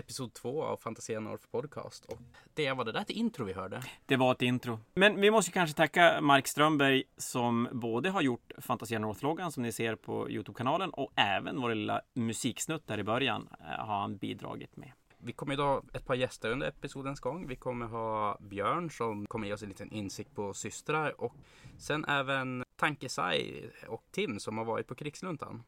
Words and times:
episod 0.00 0.32
två 0.32 0.64
av 0.64 0.76
Fantasia 0.76 1.20
North 1.20 1.46
Podcast. 1.50 2.04
Och 2.04 2.18
det 2.54 2.72
var 2.72 2.84
det 2.84 2.92
där 2.92 3.00
ett 3.00 3.10
intro 3.10 3.44
vi 3.44 3.52
hörde. 3.52 3.82
Det 4.06 4.16
var 4.16 4.32
ett 4.32 4.42
intro. 4.42 4.78
Men 4.94 5.20
vi 5.20 5.30
måste 5.30 5.52
kanske 5.52 5.76
tacka 5.76 6.20
Mark 6.20 6.46
Strömberg 6.46 7.02
som 7.16 7.68
både 7.72 8.10
har 8.10 8.22
gjort 8.22 8.52
Fantasia 8.58 8.98
North-loggan 8.98 9.52
som 9.52 9.62
ni 9.62 9.72
ser 9.72 9.96
på 9.96 10.30
Youtube-kanalen 10.30 10.90
och 10.90 11.12
även 11.16 11.60
vår 11.60 11.74
lilla 11.74 12.00
musiksnutt 12.14 12.86
där 12.86 12.98
i 12.98 13.04
början 13.04 13.48
eh, 13.60 13.66
har 13.66 14.00
han 14.00 14.16
bidragit 14.16 14.76
med. 14.76 14.92
Vi 15.18 15.32
kommer 15.32 15.54
idag 15.54 15.84
ett 15.92 16.06
par 16.06 16.14
gäster 16.14 16.50
under 16.50 16.68
episodens 16.68 17.20
gång. 17.20 17.46
Vi 17.46 17.56
kommer 17.56 17.86
ha 17.86 18.38
Björn 18.40 18.90
som 18.90 19.26
kommer 19.26 19.46
ge 19.46 19.52
oss 19.52 19.62
en 19.62 19.68
liten 19.68 19.92
insikt 19.92 20.34
på 20.34 20.54
systrar 20.54 21.20
och 21.20 21.34
sen 21.78 22.04
även 22.04 22.64
Tankesai 22.76 23.70
och 23.88 24.04
Tim 24.10 24.40
som 24.40 24.58
har 24.58 24.64
varit 24.64 24.86
på 24.86 24.94
Krigsluntan. 24.94 25.62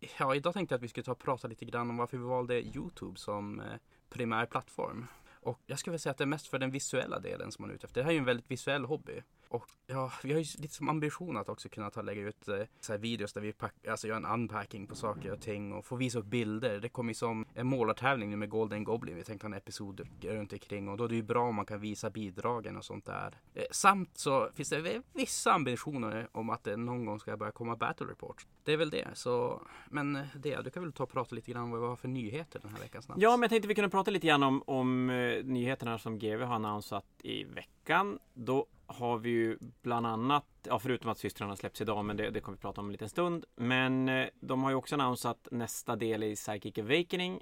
Ja, 0.00 0.34
idag 0.34 0.54
tänkte 0.54 0.72
jag 0.72 0.78
att 0.78 0.82
vi 0.82 0.88
skulle 0.88 1.04
ta 1.04 1.12
och 1.12 1.18
prata 1.18 1.48
lite 1.48 1.64
grann 1.64 1.90
om 1.90 1.96
varför 1.96 2.16
vi 2.16 2.24
valde 2.24 2.62
Youtube 2.62 3.18
som 3.18 3.60
eh, 3.60 3.66
primär 4.08 4.46
plattform. 4.46 5.06
Och 5.40 5.60
jag 5.66 5.78
skulle 5.78 5.92
vilja 5.92 5.98
säga 5.98 6.10
att 6.10 6.18
det 6.18 6.24
är 6.24 6.26
mest 6.26 6.46
för 6.46 6.58
den 6.58 6.70
visuella 6.70 7.18
delen 7.18 7.52
som 7.52 7.62
man 7.62 7.70
är 7.70 7.74
ute 7.74 7.86
efter. 7.86 8.00
Det 8.00 8.04
här 8.04 8.10
är 8.10 8.14
ju 8.14 8.18
en 8.18 8.24
väldigt 8.24 8.50
visuell 8.50 8.84
hobby. 8.84 9.22
Och 9.48 9.66
ja, 9.86 10.12
vi 10.22 10.32
har 10.32 10.40
ju 10.40 10.46
lite 10.58 10.74
som 10.74 10.88
ambition 10.88 11.36
att 11.36 11.48
också 11.48 11.68
kunna 11.68 11.90
ta 11.90 12.00
och 12.00 12.06
lägga 12.06 12.22
ut 12.22 12.48
eh, 12.48 12.60
så 12.80 12.92
här 12.92 12.98
videos 12.98 13.32
där 13.32 13.40
vi 13.40 13.52
pack, 13.52 13.86
alltså 13.86 14.08
gör 14.08 14.16
en 14.16 14.24
unpacking 14.24 14.86
på 14.86 14.94
saker 14.94 15.32
och 15.32 15.40
ting 15.40 15.72
och 15.72 15.84
få 15.84 15.96
visa 15.96 16.18
upp 16.18 16.26
bilder. 16.26 16.80
Det 16.80 16.88
kommer 16.88 17.10
ju 17.10 17.14
som 17.14 17.46
en 17.54 17.66
målartävling 17.66 18.30
nu 18.30 18.36
med 18.36 18.48
Golden 18.48 18.84
Goblin. 18.84 19.16
Vi 19.16 19.24
tänkte 19.24 19.46
ha 19.46 19.54
en 19.54 19.58
episod 19.58 20.08
runt 20.20 20.52
omkring 20.52 20.88
och 20.88 20.96
då 20.96 21.04
är 21.04 21.08
det 21.08 21.14
ju 21.14 21.22
bra 21.22 21.48
om 21.48 21.54
man 21.54 21.66
kan 21.66 21.80
visa 21.80 22.10
bidragen 22.10 22.76
och 22.76 22.84
sånt 22.84 23.06
där. 23.06 23.40
Eh, 23.54 23.64
samt 23.70 24.18
så 24.18 24.50
finns 24.54 24.68
det 24.68 25.02
vissa 25.12 25.52
ambitioner 25.52 26.28
om 26.32 26.50
att 26.50 26.64
det 26.64 26.76
någon 26.76 27.04
gång 27.04 27.20
ska 27.20 27.36
börja 27.36 27.52
komma 27.52 27.76
battle 27.76 28.06
reports. 28.06 28.46
Det 28.64 28.72
är 28.72 28.76
väl 28.76 28.90
det. 28.90 29.08
Så, 29.14 29.62
men 29.88 30.16
eh, 30.16 30.22
det, 30.36 30.62
du 30.62 30.70
kan 30.70 30.82
väl 30.82 30.92
ta 30.92 31.02
och 31.02 31.10
prata 31.10 31.34
lite 31.34 31.52
grann 31.52 31.62
om 31.62 31.70
vad 31.70 31.80
vi 31.80 31.86
har 31.86 31.96
för 31.96 32.08
nyheter 32.08 32.60
den 32.62 32.70
här 32.70 32.80
veckan 32.80 33.02
snabbt. 33.02 33.20
Ja, 33.20 33.30
men 33.30 33.42
jag 33.42 33.50
tänkte 33.50 33.68
vi 33.68 33.74
kunde 33.74 33.90
prata 33.90 34.10
lite 34.10 34.26
grann 34.26 34.42
om, 34.42 34.62
om 34.66 35.10
eh, 35.10 35.44
nyheterna 35.44 35.98
som 35.98 36.18
GW 36.18 36.44
har 36.44 36.54
annonsat 36.54 37.06
i 37.22 37.44
veckan. 37.44 38.18
Då 38.34 38.66
har 38.88 39.18
vi 39.18 39.30
ju 39.30 39.58
bland 39.82 40.06
annat, 40.06 40.46
ja 40.62 40.78
förutom 40.78 41.10
att 41.10 41.18
systrarna 41.18 41.56
släpps 41.56 41.80
idag, 41.80 42.04
men 42.04 42.16
det, 42.16 42.30
det 42.30 42.40
kommer 42.40 42.56
vi 42.56 42.62
prata 42.62 42.80
om 42.80 42.86
en 42.86 42.92
liten 42.92 43.08
stund. 43.08 43.44
Men 43.56 44.08
eh, 44.08 44.26
de 44.40 44.62
har 44.62 44.70
ju 44.70 44.76
också 44.76 44.94
annonsat 44.94 45.48
nästa 45.50 45.96
del 45.96 46.22
i 46.22 46.36
Psychic 46.36 46.78
Awakening, 46.78 47.40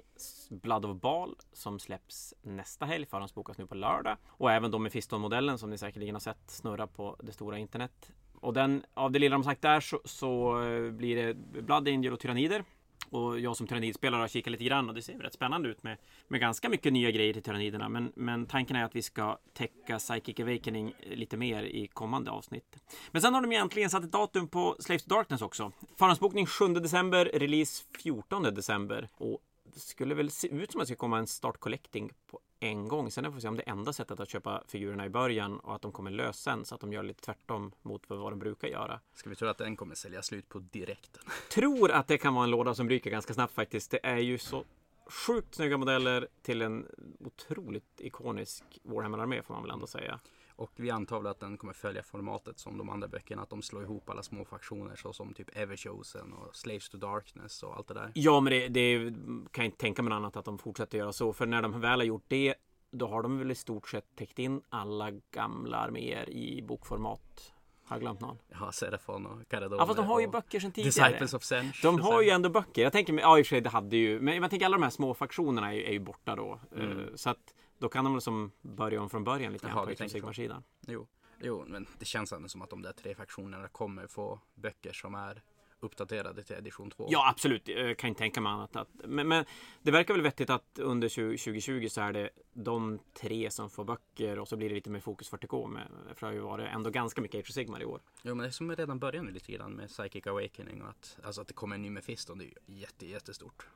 Blood 0.49 0.85
of 0.85 1.01
Ball, 1.01 1.35
som 1.53 1.79
släpps 1.79 2.33
nästa 2.41 2.85
helg. 2.85 3.05
Förhandsbokas 3.05 3.57
nu 3.57 3.67
på 3.67 3.75
lördag. 3.75 4.17
Och 4.27 4.51
även 4.51 4.71
då 4.71 4.79
med 4.79 4.91
Fiston-modellen 4.91 5.57
som 5.57 5.69
ni 5.69 5.77
säkerligen 5.77 6.15
har 6.15 6.19
sett 6.19 6.51
snurra 6.51 6.87
på 6.87 7.15
det 7.19 7.31
stora 7.31 7.57
internet. 7.57 8.11
Och 8.33 8.53
den, 8.53 8.83
av 8.93 9.11
det 9.11 9.19
lilla 9.19 9.35
de 9.35 9.43
sagt 9.43 9.61
där 9.61 9.79
så, 9.79 10.01
så 10.05 10.61
eh, 10.63 10.91
blir 10.91 11.15
det 11.15 11.33
Blood 11.61 11.87
Angel 11.87 12.13
och 12.13 12.19
Tyrannider 12.19 12.63
och 13.11 13.39
jag 13.39 13.57
som 13.57 13.67
tyrannidspelare 13.67 14.21
har 14.21 14.27
kikat 14.27 14.51
lite 14.51 14.63
grann 14.63 14.89
och 14.89 14.95
det 14.95 15.01
ser 15.01 15.19
rätt 15.19 15.33
spännande 15.33 15.69
ut 15.69 15.83
med, 15.83 15.97
med 16.27 16.39
ganska 16.39 16.69
mycket 16.69 16.93
nya 16.93 17.11
grejer 17.11 17.33
till 17.33 17.43
tyranniderna. 17.43 17.89
Men, 17.89 18.11
men 18.15 18.45
tanken 18.45 18.75
är 18.75 18.83
att 18.83 18.95
vi 18.95 19.01
ska 19.01 19.37
täcka 19.53 19.99
Psychic 19.99 20.39
Awakening 20.39 20.93
lite 21.03 21.37
mer 21.37 21.63
i 21.63 21.87
kommande 21.87 22.31
avsnitt. 22.31 22.77
Men 23.11 23.21
sen 23.21 23.33
har 23.33 23.41
de 23.41 23.51
egentligen 23.51 23.89
satt 23.89 24.03
ett 24.03 24.11
datum 24.11 24.47
på 24.47 24.75
Slaves 24.79 25.03
to 25.03 25.09
Darkness 25.09 25.41
också. 25.41 25.71
Förhandsbokning 25.95 26.45
7 26.45 26.67
december, 26.67 27.25
release 27.25 27.83
14 28.03 28.43
december. 28.43 29.09
Och 29.17 29.39
det 29.73 29.79
skulle 29.79 30.15
väl 30.15 30.31
se 30.31 30.47
ut 30.47 30.71
som 30.71 30.81
att 30.81 30.87
det 30.87 30.93
ska 30.93 30.99
komma 30.99 31.17
en 31.19 31.27
start 31.27 31.59
collecting 31.59 32.11
på 32.31 32.39
en 32.59 32.87
gång. 32.87 33.11
Sen 33.11 33.23
får 33.23 33.31
vi 33.31 33.41
se 33.41 33.47
om 33.47 33.55
det 33.55 33.63
enda 33.63 33.93
sättet 33.93 34.19
att 34.19 34.29
köpa 34.29 34.63
figurerna 34.67 35.05
i 35.05 35.09
början 35.09 35.59
och 35.59 35.75
att 35.75 35.81
de 35.81 35.91
kommer 35.91 36.11
lös 36.11 36.39
sen 36.39 36.65
så 36.65 36.75
att 36.75 36.81
de 36.81 36.93
gör 36.93 37.03
lite 37.03 37.21
tvärtom 37.21 37.71
mot 37.81 38.03
vad 38.07 38.31
de 38.31 38.39
brukar 38.39 38.67
göra. 38.67 38.99
Ska 39.13 39.29
vi 39.29 39.35
tro 39.35 39.47
att 39.47 39.57
den 39.57 39.75
kommer 39.75 39.95
sälja 39.95 40.21
slut 40.21 40.49
på 40.49 40.59
direkten? 40.59 41.23
Tror 41.51 41.91
att 41.91 42.07
det 42.07 42.17
kan 42.17 42.33
vara 42.33 42.43
en 42.43 42.51
låda 42.51 42.75
som 42.75 42.89
ryker 42.89 43.09
ganska 43.09 43.33
snabbt 43.33 43.53
faktiskt. 43.53 43.91
Det 43.91 43.99
är 44.03 44.17
ju 44.17 44.37
så 44.37 44.63
sjukt 45.09 45.55
snygga 45.55 45.77
modeller 45.77 46.27
till 46.41 46.61
en 46.61 46.87
otroligt 47.19 48.01
ikonisk 48.01 48.63
Warhammer-armé 48.83 49.41
får 49.41 49.53
man 49.53 49.63
väl 49.63 49.71
ändå 49.71 49.87
säga. 49.87 50.19
Och 50.57 50.71
vi 50.75 50.89
antar 50.91 51.17
väl 51.19 51.27
att 51.27 51.39
den 51.39 51.57
kommer 51.57 51.73
följa 51.73 52.03
formatet 52.03 52.59
som 52.59 52.77
de 52.77 52.89
andra 52.89 53.07
böckerna. 53.07 53.41
Att 53.41 53.49
de 53.49 53.61
slår 53.61 53.83
ihop 53.83 54.09
alla 54.09 54.23
små 54.23 54.45
faktioner 54.45 54.95
såsom 54.95 55.33
typ 55.33 55.57
Everchosen 55.57 56.33
och 56.33 56.55
Slaves 56.55 56.89
to 56.89 56.97
Darkness 56.97 57.63
och 57.63 57.77
allt 57.77 57.87
det 57.87 57.93
där. 57.93 58.11
Ja, 58.13 58.39
men 58.39 58.53
det, 58.53 58.67
det 58.67 59.13
kan 59.51 59.63
jag 59.63 59.65
inte 59.65 59.77
tänka 59.77 60.01
mig 60.01 60.13
annat 60.13 60.37
att 60.37 60.45
de 60.45 60.57
fortsätter 60.57 60.97
göra 60.97 61.13
så. 61.13 61.33
För 61.33 61.45
när 61.45 61.61
de 61.61 61.81
väl 61.81 61.99
har 61.99 62.05
gjort 62.05 62.25
det 62.27 62.55
då 62.91 63.07
har 63.07 63.23
de 63.23 63.37
väl 63.37 63.51
i 63.51 63.55
stort 63.55 63.89
sett 63.89 64.15
täckt 64.15 64.39
in 64.39 64.61
alla 64.69 65.11
gamla 65.31 65.77
arméer 65.77 66.29
i 66.29 66.61
bokformat. 66.61 67.53
Har 67.83 67.95
jag 67.95 68.01
glömt 68.01 68.19
någon? 68.19 68.37
Ja, 68.47 68.71
Serafon 68.71 69.25
och 69.25 69.47
Caradon. 69.47 69.77
Ja, 69.79 69.85
fast 69.85 69.97
de 69.97 70.05
har 70.05 70.19
ju 70.19 70.27
böcker 70.27 70.59
sedan 70.59 70.71
tidigare. 70.71 71.09
Disciples 71.09 71.33
of 71.33 71.43
Sench. 71.43 71.79
De 71.83 72.01
har 72.01 72.21
ju 72.21 72.29
ändå 72.29 72.49
böcker. 72.49 72.81
Jag 72.81 72.91
tänker, 72.91 73.13
ja 73.13 73.39
i 73.39 73.41
och 73.41 73.45
för 73.45 73.49
sig 73.49 73.61
det 73.61 73.69
hade 73.69 73.97
ju, 73.97 74.21
men 74.21 74.41
jag 74.41 74.49
tänker 74.49 74.65
alla 74.65 74.77
de 74.77 74.83
här 74.83 74.89
små 74.89 75.13
faktionerna 75.13 75.73
är 75.73 75.75
ju, 75.75 75.83
är 75.83 75.91
ju 75.91 75.99
borta 75.99 76.35
då. 76.35 76.59
Mm. 76.75 76.97
Uh, 76.97 77.15
så 77.15 77.29
att 77.29 77.53
då 77.77 77.89
kan 77.89 78.03
de 78.03 78.13
väl 78.13 78.21
som 78.21 78.51
börja 78.61 79.01
om 79.01 79.09
från 79.09 79.23
början 79.23 79.53
lite 79.53 79.67
grann 79.67 79.95
på 79.97 80.09
Sigmar-sidan. 80.09 80.63
Jo. 80.87 81.07
jo, 81.39 81.65
men 81.67 81.87
det 81.99 82.05
känns 82.05 82.31
ändå 82.31 82.49
som 82.49 82.61
att 82.61 82.69
de 82.69 82.81
där 82.81 82.91
tre 82.93 83.15
faktionerna 83.15 83.67
kommer 83.67 84.07
få 84.07 84.39
böcker 84.55 84.93
som 84.93 85.15
är 85.15 85.41
uppdaterade 85.79 86.43
till 86.43 86.55
edition 86.55 86.91
2. 86.91 87.07
Ja, 87.11 87.29
absolut. 87.29 87.67
Jag 87.67 87.97
kan 87.97 88.07
inte 88.07 88.19
tänka 88.19 88.41
mig 88.41 88.51
annat. 88.51 88.75
Att, 88.75 88.89
men, 88.93 89.27
men, 89.27 89.45
det 89.81 89.91
verkar 89.91 90.13
väl 90.13 90.23
vettigt 90.23 90.49
att 90.49 90.79
under 90.79 91.09
2020 91.09 91.87
så 91.89 92.01
är 92.01 92.13
det 92.13 92.29
de 92.53 92.99
tre 93.13 93.51
som 93.51 93.69
får 93.69 93.85
böcker 93.85 94.39
och 94.39 94.47
så 94.47 94.57
blir 94.57 94.69
det 94.69 94.75
lite 94.75 94.89
mer 94.89 94.99
fokus 94.99 95.31
40K. 95.31 95.67
Med, 95.67 95.87
för 96.15 96.19
det 96.19 96.25
har 96.25 96.33
ju 96.33 96.39
varit 96.39 96.67
ändå 96.73 96.89
ganska 96.89 97.21
mycket 97.21 97.39
Age 97.39 97.49
of 97.49 97.53
Sigmar 97.53 97.81
i 97.81 97.85
år. 97.85 98.01
Jo, 98.23 98.35
men 98.35 98.43
det 98.43 98.49
är 98.49 98.51
som 98.51 98.75
redan 98.75 98.99
började 98.99 99.31
lite 99.31 99.51
grann 99.51 99.71
med 99.71 99.87
Psychic 99.87 100.27
Awakening 100.27 100.81
och 100.81 100.89
att, 100.89 101.17
alltså 101.23 101.41
att 101.41 101.47
det 101.47 101.53
kommer 101.53 101.75
en 101.75 101.81
ny 101.81 101.89
Mephisto. 101.89 102.35
Det 102.35 102.43
är 102.43 102.47
ju 102.47 102.79
jätte, 102.79 103.07
jättestort. 103.07 103.67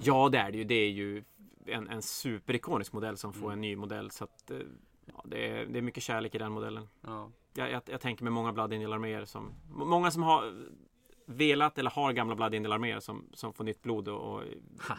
Ja, 0.00 0.28
det 0.28 0.38
är 0.38 0.52
det 0.52 0.58
ju. 0.58 0.64
Det 0.64 0.74
är 0.74 0.90
ju 0.90 1.24
en, 1.68 1.88
en 1.88 2.02
superikonisk 2.02 2.92
modell 2.92 3.16
som 3.16 3.32
får 3.32 3.46
mm. 3.46 3.52
en 3.52 3.60
ny 3.60 3.76
modell. 3.76 4.10
Så 4.10 4.24
att, 4.24 4.50
eh, 4.50 4.58
ja, 5.06 5.24
det, 5.24 5.50
är, 5.50 5.66
det 5.66 5.78
är 5.78 5.82
mycket 5.82 6.02
kärlek 6.02 6.34
i 6.34 6.38
den 6.38 6.52
modellen. 6.52 6.88
Ja. 7.00 7.30
Jag, 7.54 7.70
jag, 7.70 7.82
jag 7.86 8.00
tänker 8.00 8.24
med 8.24 8.32
många 8.32 8.52
Blood 8.52 8.72
Angel-arméer 8.72 9.24
som 9.24 9.54
Många 9.68 10.10
som 10.10 10.22
har 10.22 10.52
velat 11.26 11.78
eller 11.78 11.90
har 11.90 12.12
gamla 12.12 12.34
Blood 12.34 12.54
Angel-arméer 12.54 13.00
som, 13.00 13.28
som 13.32 13.52
får 13.52 13.64
nytt 13.64 13.82
blod 13.82 14.08
och, 14.08 14.34
och 14.34 14.42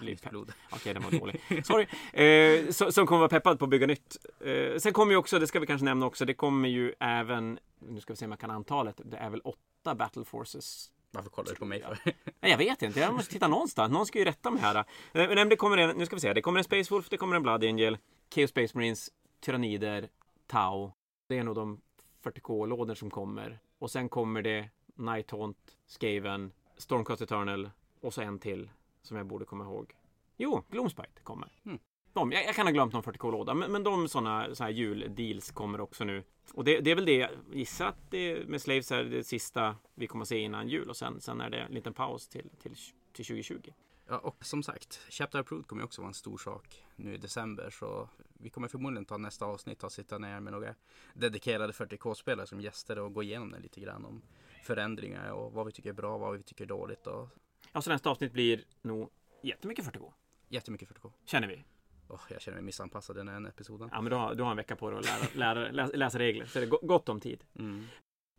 blir 0.02 0.30
blod. 0.30 0.54
Okej, 0.72 0.94
den 0.94 1.04
var 1.04 1.12
dålig. 1.12 1.42
Sorry. 1.66 1.88
Eh, 2.14 2.70
som, 2.70 2.92
som 2.92 3.08
kommer 3.08 3.20
vara 3.20 3.30
peppad 3.30 3.60
på 3.60 3.66
att 3.66 3.72
bygga 3.72 3.88
nytt. 3.88 4.18
Eh, 4.40 4.78
sen 4.78 4.94
kommer 4.94 5.12
ju 5.12 5.18
också, 5.18 5.40
det 5.40 5.48
ska 5.48 5.60
vi 5.60 5.68
kanske 5.68 5.86
nämna 5.86 6.06
också, 6.06 6.26
det 6.26 6.34
kommer 6.34 6.70
ju 6.70 6.94
även, 7.00 7.60
nu 7.80 8.00
ska 8.00 8.14
vi 8.14 8.18
se 8.18 8.26
om 8.26 8.32
jag 8.32 8.40
kan 8.40 8.52
antalet, 8.52 9.02
det 9.06 9.18
är 9.18 9.30
väl 9.30 9.42
åtta 9.42 9.96
Battle 9.96 10.26
Forces 10.26 10.92
varför 11.12 11.30
kollar 11.30 11.50
du 11.50 11.56
på 11.56 11.66
mig 11.66 11.82
för? 11.82 12.00
Nej, 12.40 12.52
jag 12.52 12.58
vet 12.58 12.82
inte, 12.82 13.00
jag 13.00 13.14
måste 13.14 13.34
titta 13.34 13.48
någonstans. 13.48 13.92
Någon 13.92 14.06
ska 14.06 14.20
ju 14.20 14.26
rätta 14.26 14.52
mig 14.52 14.62
här. 14.62 14.76
Eh, 14.76 14.86
men 15.14 15.50
det 15.50 15.56
kommer 15.56 15.78
en, 15.78 15.98
nu 15.98 16.06
ska 16.06 16.16
vi 16.16 16.20
se, 16.20 16.34
det 16.34 16.42
kommer 16.42 16.58
en 16.58 16.64
Space 16.64 16.94
Wolf, 16.94 17.10
det 17.10 17.18
kommer 17.18 17.36
en 17.36 17.44
Blood 17.44 17.64
Angel, 17.64 17.98
Chaos 18.36 18.50
Space 18.50 18.78
Marines, 18.78 19.12
Tyrannider, 19.40 20.10
Tau. 20.48 20.92
Det 21.28 21.38
är 21.38 21.44
nog 21.44 21.56
de 21.56 21.82
40K-lådor 22.24 22.96
som 22.96 23.10
kommer. 23.10 23.60
Och 23.80 23.92
sen 23.92 24.10
kommer 24.10 24.42
det 24.42 24.70
Nighthaunt, 24.96 25.78
Skaven, 25.88 26.52
Stormcast 26.78 27.22
Eternal 27.22 27.70
och 28.02 28.14
så 28.14 28.22
en 28.22 28.40
till 28.40 28.70
som 29.02 29.18
jag 29.18 29.26
borde 29.26 29.46
komma 29.46 29.64
ihåg. 29.64 29.96
Jo, 30.38 30.64
Gloomspite 30.70 31.22
kommer. 31.24 31.52
Mm. 31.66 31.80
De, 32.18 32.32
jag, 32.32 32.46
jag, 32.46 32.56
kan 32.56 32.68
ha 32.68 32.72
glömt 32.72 32.94
någon 32.94 33.04
40k-låda, 33.04 33.54
men, 33.54 33.72
men 33.72 33.84
de 33.84 34.08
sådana 34.08 34.56
så 34.56 34.64
här 34.64 34.72
juldeals 34.72 35.52
kommer 35.52 35.82
också 35.82 36.04
nu. 36.04 36.24
Och 36.54 36.64
det, 36.64 36.80
det 36.80 36.92
är 36.92 36.96
väl 36.96 37.06
det, 37.06 37.18
jag 37.18 37.30
gissar 37.54 37.88
att 37.88 38.12
det 38.12 38.48
med 38.48 38.62
Slaves 38.62 38.92
är 38.92 39.04
det 39.04 39.24
sista 39.24 39.76
vi 39.96 40.08
kommer 40.08 40.24
att 40.24 40.30
se 40.30 40.38
innan 40.38 40.68
jul 40.68 40.90
och 40.90 40.98
sen, 40.98 41.22
sen 41.22 41.42
är 41.42 41.50
det 41.50 41.58
en 41.58 41.72
liten 41.72 41.94
paus 41.94 42.28
till, 42.28 42.50
till, 42.62 42.76
till 43.14 43.26
2020. 43.26 43.72
Ja, 44.08 44.18
och 44.18 44.46
som 44.46 44.64
sagt, 44.64 45.00
Chapter 45.10 45.40
Approved 45.40 45.68
kommer 45.68 45.84
också 45.84 46.02
vara 46.02 46.08
en 46.08 46.14
stor 46.14 46.38
sak 46.38 46.84
nu 46.96 47.14
i 47.14 47.18
december. 47.18 47.70
Så 47.70 48.10
vi 48.34 48.50
kommer 48.50 48.68
förmodligen 48.68 49.06
ta 49.06 49.18
nästa 49.18 49.46
avsnitt 49.46 49.84
och 49.84 49.92
sitta 49.92 50.18
ner 50.18 50.40
med 50.40 50.54
några 50.54 50.76
dedikerade 51.14 51.74
40k-spelare 51.74 52.48
som 52.48 52.62
gäster 52.62 53.00
och 53.00 53.14
gå 53.14 53.24
igenom 53.24 53.52
det 53.52 53.60
lite 53.60 53.80
grann 53.80 54.06
om 54.06 54.22
förändringar 54.64 55.32
och 55.32 55.54
vad 55.54 55.66
vi 55.66 55.72
tycker 55.72 55.90
är 55.90 55.94
bra, 55.94 56.18
vad 56.18 56.38
vi 56.38 56.44
tycker 56.44 56.64
är 56.64 56.68
dåligt. 56.68 57.08
Och... 57.08 57.30
Ja, 57.74 57.82
så 57.82 57.90
nästa 57.90 58.10
avsnitt 58.10 58.34
blir 58.34 58.64
nog 58.82 59.10
jättemycket 59.44 59.86
40K. 59.86 60.14
Jättemycket 60.50 60.90
40K. 60.90 61.12
Känner 61.26 61.48
vi. 61.48 61.64
Oh, 62.10 62.22
jag 62.30 62.42
känner 62.42 62.56
mig 62.56 62.66
missanpassad 62.66 63.16
i 63.16 63.20
den 63.20 63.28
här 63.28 63.50
episoden. 63.50 63.90
Ja, 63.92 64.02
men 64.02 64.10
du 64.10 64.16
har, 64.16 64.36
du 64.36 64.44
har 64.44 64.52
en 64.52 64.58
vecka 64.58 64.76
på 64.76 64.90
dig 64.90 65.00
att 65.00 65.36
lära, 65.36 65.56
lära, 65.56 65.72
läsa, 65.72 65.98
läsa 65.98 66.20
regler. 66.20 66.46
Så 66.46 66.60
det 66.60 66.66
är 66.66 66.88
gott 66.88 67.10
om 67.10 67.20
tid. 67.20 67.44
Mm. 67.60 67.86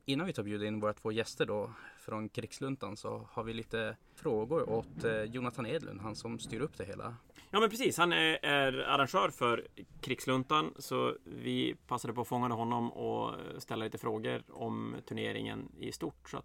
Innan 0.05 0.27
vi 0.27 0.33
tar 0.33 0.43
bjuda 0.43 0.67
in 0.67 0.81
våra 0.81 0.93
två 0.93 1.13
gäster 1.13 1.47
då 1.47 1.71
från 1.99 2.29
Krigsluntan 2.29 2.97
så 2.97 3.29
har 3.33 3.45
vi 3.45 3.53
lite 3.53 3.97
frågor 4.15 4.71
åt 4.71 5.05
eh, 5.05 5.23
Jonathan 5.23 5.67
Edlund, 5.67 6.01
han 6.01 6.17
som 6.17 6.39
styr 6.39 6.61
upp 6.61 6.79
det 6.79 6.85
hela. 6.85 7.17
Ja 7.51 7.61
men 7.61 7.71
precis, 7.71 7.99
han 7.99 8.13
är, 8.13 8.39
är 8.43 8.73
arrangör 8.73 9.31
för 9.31 9.67
Krigsluntan 10.01 10.75
så 10.79 11.17
vi 11.25 11.75
passade 11.87 12.15
på 12.15 12.21
att 12.21 12.29
fånga 12.29 12.49
honom 12.49 12.93
och 12.93 13.35
ställa 13.59 13.85
lite 13.85 13.99
frågor 13.99 14.43
om 14.49 14.97
turneringen 15.07 15.73
i 15.79 15.93
stort. 15.93 16.31
Så 16.31 16.43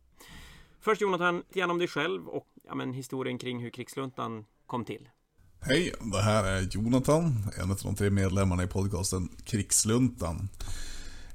Först 0.80 1.02
Jonathan, 1.02 1.44
gärna 1.54 1.74
om 1.74 1.80
dig 1.80 1.88
själv 1.88 2.28
och 2.28 2.48
ja, 2.64 2.76
men, 2.76 2.94
historien 2.94 3.38
kring 3.38 3.60
hur 3.60 3.69
Krigsluntan 3.69 4.46
kom 4.66 4.86
till. 4.86 5.10
Hej, 5.65 5.94
det 6.01 6.21
här 6.21 6.44
är 6.44 6.62
Jonathan, 6.62 7.50
en 7.57 7.71
av 7.71 7.80
de 7.83 7.95
tre 7.95 8.10
medlemmarna 8.10 8.63
i 8.63 8.68
podcasten 8.68 9.30
Krigsluntan. 9.45 10.50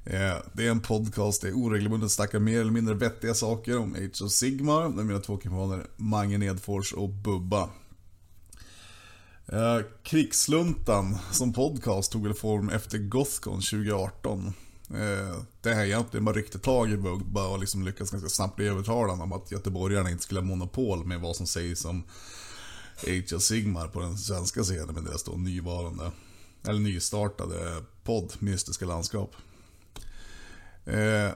Eh, 0.03 0.35
det 0.53 0.67
är 0.67 0.71
en 0.71 0.79
podcast 0.79 1.41
där 1.41 1.49
jag 1.49 1.57
oregelbundet 1.57 2.11
snackar 2.11 2.39
mer 2.39 2.61
eller 2.61 2.71
mindre 2.71 2.95
vettiga 2.95 3.33
saker 3.33 3.77
om 3.77 3.93
Age 3.95 4.21
of 4.21 4.31
Sigmar 4.31 4.89
med 4.89 5.05
mina 5.05 5.19
två 5.19 5.37
kumpaner 5.37 5.87
Mange 5.95 6.37
Nedfors 6.37 6.93
och 6.93 7.09
Bubba. 7.09 7.69
Eh, 9.47 9.79
Krigsluntan 10.03 11.17
som 11.31 11.53
podcast 11.53 12.11
tog 12.11 12.23
väl 12.23 12.33
form 12.33 12.69
efter 12.69 12.97
Gothcon 12.97 13.61
2018. 13.61 14.53
Eh, 14.89 15.41
det 15.61 15.73
här 15.73 15.85
egentligen 15.85 16.25
bara 16.25 16.35
ryckte 16.35 16.59
tag 16.59 16.91
i 16.91 16.97
Bubba 16.97 17.47
och 17.47 17.59
liksom 17.59 17.85
lyckades 17.85 18.11
ganska 18.11 18.29
snabbt 18.29 18.55
bli 18.55 18.69
honom 18.69 19.21
om 19.21 19.33
att 19.33 19.51
göteborgarna 19.51 20.09
inte 20.11 20.23
skulle 20.23 20.39
ha 20.39 20.45
monopol 20.45 21.05
med 21.05 21.19
vad 21.19 21.35
som 21.35 21.47
sägs 21.47 21.85
om 21.85 22.03
Age 23.07 23.33
of 23.33 23.41
Sigmar 23.41 23.87
på 23.87 23.99
den 23.99 24.17
svenska 24.17 24.63
scenen 24.63 24.93
med 24.93 25.03
deras 25.03 25.23
då 25.23 25.31
nyvarande, 25.31 26.11
eller 26.67 26.79
nystartade 26.79 27.83
podd 28.03 28.33
Mystiska 28.39 28.85
landskap. 28.85 29.35
Eh, 30.85 31.31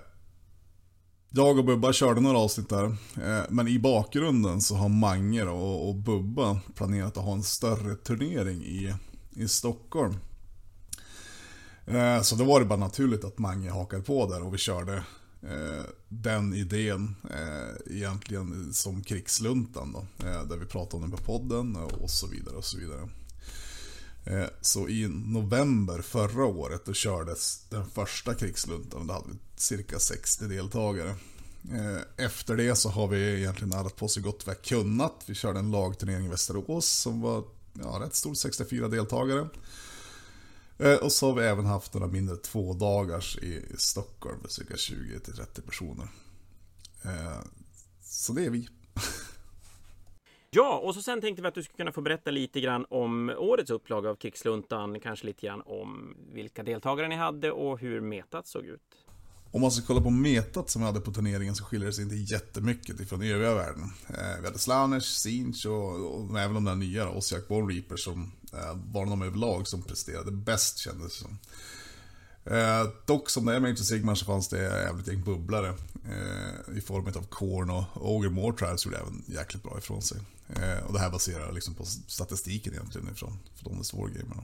jag 1.30 1.60
och 1.60 1.66
Bubba 1.66 1.94
körde 1.94 2.22
några 2.22 2.38
avsnitt 2.38 2.70
där. 2.70 2.86
Eh, 3.24 3.44
men 3.50 3.68
i 3.68 3.80
bakgrunden 3.80 4.62
så 4.62 4.76
har 4.76 4.90
Mange 4.90 5.44
och, 5.44 5.90
och 5.90 5.96
Bubba 5.96 6.60
planerat 6.76 7.18
att 7.18 7.24
ha 7.24 7.34
en 7.34 7.44
större 7.44 7.96
turnering 7.96 8.64
i, 8.64 8.96
i 9.36 9.48
Stockholm. 9.48 10.16
Eh, 11.86 12.22
så 12.22 12.36
då 12.36 12.44
var 12.44 12.60
det 12.60 12.66
bara 12.66 12.80
naturligt 12.80 13.24
att 13.24 13.38
Mange 13.38 13.72
hakade 13.72 14.04
på 14.04 14.30
där 14.30 14.44
och 14.44 14.54
vi 14.54 14.58
körde 14.58 14.94
eh, 15.42 15.84
den 16.22 16.54
idén 16.54 17.16
eh, 17.30 17.96
egentligen 17.96 18.74
som 18.74 19.04
krigsluntan 19.04 19.94
då. 19.94 20.26
Eh, 20.28 20.44
där 20.44 20.58
vi 20.58 20.66
pratade 20.66 20.96
om 20.96 21.10
den 21.10 21.20
på 21.20 21.24
podden 21.24 21.76
och 21.76 22.10
så 22.10 22.28
vidare 22.28 22.56
och 22.56 22.66
så 22.66 22.78
vidare. 22.78 23.10
Eh, 24.26 24.50
så 24.62 24.90
i 24.90 25.08
november 25.08 26.02
förra 26.02 26.46
året 26.46 26.86
då 26.86 26.94
kördes 26.94 27.66
den 27.70 27.90
första 27.90 28.34
krigsluntan. 28.34 29.08
Då 29.08 29.14
hade 29.14 29.28
vi 29.30 29.38
cirka 29.56 30.00
60 30.00 30.46
deltagare. 30.46 31.16
Efter 32.18 32.58
det 32.58 32.76
så 32.76 32.90
har 32.90 33.08
vi 33.08 33.40
egentligen 33.40 33.74
arrat 33.74 33.96
på 33.96 34.08
så 34.08 34.22
gott 34.22 34.44
vi 34.48 34.52
har 34.52 34.56
kunnat. 34.56 35.24
Vi 35.26 35.36
körde 35.36 35.60
en 35.60 35.72
lagturnering 35.72 36.26
i 36.26 36.30
Västerås 36.30 36.86
som 36.86 37.22
var 37.22 37.44
ja, 37.74 38.00
rätt 38.02 38.16
stor, 38.16 38.34
64 38.34 38.88
deltagare. 38.88 39.48
Eh, 40.84 40.96
och 40.96 41.12
så 41.12 41.28
har 41.28 41.34
vi 41.34 41.48
även 41.48 41.66
haft 41.66 41.94
några 41.94 42.08
mindre 42.08 42.36
två 42.36 42.74
dagars 42.74 43.38
i 43.38 43.66
Stockholm 43.78 44.40
med 44.42 44.52
cirka 44.52 44.74
20-30 44.74 45.62
personer. 45.66 46.08
Eh, 47.06 47.42
så 48.02 48.34
det 48.34 48.46
är 48.46 48.50
vi. 48.50 48.68
Ja, 50.56 50.80
och 50.80 50.96
så 50.96 51.02
sen 51.02 51.22
tänkte 51.22 51.42
vi 51.42 51.48
att 51.48 51.54
du 51.56 51.64
skulle 51.64 51.78
kunna 51.78 51.92
få 51.92 52.02
berätta 52.02 52.32
lite 52.32 52.62
grann 52.62 52.86
om 52.90 53.30
årets 53.38 53.72
upplaga 53.72 54.10
av 54.10 54.16
Krigsluntan. 54.16 55.00
Kanske 55.00 55.26
lite 55.26 55.46
grann 55.46 55.62
om 55.62 56.18
vilka 56.34 56.64
deltagare 56.64 57.08
ni 57.08 57.16
hade 57.16 57.52
och 57.52 57.80
hur 57.80 58.02
metat 58.02 58.48
såg 58.48 58.66
ut. 58.66 59.03
Om 59.54 59.62
man 59.62 59.72
ska 59.72 59.86
kolla 59.86 60.02
på 60.02 60.10
metat 60.10 60.70
som 60.70 60.82
vi 60.82 60.86
hade 60.86 61.00
på 61.00 61.12
turneringen 61.12 61.56
så 61.56 61.64
skiljer 61.64 61.88
det 61.88 61.94
sig 61.94 62.04
inte 62.04 62.16
jättemycket 62.16 63.00
ifrån 63.00 63.22
övriga 63.22 63.54
världen. 63.54 63.94
Eh, 64.08 64.40
vi 64.40 64.46
hade 64.46 64.60
Slanners, 64.60 65.06
Sinch 65.06 65.66
och, 65.66 66.16
och 66.16 66.40
även 66.40 66.54
de 66.54 66.66
där 66.66 66.76
nya 66.76 67.10
Ossiak 67.10 67.48
Ball 67.48 67.68
Reaper 67.68 67.96
som 67.96 68.32
eh, 68.54 68.78
var 68.94 69.06
de 69.06 69.22
överlag 69.22 69.68
som 69.68 69.84
presterade 69.84 70.32
bäst 70.32 70.78
kändes 70.78 71.18
det 71.18 71.24
som. 71.24 71.38
Eh, 72.46 72.88
dock 73.06 73.30
som 73.30 73.46
det 73.46 73.56
är 73.56 73.60
med 73.60 73.72
Age 73.72 73.80
Sigmar 73.86 74.16
så 74.16 74.26
fanns 74.26 74.48
det 74.48 74.62
jävligt 74.62 75.08
gäng 75.08 75.24
bubblare. 75.24 75.76
Eh, 76.06 76.78
I 76.78 76.82
form 76.82 77.06
av 77.06 77.28
Korn 77.30 77.70
och 77.70 77.86
Ogre 77.96 78.30
Mortrives 78.30 78.86
gjorde 78.86 78.98
även 78.98 79.24
jäkligt 79.28 79.64
bra 79.64 79.78
ifrån 79.78 80.02
sig. 80.02 80.18
Eh, 80.50 80.86
och 80.86 80.94
det 80.94 81.00
här 81.00 81.10
baserar 81.10 81.52
liksom 81.52 81.74
på 81.74 81.86
statistiken 82.08 82.74
egentligen 82.74 83.10
ifrån 83.10 83.40
från 83.56 83.74
de 83.74 83.98
Wargamerna. 83.98 84.44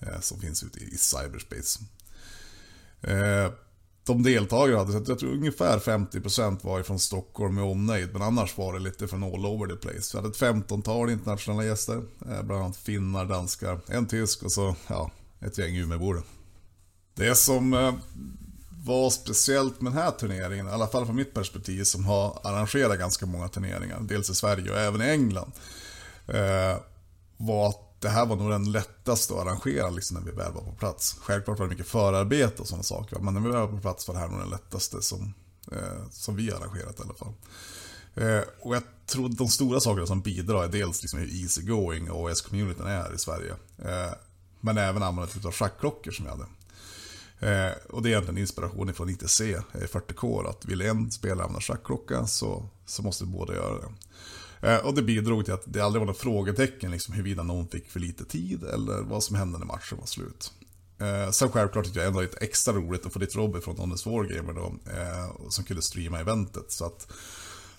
Eh, 0.00 0.20
som 0.20 0.40
finns 0.40 0.62
ute 0.62 0.78
i, 0.78 0.84
i 0.84 0.96
cyberspace. 0.98 1.80
Eh, 3.02 3.50
de 4.10 4.22
deltagare 4.22 4.76
hade, 4.76 4.92
jag 4.92 5.18
tror 5.18 5.32
ungefär 5.32 5.78
50% 5.78 6.58
var 6.62 6.80
ifrån 6.80 6.98
Stockholm 6.98 7.54
med 7.54 7.64
omnejd, 7.64 8.12
men 8.12 8.22
annars 8.22 8.58
var 8.58 8.72
det 8.72 8.78
lite 8.78 9.08
från 9.08 9.24
all 9.24 9.46
over 9.46 9.66
the 9.66 9.76
place. 9.76 10.10
Vi 10.12 10.18
hade 10.18 10.28
ett 10.28 10.40
15-tal 10.40 11.10
internationella 11.10 11.64
gäster, 11.64 11.96
eh, 11.96 12.42
bland 12.42 12.62
annat 12.62 12.76
finnar, 12.76 13.24
danskar, 13.24 13.80
en 13.86 14.06
tysk 14.06 14.42
och 14.42 14.52
så 14.52 14.74
ja, 14.86 15.10
ett 15.40 15.58
gäng 15.58 15.76
Umeåbor. 15.76 16.22
Det 17.14 17.34
som 17.34 17.72
eh, 17.72 17.94
var 18.84 19.10
speciellt 19.10 19.80
med 19.80 19.92
den 19.92 20.02
här 20.02 20.10
turneringen, 20.10 20.68
i 20.68 20.70
alla 20.70 20.86
fall 20.86 21.06
från 21.06 21.16
mitt 21.16 21.34
perspektiv 21.34 21.84
som 21.84 22.04
har 22.04 22.40
arrangerat 22.44 22.98
ganska 22.98 23.26
många 23.26 23.48
turneringar, 23.48 24.00
dels 24.00 24.30
i 24.30 24.34
Sverige 24.34 24.70
och 24.70 24.78
även 24.78 25.02
i 25.02 25.10
England, 25.10 25.52
eh, 26.26 26.76
var 27.36 27.68
att 27.68 27.89
det 28.00 28.08
här 28.08 28.26
var 28.26 28.36
nog 28.36 28.50
den 28.50 28.72
lättaste 28.72 29.34
att 29.34 29.40
arrangera 29.40 29.90
liksom, 29.90 30.16
när 30.16 30.24
vi 30.24 30.30
väl 30.30 30.52
var 30.52 30.62
på 30.62 30.72
plats. 30.72 31.16
Självklart 31.20 31.58
var 31.58 31.66
det 31.66 31.70
mycket 31.70 31.86
förarbete 31.86 32.62
och 32.62 32.68
sådana 32.68 32.82
saker, 32.82 33.18
men 33.18 33.34
när 33.34 33.40
vi 33.40 33.48
väl 33.48 33.60
var 33.60 33.68
på 33.68 33.80
plats 33.80 34.08
var 34.08 34.14
det 34.14 34.20
här 34.20 34.28
nog 34.28 34.40
den 34.40 34.50
lättaste 34.50 35.02
som, 35.02 35.34
eh, 35.72 36.08
som 36.10 36.36
vi 36.36 36.52
arrangerat 36.52 37.00
i 37.00 37.02
alla 37.02 37.14
fall. 37.14 37.34
Eh, 38.14 38.42
och 38.60 38.76
jag 38.76 38.82
tror 39.06 39.28
de 39.28 39.48
stora 39.48 39.80
sakerna 39.80 40.06
som 40.06 40.20
bidrar 40.20 40.64
är 40.64 40.68
dels 40.68 41.02
liksom 41.02 41.20
hur 41.20 41.42
easygoing 41.42 42.10
OS-communityn 42.10 42.86
är 42.86 43.14
i 43.14 43.18
Sverige. 43.18 43.54
Eh, 43.78 44.12
men 44.60 44.78
även 44.78 45.02
användandet 45.02 45.44
av 45.44 45.52
schackklockor 45.52 46.10
som 46.10 46.24
vi 46.24 46.30
hade. 46.30 46.46
Eh, 47.40 47.72
och 47.90 48.02
det 48.02 48.08
är 48.08 48.10
egentligen 48.10 48.38
inspirationen 48.38 48.94
från 48.94 49.10
ITC, 49.10 49.40
40K, 49.72 50.48
att 50.48 50.64
vill 50.64 50.80
en 50.80 51.10
spelare 51.10 51.44
använda 51.44 51.60
schackklocka 51.60 52.26
så, 52.26 52.68
så 52.86 53.02
måste 53.02 53.24
båda 53.24 53.54
göra 53.54 53.74
det. 53.74 53.88
Eh, 54.62 54.86
och 54.86 54.94
det 54.94 55.02
bidrog 55.02 55.44
till 55.44 55.54
att 55.54 55.64
det 55.66 55.80
aldrig 55.80 56.00
var 56.00 56.06
något 56.06 56.18
frågetecken 56.18 56.90
liksom, 56.90 57.14
huruvida 57.14 57.42
någon 57.42 57.68
fick 57.68 57.90
för 57.90 58.00
lite 58.00 58.24
tid 58.24 58.64
eller 58.64 59.02
vad 59.02 59.22
som 59.22 59.36
hände 59.36 59.58
när 59.58 59.66
matchen 59.66 59.98
var 59.98 60.06
slut. 60.06 60.52
Eh, 61.00 61.30
sen 61.30 61.52
självklart 61.52 61.84
tyckte 61.84 62.00
jag 62.00 62.08
ändå 62.08 62.20
lite 62.20 62.44
extra 62.44 62.74
roligt 62.74 63.06
att 63.06 63.12
få 63.12 63.18
dit 63.18 63.36
Robby 63.36 63.60
från 63.60 63.76
Donnes 63.76 64.06
Wargamer 64.06 64.52
då, 64.52 64.74
eh, 64.90 65.48
som 65.48 65.64
kunde 65.64 65.82
streama 65.82 66.20
eventet. 66.20 66.72
Så 66.72 66.84
att 66.84 67.12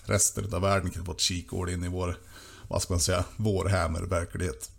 resten 0.04 0.54
av 0.54 0.60
världen 0.60 0.90
kunde 0.90 1.06
få 1.06 1.12
ett 1.12 1.20
kikord 1.20 1.70
in 1.70 1.84
i 1.84 1.88
vår, 1.88 2.16
vad 2.68 2.82
ska 2.82 2.92
man 2.92 3.00
säga, 3.00 3.24
vår 3.36 3.68
Hammer-verklighet. 3.68 4.70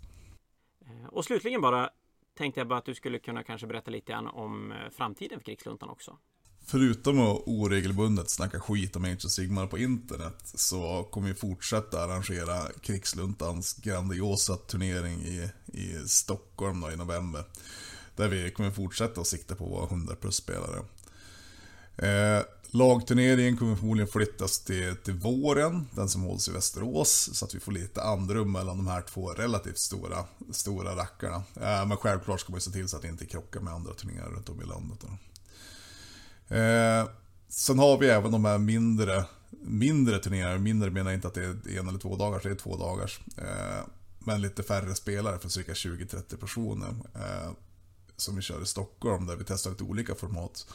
Eh, 0.86 1.08
och 1.08 1.24
slutligen 1.24 1.60
bara 1.60 1.90
tänkte 2.38 2.60
jag 2.60 2.68
bara 2.68 2.78
att 2.78 2.84
du 2.84 2.94
skulle 2.94 3.18
kunna 3.18 3.42
kanske 3.42 3.66
berätta 3.66 3.90
lite 3.90 4.12
grann 4.12 4.26
om 4.26 4.72
eh, 4.72 4.90
framtiden 4.96 5.38
för 5.38 5.44
Krigsluntan 5.44 5.88
också 5.88 6.18
förutom 6.66 7.20
att 7.20 7.42
oregelbundet 7.46 8.30
snacka 8.30 8.60
skit 8.60 8.96
om 8.96 9.04
Age 9.04 9.24
of 9.24 9.30
Sigmar 9.30 9.66
på 9.66 9.78
internet 9.78 10.36
så 10.54 11.08
kommer 11.10 11.28
vi 11.28 11.34
fortsätta 11.34 12.04
arrangera 12.04 12.68
Krigsluntans 12.80 13.74
grandiosa 13.74 14.56
turnering 14.56 15.22
i, 15.22 15.50
i 15.66 16.08
Stockholm 16.08 16.80
då, 16.80 16.90
i 16.90 16.96
november. 16.96 17.44
Där 18.16 18.28
vi 18.28 18.50
kommer 18.50 18.70
fortsätta 18.70 19.20
att 19.20 19.26
sikta 19.26 19.54
på 19.54 19.64
att 19.64 19.70
vara 19.70 19.86
100 19.86 20.16
plus 20.20 20.36
spelare. 20.36 20.84
Eh, 21.96 22.44
lagturneringen 22.70 23.56
kommer 23.56 23.76
förmodligen 23.76 24.08
flyttas 24.08 24.60
till, 24.60 24.96
till 24.96 25.14
våren, 25.14 25.88
den 25.90 26.08
som 26.08 26.22
hålls 26.22 26.48
i 26.48 26.52
Västerås, 26.52 27.30
så 27.32 27.44
att 27.44 27.54
vi 27.54 27.60
får 27.60 27.72
lite 27.72 28.02
andrum 28.02 28.52
mellan 28.52 28.76
de 28.76 28.86
här 28.86 29.02
två 29.02 29.28
relativt 29.28 29.78
stora, 29.78 30.24
stora 30.50 30.96
rackarna. 30.96 31.36
Eh, 31.36 31.86
men 31.86 31.96
självklart 31.96 32.40
ska 32.40 32.52
man 32.52 32.60
se 32.60 32.70
till 32.70 32.88
så 32.88 32.96
att 32.96 33.02
det 33.02 33.08
inte 33.08 33.26
krockar 33.26 33.60
med 33.60 33.72
andra 33.72 33.94
turneringar 33.94 34.28
runt 34.28 34.48
om 34.48 34.62
i 34.62 34.64
landet. 34.64 34.98
Då. 35.00 35.08
Eh, 36.48 37.08
sen 37.48 37.78
har 37.78 37.98
vi 37.98 38.08
även 38.08 38.32
de 38.32 38.44
här 38.44 38.58
mindre, 38.58 39.24
mindre 39.62 40.18
turneringarna. 40.18 40.58
Mindre 40.58 40.90
menar 40.90 41.10
jag 41.10 41.18
inte 41.18 41.28
att 41.28 41.34
det 41.34 41.44
är 41.44 41.78
en 41.78 41.88
eller 41.88 41.98
två 41.98 42.16
dagars, 42.16 42.42
det 42.42 42.50
är 42.50 42.54
två 42.54 42.76
dagars. 42.76 43.20
Eh, 43.38 43.84
men 44.18 44.40
lite 44.40 44.62
färre 44.62 44.94
spelare 44.94 45.38
för 45.38 45.48
cirka 45.48 45.72
20-30 45.72 46.36
personer. 46.36 46.94
Eh, 47.14 47.50
som 48.16 48.36
vi 48.36 48.42
kör 48.42 48.62
i 48.62 48.66
Stockholm 48.66 49.26
där 49.26 49.36
vi 49.36 49.44
testar 49.44 49.70
lite 49.70 49.84
olika 49.84 50.14
format. 50.14 50.66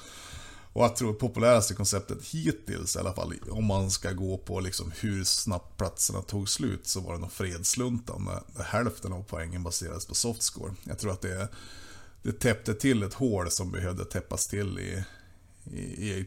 Och 0.73 0.83
jag 0.83 0.95
tror 0.95 1.13
populäraste 1.13 1.73
konceptet 1.73 2.25
hittills 2.25 2.95
i 2.95 2.99
alla 2.99 3.13
fall, 3.13 3.33
om 3.49 3.65
man 3.65 3.91
ska 3.91 4.11
gå 4.11 4.37
på 4.37 4.59
liksom 4.59 4.91
hur 4.99 5.23
snabbt 5.23 5.77
platserna 5.77 6.21
tog 6.21 6.49
slut, 6.49 6.87
så 6.87 6.99
var 6.99 7.13
det 7.13 7.19
nog 7.19 7.31
fredsluntan. 7.31 8.29
Där 8.55 8.63
hälften 8.63 9.13
av 9.13 9.23
poängen 9.23 9.63
baserades 9.63 10.05
på 10.05 10.15
softscore. 10.15 10.73
Jag 10.83 10.99
tror 10.99 11.11
att 11.11 11.21
det, 11.21 11.47
det 12.23 12.31
täppte 12.31 12.73
till 12.73 13.03
ett 13.03 13.13
hål 13.13 13.51
som 13.51 13.71
behövde 13.71 14.05
täppas 14.05 14.47
till 14.47 14.79
i, 14.79 15.03
i 15.73 16.25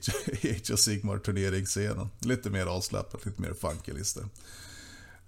Age 0.51 0.73
of 0.73 0.79
Sigmar 0.79 1.19
turneringsscenen. 1.19 2.09
Lite 2.19 2.51
mer 2.51 2.67
avslappnat, 2.67 3.27
lite 3.27 3.43
mer 3.43 3.55
funky 3.55 3.93
listor. 3.93 4.25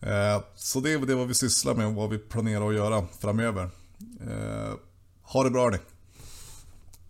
Eh, 0.00 0.42
så 0.54 0.80
det 0.80 0.92
är 0.92 0.98
det 0.98 1.14
vad 1.14 1.28
vi 1.28 1.34
sysslar 1.34 1.74
med 1.74 1.86
och 1.86 1.94
vad 1.94 2.10
vi 2.10 2.18
planerar 2.18 2.68
att 2.68 2.74
göra 2.74 3.06
framöver. 3.06 3.70
Eh, 4.20 4.74
ha 5.22 5.44
det 5.44 5.50
bra 5.50 5.70
ni. 5.70 5.78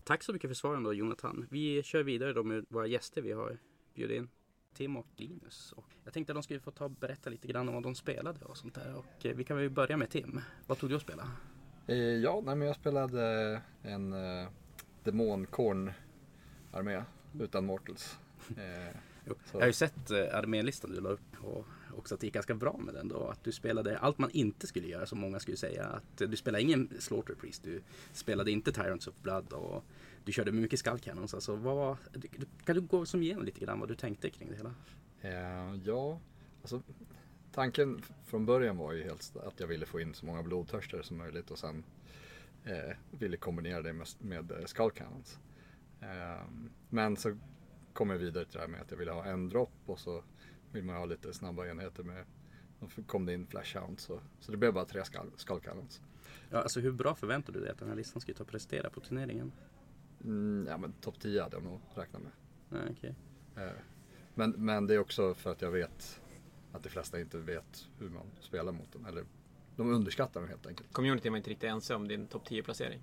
Tack 0.04 0.22
så 0.22 0.32
mycket 0.32 0.50
för 0.50 0.54
svaren 0.54 0.82
då 0.82 0.94
Jonathan. 0.94 1.46
Vi 1.50 1.82
kör 1.82 2.02
vidare 2.02 2.32
då 2.32 2.42
med 2.42 2.64
våra 2.68 2.86
gäster 2.86 3.22
vi 3.22 3.32
har 3.32 3.58
bjudit 3.94 4.16
in. 4.16 4.28
Tim 4.76 4.96
och 4.96 5.06
Linus. 5.16 5.72
Och 5.76 5.84
jag 6.04 6.12
tänkte 6.14 6.32
att 6.32 6.36
de 6.36 6.42
skulle 6.42 6.60
få 6.60 6.70
ta 6.70 6.84
och 6.84 6.90
berätta 6.90 7.30
lite 7.30 7.48
grann 7.48 7.68
om 7.68 7.74
vad 7.74 7.82
de 7.82 7.94
spelade 7.94 8.44
och 8.44 8.56
sånt 8.56 8.74
där. 8.74 8.94
Och 8.94 9.26
eh, 9.26 9.36
vi 9.36 9.44
kan 9.44 9.56
väl 9.56 9.70
börja 9.70 9.96
med 9.96 10.10
Tim. 10.10 10.40
Vad 10.66 10.78
tog 10.78 10.90
du 10.90 10.96
att 10.96 11.02
spela? 11.02 11.30
Ja, 12.22 12.42
nej, 12.44 12.56
men 12.56 12.68
jag 12.68 12.76
spelade 12.76 13.60
en 13.82 14.12
uh, 14.12 14.48
demonkorn 15.04 15.92
armé 16.74 17.02
utan 17.40 17.66
mortals. 17.66 18.18
Eh, 18.56 18.96
jag 19.52 19.60
har 19.60 19.66
ju 19.66 19.72
sett 19.72 20.10
eh, 20.10 20.18
armélistan 20.32 20.90
du 20.90 21.00
la 21.00 21.08
upp 21.08 21.44
och 21.44 21.66
också 21.96 22.14
att 22.14 22.20
det 22.20 22.26
gick 22.26 22.34
ganska 22.34 22.54
bra 22.54 22.76
med 22.78 22.94
den 22.94 23.08
då. 23.08 23.28
Att 23.28 23.44
du 23.44 23.52
spelade 23.52 23.98
allt 23.98 24.18
man 24.18 24.30
inte 24.30 24.66
skulle 24.66 24.88
göra 24.88 25.06
som 25.06 25.20
många 25.20 25.40
skulle 25.40 25.56
säga. 25.56 25.86
Att 25.86 26.18
du 26.30 26.36
spelade 26.36 26.62
ingen 26.62 26.88
Slaughter 26.98 27.34
Priest, 27.34 27.62
du 27.62 27.82
spelade 28.12 28.50
inte 28.50 28.72
Tyrants 28.72 29.06
of 29.06 29.14
Blood 29.22 29.52
och 29.52 29.84
du 30.24 30.32
körde 30.32 30.52
mycket 30.52 30.78
Skull 30.78 30.98
Cannons. 30.98 31.34
Alltså, 31.34 31.56
vad, 31.56 31.96
kan 32.64 32.74
du 32.74 32.80
gå 32.80 33.06
som 33.06 33.22
igenom 33.22 33.44
lite 33.44 33.60
grann 33.60 33.80
vad 33.80 33.88
du 33.88 33.94
tänkte 33.94 34.30
kring 34.30 34.48
det 34.50 34.56
hela? 34.56 34.74
Eh, 35.20 35.80
ja, 35.84 36.20
alltså 36.62 36.82
tanken 37.52 38.02
från 38.24 38.46
början 38.46 38.76
var 38.76 38.92
ju 38.92 39.02
helt 39.02 39.36
att 39.36 39.60
jag 39.60 39.66
ville 39.66 39.86
få 39.86 40.00
in 40.00 40.14
så 40.14 40.26
många 40.26 40.42
blodtörstare 40.42 41.02
som 41.02 41.16
möjligt 41.16 41.50
och 41.50 41.58
sen 41.58 41.84
eh, 42.64 42.96
ville 43.10 43.36
kombinera 43.36 43.82
det 43.82 43.92
med, 43.92 44.06
med 44.18 44.50
eh. 44.50 44.58
Eh, 44.58 44.64
men 46.88 47.16
så 47.16 47.36
kom 47.92 48.10
jag 48.10 48.18
vidare 48.18 48.44
till 48.44 48.54
det 48.54 48.60
här 48.60 48.68
med 48.68 48.80
att 48.80 48.90
jag 48.90 48.98
ville 48.98 49.10
ha 49.12 49.24
en 49.24 49.48
dropp 49.48 49.82
och 49.86 49.98
så 49.98 50.24
vill 50.72 50.84
man 50.84 50.96
ha 50.96 51.04
lite 51.04 51.34
snabba 51.34 51.66
enheter 51.66 52.02
med 52.02 52.24
då 52.80 53.02
kom 53.02 53.26
det 53.26 53.32
in 53.34 53.46
flashhounds 53.46 54.04
så, 54.04 54.20
så 54.40 54.50
det 54.52 54.56
blev 54.58 54.72
bara 54.72 54.84
tre 54.84 55.02
skull 55.36 55.60
cannons. 55.60 56.02
Ja, 56.50 56.58
alltså 56.58 56.80
hur 56.80 56.92
bra 56.92 57.14
förväntar 57.14 57.52
du 57.52 57.60
dig 57.60 57.70
att 57.70 57.78
den 57.78 57.88
här 57.88 57.96
listan 57.96 58.20
ska 58.20 58.34
ta 58.34 58.44
prestera 58.44 58.90
på 58.90 59.00
turneringen? 59.00 59.52
Mm, 60.24 60.66
ja 60.68 60.76
men 60.76 60.92
topp 60.92 61.20
10 61.20 61.42
hade 61.42 61.56
jag 61.56 61.64
nog 61.64 61.80
räknat 61.94 62.22
med. 62.22 62.32
Nej, 62.68 62.82
okej. 62.90 63.14
Eh, 63.56 63.72
Men, 64.34 64.50
men 64.50 64.86
det 64.86 64.94
är 64.94 64.98
också 64.98 65.34
för 65.34 65.52
att 65.52 65.62
jag 65.62 65.70
vet 65.70 66.20
att 66.72 66.82
de 66.82 66.88
flesta 66.88 67.20
inte 67.20 67.38
vet 67.38 67.88
hur 67.98 68.08
man 68.08 68.26
spelar 68.40 68.72
mot 68.72 68.92
dem. 68.92 69.06
Eller 69.06 69.24
de 69.76 69.90
underskattar 69.92 70.40
dem 70.40 70.48
helt 70.48 70.66
enkelt. 70.66 70.92
Community 70.92 71.28
var 71.28 71.36
inte 71.36 71.50
riktigt 71.50 71.70
ense 71.70 71.94
om 71.94 72.08
din 72.08 72.26
topp 72.26 72.48
10-placering. 72.48 73.02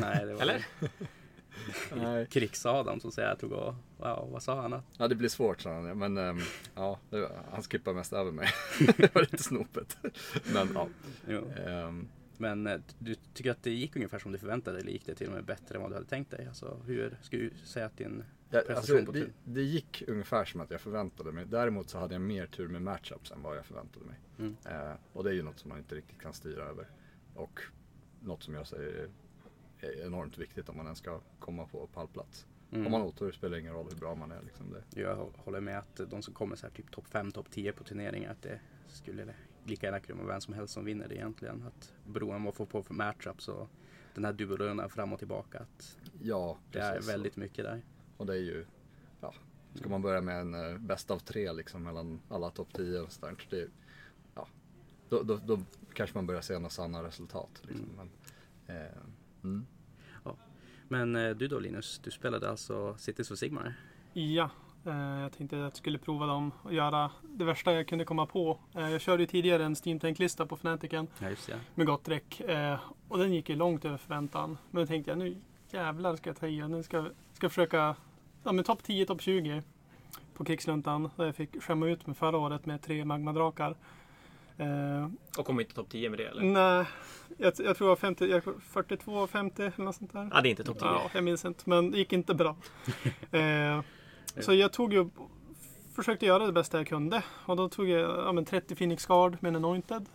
Nej, 0.00 0.26
det 0.26 0.34
var 0.34 0.42
Eller? 0.42 0.66
Krigs-Adam 2.30 3.00
som 3.00 3.12
säger 3.12 3.28
jag 3.28 3.38
tog 3.38 3.52
och, 3.52 3.74
wow, 3.96 4.28
vad 4.32 4.42
sa 4.42 4.60
han? 4.60 4.82
Ja 4.98 5.08
det 5.08 5.14
blir 5.14 5.28
svårt 5.28 5.60
sa 5.60 5.74
han. 5.74 5.98
Men 5.98 6.16
ehm, 6.18 6.38
ja, 6.74 6.98
var- 7.10 7.32
han 7.50 7.62
skippar 7.62 7.92
mest 7.94 8.12
över 8.12 8.32
mig. 8.32 8.48
det 8.96 9.14
var 9.14 9.22
lite 9.22 9.42
snopet. 9.42 9.96
Men 10.52 10.68
ja. 10.74 10.88
Jo. 11.28 11.50
ehm, 11.66 12.08
Men 12.38 12.66
eh, 12.66 12.80
du 12.98 13.14
tycker 13.14 13.50
att 13.50 13.62
det 13.62 13.70
gick 13.70 13.96
ungefär 13.96 14.18
som 14.18 14.32
du 14.32 14.38
förväntade 14.38 14.76
dig 14.76 14.82
eller 14.82 14.92
gick 14.92 15.06
det 15.06 15.14
till 15.14 15.26
och 15.26 15.32
med 15.32 15.44
bättre 15.44 15.74
än 15.74 15.82
vad 15.82 15.90
du 15.90 15.94
hade 15.94 16.06
tänkt 16.06 16.30
dig? 16.30 16.46
Alltså 16.46 16.80
hur 16.86 17.16
skulle 17.22 17.42
du 17.42 17.50
säga 17.64 17.86
att 17.86 17.96
din 17.96 18.24
ja, 18.50 18.60
prestation 18.66 18.76
alltså, 18.96 19.06
på 19.06 19.12
det, 19.12 19.20
tur? 19.20 19.32
det 19.44 19.62
gick 19.62 20.02
ungefär 20.08 20.44
som 20.44 20.60
att 20.60 20.70
jag 20.70 20.80
förväntade 20.80 21.32
mig. 21.32 21.46
Däremot 21.46 21.90
så 21.90 21.98
hade 21.98 22.14
jag 22.14 22.20
mer 22.22 22.46
tur 22.46 22.68
med 22.68 22.82
matchups 22.82 23.30
än 23.32 23.42
vad 23.42 23.56
jag 23.56 23.66
förväntade 23.66 24.06
mig. 24.06 24.16
Mm. 24.38 24.56
Eh, 24.64 24.94
och 25.12 25.24
det 25.24 25.30
är 25.30 25.34
ju 25.34 25.42
något 25.42 25.58
som 25.58 25.68
man 25.68 25.78
inte 25.78 25.94
riktigt 25.94 26.20
kan 26.20 26.32
styra 26.32 26.64
över. 26.64 26.86
Och 27.34 27.60
något 28.20 28.42
som 28.42 28.54
jag 28.54 28.66
säger 28.66 29.08
är 29.86 30.06
enormt 30.06 30.38
viktigt 30.38 30.68
om 30.68 30.76
man 30.76 30.86
ens 30.86 30.98
ska 30.98 31.20
komma 31.38 31.66
på 31.66 31.86
pallplats. 31.86 32.46
Mm. 32.72 32.86
Om 32.86 32.92
man 32.92 33.00
har 33.00 33.08
otur 33.08 33.32
spelar 33.32 33.56
det 33.56 33.60
ingen 33.60 33.72
roll 33.72 33.86
hur 33.90 34.00
bra 34.00 34.14
man 34.14 34.32
är. 34.32 34.42
Liksom 34.42 34.66
det. 34.70 35.00
Jag 35.00 35.16
håller 35.36 35.60
med 35.60 35.78
att 35.78 36.00
de 36.10 36.22
som 36.22 36.34
kommer 36.34 36.56
så 36.56 36.66
här 36.66 36.74
typ 36.74 36.90
topp 36.90 37.06
5, 37.08 37.32
topp 37.32 37.50
10 37.50 37.72
på 37.72 37.84
turneringar 37.84 38.30
att 38.30 38.42
det 38.42 38.60
skulle 38.88 39.34
lika 39.64 39.86
gärna 39.86 40.00
kunna 40.00 40.22
vara 40.22 40.32
vem 40.32 40.40
som 40.40 40.54
helst 40.54 40.74
som 40.74 40.84
vinner 40.84 41.08
det 41.08 41.14
egentligen. 41.14 41.62
Att 41.66 41.92
beroende 42.06 42.32
vad 42.32 42.40
man 42.40 42.52
får 42.52 42.66
på 42.66 42.82
för 42.82 42.94
matchup 42.94 43.42
så 43.42 43.68
den 44.14 44.24
här 44.24 44.32
dubbelrundan 44.32 44.90
fram 44.90 45.12
och 45.12 45.18
tillbaka 45.18 45.58
att 45.58 45.96
Ja, 46.22 46.58
det 46.72 46.78
är 46.78 47.00
väldigt 47.00 47.36
mycket 47.36 47.64
där. 47.64 47.82
Och 48.16 48.26
det 48.26 48.32
är 48.32 48.42
ju, 48.42 48.66
ja, 49.20 49.34
ska 49.74 49.88
man 49.88 50.02
börja 50.02 50.20
med 50.20 50.40
en 50.40 50.54
uh, 50.54 50.78
bäst 50.78 51.10
av 51.10 51.18
tre 51.18 51.52
liksom 51.52 51.82
mellan 51.82 52.20
alla 52.28 52.50
topp 52.50 52.68
10 52.72 53.00
och 53.00 53.12
sådär. 53.12 53.46
Det, 53.50 53.68
ja, 54.34 54.48
då, 55.08 55.22
då, 55.22 55.36
då 55.36 55.60
kanske 55.92 56.18
man 56.18 56.26
börjar 56.26 56.40
se 56.40 56.54
några 56.54 56.70
sanna 56.70 57.02
resultat. 57.02 57.62
Liksom. 57.62 57.88
Men, 57.96 58.10
eh, 58.76 58.92
mm. 59.44 59.66
Men 60.92 61.16
eh, 61.16 61.30
du 61.30 61.48
då 61.48 61.58
Linus, 61.58 62.00
du 62.04 62.10
spelade 62.10 62.50
alltså 62.50 62.94
Cities 62.98 63.30
of 63.30 63.38
Sigmar? 63.38 63.74
Ja, 64.12 64.50
eh, 64.86 64.94
jag 64.94 65.32
tänkte 65.32 65.56
att 65.56 65.62
jag 65.62 65.76
skulle 65.76 65.98
prova 65.98 66.26
dem 66.26 66.52
och 66.62 66.74
göra 66.74 67.10
det 67.22 67.44
värsta 67.44 67.72
jag 67.72 67.88
kunde 67.88 68.04
komma 68.04 68.26
på. 68.26 68.58
Eh, 68.74 68.90
jag 68.90 69.00
körde 69.00 69.22
ju 69.22 69.26
tidigare 69.26 69.64
en 69.64 69.76
Steam 69.84 70.00
Tank-lista 70.00 70.46
på 70.46 70.56
Fnaticen 70.56 71.06
Ja 71.18 71.28
det. 71.46 71.60
med 71.74 71.86
gott 71.86 72.04
däck 72.04 72.40
eh, 72.40 72.78
och 73.08 73.18
den 73.18 73.32
gick 73.34 73.48
ju 73.48 73.56
långt 73.56 73.84
över 73.84 73.96
förväntan. 73.96 74.58
Men 74.70 74.82
då 74.82 74.86
tänkte 74.86 75.10
jag 75.10 75.18
nu 75.18 75.36
jävlar 75.70 76.16
ska 76.16 76.30
jag 76.30 76.36
ta 76.36 76.46
i 76.46 76.68
nu 76.68 76.82
ska 76.82 77.06
ska 77.32 77.44
jag 77.44 77.52
försöka, 77.52 77.96
ja 78.42 78.52
men 78.52 78.64
topp 78.64 78.82
10, 78.82 79.06
topp 79.06 79.22
20 79.22 79.62
på 80.34 80.44
krigsluntan. 80.44 81.10
Där 81.16 81.26
jag 81.26 81.36
fick 81.36 81.62
skämma 81.62 81.86
ut 81.86 82.06
mig 82.06 82.16
förra 82.16 82.38
året 82.38 82.66
med 82.66 82.82
tre 82.82 83.04
magmadrakar. 83.04 83.76
Eh, 84.60 85.08
Och 85.38 85.46
kom 85.46 85.60
inte 85.60 85.74
topp 85.74 85.88
10 85.90 86.10
med 86.10 86.18
det 86.18 86.24
eller? 86.28 86.42
nej, 86.42 86.86
jag, 87.38 87.46
jag 87.46 87.54
tror 87.76 87.76
jag 87.80 87.86
var 87.88 87.96
50, 87.96 88.26
jag, 88.26 88.42
42, 88.62 89.26
50 89.26 89.62
eller 89.62 89.84
något 89.84 89.96
sånt 89.96 90.12
där. 90.12 90.28
Ja, 90.32 90.40
det 90.40 90.48
är 90.48 90.50
inte 90.50 90.64
topp 90.64 90.78
10. 90.78 90.88
Ja, 90.88 91.10
jag 91.14 91.24
minns 91.24 91.44
inte, 91.44 91.62
men 91.70 91.90
det 91.90 91.98
gick 91.98 92.12
inte 92.12 92.34
bra. 92.34 92.56
eh, 93.30 93.80
så 94.40 94.54
jag 94.54 94.72
tog 94.72 94.92
ju, 94.92 95.08
försökte 95.96 96.26
göra 96.26 96.46
det 96.46 96.52
bästa 96.52 96.78
jag 96.78 96.86
kunde. 96.88 97.22
Och 97.46 97.56
då 97.56 97.68
tog 97.68 97.88
jag 97.88 98.00
ja, 98.26 98.32
men 98.32 98.44
30 98.44 98.74
Phoenix 98.74 99.06
Guard 99.06 99.36
med 99.40 99.48
en 99.48 99.56
Anointed. 99.56 100.06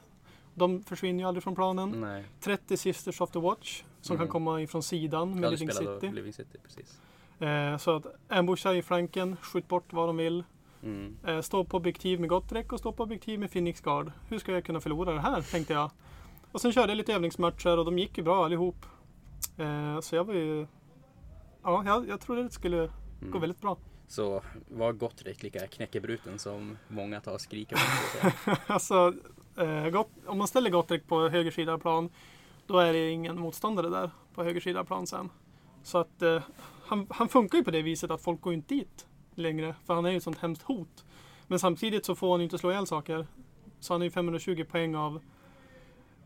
De 0.54 0.84
försvinner 0.84 1.20
ju 1.24 1.28
aldrig 1.28 1.44
från 1.44 1.56
planen. 1.56 1.90
Nej. 2.02 2.24
30 2.42 2.78
Sisters 2.78 3.22
of 3.22 3.32
the 3.32 3.40
Watch 3.40 3.84
som 4.02 4.16
Mm. 4.16 4.28
kan 4.28 4.32
komma 4.32 4.62
ifrån 4.62 4.84
sidan 4.84 5.32
med 5.40 5.44
Ja, 5.44 5.50
Living 5.50 5.72
City. 5.72 6.12
Living 6.12 6.34
City, 6.34 6.58
precis. 6.64 7.00
Eh, 7.40 7.78
så 7.78 7.96
att 7.96 8.06
ambusha 8.28 8.74
i 8.74 8.82
flanken, 8.82 9.36
skjut 9.42 9.68
bort 9.68 9.94
vad 9.94 10.10
de 10.10 10.18
vill. 10.18 10.44
Mm. 10.86 11.18
Eh, 11.27 11.42
stå 11.42 11.63
på 11.63 11.77
objektiv 11.77 12.20
med 12.20 12.30
gott 12.30 12.51
räck 12.51 12.74
och 12.74 12.80
stå 12.80 12.92
på 12.92 13.04
objektiv 13.04 13.39
med 13.39 13.51
Phoenix 13.51 13.82
Guard. 13.82 14.12
Hur 14.30 14.39
ska 14.39 14.51
jag 14.51 14.63
kunna 14.65 14.80
förlora 14.80 15.13
det 15.13 15.20
här, 15.20 15.42
tänkte 15.42 15.74
jag. 15.74 15.92
Och 16.51 16.62
sen 16.62 16.72
körde 16.72 16.92
jag 16.92 16.98
lite 16.98 17.13
övningsmatcher 17.13 17.77
och 17.77 17.86
de 17.86 18.00
gick 18.00 18.18
ju 18.18 18.24
bra 18.24 18.46
allihop. 18.46 18.86
Eh, 19.58 20.00
så 20.00 20.15
jag 20.15 20.24
var 20.24 20.34
ju... 20.34 20.68
Ja, 21.63 21.84
jag, 21.86 22.08
jag 22.10 22.22
trodde 22.22 22.44
det 22.44 22.50
skulle 22.50 22.77
gå 22.77 22.92
Mm. 23.27 23.42
väldigt 23.42 23.62
bra. 23.62 23.77
Så 24.08 24.42
var 24.70 24.94
Gottrick 24.94 25.44
lika 25.44 25.68
knäckebruten 25.68 26.39
som 26.39 26.77
många 26.88 27.22
tar 27.22 27.34
och 27.34 27.42
skriker 27.42 27.75
om? 27.75 28.32
alltså, 28.68 29.13
eh, 29.58 29.89
gott, 29.89 30.10
om 30.25 30.38
man 30.38 30.48
ställer 30.48 30.70
Gottrick 30.70 31.08
på 31.08 31.30
höger 31.30 31.51
sida 31.51 31.74
av 31.74 31.77
plan, 31.77 32.10
då 32.68 32.80
är 32.80 32.94
det 32.94 33.10
ingen 33.10 33.39
motståndare 33.39 33.89
där 33.89 34.10
på 34.34 34.44
höger 34.44 34.62
sida 34.62 34.80
av 34.80 34.84
plan 34.84 35.08
sen. 35.08 35.30
Så 35.84 35.98
att 35.98 36.24
han, 36.86 37.08
han 37.10 37.30
funkar 37.30 37.58
ju 37.58 37.63
på 37.63 37.72
det 37.72 37.82
viset 37.82 38.12
att 38.12 38.22
folk 38.22 38.42
går 38.42 38.54
inte 38.54 38.74
dit 38.75 39.08
längre, 39.36 39.75
för 39.86 39.94
han 39.94 40.06
är 40.06 40.10
ju 40.12 40.18
ett 40.18 40.24
sånt 40.24 40.38
hemskt 40.38 40.62
hot. 40.62 41.06
Men 41.48 41.60
samtidigt 41.60 42.06
så 42.06 42.15
får 42.15 42.32
han 42.32 42.39
ju 42.39 42.44
inte 42.44 42.58
slå 42.58 42.72
ihjäl 42.72 42.88
saker. 42.88 43.27
Så 43.80 43.94
han 43.94 44.01
är 44.01 44.06
ju 44.06 44.12
520 44.12 44.63
poäng 44.72 44.96
av 44.96 45.22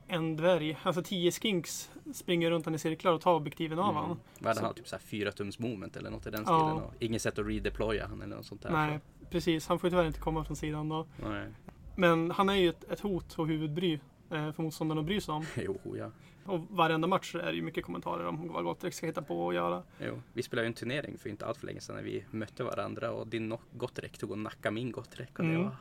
en 0.08 0.36
dvärg. 0.38 0.78
Alltså 0.84 1.02
10 1.04 1.32
skinks 1.32 1.92
springer 2.14 2.52
runt 2.52 2.66
han 2.66 2.76
i 2.76 2.80
cirklar 2.80 3.12
och 3.14 3.22
tar 3.22 3.34
objektiven 3.34 3.80
av 3.80 3.90
Mm. 3.90 3.96
han. 3.96 4.20
Vad 4.40 4.48
hade 4.48 4.60
Så- 4.60 4.66
han? 4.66 4.74
Typ 4.76 4.88
såhär 4.88 5.02
fyra 5.02 5.32
tums 5.32 5.60
moment 5.60 5.96
eller 5.98 6.10
något 6.10 6.28
i 6.28 6.30
den 6.30 6.44
Ja. 6.48 6.70
stilen? 6.70 6.84
Och 6.84 6.94
inget 7.00 7.22
sätt 7.22 7.40
att 7.40 7.48
redeploya 7.48 8.08
han 8.08 8.22
eller 8.22 8.36
något 8.36 8.46
sånt 8.46 8.62
där? 8.62 8.70
Nej, 8.72 9.00
precis. 9.30 9.68
Han 9.68 9.80
får 9.80 9.88
ju 9.88 9.92
tyvärr 9.92 10.06
inte 10.08 10.20
komma 10.20 10.44
från 10.44 10.56
sidan 10.56 10.90
då. 10.90 11.08
Så. 11.22 11.30
Nej. 11.30 11.48
Men 11.96 12.32
han 12.32 12.50
är 12.50 12.54
ju 12.56 12.70
ett, 12.70 12.84
ett 12.92 13.00
hot 13.00 13.40
och 13.40 13.48
huvudbry 13.48 13.94
eh, 14.32 14.52
för 14.52 14.64
motståndarna 14.64 15.02
att 15.02 15.06
bry 15.08 15.22
sig 15.22 15.34
om. 15.34 15.46
Jo, 15.56 15.78
ja. 15.98 16.12
Och 16.50 16.60
varenda 16.70 17.08
match 17.08 17.36
är 17.36 17.46
det 17.46 17.54
ju 17.54 17.62
mycket 17.62 17.86
kommentarer 17.86 18.26
om 18.26 18.48
vad 18.54 18.64
Gottrek 18.64 18.94
ska 18.94 19.06
hitta 19.06 19.22
på 19.22 19.46
och 19.46 19.54
göra. 19.54 19.84
Jo. 20.00 20.22
Vi 20.34 20.44
spelade 20.44 20.66
ju 20.66 20.68
en 20.68 20.74
turnering 20.74 21.18
för 21.18 21.30
inte 21.30 21.46
allt 21.46 21.58
för 21.58 21.66
länge 21.68 21.82
sedan 21.82 21.96
när 21.96 22.04
vi 22.04 22.26
mötte 22.32 22.64
varandra 22.64 23.12
och 23.12 23.28
din 23.28 23.58
Gottrek 23.74 24.18
tog 24.18 24.32
och 24.32 24.38
nackade 24.38 24.74
min 24.76 24.92
Gottrek. 24.92 25.40
Och 25.40 25.46
det 25.46 25.52
Mm. 25.52 25.64
var... 25.64 25.76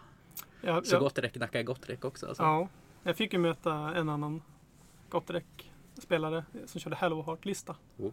Jag, 0.61 0.87
Så 0.87 0.95
jag, 0.95 1.01
Gottrek 1.03 1.35
nackade 1.37 1.65
Gottrek 1.65 2.05
också 2.05 2.27
alltså. 2.27 2.43
ja, 2.43 2.69
jag 3.03 3.17
fick 3.17 3.33
ju 3.33 3.39
möta 3.39 3.73
en 3.73 4.09
annan 4.09 4.43
Gottrek-spelare 5.09 6.45
som 6.67 6.81
körde 6.81 6.97
Hello 6.97 7.23
Heart-lista. 7.23 7.77
Hur 7.97 8.13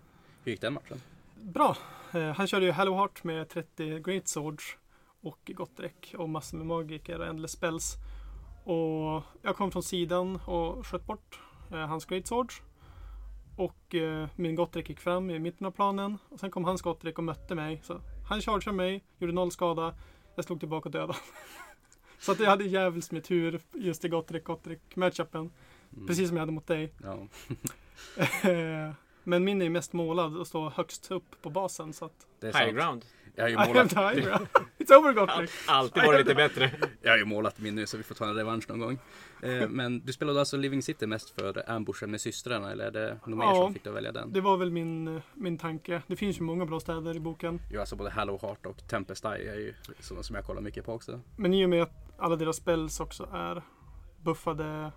gick 0.51 0.61
den 0.61 0.73
matchen? 0.73 1.01
Bra! 1.41 1.77
Eh, 2.13 2.31
han 2.31 2.47
körde 2.47 2.65
ju 2.65 2.71
Hello 2.71 2.93
Heart 2.95 3.23
med 3.23 3.49
30 3.49 3.99
Great 3.99 4.27
Swords 4.27 4.77
och 5.21 5.51
Gottrek 5.55 6.15
och 6.17 6.29
massor 6.29 6.57
med 6.57 6.67
magiker 6.67 7.19
och 7.19 7.27
Endless 7.27 7.51
Spells. 7.51 7.95
Och 8.63 9.23
jag 9.41 9.55
kom 9.55 9.71
från 9.71 9.83
sidan 9.83 10.35
och 10.45 10.87
sköt 10.87 11.05
bort 11.05 11.39
hans 11.79 12.05
Great 12.05 12.27
Swords. 12.27 12.61
Och 13.57 13.95
eh, 13.95 14.27
min 14.35 14.55
Gottrek 14.55 14.89
gick 14.89 14.99
fram 14.99 15.29
i 15.29 15.39
mitten 15.39 15.67
av 15.67 15.71
planen. 15.71 16.17
Och 16.29 16.39
sen 16.39 16.51
kom 16.51 16.65
hans 16.65 16.81
Gottrek 16.81 17.17
och 17.17 17.23
mötte 17.23 17.55
mig. 17.55 17.81
Så 17.83 18.01
han 18.29 18.41
chargeade 18.41 18.77
mig, 18.77 19.03
gjorde 19.17 19.33
noll 19.33 19.51
skada. 19.51 19.95
Jag 20.35 20.45
slog 20.45 20.59
tillbaka 20.59 20.89
och 20.89 20.91
dödade. 20.91 21.19
Så 22.19 22.31
att 22.31 22.39
jag 22.39 22.49
hade 22.49 22.63
jävligt 22.63 23.11
med 23.11 23.23
tur 23.23 23.61
just 23.73 24.05
i 24.05 24.09
Gottrek 24.09 24.43
Gottrek 24.43 24.95
matchupen. 24.95 25.51
Mm. 25.93 26.07
Precis 26.07 26.27
som 26.27 26.37
jag 26.37 26.41
hade 26.41 26.51
mot 26.51 26.67
dig. 26.67 26.93
Ja. 27.03 27.17
Eh, 28.43 28.93
Men 29.23 29.43
min 29.43 29.61
är 29.61 29.69
mest 29.69 29.93
målad 29.93 30.37
och 30.37 30.47
står 30.47 30.69
högst 30.69 31.11
upp 31.11 31.41
på 31.41 31.49
basen. 31.49 31.93
Så 31.93 32.05
att 32.05 32.27
Det 32.39 32.47
är 32.47 32.65
High 32.65 32.73
ground. 32.73 33.05
Jag 33.35 33.43
har 33.43 33.49
ju 33.49 33.55
målat. 33.67 33.93
It's 34.77 34.95
over 34.99 35.13
Gottrek. 35.13 35.49
Alltid 35.67 36.03
varit 36.03 36.19
lite 36.19 36.35
bättre. 36.35 36.71
jag 37.01 37.11
har 37.11 37.17
ju 37.17 37.25
målat 37.25 37.59
min 37.59 37.75
nu 37.75 37.85
så 37.87 37.97
vi 37.97 38.03
får 38.03 38.15
ta 38.15 38.25
en 38.25 38.35
revansch 38.35 38.69
någon 38.69 38.79
gång. 38.79 38.99
Eh, 39.41 39.69
men 39.69 39.99
du 39.99 40.13
spelade 40.13 40.39
alltså 40.39 40.57
Living 40.57 40.81
City 40.81 41.07
mest 41.07 41.29
för 41.29 41.69
ambushen 41.71 42.11
med 42.11 42.21
systrarna 42.21 42.71
eller 42.71 42.85
är 42.85 42.91
det 42.91 43.19
något 43.25 43.37
mer 43.37 43.45
Ja. 43.45 43.55
som 43.55 43.73
fick 43.73 43.83
dig 43.83 43.89
att 43.91 43.95
välja 43.97 44.11
den? 44.11 44.33
Det 44.33 44.41
var 44.41 44.57
väl 44.57 44.71
min, 44.71 45.21
min 45.33 45.57
tanke. 45.57 46.01
Det 46.07 46.15
finns 46.15 46.37
ju 46.39 46.41
många 46.43 46.65
bra 46.65 46.79
städer 46.79 47.15
i 47.15 47.19
boken. 47.19 47.61
Jo, 47.71 47.79
alltså 47.79 47.95
både 47.95 48.09
Hallow 48.09 48.41
Heart 48.41 48.65
och 48.65 48.87
Tempest 48.87 49.25
Eye 49.25 49.51
är 49.51 49.55
ju 49.59 49.73
sådana 49.99 50.23
som 50.23 50.35
jag 50.35 50.45
kollar 50.45 50.61
mycket 50.61 50.85
på 50.85 50.93
också. 50.93 51.19
Men 51.37 51.53
i 51.53 51.65
och 51.65 51.69
med 51.69 51.83
att 51.83 52.13
alla 52.17 52.35
deras 52.35 52.55
spells 52.57 52.99
också 52.99 53.29
är 53.33 53.61
buffade 54.21 54.91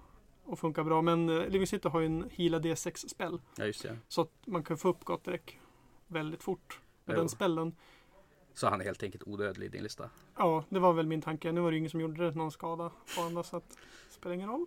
och 0.44 0.58
funkar 0.58 0.84
bra. 0.84 1.02
Men 1.02 1.28
eh, 1.28 1.46
Living 1.48 1.66
City 1.66 1.88
har 1.88 2.00
ju 2.00 2.06
en 2.06 2.28
Hila 2.30 2.58
D6-spel. 2.58 3.40
Ja, 3.56 3.64
just 3.64 3.82
det. 3.82 3.96
Så 4.08 4.20
att 4.20 4.32
man 4.46 4.62
kan 4.62 4.78
få 4.78 4.88
upp 4.88 5.04
Gottrek 5.04 5.58
väldigt 6.06 6.42
fort 6.42 6.80
med 7.04 7.14
Jo. 7.14 7.20
den 7.20 7.28
spellen. 7.28 7.74
Så 8.58 8.68
han 8.68 8.80
är 8.80 8.84
helt 8.84 9.02
enkelt 9.02 9.22
odödlig 9.26 9.66
i 9.66 9.68
din 9.68 9.82
lista. 9.82 10.10
Ja, 10.36 10.64
det 10.68 10.78
var 10.78 10.92
väl 10.92 11.06
min 11.06 11.22
tanke. 11.22 11.52
Nu 11.52 11.60
var 11.60 11.70
det 11.70 11.76
ingen 11.76 11.90
som 11.90 12.00
gjorde 12.00 12.30
någon 12.30 12.50
skada 12.52 12.90
på 13.16 13.22
andra 13.22 13.42
så 13.42 13.56
att 13.56 13.68
det 14.08 14.14
spelar 14.14 14.34
ingen 14.34 14.48
roll. 14.48 14.66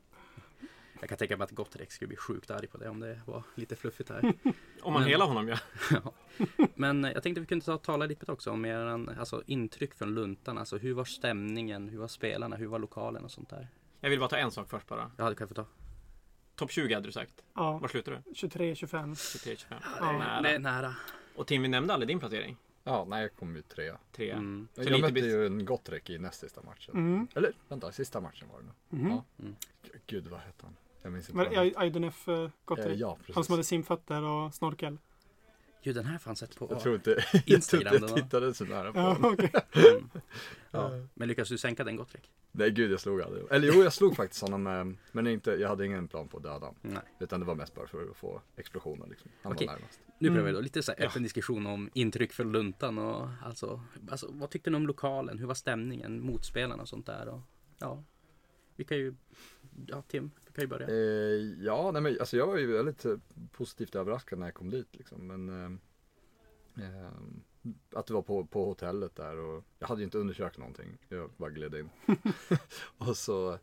Jag 0.99 1.09
kan 1.09 1.17
tänka 1.17 1.37
mig 1.37 1.43
att 1.43 1.51
Gottrek 1.51 1.91
skulle 1.91 2.07
bli 2.07 2.17
sjukt 2.17 2.51
arg 2.51 2.67
på 2.67 2.77
det 2.77 2.89
om 2.89 2.99
det 2.99 3.21
var 3.25 3.43
lite 3.55 3.75
fluffigt 3.75 4.09
här. 4.09 4.33
Om 4.81 4.93
man 4.93 5.03
helar 5.03 5.25
honom 5.25 5.47
ja. 5.47 5.57
Ja. 6.03 6.13
Men 6.75 7.03
jag 7.03 7.23
tänkte 7.23 7.41
vi 7.41 7.47
kunde 7.47 7.65
ta, 7.65 7.77
tala 7.77 8.05
lite 8.05 8.31
också 8.31 8.51
om 8.51 8.65
eran, 8.65 9.09
alltså, 9.19 9.43
intryck 9.45 9.93
från 9.95 10.15
luntan. 10.15 10.57
Alltså 10.57 10.77
hur 10.77 10.93
var 10.93 11.05
stämningen? 11.05 11.89
Hur 11.89 11.97
var 11.99 12.07
spelarna? 12.07 12.55
Hur 12.55 12.67
var 12.67 12.79
lokalen 12.79 13.23
och 13.23 13.31
sånt 13.31 13.49
där? 13.49 13.67
Jag 13.99 14.09
vill 14.09 14.19
bara 14.19 14.29
ta 14.29 14.37
en 14.37 14.51
sak 14.51 14.69
först 14.69 14.87
bara. 14.87 15.11
Jag 15.17 15.23
hade 15.23 15.35
kunnat 15.35 15.49
få 15.49 15.55
ta. 15.55 15.65
Topp 16.55 16.71
20 16.71 16.93
hade 16.93 17.07
du 17.07 17.11
sagt. 17.11 17.33
Ja, 17.55 17.77
Var 17.77 17.87
slutar 17.87 18.11
du? 18.11 18.31
23-25. 18.31 18.73
23, 18.73 19.55
25. 19.55 19.77
Ja, 19.99 20.11
nära. 20.11 20.41
Nej, 20.41 20.59
nära. 20.59 20.95
Och 21.35 21.47
Tim, 21.47 21.61
vi 21.61 21.67
nämnde 21.67 21.93
aldrig 21.93 22.07
din 22.07 22.19
placering. 22.19 22.57
Ja, 22.83 23.05
nej 23.09 23.21
jag 23.21 23.35
kom 23.35 23.55
ju 23.55 23.61
trea. 23.61 23.97
Tre. 24.11 24.31
Mm. 24.31 24.67
Så 24.75 24.83
jag 24.83 25.01
mötte 25.01 25.13
bit- 25.13 25.23
ju 25.25 25.45
en 25.45 25.65
Gottrek 25.65 26.09
i 26.09 26.17
näst 26.17 26.39
sista 26.39 26.61
matchen. 26.61 26.95
Mm. 26.95 27.27
Eller 27.35 27.53
vänta, 27.67 27.91
sista 27.91 28.21
matchen 28.21 28.47
var 28.51 28.59
det 28.59 28.65
nog. 28.65 28.75
Mhm. 28.89 29.11
Ja. 29.11 29.23
Mm. 29.39 29.55
Gud 30.07 30.27
vad 30.27 30.39
hette 30.39 30.65
han? 30.65 30.75
Jag 31.01 31.11
minns 31.13 31.29
inte. 31.29 31.37
Var 31.37 31.49
det 31.65 31.77
Aidenef 31.77 32.27
hette. 32.27 32.51
Gottrek? 32.65 32.87
Eh, 32.87 32.93
Ja, 32.93 33.15
precis. 33.15 33.35
Han 33.35 33.43
som 33.43 33.53
hade 33.53 33.63
simfötter 33.63 34.23
och 34.23 34.53
snorkel. 34.53 34.97
Jo, 35.83 35.93
den 35.93 36.05
här 36.05 36.17
fanns 36.17 36.39
sett 36.39 36.55
på 36.57 36.67
Jag 36.69 36.79
tror 36.79 36.95
inte 36.95 37.09
jag, 37.31 37.31
tror 37.31 37.43
Instagram. 37.55 37.95
inte 37.95 38.07
jag 38.07 38.15
tittade 38.15 38.53
så 38.53 38.65
nära 38.65 38.93
på 38.93 38.99
Ja, 38.99 39.17
okej. 39.21 39.51
Mm. 39.91 40.09
Ja. 40.71 40.91
Men 41.13 41.27
lyckas 41.27 41.49
du 41.49 41.57
sänka 41.57 41.83
den 41.83 41.95
Gottrek? 41.95 42.31
Nej 42.51 42.71
gud 42.71 42.91
jag 42.91 42.99
slog 42.99 43.21
aldrig. 43.21 43.43
Eller 43.51 43.67
jo 43.67 43.83
jag 43.83 43.93
slog 43.93 44.15
faktiskt 44.15 44.41
honom. 44.41 44.97
Men 45.11 45.27
inte, 45.27 45.51
jag 45.51 45.69
hade 45.69 45.85
ingen 45.85 46.07
plan 46.07 46.27
på 46.27 46.37
att 46.37 46.43
döda 46.43 46.65
honom. 46.65 46.97
Utan 47.19 47.39
det 47.39 47.45
var 47.45 47.55
mest 47.55 47.75
bara 47.75 47.87
för 47.87 48.09
att 48.11 48.17
få 48.17 48.41
explosioner 48.55 49.07
liksom. 49.07 49.31
Han 49.41 49.51
Okej. 49.53 49.67
var 49.67 49.73
närmast. 49.73 49.99
Nu 50.19 50.27
Mm. 50.27 50.37
prövar 50.37 50.47
vi 50.49 50.55
då 50.55 50.61
lite 50.61 50.83
så 50.83 50.91
här 50.97 51.05
öppen 51.05 51.23
diskussion 51.23 51.65
om 51.65 51.89
intryck 51.93 52.33
från 52.33 52.51
luntan 52.51 52.97
och 52.97 53.27
alltså, 53.43 53.83
alltså 54.09 54.27
vad 54.31 54.49
tyckte 54.49 54.69
ni 54.69 54.75
om 54.77 54.87
lokalen? 54.87 55.39
Hur 55.39 55.47
var 55.47 55.53
stämningen? 55.53 56.21
Motspelarna 56.21 56.81
och 56.81 56.89
sånt 56.89 57.05
där? 57.05 57.27
Och, 57.27 57.41
ja, 57.77 58.03
vi 58.75 58.83
kan 58.83 58.97
ju, 58.97 59.13
ja 59.87 60.01
Tim, 60.01 60.31
vi 60.51 60.55
kan 60.55 60.63
ju 60.63 60.67
börja. 60.67 60.87
Eh, 60.87 61.63
ja, 61.65 61.91
nej 61.91 62.01
men 62.01 62.17
alltså 62.19 62.37
jag 62.37 62.47
var 62.47 62.57
ju 62.57 62.73
väldigt 62.73 63.05
eh, 63.05 63.17
positivt 63.51 63.95
överraskad 63.95 64.39
när 64.39 64.47
jag 64.47 64.53
kom 64.53 64.69
dit 64.69 64.95
liksom. 64.95 65.27
Men 65.27 65.49
eh, 66.75 66.85
eh, 66.85 67.11
att 67.93 68.05
det 68.07 68.13
var 68.13 68.21
på, 68.21 68.45
på 68.45 68.65
hotellet 68.65 69.15
där 69.15 69.37
och 69.37 69.63
jag 69.79 69.87
hade 69.87 70.01
ju 70.01 70.05
inte 70.05 70.17
undersökt 70.17 70.57
någonting. 70.57 70.97
Jag 71.09 71.29
bara 71.37 71.49
gled 71.49 71.75
in. 71.75 71.89
och 72.97 73.17
så, 73.17 73.51
eh, 73.53 73.59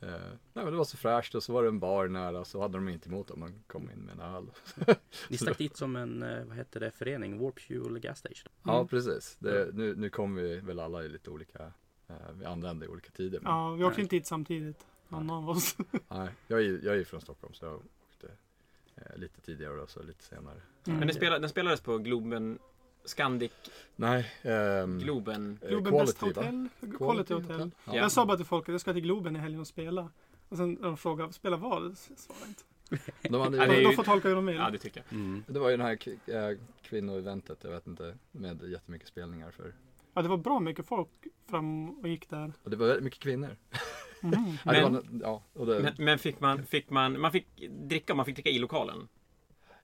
nej 0.00 0.64
men 0.64 0.66
det 0.70 0.76
var 0.76 0.84
så 0.84 0.96
fräscht 0.96 1.34
och 1.34 1.42
så 1.42 1.52
var 1.52 1.62
det 1.62 1.68
en 1.68 1.80
bar 1.80 2.08
nära 2.08 2.44
så 2.44 2.60
hade 2.60 2.78
de 2.78 2.88
inte 2.88 3.08
emot 3.08 3.30
om 3.30 3.40
man 3.40 3.62
kom 3.66 3.90
in 3.90 3.98
med 3.98 4.14
en 4.14 4.20
öl. 4.20 4.50
Ni 5.28 5.36
stack 5.38 5.58
dit 5.58 5.76
som 5.76 5.96
en, 5.96 6.22
eh, 6.22 6.44
vad 6.44 6.56
heter 6.56 6.80
det, 6.80 6.90
förening? 6.90 7.38
Warp 7.38 7.60
Fuel 7.60 7.98
Gas 7.98 8.18
Station. 8.18 8.52
Ja, 8.62 8.86
precis. 8.86 9.36
Det, 9.38 9.74
nu, 9.74 9.94
nu 9.96 10.10
kom 10.10 10.34
vi 10.34 10.60
väl 10.60 10.80
alla 10.80 11.04
i 11.04 11.08
lite 11.08 11.30
olika, 11.30 11.72
eh, 12.08 12.14
vi 12.38 12.44
anlände 12.44 12.86
i 12.86 12.88
olika 12.88 13.10
tider. 13.10 13.40
Men, 13.40 13.52
Ja, 13.52 13.74
vi 13.74 13.84
åkte 13.84 14.00
inte 14.00 14.16
dit 14.16 14.26
samtidigt. 14.26 14.86
Någon 15.08 15.30
av 15.30 15.50
oss. 15.50 15.76
nej, 16.08 16.28
jag, 16.46 16.60
är, 16.60 16.80
jag 16.84 16.96
är 16.96 17.04
från 17.04 17.20
Stockholm 17.20 17.54
så 17.54 17.64
jag 17.64 17.74
åkte 17.74 18.28
eh, 18.96 19.16
lite 19.18 19.40
tidigare 19.40 19.80
och 19.80 19.90
så 19.90 20.02
lite 20.02 20.24
senare. 20.24 20.60
Mm. 20.86 20.98
Men 20.98 21.08
den, 21.08 21.16
spelade, 21.16 21.38
den 21.40 21.50
spelades 21.50 21.80
på 21.80 21.98
Globen 21.98 22.58
Scandic 23.04 23.52
Nej, 23.96 24.32
ehm, 24.42 24.98
Globen. 24.98 25.58
eh, 25.62 25.68
Globen 25.68 25.92
Quality, 25.92 26.12
Best? 26.12 26.20
Hotel. 26.36 26.68
Quality 26.98 27.34
Hotel. 27.34 27.70
Ja. 27.84 27.96
Jag 27.96 28.12
sa 28.12 28.26
bara 28.26 28.36
till 28.36 28.46
folk 28.46 28.68
att 28.68 28.72
jag 28.72 28.80
ska 28.80 28.92
till 28.92 29.02
Globen 29.02 29.36
i 29.36 29.38
helgen 29.38 29.60
och 29.60 29.66
spela. 29.66 30.10
Och 30.48 30.56
sen 30.56 30.72
när 30.72 30.88
de 30.88 30.96
frågade, 30.96 31.32
spela 31.32 31.56
vad? 31.56 31.98
Svara 31.98 32.38
inte. 32.48 32.62
De 33.28 33.40
hade, 33.40 33.56
Ja, 33.56 33.66
De, 33.66 33.72
det 33.72 33.80
ju- 33.80 33.92
får 33.92 34.04
tolka 34.04 34.28
hur 34.28 34.34
de 34.34 34.46
vill. 34.46 34.56
Ja, 34.56 34.70
det 34.70 34.78
tycker 34.78 35.02
jag. 35.08 35.18
Mm. 35.18 35.44
Det 35.46 35.58
var 35.58 35.70
ju 35.70 35.76
den 35.76 35.86
här 35.86 35.98
äh, 36.50 36.58
kvinnoeventet, 36.82 37.58
jag 37.64 37.70
vet 37.70 37.86
inte, 37.86 38.14
med 38.32 38.62
jättemycket 38.62 39.08
spelningar 39.08 39.50
för. 39.50 39.72
Ja, 40.14 40.22
det 40.22 40.28
var 40.28 40.36
bra 40.36 40.60
mycket 40.60 40.86
folk 40.86 41.08
fram 41.50 41.90
och 41.90 42.08
gick 42.08 42.30
där. 42.30 42.52
Och 42.62 42.70
det 42.70 42.76
var 42.76 42.86
väldigt 42.86 43.04
mycket 43.04 43.20
kvinnor. 43.20 43.56
Ja, 44.22 44.28
det 44.72 44.82
Men- 44.82 44.92
var, 44.92 45.02
ja, 45.22 45.42
och 45.52 45.66
det, 45.66 45.80
Men, 45.80 45.92
men 45.98 46.18
fick 46.18 46.40
man, 46.40 46.66
fick 46.66 46.90
man, 46.90 47.20
man 47.20 47.32
fick 47.32 47.46
dricka, 47.70 48.14
man 48.14 48.24
fick 48.26 48.34
dricka 48.34 48.50
i 48.50 48.58
lokalen? 48.58 49.08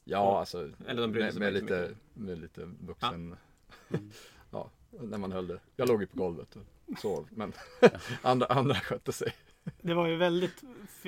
ja 0.04 0.38
alltså, 0.38 0.70
Eller 0.86 1.02
de 1.02 1.10
med, 1.10 1.34
med, 1.38 1.52
lite, 1.52 1.94
med 2.14 2.38
lite 2.38 2.70
vuxen, 2.80 3.36
Mm. 3.90 4.10
ja, 4.50 4.70
när 4.90 5.18
man 5.18 5.32
höll 5.32 5.46
det. 5.46 5.60
Jag 5.76 5.88
låg 5.88 6.00
ju 6.00 6.06
på 6.06 6.18
golvet 6.18 6.56
och 6.56 6.98
sov, 6.98 7.28
men 7.30 7.52
andra, 8.22 8.46
andra 8.46 8.74
skötte 8.74 9.12
sig. 9.12 9.32
Det 9.80 9.94
var 9.94 10.06
ju 10.06 10.16
väldigt, 10.16 10.62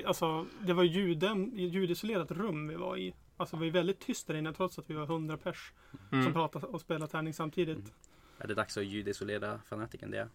alltså 0.07 0.47
det 0.61 0.73
var 0.73 0.83
ljuden, 0.85 1.53
ljudisolerat 1.57 2.31
rum 2.31 2.69
vi 2.69 2.75
var 2.75 2.97
i. 2.97 3.15
Alltså 3.37 3.57
det 3.57 3.59
var 3.61 3.65
ju 3.65 3.71
väldigt 3.73 4.01
tyst 4.01 4.27
där 4.27 4.35
inne 4.35 4.53
trots 4.53 4.79
att 4.79 4.91
vi 4.91 4.95
var 4.95 5.05
100 5.05 5.37
pers 5.37 5.73
som 6.11 6.21
Mm. 6.21 6.33
pratade 6.33 6.67
och 6.67 6.81
spelade 6.81 7.11
tärning 7.13 7.35
samtidigt. 7.35 7.93
Mm. 8.39 8.45
Är 8.45 8.49
det 8.49 8.55
dags 8.55 8.77
att 8.77 8.85
ljudisolera 8.85 9.61
fanatiken 9.69 10.11
det? 10.11 10.29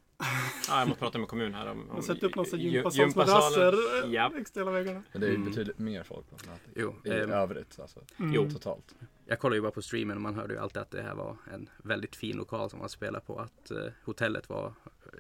Ja, 0.67 0.79
jag 0.79 0.87
måste 0.87 0.99
prata 0.99 1.17
med 1.17 1.27
kommun 1.27 1.53
här 1.53 1.71
om... 1.71 1.89
om 1.89 1.97
Och 1.97 2.03
sätta 2.03 2.25
upp 2.25 2.35
några 2.35 2.49
gy- 2.49 2.61
gympasalsmadrasser 2.61 3.73
Ja. 4.13 4.27
längs 4.33 4.57
hela 4.57 4.71
väggarna. 4.71 5.03
Men 5.11 5.21
det 5.21 5.27
är 5.27 5.31
ju 5.31 5.35
Mm. 5.35 5.49
betydligt 5.49 5.79
mer 5.79 6.03
folk 6.03 6.29
på 6.29 6.35
Fnatic. 6.35 6.67
Jo, 6.75 6.95
I 7.05 7.09
ehm, 7.09 7.31
övrigt 7.31 7.79
alltså, 7.79 7.99
Mm. 8.19 8.33
Jo. 8.33 8.49
totalt. 8.51 8.95
Jag 9.25 9.39
kollade 9.39 9.55
ju 9.57 9.61
bara 9.61 9.71
på 9.71 9.81
streamen 9.81 10.15
och 10.17 10.21
man 10.21 10.35
hörde 10.35 10.53
ju 10.53 10.59
alltid 10.59 10.81
att 10.81 10.91
det 10.91 11.01
här 11.01 11.15
var 11.15 11.37
en 11.53 11.69
väldigt 11.83 12.15
fin 12.15 12.37
lokal 12.37 12.69
som 12.69 12.79
man 12.79 12.89
spelade 12.89 13.25
på. 13.25 13.39
Att 13.39 13.71
eh, 13.71 13.77
hotellet 14.05 14.49
var 14.49 14.65
eh, 14.65 14.73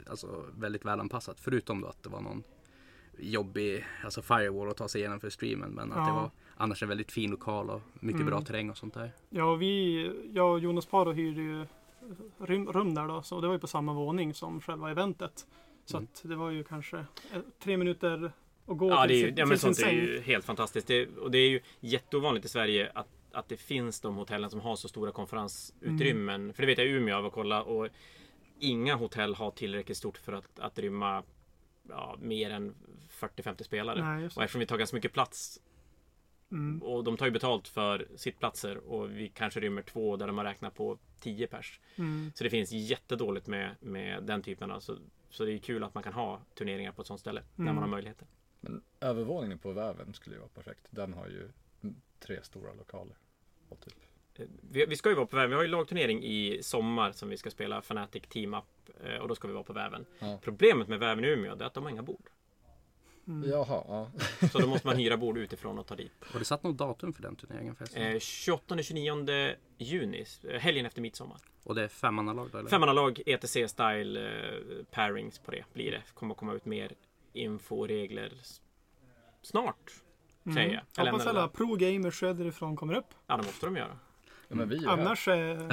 alltså, 0.09 0.45
väldigt 0.57 0.85
välanpassat. 0.85 1.39
Förutom 1.39 1.81
då 1.81 1.87
att 1.87 2.03
det 2.03 2.09
var 2.09 2.21
någon 2.21 2.43
jobbig 3.19 3.85
alltså 4.03 4.21
firewall 4.21 4.69
att 4.69 4.77
ta 4.77 4.87
sig 4.87 5.01
igenom 5.01 5.19
för 5.19 5.29
streamen. 5.29 5.71
Men 5.71 5.91
att 5.91 5.97
det 6.07 6.11
Ja. 6.11 6.13
var 6.15 6.31
annars 6.57 6.83
en 6.83 6.89
väldigt 6.89 7.11
fin 7.11 7.31
lokal 7.31 7.69
och 7.69 7.81
mycket 7.93 8.21
Mm. 8.21 8.25
bra 8.31 8.41
terräng 8.41 8.69
och 8.69 8.77
sånt 8.77 8.93
där. 8.93 9.11
Ja, 9.29 9.43
och 9.51 9.61
vi, 9.61 10.03
jag 10.33 10.51
och 10.53 10.59
Jonas 10.59 10.85
Paro 10.85 11.11
hyrde 11.11 11.41
ju 11.41 11.65
rum, 12.39 12.93
där 12.95 13.07
då. 13.07 13.21
Så 13.21 13.41
det 13.41 13.47
var 13.47 13.53
ju 13.53 13.59
på 13.59 13.67
samma 13.67 13.93
våning 13.93 14.33
som 14.33 14.61
själva 14.61 14.91
eventet. 14.91 15.47
Så 15.85 15.97
Mm. 15.97 16.07
att 16.13 16.21
det 16.29 16.35
var 16.35 16.49
ju 16.49 16.63
kanske 16.63 16.97
eh, 16.97 17.05
tre 17.59 17.77
minuter 17.77 18.31
att 18.67 18.77
gå 18.77 18.89
Ja, 18.89 19.01
till, 19.01 19.09
det 19.09 19.23
är 19.23 19.27
ju, 19.27 19.33
ja, 19.37 19.45
men 19.45 19.59
sin 19.59 19.75
sånt 19.75 19.87
är 19.87 19.91
säng. 19.91 19.95
ju 19.95 20.21
helt 20.21 20.45
fantastiskt. 20.45 20.87
Det, 20.87 21.07
och 21.07 21.31
det 21.31 21.37
är 21.37 21.49
ju 21.49 21.59
jätteovanligt 21.79 22.45
i 22.45 22.49
Sverige 22.49 22.91
att, 22.95 23.07
att 23.31 23.49
det 23.49 23.57
finns 23.57 23.99
de 24.01 24.15
hotellen 24.15 24.49
som 24.49 24.59
har 24.59 24.75
så 24.75 24.87
stora 24.87 25.11
konferensutrymmen. 25.11 26.41
Mm. 26.41 26.53
För 26.53 26.61
det 26.63 26.67
vet 26.67 26.77
jag 26.77 26.87
i 26.87 26.89
Umeå 26.89 27.15
av 27.17 27.25
att 27.25 27.33
kolla 27.33 27.63
och 27.63 27.87
inga 28.59 28.95
hotell 28.95 29.35
har 29.35 29.51
tillräckligt 29.51 29.97
stort 29.97 30.17
för 30.17 30.33
att, 30.33 30.59
att 30.59 30.79
rymma 30.79 31.23
ja, 31.89 32.17
mer 32.21 32.49
än 32.51 32.75
40-50 33.09 33.63
spelare. 33.63 34.03
Nej, 34.03 34.25
Och 34.35 34.43
eftersom 34.43 34.59
vi 34.59 34.65
tar 34.65 34.77
ganska 34.77 34.95
mycket 34.97 35.13
plats 35.13 35.59
Mm. 36.51 36.81
och 36.83 37.03
de 37.03 37.17
tar 37.17 37.25
ju 37.25 37.31
betalt 37.31 37.67
för 37.67 38.07
sittplatser 38.15 38.77
och 38.77 39.11
vi 39.11 39.29
kanske 39.29 39.59
rymmer 39.59 39.81
två 39.81 40.17
där 40.17 40.27
de 40.27 40.37
har 40.37 40.45
räknat 40.45 40.75
på 40.75 40.97
10 41.19 41.47
pers. 41.47 41.79
Mm. 41.95 42.31
Så 42.35 42.43
det 42.43 42.49
finns 42.49 42.71
jättedåligt 42.71 43.47
med, 43.47 43.75
med 43.79 44.23
den 44.23 44.41
typen 44.41 44.71
av 44.71 44.79
så, 44.79 44.97
så 45.29 45.45
det 45.45 45.53
är 45.53 45.57
kul 45.57 45.83
att 45.83 45.93
man 45.93 46.03
kan 46.03 46.13
ha 46.13 46.41
turneringar 46.55 46.91
på 46.91 47.01
ett 47.01 47.07
sånt 47.07 47.19
ställe 47.19 47.41
när 47.55 47.63
Mm. 47.63 47.75
man 47.75 47.83
har 47.83 47.89
möjligheter. 47.89 48.27
Men 48.61 48.81
övervåningen 48.99 49.59
på 49.59 49.71
väven 49.71 50.13
skulle 50.13 50.35
ju 50.35 50.39
vara 50.39 50.49
perfekt. 50.49 50.87
Den 50.89 51.13
har 51.13 51.27
ju 51.27 51.49
tre 52.19 52.39
stora 52.43 52.73
lokaler. 52.73 53.15
Och 53.69 53.79
typ. 53.79 53.93
Eh, 54.35 54.45
Vi, 54.71 54.85
vi 54.85 54.95
ska 54.95 55.09
ju 55.09 55.15
vara 55.15 55.25
på 55.25 55.35
väven. 55.35 55.49
Vi 55.49 55.55
har 55.55 55.63
ju 55.63 55.67
lagturnering 55.69 56.23
i 56.23 56.59
sommar 56.63 57.11
som 57.11 57.29
vi 57.29 57.37
ska 57.37 57.49
spela 57.49 57.77
Fnatic 57.81 58.23
Team 58.29 58.53
Up 58.53 58.63
eh, 59.03 59.15
och 59.17 59.27
då 59.27 59.35
ska 59.35 59.47
vi 59.47 59.53
vara 59.53 59.63
på 59.63 59.73
väven. 59.73 60.05
Ja. 60.19 60.39
Problemet 60.43 60.87
med 60.87 60.99
väven 60.99 61.25
i 61.25 61.27
Umeå 61.27 61.51
är 61.55 61.63
att 61.63 61.73
de 61.73 61.83
har 61.83 61.91
inga 61.91 62.03
bord. 62.03 62.29
Mm. 63.27 63.49
Jaha, 63.49 63.83
ja. 63.87 64.11
Så 64.51 64.59
då 64.59 64.67
måste 64.67 64.87
man 64.87 64.95
hyra 64.95 65.17
bord 65.17 65.37
utifrån 65.37 65.79
och 65.79 65.87
ta 65.87 65.95
dit. 65.95 66.11
Har 66.31 66.39
du 66.39 66.45
satt 66.45 66.63
något 66.63 66.77
datum 66.77 67.13
för 67.13 67.21
den 67.21 67.35
turneringen 67.35 67.75
förresten? 67.75 68.03
Eh, 68.03 68.15
28-29 68.15 69.55
juni, 69.77 70.25
eh, 70.49 70.59
helgen 70.59 70.85
efter 70.85 71.01
midsommar. 71.01 71.37
Och 71.63 71.75
det 71.75 71.83
är 71.83 71.87
femmannalag 71.87 72.49
då 72.51 72.57
eller? 72.57 72.69
Femmannalag 72.69 73.21
ETC 73.25 73.67
style 73.67 74.27
eh, 74.27 74.85
pairings 74.91 75.39
på 75.39 75.51
det 75.51 75.63
blir 75.73 75.91
det. 75.91 76.01
Kommer 76.13 76.33
att 76.33 76.39
komma 76.39 76.53
ut 76.53 76.65
mer 76.65 76.91
info 77.33 77.79
och 77.79 77.87
regler 77.87 78.33
snart. 79.41 79.91
Mm. 80.45 80.55
säger 80.55 80.73
jag. 80.73 81.05
Jag 81.05 81.11
Hoppas 81.11 81.27
alla 81.27 81.47
pro-gamers 81.47 82.19
söderifrån 82.19 82.75
kommer 82.75 82.93
upp. 82.93 83.13
Ja, 83.27 83.37
det 83.37 83.43
måste 83.43 83.65
de 83.65 83.75
göra. 83.75 83.99
ja 84.47 84.55
men 84.55 84.69
vi 84.69 84.75
är 84.75 84.79
ju 84.79 84.87
här. 84.87 84.93
Annars 84.93 85.27
är... 85.27 85.55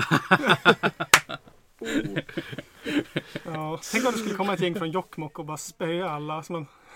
ja, 3.45 3.81
tänk 3.93 4.07
om 4.07 4.13
det 4.13 4.19
skulle 4.19 4.35
komma 4.35 4.55
ett 4.55 4.61
gäng 4.61 4.75
från 4.75 4.91
Jokkmokk 4.91 5.39
och 5.39 5.45
bara 5.45 5.57
spöa 5.57 6.11
alla. 6.11 6.43
Så 6.43 6.53
man, 6.53 6.67
Ja, 6.67 6.88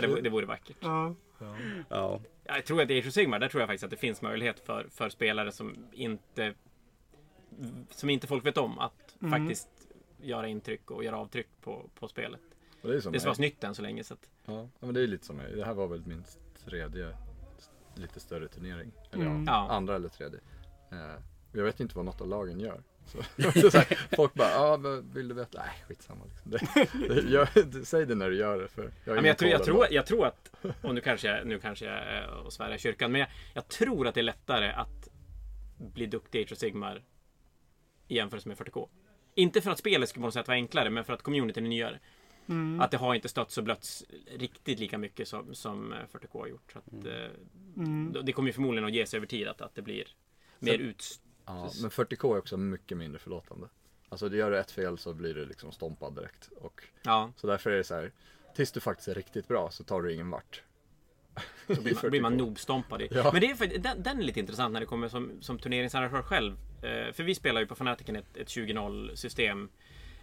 det, 0.00 0.06
vore- 0.06 0.20
det 0.20 0.30
vore 0.30 0.46
vackert. 0.46 0.76
ja. 0.80 1.14
Ja. 1.88 2.20
Jag 2.44 2.64
tror 2.64 2.82
att 2.82 2.90
i 2.90 2.98
Age 2.98 3.06
of 3.06 3.12
Sigmar, 3.12 3.38
där 3.38 3.48
tror 3.48 3.60
jag 3.60 3.68
faktiskt 3.68 3.84
att 3.84 3.90
det 3.90 3.96
finns 3.96 4.22
möjlighet 4.22 4.60
för, 4.60 4.86
för 4.90 5.08
spelare 5.08 5.52
som 5.52 5.76
inte 5.92 6.54
som 7.90 8.10
inte 8.10 8.26
folk 8.26 8.46
vet 8.46 8.56
om 8.58 8.78
att 8.78 8.92
Mm. 9.22 9.30
faktiskt 9.32 9.68
göra 10.20 10.48
intryck 10.48 10.90
och 10.90 11.04
göra 11.04 11.16
avtryck 11.18 11.46
på, 11.60 11.90
på 11.98 12.08
spelet. 12.08 12.40
Och 12.82 12.88
det 12.88 12.96
är 12.96 13.00
som 13.00 13.12
Det 13.12 13.18
är 13.18 13.20
så 13.20 13.28
pass 13.28 13.38
nytt 13.38 13.64
än 13.64 13.74
så 13.74 13.82
länge 13.82 14.04
så 14.04 14.14
att, 14.14 14.30
Ja, 14.44 14.52
ja, 14.80 14.86
men 14.86 14.94
det 14.94 15.00
är 15.02 15.06
lite 15.06 15.26
som 15.26 15.36
mig. 15.36 15.52
Det 15.56 15.64
här 15.64 15.74
var 15.74 15.86
väl 15.86 16.06
min 16.06 16.24
tredje 16.64 17.16
lite 17.94 18.20
större 18.20 18.48
turnering. 18.48 18.92
Eller 19.12 19.26
Mm. 19.26 19.44
ja, 19.46 19.66
Ja. 19.68 19.74
andra 19.74 19.96
eller 19.96 20.08
tredje. 20.08 20.40
Eh, 20.92 21.22
jag 21.52 21.64
vet 21.64 21.80
inte 21.80 21.96
vad 21.96 22.04
något 22.04 22.20
av 22.20 22.28
lagen 22.28 22.60
gör. 22.60 22.82
Så, 23.06 23.18
det 23.36 23.70
så 23.72 23.78
här, 23.78 23.98
folk 24.16 24.34
bara, 24.34 24.50
ja, 24.50 24.58
ah, 24.58 25.00
vill 25.14 25.28
du 25.28 25.34
veta? 25.34 25.58
Nej, 25.58 25.84
skitsamma. 25.88 26.24
Liksom. 26.24 26.50
Det, 27.08 27.14
det, 27.14 27.30
gör, 27.30 27.84
säg 27.84 28.06
det 28.06 28.14
när 28.14 28.30
du 28.30 28.36
gör 28.36 28.58
det. 28.58 28.68
För 28.68 28.90
jag, 29.04 29.14
men 29.14 29.24
jag, 29.24 29.38
tror, 29.38 29.50
jag, 29.50 29.64
tror, 29.64 29.86
jag 29.90 30.06
tror 30.06 30.26
att, 30.26 30.50
och 30.82 30.94
nu 30.94 31.00
kanske 31.00 31.28
jag, 31.28 31.46
nu 31.46 31.58
kanske 31.58 31.84
jag 31.84 31.94
är 31.94 32.28
och 32.28 32.52
svär 32.52 32.74
i 32.74 32.78
kyrkan, 32.78 33.12
men 33.12 33.20
jag, 33.20 33.28
jag 33.54 33.68
tror 33.68 34.06
att 34.06 34.14
det 34.14 34.20
är 34.20 34.22
lättare 34.22 34.70
att 34.72 35.08
bli 35.78 36.06
duktig 36.06 36.38
i 36.40 36.42
Age 36.42 36.52
of 36.52 36.58
Sigmar 36.58 37.02
i 38.08 38.14
jämförelse 38.16 38.48
med 38.48 38.56
40K. 38.58 38.88
Inte 39.34 39.60
för 39.60 39.70
att 39.70 39.78
spelet 39.78 40.08
skulle 40.08 40.20
på 40.22 40.26
något 40.26 40.34
sätt 40.34 40.48
vara 40.48 40.56
enklare, 40.56 40.90
men 40.90 41.04
för 41.04 41.12
att 41.12 41.22
communityn 41.22 41.64
är 41.64 41.68
nyare. 41.68 41.98
Mm. 42.48 42.80
Att 42.80 42.90
det 42.90 42.96
har 42.96 43.14
inte 43.14 43.28
stötts 43.28 43.58
och 43.58 43.64
blötts 43.64 44.04
riktigt 44.38 44.78
lika 44.78 44.98
mycket 44.98 45.28
som, 45.28 45.54
som 45.54 45.92
eh, 45.92 45.98
40K 46.12 46.38
har 46.40 46.46
gjort. 46.46 46.72
Så 46.72 46.78
att, 46.78 46.92
Mm. 46.92 47.06
eh, 47.06 47.30
Mm. 47.76 48.16
det 48.24 48.32
kommer 48.32 48.48
ju 48.48 48.52
förmodligen 48.52 48.84
att 48.86 48.92
ge 48.94 49.06
sig 49.06 49.16
över 49.16 49.26
tid 49.26 49.48
att, 49.48 49.60
att 49.60 49.74
det 49.74 49.82
blir 49.82 50.04
mer 50.58 50.72
Sen- 50.72 50.86
Ja, 51.46 51.70
men 51.82 51.90
40K 51.90 52.34
är 52.34 52.38
också 52.38 52.56
mycket 52.56 52.98
mindre 52.98 53.18
förlåtande. 53.18 53.68
Alltså 54.08 54.28
det 54.28 54.36
gör 54.36 54.50
du 54.50 54.58
ett 54.58 54.70
fel 54.70 54.98
så 54.98 55.14
blir 55.14 55.34
du 55.34 55.46
liksom 55.46 55.72
stompad 55.72 56.14
direkt. 56.14 56.48
Och, 56.60 56.82
Ja, 57.02 57.32
så 57.36 57.46
därför 57.46 57.70
är 57.70 57.76
det 57.76 57.84
så 57.84 57.94
här, 57.94 58.12
tills 58.54 58.72
du 58.72 58.80
faktiskt 58.80 59.08
är 59.08 59.14
riktigt 59.14 59.48
bra 59.48 59.70
så 59.70 59.84
tar 59.84 60.02
du 60.02 60.12
ingen 60.14 60.30
vart. 60.30 60.62
så 61.66 61.82
blir 61.82 61.94
man, 62.02 62.10
blir 62.10 62.20
man 62.20 62.32
40K. 62.32 62.36
nobstompad 62.36 63.02
i. 63.02 63.08
Ja. 63.10 63.30
Men 63.32 63.40
det 63.40 63.50
är, 63.50 63.54
faktiskt- 63.54 63.82
den, 63.82 64.02
den 64.02 64.18
är 64.18 64.22
lite 64.22 64.40
intressant 64.40 64.72
när 64.72 64.80
det 64.80 64.86
kommer 64.86 65.08
som, 65.08 65.32
som 65.40 65.58
turneringsarrangör 65.58 66.22
själv. 66.22 66.56
Eh, 66.82 67.12
för 67.12 67.22
vi 67.22 67.34
spelar 67.34 67.60
ju 67.60 67.66
på 67.66 67.74
Fanaticen 67.74 68.16
ett, 68.16 68.36
ett 68.36 68.48
20-0 68.48 69.14
system. 69.14 69.68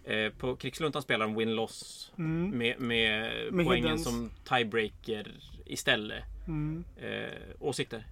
Eh, 0.04 0.32
på 0.32 0.56
Krigsluntan 0.56 1.02
spelar 1.02 1.26
de 1.26 1.38
win-loss 1.40 2.12
Mm. 2.18 2.58
med, 2.58 2.80
med, 2.80 3.52
Med 3.52 3.66
poängen 3.66 3.84
hiddens. 3.84 4.04
som 4.04 4.30
tiebreaker 4.48 5.32
istället. 5.66 6.24
Mm. 6.46 6.84
Eh, 6.96 7.30
åsikter? 7.60 8.06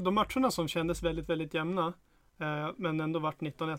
De 0.00 0.14
matcherna 0.14 0.50
som 0.50 0.68
kändes 0.68 1.02
väldigt, 1.02 1.28
väldigt 1.28 1.54
jämna, 1.54 1.92
eh, 2.40 2.68
men 2.76 3.00
ändå 3.00 3.18
vart 3.18 3.40
19-1. 3.40 3.78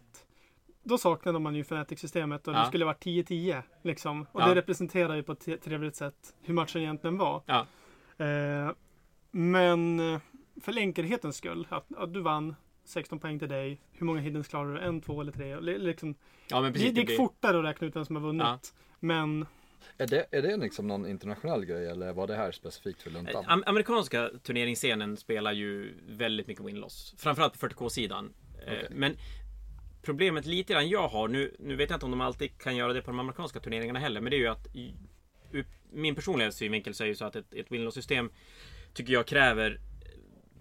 Då 0.84 0.98
saknade 0.98 1.40
man 1.40 1.56
ju 1.56 1.62
Fnatic-systemet 1.64 2.48
och 2.48 2.54
Ja. 2.54 2.60
det 2.60 2.66
skulle 2.68 2.86
vara 2.86 2.96
10-10. 2.96 3.64
Liksom. 3.84 4.26
Och 4.32 4.42
Ja. 4.42 4.48
det 4.48 4.56
representerar 4.56 5.16
ju 5.16 5.24
på 5.24 5.32
ett 5.32 5.62
trevligt 5.64 5.96
sätt 5.96 6.36
hur 6.42 6.54
matchen 6.54 6.82
egentligen 6.82 7.18
var. 7.18 7.42
Ja. 7.46 7.66
Eh, 8.26 8.72
men 9.32 10.00
eh, 10.00 10.20
för 10.62 10.78
enkelhetens 10.78 11.38
skull, 11.38 11.68
att, 11.70 11.96
att 11.98 12.14
du 12.14 12.22
vann 12.22 12.56
16 12.84 13.20
poäng 13.20 13.40
till 13.40 13.50
dig. 13.50 13.82
Hur 13.92 14.06
många 14.06 14.20
hiddens 14.20 14.48
klarar 14.48 14.74
du? 14.74 14.80
En, 14.80 15.02
två 15.02 15.22
eller 15.22 15.32
tre? 15.32 15.60
Li- 15.60 15.78
Liksom, 15.80 16.16
Ja, 16.50 16.62
precis. 16.62 16.74
det, 16.84 16.92
det 16.92 17.00
gick 17.00 17.06
blir- 17.08 17.18
fortare 17.18 17.60
att 17.60 17.66
räkna 17.66 17.88
ut 17.88 17.96
vem 17.96 18.06
som 18.06 18.16
har 18.16 18.24
vunnit. 18.24 18.74
Men 19.00 19.46
Är 19.98 20.08
det, 20.08 20.26
är 20.32 20.42
det 20.42 20.58
liksom 20.58 20.88
någon 20.88 21.08
internationell 21.08 21.66
grej 21.66 21.88
eller 21.88 22.14
var 22.14 22.28
det 22.28 22.36
här 22.36 22.52
specifikt 22.52 23.02
för 23.02 23.10
luntan? 23.10 23.46
Am- 23.48 23.64
amerikanska 23.66 24.30
turneringsscenen 24.44 25.18
spelar 25.18 25.52
ju 25.52 25.94
väldigt 26.08 26.48
mycket 26.48 26.66
win-loss. 26.66 27.16
Framförallt 27.18 27.60
på 27.60 27.68
40K-sidan. 27.68 28.34
Eh, 28.68 28.74
Okej. 28.74 28.88
Men 28.92 29.18
problemet 30.02 30.46
lite 30.46 30.74
grann 30.74 30.90
jag 30.90 31.08
har, 31.08 31.28
nu, 31.28 31.56
nu 31.60 31.76
vet 31.76 31.90
jag 31.90 31.98
inte 31.98 32.06
om 32.06 32.12
de 32.12 32.22
alltid 32.22 32.58
kan 32.58 32.76
göra 32.76 32.94
det 32.94 33.02
på 33.02 33.12
de 33.12 33.20
amerikanska 33.20 33.60
turneringarna 33.60 34.00
heller, 34.00 34.22
men 34.22 34.32
det 34.32 34.38
är 34.38 34.40
ju 34.40 34.48
att 34.48 34.68
ur 35.52 35.66
min 35.92 36.16
personliga 36.16 36.52
synvinkel 36.52 36.94
så 36.94 37.04
är 37.04 37.08
ju 37.08 37.16
så 37.16 37.26
att 37.26 37.36
ett, 37.36 37.54
ett 37.54 37.72
win-loss-system 37.72 38.30
tycker 38.94 39.14
jag 39.14 39.26
kräver 39.26 39.80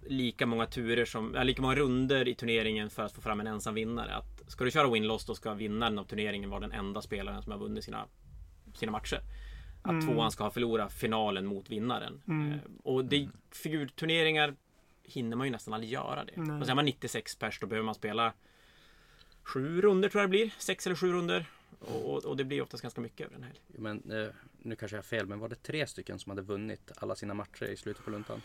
lika 0.07 0.45
många 0.45 0.65
turer 0.65 1.05
som, 1.05 1.31
ja, 1.35 1.43
lika 1.43 1.61
många 1.61 1.75
runder 1.75 2.27
i 2.27 2.35
turneringen 2.35 2.89
för 2.89 3.03
att 3.03 3.11
få 3.11 3.21
fram 3.21 3.39
en 3.39 3.47
ensam 3.47 3.73
vinnare. 3.73 4.13
Att 4.15 4.51
ska 4.51 4.63
du 4.63 4.71
köra 4.71 4.89
win-loss 4.89 5.25
då 5.25 5.35
ska 5.35 5.53
vinnaren 5.53 5.99
av 5.99 6.03
turneringen 6.03 6.49
vara 6.49 6.59
den 6.59 6.71
enda 6.71 7.01
spelaren 7.01 7.41
som 7.41 7.51
har 7.51 7.59
vunnit 7.59 7.83
sina, 7.83 8.05
sina 8.77 8.91
matcher. 8.91 9.21
Att 9.81 9.91
Mm. 9.91 10.05
tvåan 10.07 10.31
ska 10.31 10.43
ha 10.43 10.51
förlorat 10.51 10.93
finalen 10.93 11.45
mot 11.45 11.69
vinnaren. 11.69 12.21
Mm. 12.27 12.51
Eh, 12.51 12.59
Och 12.83 13.05
det, 13.05 13.29
figurturneringar 13.51 14.55
hinner 15.03 15.37
man 15.37 15.47
ju 15.47 15.51
nästan 15.51 15.73
aldrig 15.73 15.91
göra 15.91 16.25
det. 16.25 16.33
Nej. 16.35 16.59
Och 16.59 16.65
så 16.65 16.71
är 16.71 16.75
man 16.75 16.85
96 16.85 17.35
pers 17.35 17.59
då 17.59 17.67
behöver 17.67 17.85
man 17.85 17.95
spela 17.95 18.33
sju 19.43 19.81
runder 19.81 20.09
tror 20.09 20.21
jag 20.21 20.27
det 20.29 20.31
blir. 20.31 20.53
Sex 20.57 20.85
eller 20.87 20.95
sju 20.95 21.11
runder. 21.13 21.45
Och, 21.79 22.13
och, 22.13 22.25
och 22.25 22.37
det 22.37 22.43
blir 22.43 22.61
oftast 22.61 22.81
ganska 22.83 23.01
mycket 23.01 23.27
över 23.27 23.35
en 23.35 23.43
helg. 23.43 23.59
Men 23.67 24.11
eh, 24.11 24.27
nu 24.57 24.75
kanske 24.75 24.95
jag 24.97 25.01
har 25.03 25.05
fel, 25.07 25.25
men 25.25 25.39
var 25.39 25.49
det 25.49 25.55
tre 25.55 25.87
stycken 25.87 26.19
som 26.19 26.29
hade 26.29 26.41
vunnit 26.41 26.91
alla 26.97 27.15
sina 27.15 27.33
matcher 27.33 27.63
i 27.65 27.77
slutet 27.77 28.05
på 28.05 28.11
luntan? 28.11 28.41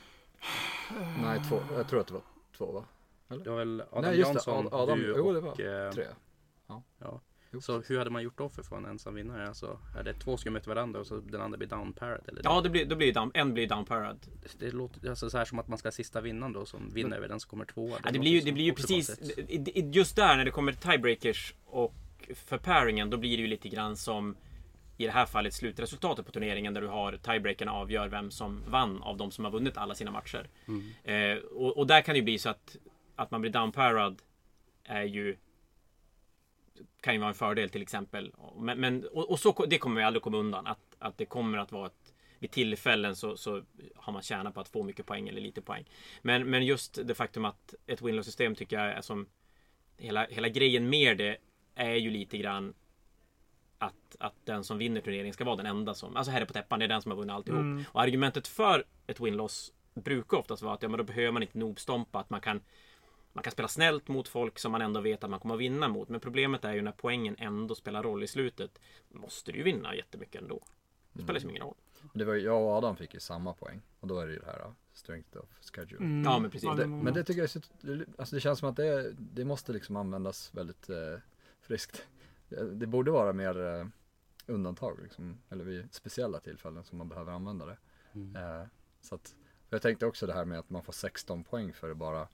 Nej, 1.22 1.40
två. 1.48 1.60
Jag 1.76 1.88
tror 1.88 2.00
att 2.00 2.06
det 2.06 2.14
var 2.14 2.22
två 2.56 2.72
va? 2.72 2.84
Det 3.28 3.50
var 3.50 3.56
väl 3.58 3.80
Adam 3.80 4.02
Nej, 4.02 4.18
just 4.18 4.28
det. 4.30 4.34
Jansson, 4.34 4.66
Ad- 4.66 4.72
Adam- 4.74 4.98
du 4.98 5.14
jo, 5.16 5.32
det 5.32 5.38
och... 5.38 5.44
var 5.44 5.86
eh, 5.86 5.92
Tre. 5.92 6.04
Ja. 6.98 7.20
Jo. 7.52 7.60
Så 7.60 7.80
hur 7.80 7.98
hade 7.98 8.10
man 8.10 8.22
gjort 8.22 8.38
då 8.38 8.48
för 8.48 8.60
att 8.60 8.68
få 8.68 8.76
en 8.76 8.84
ensam 8.84 9.14
vinnare? 9.14 9.48
Alltså, 9.48 9.78
är 9.98 10.02
det 10.04 10.14
två 10.14 10.36
som 10.36 10.52
möter 10.52 10.68
varandra 10.68 11.00
och 11.00 11.06
så 11.06 11.20
den 11.20 11.40
andra 11.40 11.58
blir 11.58 11.68
downparad? 11.68 12.20
Eller 12.28 12.40
Ja, 12.44 12.60
det 12.60 12.70
blir, 12.70 12.86
då 12.86 12.96
blir 12.96 13.12
down, 13.12 13.30
en 13.34 13.54
blir 13.54 13.68
downparad. 13.68 14.18
det, 14.42 14.66
det 14.66 14.72
låter 14.72 15.10
alltså 15.10 15.30
så 15.30 15.38
här 15.38 15.44
som 15.44 15.58
att 15.58 15.68
man 15.68 15.78
ska 15.78 15.86
ha 15.86 15.92
sista 15.92 16.20
vinnaren 16.20 16.52
då 16.52 16.66
som 16.66 16.90
vinner 16.94 17.16
över 17.16 17.28
den 17.28 17.40
som 17.40 17.50
kommer 17.50 17.64
tvåa. 17.64 17.98
Ja, 18.04 18.10
det 18.10 18.18
blir 18.18 18.30
ju, 18.30 18.40
det 18.40 18.52
blir 18.52 18.64
ju 18.64 18.72
precis, 18.72 19.20
just 19.74 20.16
där 20.16 20.36
när 20.36 20.44
det 20.44 20.50
kommer 20.50 20.72
tiebreakers 20.72 21.54
och 21.64 21.94
för 22.34 22.58
pairingen, 22.58 23.10
då 23.10 23.16
blir 23.16 23.36
det 23.36 23.40
ju 23.42 23.46
lite 23.46 23.68
grann 23.68 23.96
som 23.96 24.36
i 24.96 25.06
det 25.06 25.12
här 25.12 25.26
fallet 25.26 25.54
slutresultatet 25.54 26.26
på 26.26 26.32
turneringen 26.32 26.74
där 26.74 26.80
du 26.80 26.86
har 26.86 27.16
tiebreakerna 27.16 27.72
avgör 27.72 28.08
vem 28.08 28.30
som 28.30 28.62
vann 28.68 29.02
av 29.02 29.16
de 29.16 29.30
som 29.30 29.44
har 29.44 29.52
vunnit 29.52 29.76
alla 29.76 29.94
sina 29.94 30.10
matcher. 30.10 30.48
Mm. 30.68 30.90
Eh, 31.04 31.42
och, 31.44 31.78
och 31.78 31.86
där 31.86 32.00
kan 32.02 32.12
det 32.12 32.18
ju 32.18 32.24
bli 32.24 32.38
så 32.38 32.48
att, 32.48 32.76
att 33.16 33.30
man 33.30 33.40
blir 33.40 33.50
downparad 33.50 34.22
är 34.84 35.02
ju 35.02 35.36
kan 37.00 37.14
ju 37.14 37.20
vara 37.20 37.28
en 37.28 37.34
fördel 37.34 37.70
till 37.70 37.82
exempel. 37.82 38.34
Men, 38.56 38.80
men, 38.80 39.08
och, 39.12 39.30
och 39.30 39.40
så, 39.40 39.66
det 39.66 39.78
kommer 39.78 39.96
vi 39.96 40.02
aldrig 40.02 40.22
komma 40.22 40.38
undan. 40.38 40.66
Att, 40.66 40.96
att 40.98 41.18
det 41.18 41.24
kommer 41.26 41.58
att 41.58 41.72
vara 41.72 41.86
ett 41.86 42.14
vid 42.40 42.50
tillfällen 42.50 43.16
så, 43.16 43.36
så 43.36 43.62
har 43.96 44.12
man 44.12 44.22
tjänat 44.22 44.54
på 44.54 44.60
att 44.60 44.68
få 44.68 44.82
mycket 44.82 45.06
poäng 45.06 45.28
eller 45.28 45.40
lite 45.40 45.62
poäng. 45.62 45.84
Men, 46.22 46.50
men 46.50 46.66
just 46.66 47.06
det 47.06 47.14
faktum 47.14 47.44
att 47.44 47.74
ett 47.86 48.02
winlow 48.02 48.22
system 48.22 48.54
tycker 48.54 48.78
jag 48.78 48.92
är 48.92 49.00
som 49.00 49.26
hela, 49.96 50.26
hela 50.26 50.48
grejen 50.48 50.88
med 50.88 51.18
det 51.18 51.36
är 51.74 51.94
ju 51.94 52.10
lite 52.10 52.38
grann 52.38 52.74
att, 53.78 54.16
att 54.18 54.34
den 54.44 54.64
som 54.64 54.78
vinner 54.78 55.00
turneringen 55.00 55.32
ska 55.32 55.44
vara 55.44 55.56
den 55.56 55.66
enda 55.66 55.94
som, 55.94 56.16
alltså 56.16 56.32
här 56.32 56.40
är 56.40 56.44
på 56.44 56.52
täppan, 56.52 56.78
det 56.78 56.84
är 56.84 56.88
den 56.88 57.02
som 57.02 57.10
har 57.10 57.16
vunnit 57.16 57.34
alltihop. 57.34 57.60
Mm. 57.60 57.84
Och 57.88 58.02
argumentet 58.02 58.48
för 58.48 58.84
ett 59.06 59.20
win-loss 59.20 59.72
brukar 59.94 60.36
oftast 60.36 60.62
vara 60.62 60.74
att 60.74 60.82
ja, 60.82 60.88
men 60.88 60.98
då 60.98 61.04
behöver 61.04 61.32
man 61.32 61.42
inte 61.42 61.58
nobstompa, 61.58 62.18
att 62.18 62.30
man 62.30 62.40
kan 62.40 62.60
man 63.32 63.42
kan 63.42 63.50
spela 63.52 63.68
snällt 63.68 64.08
mot 64.08 64.28
folk 64.28 64.58
som 64.58 64.72
man 64.72 64.82
ändå 64.82 65.00
vet 65.00 65.24
att 65.24 65.30
man 65.30 65.40
kommer 65.40 65.54
att 65.54 65.60
vinna 65.60 65.88
mot. 65.88 66.08
Men 66.08 66.20
problemet 66.20 66.64
är 66.64 66.72
ju 66.72 66.82
när 66.82 66.92
poängen 66.92 67.36
ändå 67.38 67.74
spelar 67.74 68.02
roll 68.02 68.22
i 68.22 68.26
slutet. 68.26 68.80
Måste 69.08 69.52
du 69.52 69.58
ju 69.58 69.64
vinna 69.64 69.94
jättemycket 69.94 70.42
ändå. 70.42 70.62
Det 71.12 71.22
spelar 71.22 71.34
liksom 71.34 71.50
ingen 71.50 71.62
roll. 71.62 71.76
Det 72.14 72.24
var, 72.24 72.34
ju- 72.34 72.40
jag 72.40 72.62
och 72.62 72.68
Adam 72.68 72.96
fick 72.96 73.14
ju 73.14 73.20
samma 73.20 73.54
poäng. 73.54 73.82
Och 74.00 74.08
då 74.08 74.18
är 74.18 74.26
det 74.26 74.32
ju 74.32 74.38
det 74.38 74.46
här 74.46 74.66
uh, 74.66 74.72
strength 74.92 75.36
of 75.36 75.48
schedule. 75.60 76.04
Mm. 76.04 76.24
Ja, 76.24 76.38
men 76.38 76.50
precis. 76.50 76.70
Det, 76.76 76.86
men 76.86 77.14
det 77.14 77.24
tycker 77.24 77.40
jag 77.40 78.02
alltså 78.18 78.34
det 78.34 78.40
känns 78.40 78.58
som 78.58 78.68
att 78.68 78.76
det, 78.76 79.12
det 79.12 79.44
måste 79.44 79.72
liksom 79.72 79.96
användas 79.96 80.54
väldigt 80.54 80.88
eh, 80.88 81.18
friskt. 81.60 82.06
Det, 82.72 82.86
borde 82.86 83.10
vara 83.10 83.32
mer 83.32 83.66
eh, 83.66 83.86
undantag 84.46 84.98
liksom, 85.02 85.40
eller 85.48 85.64
vid 85.64 85.94
speciella 85.94 86.40
tillfällen 86.40 86.84
som 86.84 86.98
man 86.98 87.08
behöver 87.08 87.32
använda 87.32 87.66
det. 87.66 87.76
Mm. 88.12 88.36
Eh, 88.36 88.66
så 89.00 89.14
att, 89.14 89.34
jag 89.70 89.82
tänkte 89.82 90.06
också 90.06 90.26
det 90.26 90.32
här 90.32 90.44
med 90.44 90.58
att 90.58 90.70
man 90.70 90.82
får 90.82 90.92
16 90.92 91.44
poäng 91.44 91.72
för 91.72 91.88
det 91.88 91.94
bara, 91.94 92.28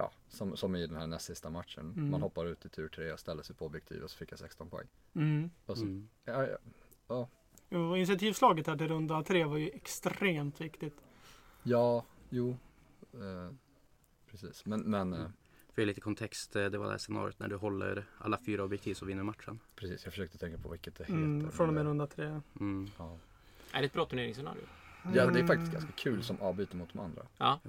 ja, 0.00 0.10
som, 0.28 0.56
som 0.56 0.76
i 0.76 0.86
den 0.86 0.96
här 0.96 1.06
näst 1.06 1.26
sista 1.26 1.50
matchen. 1.50 1.92
Mm. 1.96 2.10
Man 2.10 2.22
hoppar 2.22 2.46
ut 2.46 2.64
i 2.64 2.68
tur 2.68 2.88
3 2.88 3.12
och 3.12 3.20
ställer 3.20 3.42
sig 3.42 3.56
på 3.56 3.66
objektiv 3.66 4.02
och 4.02 4.10
så 4.10 4.16
fick 4.16 4.32
jag 4.32 4.38
16 4.38 4.70
poäng. 4.70 4.86
Mm. 5.14 5.50
Och 5.66 5.78
så, 5.78 5.84
Mm. 5.84 6.08
ja, 6.24 6.46
ja, 7.08 7.28
Och 7.78 7.96
initiativslaget 7.96 8.66
här 8.66 8.76
till 8.76 8.88
runda 8.88 9.22
tre 9.22 9.44
var 9.44 9.56
ju 9.56 9.68
extremt 9.68 10.60
viktigt. 10.60 10.96
ja, 11.62 12.04
jo, 12.30 12.56
eh, 13.14 13.54
precis. 14.30 14.66
Men, 14.66 14.80
men 14.80 15.12
eh, 15.12 15.26
För 15.74 15.86
lite 15.86 16.00
kontext, 16.00 16.56
eh, 16.56 16.64
det 16.66 16.78
var 16.78 16.84
det 16.86 16.90
här 16.90 16.98
scenariot 16.98 17.38
när 17.38 17.48
du 17.48 17.56
håller 17.56 18.04
alla 18.18 18.38
fyra 18.46 18.64
objektiv 18.64 18.94
så 18.94 19.04
vinner 19.06 19.22
matchen. 19.22 19.58
precis, 19.76 20.04
jag 20.04 20.12
försökte 20.12 20.38
tänka 20.38 20.58
på 20.58 20.68
vilket 20.68 20.94
det 20.96 21.04
heter. 21.04 21.14
Mm, 21.14 21.50
från 21.50 21.68
och 21.68 21.74
med 21.74 21.84
runda 21.84 22.06
tre. 22.06 22.40
Mm. 22.60 22.90
ja. 22.98 23.16
Är 23.72 23.80
det 23.80 23.86
ett 23.86 23.92
bra 23.92 24.04
turneringsscenario? 24.06 24.62
Ja, 25.14 25.26
det 25.26 25.40
är 25.40 25.46
faktiskt 25.46 25.72
ganska 25.72 25.92
kul 25.92 26.22
som 26.22 26.40
avbyte 26.40 26.76
mot 26.76 26.92
de 26.92 26.98
andra. 26.98 27.22
Ja. 27.38 27.60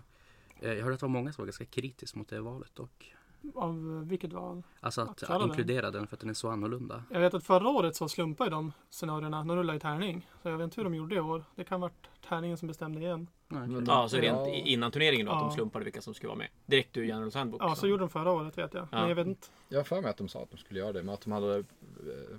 Eh, 0.61 0.73
Jag 0.73 0.83
hörde 0.83 0.93
att 0.93 0.99
det 0.99 1.05
var 1.05 1.09
många 1.13 1.33
som 1.33 1.41
var 1.41 1.45
ganska 1.47 1.65
kritiska 1.65 2.19
mot 2.19 2.29
det 2.29 2.41
valet 2.41 2.75
dock. 2.75 3.15
Av 3.55 4.07
vilket 4.07 4.33
val? 4.33 4.63
Alltså 4.79 5.01
att 5.01 5.23
Att 5.23 5.41
inkludera 5.43 5.91
den 5.91 6.07
för 6.07 6.15
att 6.15 6.19
den 6.19 6.29
är 6.29 6.33
så 6.33 6.49
annorlunda. 6.49 7.03
Jag 7.11 7.19
vet 7.19 7.33
att 7.33 7.43
förra 7.43 7.69
året 7.69 7.95
så 7.95 8.09
slumpade 8.09 8.49
de 8.49 8.71
scenarierna. 8.89 9.43
De 9.43 9.55
rullade 9.55 9.77
i 9.77 9.79
tärning. 9.79 10.27
Så 10.41 10.49
jag 10.49 10.57
vet 10.57 10.63
inte 10.63 10.75
hur 10.75 10.83
de 10.83 10.95
gjorde 10.95 11.15
i 11.15 11.19
år. 11.19 11.43
Det 11.55 11.63
kan 11.63 11.81
ha 11.81 11.87
varit 11.87 12.09
tärningen 12.29 12.57
som 12.57 12.67
bestämde 12.67 12.99
igen. 13.01 13.27
Nej, 13.47 13.61
Men 13.61 13.71
okej. 13.75 13.85
då- 13.85 13.91
Ja, 13.91 14.09
så 14.09 14.17
rent 14.17 14.37
Ja. 14.37 14.53
innan 14.53 14.91
turneringen 14.91 15.25
då, 15.25 15.31
att 15.31 15.41
Ja. 15.41 15.47
de 15.47 15.53
slumpade 15.55 15.85
vilka 15.85 16.01
som 16.01 16.13
skulle 16.13 16.27
vara 16.27 16.37
med. 16.37 16.47
Direkt 16.65 16.97
ur 16.97 17.03
Generals 17.03 17.35
Handbook. 17.35 17.61
Ja, 17.63 17.75
så 17.75 17.87
gjorde 17.87 18.03
de 18.03 18.09
förra 18.09 18.31
året 18.31 18.57
vet 18.57 18.73
jag. 18.73 18.83
Ja. 18.83 18.87
Men 18.99 19.09
jag 19.09 19.15
vet 19.15 19.27
inte. 19.27 19.47
Jag 19.69 19.79
har 19.79 19.83
för 19.83 20.01
mig 20.01 20.09
att 20.09 20.17
de 20.17 20.27
sa 20.27 20.43
att 20.43 20.51
de 20.51 20.57
skulle 20.57 20.79
göra 20.79 20.91
det, 20.93 21.03
men 21.03 21.13
att 21.13 21.21
de 21.21 21.31
hade 21.31 21.57
eh, 21.57 21.63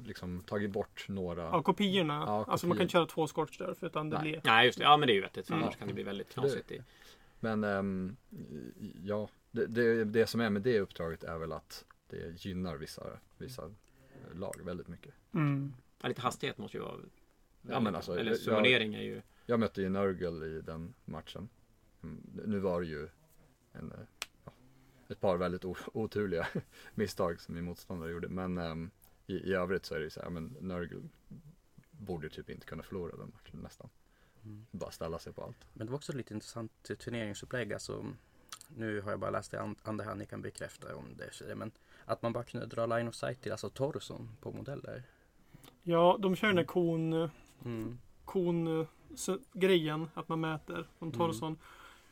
liksom 0.05 0.41
tagit 0.47 0.71
bort 0.71 1.07
några. 1.09 1.43
Ja, 1.43 1.63
kopiorna. 1.63 2.25
Ja, 2.27 2.45
Alltså 2.49 2.49
man 2.49 2.59
kan 2.59 2.69
kopior. 2.69 2.83
inte 2.83 2.93
köra 2.93 3.07
två 3.07 3.27
scorch 3.27 3.59
därför 3.59 3.87
utan 3.87 4.11
det 4.11 4.17
Nej. 4.19 4.23
blir... 4.33 4.41
Nej, 4.45 4.67
just 4.67 4.79
det. 4.79 4.85
Ja, 4.85 4.97
men 4.97 5.07
det 5.07 5.13
är 5.13 5.15
ju 5.15 5.21
vettigt. 5.21 5.47
För 5.47 5.55
Mm. 5.55 5.65
annars 5.65 5.77
kan 5.77 5.89
det 5.89 5.95
bli 5.95 6.03
väldigt 6.03 6.33
knasigt. 6.33 6.71
i- 6.71 6.83
Men 7.43 7.65
ehm, 7.65 8.17
ja, 9.03 9.29
det, 9.51 9.67
det, 9.67 10.05
det 10.05 10.27
som 10.27 10.41
är 10.41 10.51
med 10.51 10.63
det 10.63 10.81
uppdraget 10.81 11.25
är 11.25 11.39
väl 11.39 11.53
att 11.53 11.85
det 12.09 12.45
gynnar 12.45 12.77
vissa, 12.77 13.19
vissa 13.39 13.71
lag 14.35 14.55
väldigt 14.65 14.89
mycket. 14.89 15.15
Mm. 15.35 15.73
Ja, 16.03 16.09
lite 16.09 16.21
hastighet 16.23 16.59
måste 16.59 16.77
ju 16.77 16.83
vara... 16.83 17.01
Ja, 17.63 17.81
men 17.81 17.95
alltså, 17.95 18.19
Eller 18.19 18.31
jag- 18.31 18.41
summonering 18.41 18.95
är 18.95 19.03
ju... 19.03 19.23
Jag 19.47 19.61
mötte 19.61 19.83
ju 19.83 19.89
Nurgle 19.89 20.47
i 20.47 20.61
den 20.61 20.95
matchen. 21.05 21.49
Mm, 22.03 22.23
Nu 22.47 22.59
var 22.59 22.81
det 22.81 22.87
ju 22.87 23.09
en, 23.73 23.93
eh, 23.93 23.99
ja, 24.45 24.53
ett 25.09 25.21
par 25.21 25.37
väldigt 25.37 25.65
oturliga 25.93 26.47
misstag 26.95 27.41
som 27.41 27.55
min 27.55 27.65
motståndare 27.65 28.11
gjorde. 28.11 28.29
Men 28.29 28.59
ehm, 28.59 28.91
i, 29.27 29.35
i 29.35 29.53
övrigt 29.55 29.87
så 29.87 29.95
är 29.95 29.99
det 29.99 30.05
ju 30.05 30.11
så 30.11 30.21
här, 30.23 30.31
men 30.31 30.57
Nurgle 30.61 31.03
borde 31.91 32.29
typ 32.29 32.51
inte 32.51 32.67
kunna 32.67 32.83
förlora 32.83 33.17
den 33.17 33.33
matchen 33.35 33.61
nästan. 33.63 33.89
Mm. 34.45 34.67
Bara 34.71 34.91
ställa 34.91 35.19
sig 35.19 35.33
på 35.33 35.43
allt. 35.45 35.57
Men 35.73 35.87
det 35.87 35.91
var 35.91 35.97
också 35.97 36.13
lite 36.13 36.35
intressant 36.35 36.73
turneringsupplägg. 36.99 37.73
Alltså, 37.73 38.05
nu 38.77 39.01
har 39.01 39.11
jag 39.11 39.21
bara 39.21 39.31
läst 39.31 39.51
det 39.51 39.75
andra 39.83 40.05
hand, 40.05 40.19
ni 40.19 40.27
kan 40.27 40.43
bekräfta 40.43 40.97
om 40.97 41.05
det. 41.17 41.29
så 41.35 41.45
det- 41.45 41.55
Men 41.55 41.71
att 42.05 42.23
man 42.23 42.33
bara 42.33 42.45
kunde 42.45 42.67
dra 42.67 42.87
line 42.87 43.09
of 43.09 43.15
sight 43.15 43.43
till 43.43 43.53
alltså 43.53 43.71
torson 43.71 44.29
på 44.41 44.53
modeller. 44.53 45.03
Ja, 45.83 46.17
de 46.21 46.37
kör 46.37 46.47
den 46.49 46.57
där 46.57 46.65
kon, 46.65 47.13
Mm. 47.65 47.99
kon 48.25 48.87
grejen 49.53 50.09
att 50.15 50.29
man 50.29 50.41
mäter 50.41 50.87
från 50.99 51.09
Mm. 51.09 51.19
torson. 51.19 51.59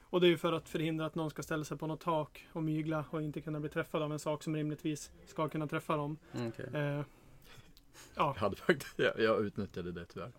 Och 0.02 0.20
det 0.20 0.26
är 0.26 0.28
ju 0.28 0.38
för 0.38 0.52
att 0.52 0.68
förhindra 0.68 1.06
att 1.06 1.14
någon 1.14 1.30
ska 1.30 1.42
ställa 1.42 1.64
sig 1.64 1.78
på 1.78 1.86
något 1.86 2.00
tak 2.00 2.46
och 2.52 2.62
mygla 2.62 3.04
och 3.10 3.22
inte 3.22 3.40
kunna 3.40 3.60
bli 3.60 3.68
träffad 3.68 4.02
av 4.02 4.12
en 4.12 4.18
sak 4.18 4.42
som 4.42 4.56
rimligtvis 4.56 5.10
ska 5.26 5.48
kunna 5.48 5.66
träffa 5.66 5.96
dem. 5.96 6.16
Mm, 6.32 6.48
okej. 6.48 6.66
Eh, 6.74 7.02
Jag 8.14 8.32
hade 8.34 8.56
faktiskt, 8.56 8.98
jag, 8.98 9.20
jag 9.20 9.40
utnyttjade 9.46 9.92
det 9.92 10.04
tyvärr. 10.06 10.32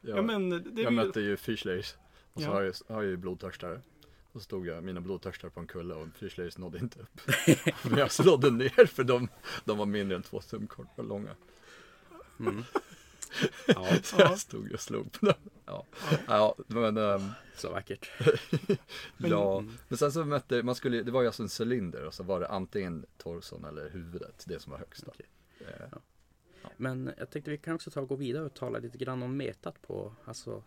Jag, 0.00 0.18
ja 0.18 0.22
men 0.22 0.50
det 0.50 0.82
jag 0.82 0.90
ju, 0.92 0.96
mötte 0.96 1.20
ju 1.20 1.36
Fishlayers 1.36 1.94
och 2.32 2.42
så 2.42 2.48
Ja. 2.48 2.52
har, 2.52 2.62
jag, 2.62 2.74
har 2.88 3.02
jag 3.02 3.10
ju 3.10 3.16
blodtörstare. 3.16 3.80
Och 4.32 4.40
så 4.40 4.44
stod 4.44 4.66
jag 4.66 4.84
mina 4.84 5.00
blodtörstare 5.00 5.50
på 5.50 5.60
en 5.60 5.66
kulle 5.66 5.94
och 5.94 6.08
Fishlayers 6.16 6.58
nådde 6.58 6.78
inte 6.78 7.00
upp. 7.00 7.20
Men 7.90 7.98
jag 7.98 8.10
nådde 8.26 8.50
ner 8.50 8.86
för 8.86 9.04
de, 9.04 9.28
de 9.64 9.78
var 9.78 9.86
mindre 9.86 10.16
än 10.16 10.22
två 10.22 10.40
tumkort 10.40 10.86
långa. 10.96 11.36
Mm. 12.40 12.64
Ja, 13.66 13.86
Så 14.02 14.16
Ja. 14.18 14.24
jag 14.30 14.38
stod 14.38 14.72
och 14.72 14.80
slog 14.80 15.12
på 15.12 15.26
dem. 15.26 15.34
Ja, 15.66 15.84
ja 16.26 16.54
men, 16.66 16.96
ehm, 16.96 17.20
så 17.56 17.70
vackert. 17.70 18.10
Ja. 19.16 19.58
Mm. 19.58 19.72
men 19.88 19.98
sen 19.98 20.12
så 20.12 20.24
mötte, 20.24 20.62
man 20.62 20.74
skulle, 20.74 21.02
det 21.02 21.10
var 21.10 21.20
ju 21.20 21.26
alltså 21.26 21.42
en 21.42 21.48
cylinder 21.60 22.04
och 22.04 22.14
så 22.14 22.22
var 22.22 22.40
det 22.40 22.48
antingen 22.48 23.06
torson 23.18 23.64
eller 23.64 23.90
huvudet, 23.90 24.44
det 24.48 24.60
som 24.60 24.72
var 24.72 24.78
högst. 24.78 25.04
Okej. 25.06 25.26
Eh, 25.60 25.98
Men 26.76 27.10
jag 27.18 27.30
tänkte 27.30 27.50
vi 27.50 27.58
kan 27.58 27.74
också 27.74 27.90
ta 27.90 28.00
och 28.00 28.08
gå 28.08 28.14
vidare 28.16 28.44
och 28.44 28.54
tala 28.54 28.78
lite 28.78 28.98
grann 28.98 29.22
om 29.22 29.36
metat 29.36 29.82
på 29.82 30.12
alltså, 30.24 30.62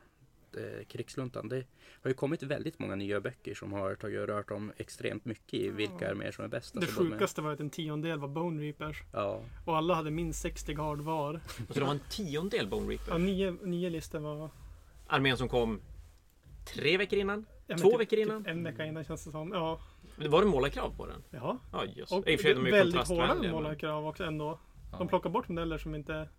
eh, 0.58 0.86
krigsluntan. 0.88 1.48
Det 1.50 1.66
har 2.04 2.10
ju 2.10 2.14
kommit 2.14 2.44
väldigt 2.44 2.80
många 2.80 2.96
nya 2.96 3.22
böcker 3.22 3.54
som 3.54 3.74
har 3.74 3.96
tagit 3.96 4.20
och 4.22 4.28
rört 4.28 4.52
om 4.52 4.72
extremt 4.78 5.26
mycket 5.26 5.54
i 5.54 5.70
vilka 5.70 6.10
arméer 6.12 6.32
som 6.32 6.46
är 6.46 6.50
bäst. 6.50 6.74
det 6.74 6.80
Alltså, 6.80 6.96
både 6.96 7.10
med- 7.10 7.18
sjukaste 7.20 7.42
var 7.42 7.52
att 7.54 7.60
en 7.60 7.70
tiondel 7.70 8.20
var 8.20 8.28
Bone 8.28 8.62
Reapers. 8.64 9.04
Ja, 9.14 9.42
Och 9.66 9.78
alla 9.78 9.94
hade 9.94 10.12
minst 10.12 10.42
60 10.42 10.74
gard 10.74 11.00
var. 11.02 11.34
Och 11.68 11.74
så 11.74 11.80
det 11.80 11.86
var 11.86 11.92
en 11.92 12.00
tiondel 12.10 12.68
Bone 12.68 12.86
Ja, 12.94 13.00
Reaper. 13.00 13.18
nio, 13.20 13.52
nio 13.64 13.90
listor 13.90 14.20
var... 14.20 14.50
Armén 15.08 15.38
som 15.38 15.50
kom 15.50 15.82
tre 16.74 16.98
veckor 16.98 17.20
innan. 17.20 17.46
ja, 17.50 17.56
men 17.68 17.78
Två 17.78 17.90
typ- 17.92 18.00
veckor 18.00 18.20
innan? 18.20 18.44
Typ 18.44 18.52
en 18.52 18.64
vecka 18.64 18.86
innan 18.86 19.04
känns 19.04 19.26
det 19.26 19.32
som. 19.32 19.52
Ja. 19.52 19.80
Var 20.30 20.42
det 20.42 20.48
målarkrav 20.48 20.96
på 20.98 21.06
den? 21.08 21.24
ja. 21.30 21.58
Ja, 21.72 21.86
just 21.86 22.12
Och 22.12 22.28
I 22.30 22.36
och 22.36 22.40
för 22.40 22.44
sig, 22.48 22.54
de 22.54 22.62
är 22.62 22.66
ju 22.66 22.72
väldigt 22.72 22.96
hårda 22.96 23.06
kontrastvänliga. 23.08 23.52
men- 23.54 23.64
målarkrav 23.64 24.08
också 24.08 24.24
ändå. 24.24 24.60
Ja. 24.92 24.98
De 24.98 25.08
plockar 25.08 25.30
bort 25.30 25.48
modeller 25.50 25.78
som 25.78 25.96
inte, 25.96 26.30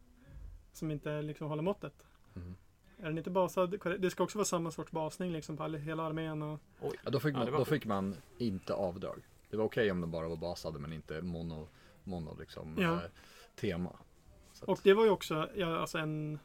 som 0.72 0.90
inte 0.90 1.22
liksom 1.22 1.48
håller 1.48 1.62
måttet. 1.62 1.94
Mhm. 2.34 2.54
Är 2.98 3.04
den 3.06 3.18
inte 3.18 3.30
basad? 3.30 3.80
Det 3.98 4.10
ska 4.10 4.24
också 4.24 4.38
vara 4.38 4.44
samma 4.44 4.70
sorts 4.70 4.90
basning 4.92 5.32
liksom 5.32 5.56
på 5.56 5.62
all, 5.64 5.74
hela 5.74 6.02
armén. 6.02 6.42
Och, 6.42 6.60
Oj. 6.80 6.90
Ja, 7.04 7.10
då, 7.10 7.20
fick 7.20 7.34
Ja, 7.34 7.38
man, 7.38 7.52
var 7.52 7.58
då 7.58 7.64
fick 7.64 7.84
man 7.86 8.16
inte 8.38 8.74
avdrag. 8.74 9.22
Det 9.50 9.56
var 9.56 9.64
okej 9.64 9.90
om 9.90 10.00
de 10.00 10.10
bara 10.10 10.28
var 10.28 10.36
basade 10.36 10.78
men 10.78 10.92
inte 10.92 11.22
mono, 11.22 11.68
mono 12.04 12.36
liksom, 12.40 12.76
Ja. 12.78 12.92
eh, 12.94 13.00
tema. 13.60 13.90
Att, 14.52 14.62
och 14.68 14.80
det 14.82 14.94
var 14.94 15.04
ju 15.04 15.10
också 15.10 15.48
ja, 15.56 15.76
alltså 15.78 15.98
en... 15.98 16.38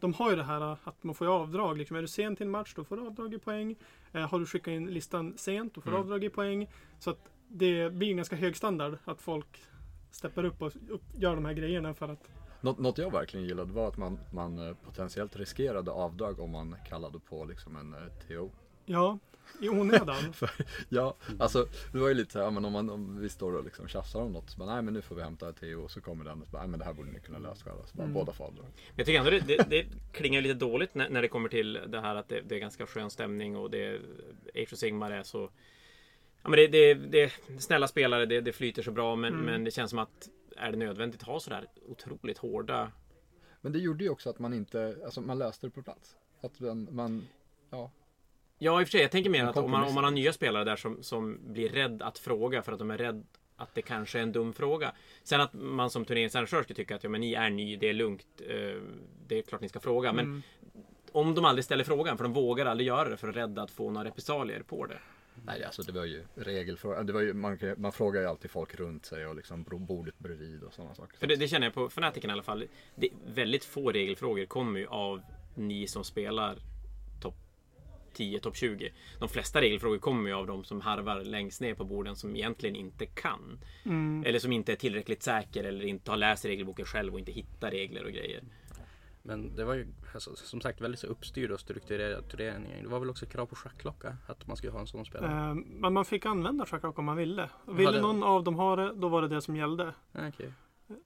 De 0.00 0.12
har 0.14 0.30
ju 0.30 0.36
det 0.36 0.42
här 0.44 0.76
att 0.84 1.02
man 1.04 1.14
får 1.14 1.26
avdrag. 1.26 1.78
Liksom. 1.78 1.96
Är 1.96 2.00
du 2.02 2.08
sen 2.08 2.36
till 2.36 2.46
en 2.46 2.50
match 2.50 2.74
då 2.76 2.84
får 2.84 2.96
du 2.96 3.06
avdrag 3.06 3.34
i 3.34 3.38
poäng. 3.38 3.76
Eh, 4.12 4.28
har 4.30 4.38
du 4.38 4.46
skickat 4.46 4.72
in 4.72 4.86
listan 4.86 5.34
sent 5.36 5.74
då 5.74 5.80
får 5.80 5.90
du 5.90 5.96
Mm. 5.96 6.04
avdrag 6.06 6.24
i 6.24 6.28
poäng. 6.30 6.70
Så 6.98 7.10
att 7.10 7.18
det 7.48 7.92
blir 7.92 8.10
en 8.10 8.16
ganska 8.16 8.36
hög 8.36 8.56
standard 8.56 8.98
att 9.04 9.20
folk 9.20 9.62
steppar 10.10 10.44
upp 10.44 10.62
och 10.62 10.72
upp, 10.88 11.02
gör 11.14 11.34
de 11.34 11.44
här 11.44 11.52
grejerna 11.52 11.94
för 11.94 12.08
att 12.08 12.28
något, 12.60 12.78
något 12.78 12.98
jag 12.98 13.12
verkligen 13.12 13.46
gillade 13.46 13.72
var 13.72 13.88
att 13.88 13.96
man, 13.96 14.18
man 14.32 14.68
eh, 14.68 14.74
potentiellt 14.84 15.36
riskerade 15.36 15.90
avdrag 15.90 16.40
om 16.40 16.50
man 16.50 16.76
kallade 16.88 17.18
på 17.18 17.44
liksom 17.44 17.76
en 17.76 17.94
eh, 17.94 18.00
TO. 18.28 18.50
Ja, 18.86 19.18
i 19.60 19.68
onödan. 19.68 20.34
Ja, 20.88 21.14
alltså 21.38 21.66
det 21.92 21.98
var 21.98 22.08
ju 22.08 22.14
lite 22.14 22.32
så 22.32 22.42
här, 22.42 22.50
men 22.50 22.64
om, 22.64 22.72
man, 22.72 22.90
om 22.90 23.20
vi 23.20 23.28
står 23.28 23.52
och 23.56 23.64
liksom 23.64 23.88
tjafsar 23.88 24.20
om 24.20 24.32
något 24.32 24.50
så 24.50 24.58
bara, 24.58 24.72
nej 24.74 24.82
men 24.82 24.94
nu 24.94 25.02
får 25.02 25.14
vi 25.16 25.22
hämta 25.22 25.48
ett 25.48 25.60
TO 25.60 25.80
och 25.84 25.90
så 25.90 26.00
kommer 26.00 26.24
den 26.24 26.40
och 26.40 26.46
så 26.46 26.52
bara, 26.52 26.58
nej 26.62 26.68
men 26.68 26.78
det 26.78 26.84
här 26.84 26.92
borde 26.92 27.10
ni 27.10 27.20
kunna 27.20 27.38
lösa 27.38 27.64
själva. 27.64 27.86
Så 27.86 27.96
bara, 27.96 28.02
Mm. 28.02 28.14
båda 28.14 28.32
får 28.32 28.44
avdrag. 28.44 28.64
Men 28.64 28.94
jag 28.96 29.06
tycker 29.06 29.18
ändå 29.18 29.30
det, 29.30 29.40
det, 29.40 29.66
det 29.70 29.86
klingar 30.12 30.40
lite 30.40 30.54
dåligt 30.54 30.94
när, 30.94 31.08
när 31.10 31.22
det 31.22 31.28
kommer 31.28 31.48
till 31.48 31.78
det 31.86 32.00
här 32.00 32.14
att 32.16 32.28
det, 32.28 32.40
det 32.40 32.54
är 32.54 32.58
ganska 32.58 32.86
skön 32.86 33.10
stämning 33.10 33.56
och 33.56 33.70
det 33.70 34.00
Age 34.54 34.72
of 34.72 34.78
Sigmar 34.78 35.10
är 35.10 35.22
så 35.22 35.50
Ja 36.42 36.48
men 36.50 36.56
det, 36.56 36.66
det, 36.66 36.94
det 36.94 37.32
snälla 37.58 37.88
spelare, 37.88 38.26
det, 38.26 38.40
det 38.40 38.52
flyter 38.52 38.82
så 38.82 38.90
bra 38.90 39.16
men, 39.16 39.32
Mm. 39.34 39.44
men 39.46 39.64
det 39.64 39.70
känns 39.70 39.90
som 39.90 39.98
att 39.98 40.28
är 40.56 40.70
det 40.70 40.76
nödvändigt 40.78 41.20
att 41.22 41.26
ha 41.28 41.40
sådär 41.40 41.66
otroligt 41.88 42.38
hårda 42.38 42.92
Men 43.60 43.72
det 43.72 43.78
gjorde 43.78 44.04
ju 44.04 44.10
också 44.10 44.30
att 44.30 44.38
man 44.38 44.54
inte, 44.54 44.96
alltså 45.04 45.20
man 45.20 45.38
löste 45.38 45.66
det 45.66 45.70
på 45.70 45.82
plats. 45.82 46.16
Att 46.40 46.60
man, 46.60 46.88
man 46.90 47.28
ja, 47.70 47.90
Ja 48.58 48.80
i 48.80 48.84
och 48.84 48.88
för 48.88 48.92
sig, 48.92 49.00
jag 49.02 49.10
tänker 49.10 49.30
mer 49.30 49.44
att 49.44 49.56
om 49.56 49.70
man, 49.70 49.84
om 49.84 49.94
man 49.94 50.04
har 50.04 50.10
nya 50.10 50.32
spelare 50.32 50.64
där 50.64 50.76
som, 50.76 51.02
som 51.02 51.38
blir 51.52 51.68
rädd 51.68 52.02
att 52.02 52.18
fråga 52.18 52.62
för 52.62 52.72
att 52.72 52.78
de 52.78 52.90
är 52.90 52.98
rädd 52.98 53.26
att 53.56 53.74
det 53.74 53.82
kanske 53.82 54.18
är 54.18 54.22
en 54.22 54.32
dum 54.32 54.52
fråga. 54.52 54.92
Sen 55.22 55.40
att 55.40 55.52
man 55.52 55.90
som 55.90 56.04
turneringsarrangör 56.04 56.62
ska 56.62 56.74
tycka 56.74 56.94
att 56.96 57.04
ja, 57.04 57.10
men 57.10 57.20
ni 57.20 57.34
är 57.34 57.50
ny, 57.50 57.76
det 57.76 57.88
är 57.88 57.92
lugnt. 57.94 58.26
eh, 58.48 58.82
Det 59.26 59.38
är 59.38 59.42
klart 59.42 59.60
ni 59.60 59.68
ska 59.68 59.80
fråga. 59.80 60.12
Men 60.12 60.24
Mm. 60.24 60.42
om 61.12 61.34
de 61.34 61.44
aldrig 61.44 61.64
ställer 61.64 61.84
frågan, 61.84 62.16
för 62.16 62.24
de 62.24 62.32
vågar 62.32 62.66
aldrig 62.66 62.86
göra 62.86 63.08
det 63.08 63.16
för 63.16 63.28
att 63.28 63.36
rädda 63.36 63.62
att 63.62 63.70
få 63.70 63.90
några 63.90 64.08
repressalier 64.08 64.62
på 64.62 64.86
det. 64.86 64.98
Nej 65.44 65.64
alltså 65.64 65.82
det 65.82 65.92
var 65.92 66.04
ju 66.04 66.24
regelfråga. 66.34 67.02
Det 67.02 67.12
var 67.12 67.20
ju, 67.20 67.34
man, 67.34 67.58
man 67.76 67.92
frågar 67.92 68.20
ju 68.20 68.26
alltid 68.26 68.50
folk 68.50 68.74
runt 68.74 69.06
sig 69.06 69.26
och 69.26 69.36
liksom 69.36 69.62
bordet 69.62 70.18
bredvid 70.18 70.62
och 70.62 70.74
sådana 70.74 70.94
saker. 70.94 71.18
För 71.18 71.26
det, 71.26 71.36
det 71.36 71.48
känner 71.48 71.66
jag 71.66 71.74
på 71.74 71.88
Fanatiken 71.88 72.30
i 72.30 72.32
alla 72.32 72.42
fall. 72.42 72.64
Det, 72.94 73.08
väldigt 73.26 73.64
få 73.64 73.92
regelfrågor 73.92 74.46
kommer 74.46 74.80
ju 74.80 74.86
av 74.86 75.22
ni 75.54 75.86
som 75.86 76.04
spelar 76.04 76.58
topp 77.20 77.36
10, 78.12 78.40
topp 78.40 78.56
20. 78.56 78.92
De 79.18 79.28
flesta 79.28 79.60
regelfrågor 79.60 79.98
kommer 79.98 80.28
ju 80.28 80.34
av 80.34 80.46
de 80.46 80.64
som 80.64 80.80
harvar 80.80 81.24
längst 81.24 81.60
ner 81.60 81.74
på 81.74 81.84
borden 81.84 82.16
som 82.16 82.36
egentligen 82.36 82.76
inte 82.76 83.06
kan. 83.06 83.58
Mm. 83.84 84.24
Eller 84.26 84.38
som 84.38 84.52
inte 84.52 84.72
är 84.72 84.76
tillräckligt 84.76 85.22
säker 85.22 85.64
eller 85.64 85.84
inte 85.84 86.10
har 86.10 86.18
läst 86.18 86.44
regelboken 86.44 86.84
själv 86.84 87.12
och 87.12 87.18
inte 87.18 87.32
hittar 87.32 87.70
regler 87.70 88.04
och 88.04 88.12
grejer. 88.12 88.42
Men 89.22 89.56
det 89.56 89.64
var 89.64 89.74
ju 89.74 89.86
alltså, 90.14 90.36
som 90.36 90.60
sagt 90.60 90.80
väldigt 90.80 91.00
så 91.00 91.06
uppstyrd 91.06 91.50
och 91.50 91.60
strukturerad 91.60 92.28
turnering. 92.28 92.82
Det 92.82 92.88
var 92.88 92.98
väl 93.00 93.10
också 93.10 93.26
krav 93.26 93.46
på 93.46 93.56
schackklocka 93.56 94.16
att 94.26 94.46
man 94.46 94.56
skulle 94.56 94.72
ha 94.72 94.80
en 94.80 94.86
sån 94.86 95.04
spelare. 95.04 95.48
Eh, 95.50 95.54
Men 95.54 95.92
man 95.92 96.04
fick 96.04 96.26
använda 96.26 96.66
schackrock 96.66 96.98
om 96.98 97.04
man 97.04 97.16
ville. 97.16 97.50
Ville 97.66 97.84
Hade- 97.88 98.00
någon 98.00 98.22
av 98.22 98.44
dem 98.44 98.54
ha 98.54 98.76
det, 98.76 98.92
då 98.94 99.08
var 99.08 99.22
det 99.22 99.28
det 99.28 99.42
som 99.42 99.56
gällde. 99.56 99.94
Ah, 100.12 100.28
okej. 100.28 100.52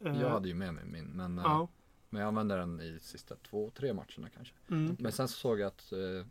Eh, 0.04 0.20
Jag 0.20 0.30
hade 0.30 0.48
ju 0.48 0.54
med 0.54 0.74
mig 0.74 0.84
min, 0.84 1.04
men, 1.06 1.38
eh, 1.38 1.44
Ja. 1.44 1.68
men 2.10 2.20
jag 2.20 2.28
använde 2.28 2.56
den 2.56 2.80
i 2.80 2.98
sista 3.00 3.36
två, 3.36 3.70
tre 3.70 3.92
matcherna 3.92 4.28
kanske. 4.36 4.54
Mm. 4.70 4.96
Men 4.98 5.12
sen 5.12 5.28
så 5.28 5.34
såg 5.38 5.60
jag 5.60 5.66
att 5.66 5.92
eh, 5.92 6.26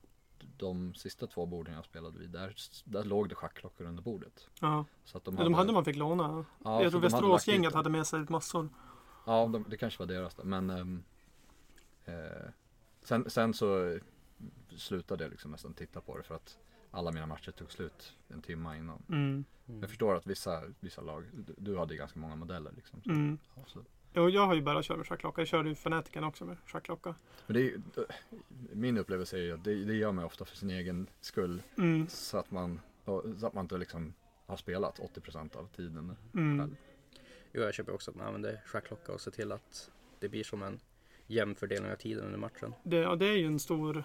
de 0.57 0.93
sista 0.93 1.27
två 1.27 1.45
borden 1.45 1.73
jag 1.73 1.85
spelade 1.85 2.19
vid, 2.19 2.29
där, 2.29 2.55
där 2.85 3.03
låg 3.03 3.29
det 3.29 3.35
schackklockor 3.35 3.87
under 3.87 4.03
bordet. 4.03 4.47
ja. 4.61 4.85
Så 5.05 5.17
att 5.17 5.25
de 5.25 5.35
De 5.35 5.53
hade 5.53 5.73
man 5.73 5.85
fick 5.85 5.95
låna. 5.95 6.23
Ja, 6.23 6.45
jag 6.63 6.91
tror 6.91 6.91
hade 6.91 6.99
Västeråsgänget 6.99 7.73
hade 7.73 7.83
dem. 7.85 7.91
med 7.91 8.07
sig 8.07 8.25
massor. 8.29 8.69
Ja, 9.25 9.47
de, 9.53 9.65
det 9.69 9.77
kanske 9.77 9.99
var 9.99 10.07
deras 10.07 10.35
då. 10.35 10.43
Men 10.43 10.69
ehm, 10.69 11.03
eh, 12.05 12.49
sen, 13.01 13.29
sen 13.29 13.53
så 13.53 13.99
slutade 14.77 15.23
jag 15.23 15.31
liksom 15.31 15.51
nästan 15.51 15.73
titta 15.73 16.01
på 16.01 16.17
det 16.17 16.23
för 16.23 16.35
att 16.35 16.57
alla 16.91 17.11
mina 17.11 17.25
matcher 17.25 17.51
tog 17.51 17.71
slut 17.71 18.17
en 18.27 18.41
timme 18.41 18.77
innan. 18.77 19.03
Mm. 19.09 19.45
Jag 19.81 19.89
förstår 19.89 20.15
att 20.15 20.27
vissa, 20.27 20.63
vissa 20.79 21.01
lag, 21.01 21.23
du, 21.33 21.53
du 21.57 21.77
hade 21.77 21.93
ju 21.93 21.97
ganska 21.97 22.19
många 22.19 22.35
modeller 22.35 22.71
liksom. 22.75 23.01
Så, 23.03 23.09
Mm. 23.09 23.37
så. 23.67 23.79
Jo, 24.15 24.29
jag 24.29 24.47
har 24.47 24.55
ju 24.55 24.61
bara 24.61 24.83
kört 24.83 24.97
med 24.97 25.07
schackklocka. 25.07 25.41
Jag 25.41 25.47
körde 25.47 25.69
ju 25.69 25.75
Fanatiken 25.75 26.23
också 26.23 26.45
med 26.45 26.57
schackklocka. 26.65 27.15
Men 27.47 27.53
det 27.55 27.61
är, 27.71 27.81
min 28.73 28.97
upplevelse 28.97 29.37
är 29.37 29.41
ju 29.41 29.51
att 29.53 29.63
det, 29.63 29.85
det 29.85 29.93
gör 29.93 30.11
man 30.11 30.25
ofta 30.25 30.45
för 30.45 30.57
sin 30.57 30.69
egen 30.69 31.07
skull. 31.21 31.63
Mm. 31.77 32.07
Så 32.07 32.37
att 32.37 32.51
man, 32.51 32.79
så 33.05 33.47
att 33.47 33.53
man 33.53 33.65
inte 33.65 33.77
liksom 33.77 34.13
har 34.45 34.57
spelat 34.57 34.99
80% 34.99 35.57
av 35.57 35.67
tiden. 35.75 36.15
Mm. 36.33 36.75
Jo, 37.53 37.61
jag 37.61 37.73
köper 37.73 37.93
också 37.93 38.11
att 38.11 38.17
man 38.17 38.27
använder 38.27 38.61
schackklocka 38.65 39.11
och 39.11 39.21
ser 39.21 39.31
till 39.31 39.51
att 39.51 39.91
det 40.19 40.29
blir 40.29 40.43
som 40.43 40.63
en 40.63 40.79
jämn 41.27 41.55
fördelning 41.55 41.91
av 41.91 41.95
tiden 41.95 42.25
under 42.25 42.39
matchen. 42.39 42.73
Det, 42.83 42.97
ja, 42.97 43.15
det 43.15 43.25
är 43.25 43.37
ju 43.37 43.47
en 43.47 43.59
stor, 43.59 44.03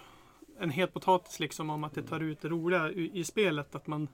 en 0.59 0.69
het 0.69 0.93
potatis 0.93 1.39
liksom 1.39 1.69
om 1.69 1.83
att 1.83 1.93
det 1.93 2.03
tar 2.03 2.19
ut 2.19 2.41
det 2.41 2.49
roliga 2.49 2.91
i, 2.91 3.19
i 3.19 3.23
spelet. 3.23 3.75
Att 3.75 3.87
man, 3.87 4.07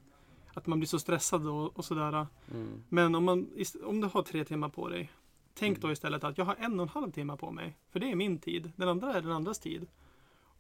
att 0.54 0.68
man 0.68 0.80
blir 0.80 0.88
så 0.88 1.00
stressad 1.00 1.48
och, 1.48 1.78
och 1.78 1.86
sådär. 1.86 2.28
Mm. 2.52 2.84
Men 2.90 3.16
om, 3.16 3.24
man, 3.24 3.50
om 3.84 4.02
du 4.02 4.08
har 4.08 4.22
tre 4.22 4.46
timmar 4.46 4.70
på 4.70 4.90
dig. 4.90 5.12
Tänk 5.54 5.78
Mm. 5.78 5.82
då 5.82 5.92
istället 5.92 6.24
att 6.24 6.38
jag 6.38 6.46
har 6.46 6.56
en 6.60 6.80
och 6.80 6.84
en 6.84 6.90
halv 6.90 7.12
timme 7.12 7.38
på 7.38 7.52
mig. 7.52 7.78
För 7.90 8.00
det 8.00 8.12
är 8.12 8.16
min 8.16 8.40
tid. 8.40 8.72
Den 8.76 8.90
andra 8.90 9.14
är 9.14 9.22
den 9.22 9.32
andras 9.32 9.60
tid. 9.60 9.88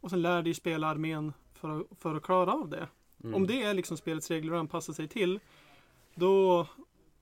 Och 0.02 0.10
sen 0.10 0.22
lär 0.22 0.42
dig 0.42 0.54
spela 0.54 0.88
armén 0.88 1.34
för 1.54 1.86
för 2.00 2.16
att 2.16 2.24
klara 2.24 2.54
av 2.54 2.70
det. 2.70 2.88
Mm. 3.24 3.36
Om 3.36 3.48
det 3.48 3.64
är 3.64 3.74
liksom 3.74 3.98
spelets 3.98 4.32
regler 4.32 4.54
att 4.54 4.60
anpassa 4.60 4.94
sig 4.94 5.08
till. 5.08 5.40
Då, 6.16 6.68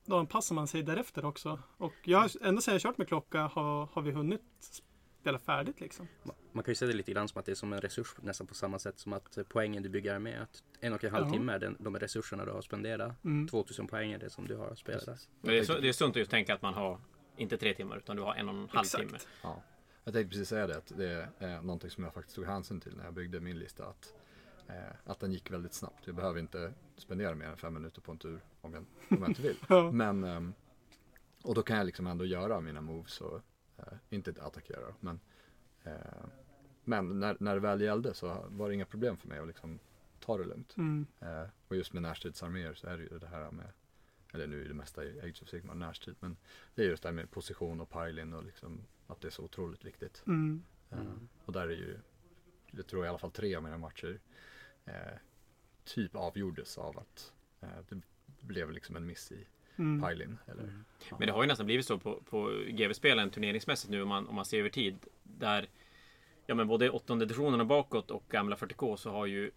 då 0.06 0.18
anpassar 0.18 0.56
man 0.56 0.68
sig 0.68 0.84
därefter 0.84 1.26
också. 1.26 1.60
Och 1.78 1.94
jag, 2.04 2.30
ända 2.42 2.62
sedan 2.62 2.74
jag 2.74 2.82
kört 2.82 2.98
med 2.98 3.08
klocka 3.08 3.42
har, 3.42 3.90
har 3.94 4.02
vi 4.02 4.12
hunnit 4.12 4.42
spela 5.24 5.40
färdigt 5.40 5.80
liksom. 5.82 6.08
Ma- 6.24 6.34
Man 6.52 6.64
kan 6.64 6.72
ju 6.72 6.76
se 6.76 6.86
det 6.86 6.94
lite 6.94 7.12
grann 7.12 7.28
som 7.28 7.40
att 7.40 7.46
det 7.46 7.52
är 7.52 7.56
som 7.56 7.74
en 7.74 7.82
resurs 7.82 8.16
nästan 8.22 8.48
på 8.48 8.54
samma 8.54 8.80
sätt 8.80 9.00
som 9.00 9.14
att 9.14 9.38
eh, 9.38 9.44
poängen 9.50 9.84
du 9.84 9.90
bygger 9.90 10.20
med 10.20 10.42
att 10.42 10.64
en 10.80 10.94
och 10.94 11.04
en 11.04 11.12
halv 11.12 11.26
Ja. 11.26 11.32
timme 11.34 11.54
är 11.54 11.60
den, 11.60 11.76
de 11.80 11.98
resurserna 12.00 12.46
du 12.46 12.52
har 12.52 12.62
spenderat. 12.62 13.24
Mm. 13.24 13.48
2000 13.48 13.88
poäng 13.88 14.12
är 14.12 14.18
det 14.20 14.30
som 14.30 14.48
du 14.48 14.56
har 14.56 14.76
spelat. 14.76 15.30
Men 15.42 15.52
det, 15.54 15.60
är, 15.60 15.64
så, 15.64 15.80
det 15.80 15.90
är 15.90 15.94
sunt 15.94 16.12
att 16.12 16.20
just 16.20 16.32
tänka 16.32 16.54
att 16.54 16.62
man 16.62 16.74
har 16.74 17.00
inte 17.38 17.58
tre 17.58 17.74
timmar 17.74 17.98
utan 17.98 18.16
du 18.16 18.22
har 18.22 18.36
en 18.36 18.50
och 18.50 18.56
en 18.56 18.70
halv 18.70 18.86
Exakt. 18.86 19.04
timme. 19.08 19.18
Ja. 19.44 19.64
Jag 20.04 20.14
tänkte 20.14 20.30
precis 20.30 20.50
säga 20.50 20.68
det, 20.68 20.78
att 20.78 20.92
det 20.98 21.28
är 21.40 21.62
någonting 21.62 21.90
som 21.90 22.04
jag 22.04 22.14
faktiskt 22.14 22.36
tog 22.36 22.46
hänsyn 22.46 22.80
till 22.82 22.96
när 22.98 23.04
jag 23.04 23.14
byggde 23.14 23.40
min 23.40 23.60
lista. 23.60 23.86
Att, 23.86 24.14
eh, 24.68 24.76
att 25.06 25.20
den 25.20 25.32
gick 25.32 25.52
väldigt 25.52 25.74
snabbt. 25.74 26.08
Jag 26.08 26.16
behöver 26.16 26.40
inte 26.40 26.74
spendera 26.98 27.36
mer 27.36 27.46
än 27.48 27.58
fem 27.58 27.74
minuter 27.74 28.02
på 28.02 28.12
en 28.12 28.18
tur 28.18 28.40
om 28.62 28.74
jag, 28.74 28.86
om 29.10 29.18
jag 29.20 29.30
inte 29.30 29.42
vill. 29.42 29.58
Ja. 29.70 29.92
Men, 29.92 30.24
ehm, 30.24 30.54
och 31.44 31.56
då 31.56 31.62
kan 31.64 31.78
jag 31.78 31.86
liksom 31.86 32.08
ändå 32.08 32.26
göra 32.26 32.60
mina 32.62 32.82
moves 32.82 33.22
och 33.22 33.36
eh, 33.36 33.42
inte 34.10 34.34
attackera. 34.42 34.94
Men 35.00 35.20
Eh, 35.84 36.26
men 36.84 37.20
när, 37.20 37.38
när 37.40 37.54
det 37.54 37.60
väl 37.60 37.82
gällde 37.82 38.14
så 38.14 38.46
var 38.50 38.70
det 38.70 38.76
inga 38.76 38.86
problem 38.86 39.18
för 39.18 39.28
mig 39.28 39.40
att 39.40 39.48
liksom 39.48 39.80
ta 40.20 40.38
det 40.38 40.44
lugnt. 40.44 40.78
Mm. 40.78 41.06
Eh, 41.20 41.46
och 41.68 41.76
just 41.76 41.94
med 41.94 42.02
närstridsarméer 42.02 42.74
så 42.74 42.88
är 42.88 42.98
det 42.98 43.04
ju 43.04 43.20
det 43.20 43.28
här 43.28 43.52
med, 43.52 43.68
eller 44.34 44.48
nu 44.48 44.66
är 44.66 44.68
det 44.68 44.74
mesta 44.74 45.06
i 45.06 45.20
Age 45.20 45.40
of 45.42 45.50
Sigmar 45.50 45.76
närstrid, 45.76 46.16
men 46.20 46.38
det 46.76 46.84
är 46.84 46.88
just 46.88 47.04
det 47.04 47.10
här 47.10 47.14
med 47.14 47.32
position 47.32 47.82
och 47.82 47.90
piling 47.90 48.34
och 48.34 48.44
liksom 48.44 48.82
att 49.08 49.22
det 49.22 49.28
är 49.28 49.32
så 49.32 49.44
otroligt 49.44 49.86
viktigt. 49.86 50.24
Mm. 50.28 50.64
Eh, 50.90 51.14
och 51.46 51.54
där 51.54 51.68
är 51.68 51.76
ju, 51.76 52.00
jag 52.72 52.88
tror 52.88 53.06
i 53.06 53.08
alla 53.08 53.18
fall 53.18 53.32
tre 53.32 53.56
av 53.56 53.64
mina 53.64 53.78
matcher 53.78 54.20
eh, 54.86 55.18
typ 55.84 56.16
avgjordes 56.16 56.78
av 56.78 57.00
att 57.00 57.34
eh, 57.62 57.70
det 57.90 58.02
blev 58.42 58.72
liksom 58.72 58.96
en 58.96 59.06
miss 59.06 59.32
i 59.32 59.48
Mm. 59.78 60.10
piling. 60.10 60.38
Eller, 60.48 60.70
Men 61.10 61.28
det 61.28 61.32
har 61.32 61.44
ju 61.44 61.48
nästan 61.48 61.66
blivit 61.66 61.86
så 61.86 61.98
på, 61.98 62.22
på 62.30 62.64
GV-spelen 62.68 63.30
turneringsmässigt 63.30 63.92
nu 63.92 64.02
om 64.02 64.10
man, 64.10 64.28
om 64.28 64.36
man 64.36 64.46
ser 64.46 64.60
över 64.60 64.70
tid. 64.70 64.96
Där 65.24 65.68
ja, 66.46 66.56
men 66.56 66.68
både 66.68 66.90
åttonde 66.90 67.26
editionen 67.26 67.60
och 67.60 67.68
bakåt 67.68 68.12
och 68.12 68.24
gamla 68.30 68.56
40K 68.56 68.96
så 68.96 69.12
har 69.12 69.26
ju 69.26 69.52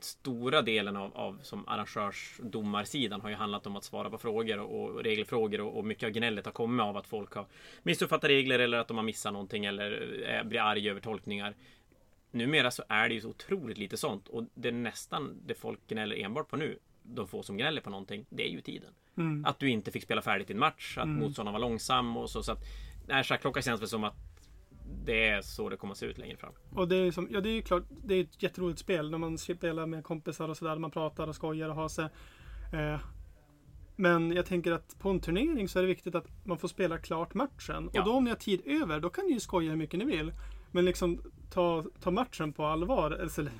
stora 0.00 0.62
delen 0.62 0.96
av, 0.96 1.16
av 1.16 1.38
som 1.42 1.68
arrangörsdomarsidan 1.68 3.20
har 3.20 3.28
ju 3.28 3.34
handlat 3.34 3.66
om 3.66 3.76
att 3.76 3.84
svara 3.84 4.10
på 4.10 4.18
frågor 4.18 4.58
och, 4.58 4.90
och 4.90 5.02
regelfrågor 5.04 5.60
och, 5.60 5.78
och 5.78 5.84
mycket 5.84 6.06
av 6.06 6.10
gnället 6.10 6.44
har 6.44 6.52
kommit 6.52 6.84
av 6.84 6.96
att 6.96 7.06
folk 7.06 7.32
har 7.32 7.46
missuppfattat 7.82 8.30
regler 8.30 8.58
eller 8.58 8.78
att 8.78 8.88
de 8.88 8.96
har 8.96 9.04
missat 9.04 9.32
någonting 9.32 9.64
eller 9.64 10.22
eh, 10.28 10.48
blir 10.48 10.60
arga 10.60 10.90
över 10.90 11.00
tolkningar. 11.00 11.54
Numera 12.30 12.70
så 12.70 12.82
är 12.88 13.08
det 13.08 13.14
ju 13.14 13.20
så 13.20 13.28
otroligt 13.28 13.78
lite 13.78 13.96
sånt 13.96 14.28
och 14.28 14.44
det 14.54 14.68
är 14.68 14.72
nästan 14.72 15.42
det 15.46 15.54
folk 15.54 15.86
gnäller 15.86 16.16
enbart 16.16 16.48
på 16.48 16.56
nu. 16.56 16.78
De 17.14 17.28
få 17.28 17.42
som 17.42 17.56
gnäller 17.56 17.80
på 17.80 17.90
någonting, 17.90 18.26
det 18.30 18.48
är 18.48 18.50
ju 18.50 18.60
tiden. 18.60 18.92
Mm. 19.16 19.44
Att 19.44 19.58
du 19.58 19.70
inte 19.70 19.90
fick 19.90 20.02
spela 20.02 20.22
färdigt 20.22 20.48
din 20.48 20.58
match, 20.58 20.98
att 20.98 21.08
motståndaren 21.08 21.52
var 21.52 21.60
långsam 21.60 22.16
och 22.16 22.30
så. 22.30 22.42
så 22.42 22.52
att, 22.52 22.64
nej, 23.08 23.24
schackklocka 23.24 23.62
känns 23.62 23.80
väl 23.80 23.88
som 23.88 24.04
att 24.04 24.16
det 25.04 25.28
är 25.28 25.42
så 25.42 25.68
det 25.68 25.76
kommer 25.76 25.92
att 25.92 25.98
se 25.98 26.06
ut 26.06 26.18
längre 26.18 26.36
fram. 26.36 26.52
Och 26.74 26.88
det 26.88 26.96
är, 26.96 27.10
som, 27.10 27.28
ja, 27.30 27.40
det 27.40 27.48
är 27.48 27.54
ju 27.54 27.62
klart, 27.62 27.82
det 28.04 28.14
är 28.14 28.20
ett 28.20 28.42
jätteroligt 28.42 28.78
spel 28.78 29.10
när 29.10 29.18
man 29.18 29.38
spelar 29.38 29.86
med 29.86 30.04
kompisar 30.04 30.48
och 30.48 30.56
sådär. 30.56 30.76
Man 30.76 30.90
pratar 30.90 31.28
och 31.28 31.34
skojar 31.34 31.68
och 31.68 31.74
har 31.74 31.88
sig. 31.88 32.08
Eh, 32.72 33.00
men 33.96 34.32
jag 34.32 34.46
tänker 34.46 34.72
att 34.72 34.98
på 34.98 35.10
en 35.10 35.20
turnering 35.20 35.68
så 35.68 35.78
är 35.78 35.82
det 35.82 35.88
viktigt 35.88 36.14
att 36.14 36.26
man 36.44 36.58
får 36.58 36.68
spela 36.68 36.98
klart 36.98 37.34
matchen. 37.34 37.90
Ja. 37.92 38.00
Och 38.00 38.06
då 38.06 38.12
om 38.12 38.24
ni 38.24 38.30
har 38.30 38.36
tid 38.36 38.62
över, 38.64 39.00
då 39.00 39.10
kan 39.10 39.26
ni 39.26 39.32
ju 39.32 39.40
skoja 39.40 39.70
hur 39.70 39.76
mycket 39.76 39.98
ni 39.98 40.04
vill. 40.04 40.32
Men 40.70 40.84
liksom 40.84 41.20
ta, 41.50 41.84
ta 42.00 42.10
matchen 42.10 42.52
på 42.52 42.64
allvar. 42.64 43.10
Eller, 43.10 43.52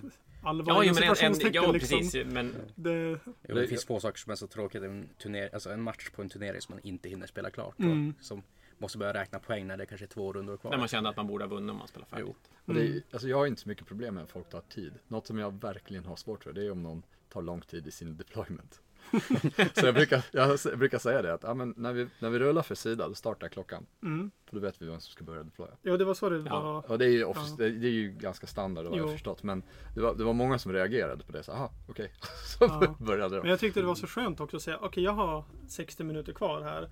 allvar 0.42 0.74
Ja, 0.74 0.85
jo, 0.85 0.94
men 0.94 1.03
en, 1.03 1.09
en, 1.09 1.14
situationstecken, 1.14 1.62
ja 1.62 1.72
liksom. 1.72 1.98
precis. 1.98 2.26
Men 2.26 2.55
Det, 2.74 3.20
Jo, 3.48 3.55
det 3.55 3.66
finns 3.66 3.85
få 3.85 4.00
saker 4.00 4.18
som 4.18 4.33
är 4.33 4.37
så 4.37 4.46
tråkigt. 4.46 4.83
En, 4.83 5.09
turner, 5.22 5.50
alltså 5.53 5.70
en 5.70 5.83
match 5.83 6.11
på 6.11 6.22
en 6.22 6.29
turnering 6.29 6.61
som 6.61 6.74
man 6.74 6.81
inte 6.85 7.09
hinner 7.09 7.26
spela 7.26 7.50
klart. 7.50 7.79
Mm. 7.79 8.14
Och 8.18 8.24
som 8.24 8.42
måste 8.79 8.98
börja 8.98 9.14
räkna 9.14 9.38
poäng 9.38 9.66
när 9.66 9.76
det 9.76 9.87
kanske 9.87 10.05
är 10.05 10.09
två 10.09 10.33
rundor 10.33 10.57
kvar. 10.57 10.70
när 10.70 10.79
man 10.79 10.88
kände 10.88 11.11
att 11.11 11.16
man 11.16 11.26
borde 11.26 11.44
ha 11.44 11.48
vunnit 11.48 11.70
om 11.70 11.76
man 11.76 11.88
spelar 11.88 12.07
färdigt. 12.07 12.50
och 12.64 12.74
det 12.74 12.87
är, 12.87 13.03
alltså 13.12 13.29
jag 13.29 13.37
har 13.37 13.46
inte 13.46 13.61
så 13.61 13.68
mycket 13.68 13.87
problem 13.87 14.14
med 14.14 14.24
att 14.24 14.31
folk 14.31 14.48
tar 14.48 14.61
tid. 14.61 14.92
Något 15.09 15.26
som 15.26 15.38
jag 15.38 15.61
verkligen 15.61 16.05
har 16.05 16.16
svårt 16.16 16.44
för 16.44 16.53
det 16.53 16.66
är 16.66 16.70
om 16.70 16.83
någon 16.83 17.03
tar 17.29 17.42
lång 17.42 17.61
tid 17.61 17.87
i 17.87 17.90
sin 17.90 18.16
deployment. 18.16 18.81
så 19.74 19.86
jag 19.86 19.94
brukar, 19.94 20.24
jag 20.32 20.58
brukar 20.78 20.98
säga 20.98 21.22
det 21.22 21.34
att 21.34 21.42
ja, 21.42 21.54
men 21.54 21.74
när, 21.76 21.92
vi, 21.92 22.06
när 22.18 22.30
vi 22.30 22.38
rullar 22.38 22.62
för 22.62 22.74
sida 22.74 23.08
då 23.08 23.14
startar 23.14 23.48
klockan. 23.48 23.86
mm. 24.02 24.30
För 24.46 24.56
då 24.56 24.62
vet 24.62 24.82
vi 24.82 24.86
vem 24.86 25.00
som 25.00 25.10
ska 25.12 25.24
börja 25.24 25.42
deploya. 25.42 25.70
Ja, 25.82 25.96
det 25.96 26.04
var 26.04 26.14
så 26.14 26.28
det 26.30 26.36
Ja. 26.46 26.60
var. 26.60 26.90
Och 26.90 26.98
det 26.98 27.04
är 27.04 27.10
ju, 27.10 27.24
office, 27.24 27.54
Ja. 27.58 27.64
det, 27.64 27.70
det 27.70 27.86
är 27.86 27.92
ju 27.92 28.10
ganska 28.12 28.46
standard 28.46 28.86
vad 28.86 28.98
jag 28.98 29.04
har 29.04 29.12
förstått. 29.12 29.42
Men 29.42 29.62
det 29.94 30.00
var, 30.00 30.14
det 30.14 30.24
var 30.24 30.32
många 30.32 30.58
som 30.58 30.72
reagerade 30.72 31.24
på 31.24 31.32
det. 31.32 31.42
Så, 31.42 31.52
aha, 31.52 31.70
okej. 31.88 32.12
så 32.58 32.64
Ja. 32.64 32.96
började 32.98 33.34
Men 33.36 33.42
de. 33.44 33.48
jag 33.50 33.60
tyckte 33.60 33.80
det 33.80 33.86
var 33.86 33.94
så 33.94 34.06
skönt 34.06 34.40
också 34.40 34.56
att 34.56 34.62
säga, 34.62 34.78
okej 34.80 35.04
jag 35.04 35.12
har 35.12 35.44
60 35.68 36.04
minuter 36.04 36.32
kvar 36.32 36.62
här. 36.62 36.88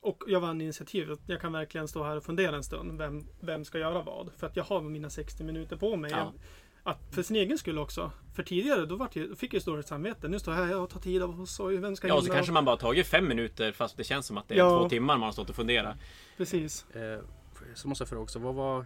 Och 0.00 0.22
jag 0.26 0.40
vann 0.40 0.60
initiativet. 0.60 1.18
Jag 1.26 1.40
kan 1.40 1.52
verkligen 1.52 1.88
stå 1.88 2.02
här 2.04 2.16
och 2.16 2.24
fundera 2.24 2.56
en 2.56 2.62
stund. 2.64 2.98
Vem, 2.98 3.26
vem 3.40 3.64
ska 3.64 3.78
göra 3.78 4.02
vad? 4.02 4.30
För 4.36 4.46
att 4.46 4.56
jag 4.56 4.64
har 4.64 4.80
mina 4.80 5.10
60 5.10 5.44
minuter 5.44 5.76
på 5.76 5.96
mig. 5.96 6.10
Ja. 6.10 6.32
Att 6.84 6.98
för 7.14 7.22
sin 7.22 7.36
egen 7.36 7.58
skull 7.58 7.78
också. 7.78 8.10
För 8.34 8.42
tidigare 8.42 8.86
då, 8.86 9.08
jag, 9.12 9.28
då 9.30 9.36
fick 9.36 9.54
jag 9.54 9.62
dåligt 9.62 9.86
samvete. 9.86 10.28
Nu 10.28 10.38
står 10.38 10.54
jag 10.54 10.64
här 10.66 10.76
och 10.80 10.90
tar 10.90 11.00
tid 11.00 11.22
av 11.22 11.40
oss. 11.40 11.60
Och 11.60 11.72
vem 11.72 11.96
ska 11.96 12.08
Ja, 12.08 12.14
och 12.14 12.20
så 12.20 12.24
hinna? 12.26 12.34
kanske 12.34 12.52
man 12.52 12.64
bara 12.64 12.76
tagit 12.76 13.06
fem 13.06 13.28
minuter 13.28 13.72
fast 13.72 13.96
det 13.96 14.04
känns 14.04 14.26
som 14.26 14.38
att 14.38 14.48
det 14.48 14.54
är 14.54 14.58
Ja. 14.58 14.78
två 14.82 14.88
timmar 14.88 15.14
man 15.16 15.22
har 15.26 15.32
stått 15.32 15.50
och 15.50 15.56
funderat. 15.56 15.96
Precis. 16.36 16.86
Eh, 16.90 17.18
så 17.74 17.88
måste 17.88 18.02
jag 18.02 18.08
fråga 18.08 18.22
också, 18.22 18.38
vad 18.38 18.54
var 18.54 18.84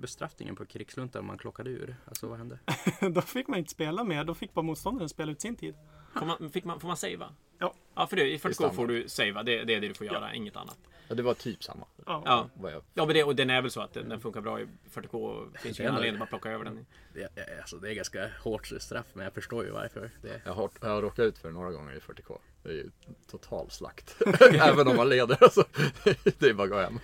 bestraffningen 0.00 0.56
på 0.56 0.66
krigsluntan 0.66 1.20
om 1.20 1.26
man 1.26 1.38
klockade 1.38 1.70
ur? 1.70 1.96
Alltså 2.06 2.26
vad 2.26 2.38
hände? 2.38 2.58
då 3.14 3.20
fick 3.20 3.48
man 3.48 3.58
inte 3.58 3.70
spela 3.70 4.04
mer. 4.04 4.24
Då 4.24 4.34
fick 4.34 4.54
bara 4.54 4.62
motståndaren 4.62 5.08
spela 5.08 5.32
ut 5.32 5.40
sin 5.40 5.56
tid. 5.56 5.74
Får 6.18 6.26
man, 6.26 6.50
fick 6.50 6.64
man, 6.64 6.80
får 6.80 6.88
man 6.88 6.96
savea? 6.96 7.28
Ja. 7.58 7.74
Ja, 7.94 8.06
för 8.06 8.16
det, 8.16 8.22
i 8.32 8.36
40K 8.38 8.52
standard. 8.52 8.76
får 8.76 8.86
du 8.86 9.08
savea. 9.08 9.42
Det, 9.42 9.64
det 9.64 9.74
är 9.74 9.80
det 9.80 9.88
du 9.88 9.94
får 9.94 10.06
göra, 10.06 10.34
inget 10.34 10.56
annat. 10.56 10.78
Ja, 11.08 11.14
det 11.14 11.22
var 11.22 11.34
typ 11.34 11.64
samma. 11.64 11.86
Ja. 12.06 12.22
Ja. 12.24 12.48
Vad 12.54 12.72
jag, 12.72 12.82
Ja, 12.94 13.06
men 13.06 13.14
det, 13.14 13.24
och 13.24 13.36
den 13.36 13.50
är 13.50 13.62
väl 13.62 13.70
så 13.70 13.80
att 13.80 13.92
den, 13.92 14.08
den 14.08 14.20
funkar 14.20 14.40
bra 14.40 14.60
i 14.60 14.66
40K. 14.92 15.46
Finns 15.58 15.80
ju 15.80 15.82
ingen 15.82 15.94
anledning 15.94 16.22
att 16.22 16.30
bara 16.30 16.38
plocka 16.38 16.50
över 16.50 16.64
den. 16.64 16.86
Det, 17.14 17.22
är- 17.22 17.58
alltså, 17.60 17.76
det 17.76 17.90
är 17.90 17.94
ganska 17.94 18.30
hårt 18.42 18.66
straff 18.66 19.06
men 19.12 19.24
jag 19.24 19.32
förstår 19.32 19.64
ju 19.64 19.70
varför. 19.70 20.10
Det, 20.22 20.40
jag, 20.44 20.52
har, 20.52 20.70
jag 20.80 20.88
har 20.88 21.02
råkat 21.02 21.18
ut 21.18 21.38
för 21.38 21.48
det 21.48 21.54
några 21.54 21.72
gånger 21.72 21.92
i 21.96 21.98
40K. 21.98 22.38
Det 22.62 22.68
är 22.68 22.72
ju 22.74 22.90
total 23.30 23.70
slakt. 23.70 24.16
Även 24.52 24.88
om 24.88 24.96
man 24.96 25.08
leder. 25.08 25.38
Alltså, 25.44 25.64
det 26.38 26.42
är 26.46 26.54
bara 26.54 26.64
att 26.64 26.70
gå 26.70 26.78
hem. 26.78 26.98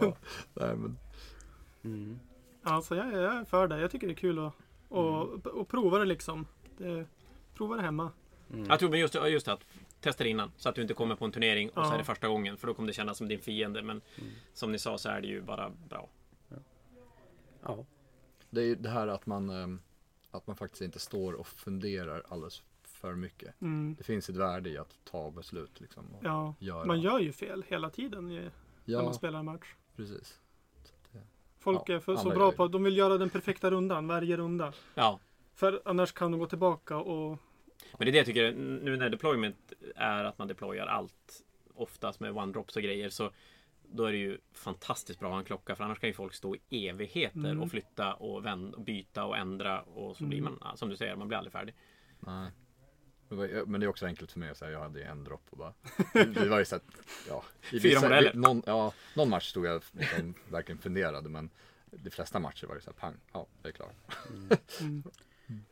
ja, 0.00 0.16
nej, 0.54 0.76
men, 0.76 0.96
mm. 1.84 2.18
Alltså 2.62 2.96
jag, 2.96 3.12
jag 3.12 3.36
är 3.36 3.44
för 3.44 3.68
det. 3.68 3.80
Jag 3.80 3.90
tycker 3.90 4.06
det 4.06 4.12
är 4.12 4.14
kul 4.14 4.38
att 4.46 4.52
och, 4.88 5.46
och 5.46 5.68
prova 5.68 5.98
det 5.98 6.04
liksom. 6.04 6.46
Det, 6.78 7.06
prova 7.54 7.76
det 7.76 7.82
hemma. 7.82 8.12
Mm. 8.52 8.66
Jag 8.68 8.78
tror 8.78 8.90
men 8.90 9.00
just, 9.00 9.14
just 9.14 9.48
att 9.48 9.60
testa 10.00 10.24
det 10.24 10.30
innan. 10.30 10.52
Så 10.56 10.68
att 10.68 10.74
du 10.74 10.82
inte 10.82 10.94
kommer 10.94 11.16
på 11.16 11.24
en 11.24 11.32
turnering 11.32 11.68
och 11.70 11.74
så 11.74 11.90
Ja. 11.90 11.94
är 11.94 11.98
det 11.98 12.04
första 12.04 12.28
gången. 12.28 12.56
För 12.56 12.66
då 12.66 12.74
kommer 12.74 12.86
det 12.86 12.92
kännas 12.92 13.18
som 13.18 13.28
din 13.28 13.40
fiende. 13.40 13.82
Men 13.82 14.00
som 14.52 14.72
ni 14.72 14.78
sa 14.78 14.98
så 14.98 15.08
är 15.08 15.20
det 15.20 15.26
ju 15.26 15.42
bara 15.42 15.70
bra. 15.88 16.08
Ja. 17.62 17.84
det 18.50 18.60
är 18.60 18.64
ju 18.64 18.74
det 18.74 18.88
här 18.88 19.08
att 19.08 19.26
man, 19.26 19.50
ehm, 19.50 19.80
att 20.30 20.46
man 20.46 20.56
faktiskt 20.56 20.82
inte 20.82 20.98
står 20.98 21.32
och 21.32 21.46
funderar 21.46 22.22
alldeles 22.28 22.62
för 22.82 23.14
mycket. 23.14 23.60
Mm. 23.60 23.94
Det 23.98 24.04
finns 24.04 24.28
ett 24.30 24.36
värde 24.36 24.70
i 24.70 24.78
att 24.78 24.98
ta 25.04 25.30
beslut 25.30 25.80
liksom. 25.80 26.04
Och 26.14 26.24
Ja, 26.24 26.54
göra. 26.58 26.84
man 26.84 27.00
gör 27.00 27.18
ju 27.18 27.32
fel 27.32 27.64
hela 27.68 27.90
tiden 27.90 28.30
i, 28.30 28.40
när 28.40 28.50
ja, 28.84 29.02
man 29.02 29.14
spelar 29.14 29.38
en 29.38 29.44
match. 29.44 29.74
precis. 29.96 30.40
Så 30.84 30.92
det- 31.12 31.18
Folk 31.58 31.82
Ja, 31.86 31.94
är 31.94 32.00
för, 32.00 32.16
så 32.16 32.28
bra 32.28 32.52
på 32.52 32.64
att 32.64 32.72
de 32.72 32.82
vill 32.82 32.96
göra 32.96 33.18
den 33.18 33.30
perfekta 33.30 33.70
rundan 33.70 34.06
varje 34.06 34.36
runda. 34.36 34.72
Ja. 34.94 35.20
För 35.54 35.82
annars 35.84 36.12
kan 36.12 36.30
de 36.30 36.40
gå 36.40 36.46
tillbaka 36.46 36.96
och 36.96 37.38
Men 37.98 38.04
det 38.06 38.10
är 38.10 38.12
det 38.12 38.18
jag 38.18 38.26
tycker 38.26 38.52
nu 38.52 38.96
när 38.96 39.10
deployment 39.10 39.72
är 39.96 40.24
att 40.24 40.38
man 40.38 40.48
deployar 40.48 40.86
allt. 40.86 41.42
Oftast 41.74 42.20
med 42.20 42.32
one-drops 42.32 42.76
och 42.76 42.82
grejer. 42.82 43.08
Så 43.08 43.30
då 43.92 44.04
är 44.04 44.12
det 44.12 44.18
ju 44.18 44.38
fantastiskt 44.52 45.20
bra 45.20 45.28
att 45.28 45.32
ha 45.32 45.38
en 45.38 45.44
klocka. 45.44 45.76
För 45.76 45.84
annars 45.84 45.98
kan 45.98 46.08
ju 46.08 46.12
folk 46.14 46.34
stå 46.34 46.56
i 46.68 46.88
evigheter 46.88 47.38
Mm. 47.38 47.60
och 47.62 47.70
flytta 47.70 48.14
och, 48.14 48.44
vända, 48.44 48.76
och 48.76 48.82
byta 48.84 49.24
och 49.24 49.36
ändra. 49.36 49.82
Och 49.82 50.16
så 50.16 50.24
blir 50.24 50.42
man, 50.42 50.76
som 50.76 50.88
du 50.88 50.96
säger, 50.96 51.16
man 51.16 51.28
blir 51.28 51.38
aldrig 51.38 51.52
färdig. 51.52 51.74
Nej. 52.20 52.50
Men 53.66 53.80
det 53.80 53.86
är 53.86 53.88
också 53.88 54.06
enkelt 54.06 54.32
för 54.32 54.38
mig 54.38 54.50
att 54.50 54.56
säga, 54.56 54.70
jag 54.70 54.80
hade 54.80 55.02
en 55.04 55.24
dropp 55.24 55.46
och 55.50 55.58
bara. 55.58 55.74
Det, 56.24 56.48
var 56.48 56.58
ju 56.58 56.64
så 56.64 56.76
att, 56.76 56.84
ja. 57.28 57.44
i 57.72 57.80
Fyra 57.80 58.00
modeller. 58.00 58.34
Någon, 58.34 58.62
ja, 58.66 58.92
någon 59.16 59.28
match 59.30 59.50
stod 59.50 59.66
jag 59.66 59.82
liksom, 59.92 60.34
verkligen 60.48 60.78
funderade 60.78 61.28
men 61.28 61.50
de 61.90 62.10
flesta 62.10 62.38
matcher 62.38 62.66
var 62.66 62.74
det 62.74 62.80
så 62.80 62.90
här 62.90 62.98
pang, 62.98 63.14
ja 63.32 63.46
det 63.62 63.68
är 63.68 63.72
klart. 63.72 63.94
mm, 64.80 65.02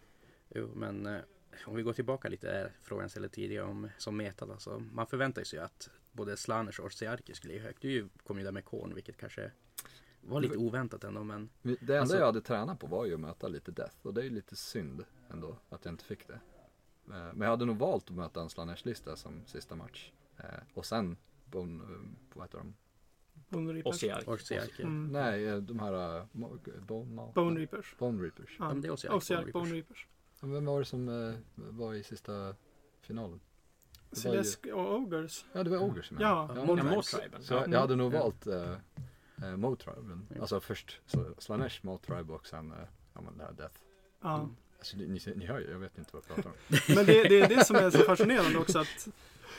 Jo, 0.54 0.70
men 0.74 1.06
eh, 1.06 1.20
om 1.66 1.76
vi 1.76 1.82
går 1.82 1.92
tillbaka 1.92 2.28
lite 2.28 2.60
eh, 2.60 2.66
frågan 2.82 3.02
jag 3.04 3.10
ställde 3.10 3.28
tidigare 3.28 3.64
om 3.64 3.88
som 3.98 4.16
metad. 4.16 4.50
Alltså, 4.50 4.82
man 4.92 5.06
förväntar 5.06 5.44
sig 5.44 5.58
ju 5.58 5.64
att 5.64 5.90
både 6.12 6.36
Slanish 6.36 6.80
och 6.80 6.92
Siarki 6.92 7.34
skulle 7.34 7.54
ge 7.54 7.60
högt. 7.60 7.82
Du 7.82 8.08
kom 8.26 8.38
ju 8.38 8.44
där 8.44 8.52
med 8.52 8.64
Korn, 8.64 8.94
vilket 8.94 9.16
kanske 9.16 9.50
var 10.20 10.40
lite 10.40 10.56
oväntat 10.56 11.04
ändå. 11.04 11.24
Men 11.24 11.50
Det 11.62 11.70
enda 11.80 12.00
Alltså- 12.00 12.16
jag 12.18 12.26
hade 12.26 12.40
tränat 12.40 12.78
på 12.80 12.86
var 12.86 13.06
ju 13.06 13.14
att 13.14 13.20
möta 13.20 13.48
lite 13.48 13.70
death 13.70 13.96
och 14.02 14.14
det 14.14 14.20
är 14.20 14.24
ju 14.24 14.30
lite 14.30 14.56
synd 14.56 15.04
ändå 15.30 15.56
att 15.68 15.84
jag 15.84 15.92
inte 15.92 16.04
fick 16.04 16.26
det. 16.28 16.34
Eh, 16.34 17.10
Men 17.10 17.40
jag 17.40 17.48
hade 17.48 17.64
nog 17.64 17.76
valt 17.76 18.10
att 18.10 18.16
möta 18.16 18.40
en 18.40 18.50
Slanesh-lista 18.50 19.16
som 19.16 19.46
sista 19.46 19.74
match. 19.76 20.12
Eh, 20.36 20.44
Och 20.74 20.86
sen 20.86 21.16
Bone, 21.44 21.84
eh, 21.84 21.90
vad 22.34 22.44
heter 22.46 22.58
de? 22.58 22.74
Bone 23.48 23.72
Reapers. 23.72 24.00
Mm. 24.80 25.12
Nej, 25.12 25.60
de 25.60 25.78
här 25.78 26.26
Bone, 26.86 27.32
Bone 27.34 27.60
Reapers. 27.60 27.94
Bone 27.98 28.22
Reapers. 28.22 28.56
Ja. 28.58 28.72
det 28.74 28.88
är 28.88 28.92
Osiark, 28.92 29.14
Och 29.14 29.22
Siark 29.22 29.52
Bone 29.52 29.64
Bone 29.64 29.74
Reapers. 29.74 30.06
Vem 30.40 30.64
var 30.64 30.78
det 30.78 30.84
som 30.84 31.08
eh, 31.08 31.34
var 31.54 31.94
i 31.94 32.02
sista 32.02 32.54
finalen? 33.00 33.40
Var 34.24 34.44
ju- 34.64 34.72
och 34.72 34.94
Ogres. 34.94 35.44
Ja, 35.52 35.62
det 35.64 35.70
var 35.70 35.78
Ogre 35.78 36.02
som 36.02 36.16
Ja. 36.20 36.50
Ja. 36.56 36.64
Motriben. 36.64 37.42
Så 37.42 37.54
Ja. 37.54 37.64
jag, 37.70 37.80
hade 37.80 37.96
nog 37.96 38.14
Ja. 38.14 38.18
valt 38.20 38.46
uh, 38.46 38.54
uh, 39.48 39.56
Motribe. 39.56 40.18
Ja. 40.34 40.40
Alltså 40.40 40.60
först 40.60 41.00
Slanesh, 41.38 41.78
Motribe 41.82 42.32
och 42.32 42.46
sen 42.46 42.72
uh, 42.72 42.78
ja, 43.14 43.20
men 43.20 43.38
det 43.38 43.44
här 43.44 43.52
Death. 43.52 43.74
Ja. 44.22 44.34
Mm. 44.38 44.56
Alltså, 44.78 44.96
ni, 44.96 45.06
ni, 45.06 45.20
ni 45.36 45.46
hör 45.46 45.58
ju, 45.60 45.70
jag 45.70 45.78
vet 45.78 45.98
inte 45.98 46.10
vad 46.12 46.22
jag 46.28 46.34
pratar 46.36 46.50
om. 46.50 46.56
Men 46.96 47.06
det, 47.06 47.22
det 47.28 47.40
är 47.40 47.48
det 47.48 47.64
som 47.64 47.76
är 47.76 47.90
så 47.90 47.98
fascinerande 47.98 48.58
också 48.58 48.78
att, 48.78 49.08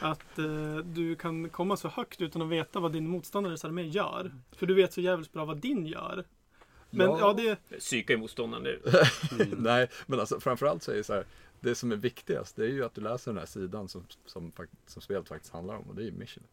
att 0.01 0.39
eh, 0.39 0.77
du 0.77 1.15
kan 1.15 1.49
komma 1.49 1.77
så 1.77 1.88
högt 1.88 2.21
utan 2.21 2.41
att 2.41 2.49
veta 2.49 2.80
vad 2.80 2.91
din 2.93 3.07
motståndares 3.07 3.65
armé 3.65 3.82
gör. 3.84 4.32
För 4.51 4.65
du 4.65 4.73
vet 4.73 4.93
så 4.93 5.01
jävligt 5.01 5.34
bra 5.34 5.45
vad 5.45 5.57
din 5.57 5.86
gör. 5.86 6.25
Men 6.89 7.07
ja, 7.09 7.19
Ja. 7.19 7.33
det, 7.69 7.79
Psyka 7.79 8.17
motståndaren. 8.17 8.63
det- 8.63 8.79
Mm. 9.45 9.49
Nej, 9.63 9.89
men 10.07 10.19
alltså 10.19 10.39
framförallt 10.39 10.83
så 10.83 10.91
är 10.91 10.95
det 10.95 11.03
så 11.03 11.13
här. 11.13 11.25
Det 11.61 11.75
som 11.75 11.91
är 11.91 11.95
viktigast 11.95 12.55
det 12.55 12.63
är 12.63 12.69
ju 12.69 12.85
att 12.85 12.93
du 12.93 13.01
läser 13.01 13.31
den 13.31 13.37
här 13.39 13.45
sidan 13.45 13.87
som, 13.87 14.05
som, 14.25 14.51
som 14.87 15.01
spelet 15.01 15.27
faktiskt 15.27 15.53
handlar 15.53 15.75
om 15.75 15.83
och 15.89 15.95
det 15.95 16.01
är 16.01 16.05
ju 16.05 16.11
mission. 16.11 16.43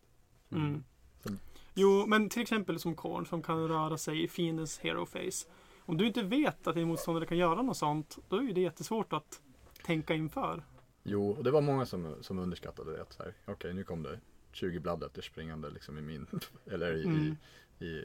Mm. 0.53 0.85
Som- 1.23 1.39
Jo, 1.75 2.07
men 2.07 2.29
till 2.29 2.43
exempel 2.43 2.79
som 2.79 2.95
Korn 2.95 3.27
som 3.27 3.43
kan 3.43 3.69
röra 3.69 3.99
sig 3.99 4.23
i 4.23 4.29
fiendens 4.29 4.79
hero 4.79 5.07
face. 5.07 5.49
om 5.81 5.97
du 5.97 6.07
inte 6.07 6.23
vet 6.23 6.67
att 6.67 6.75
din 6.75 6.89
motståndare 6.89 7.27
kan 7.27 7.39
göra 7.39 7.63
något 7.63 7.77
sånt, 7.77 8.19
då 8.29 8.37
är 8.37 8.43
ju 8.43 8.53
det 8.53 8.61
jättesvårt 8.61 9.13
att 9.13 9.41
tänka 9.85 10.15
inför. 10.15 10.65
Jo, 11.03 11.31
och 11.31 11.45
det 11.45 11.51
var 11.51 11.61
många 11.61 11.87
som, 11.87 12.15
som 12.21 12.39
underskattade 12.39 12.93
det. 12.93 13.05
så 13.11 13.23
Okej, 13.47 13.75
nu 13.75 13.85
kom 13.85 14.03
det 14.03 14.21
20 14.53 14.81
Bloodletters 14.81 15.27
springande 15.27 15.71
liksom 15.71 15.99
i 15.99 16.01
min, 16.03 16.27
eller 16.71 16.97
i, 16.97 17.05
Mm. 17.05 17.37
i, 17.79 17.85
i 17.87 18.03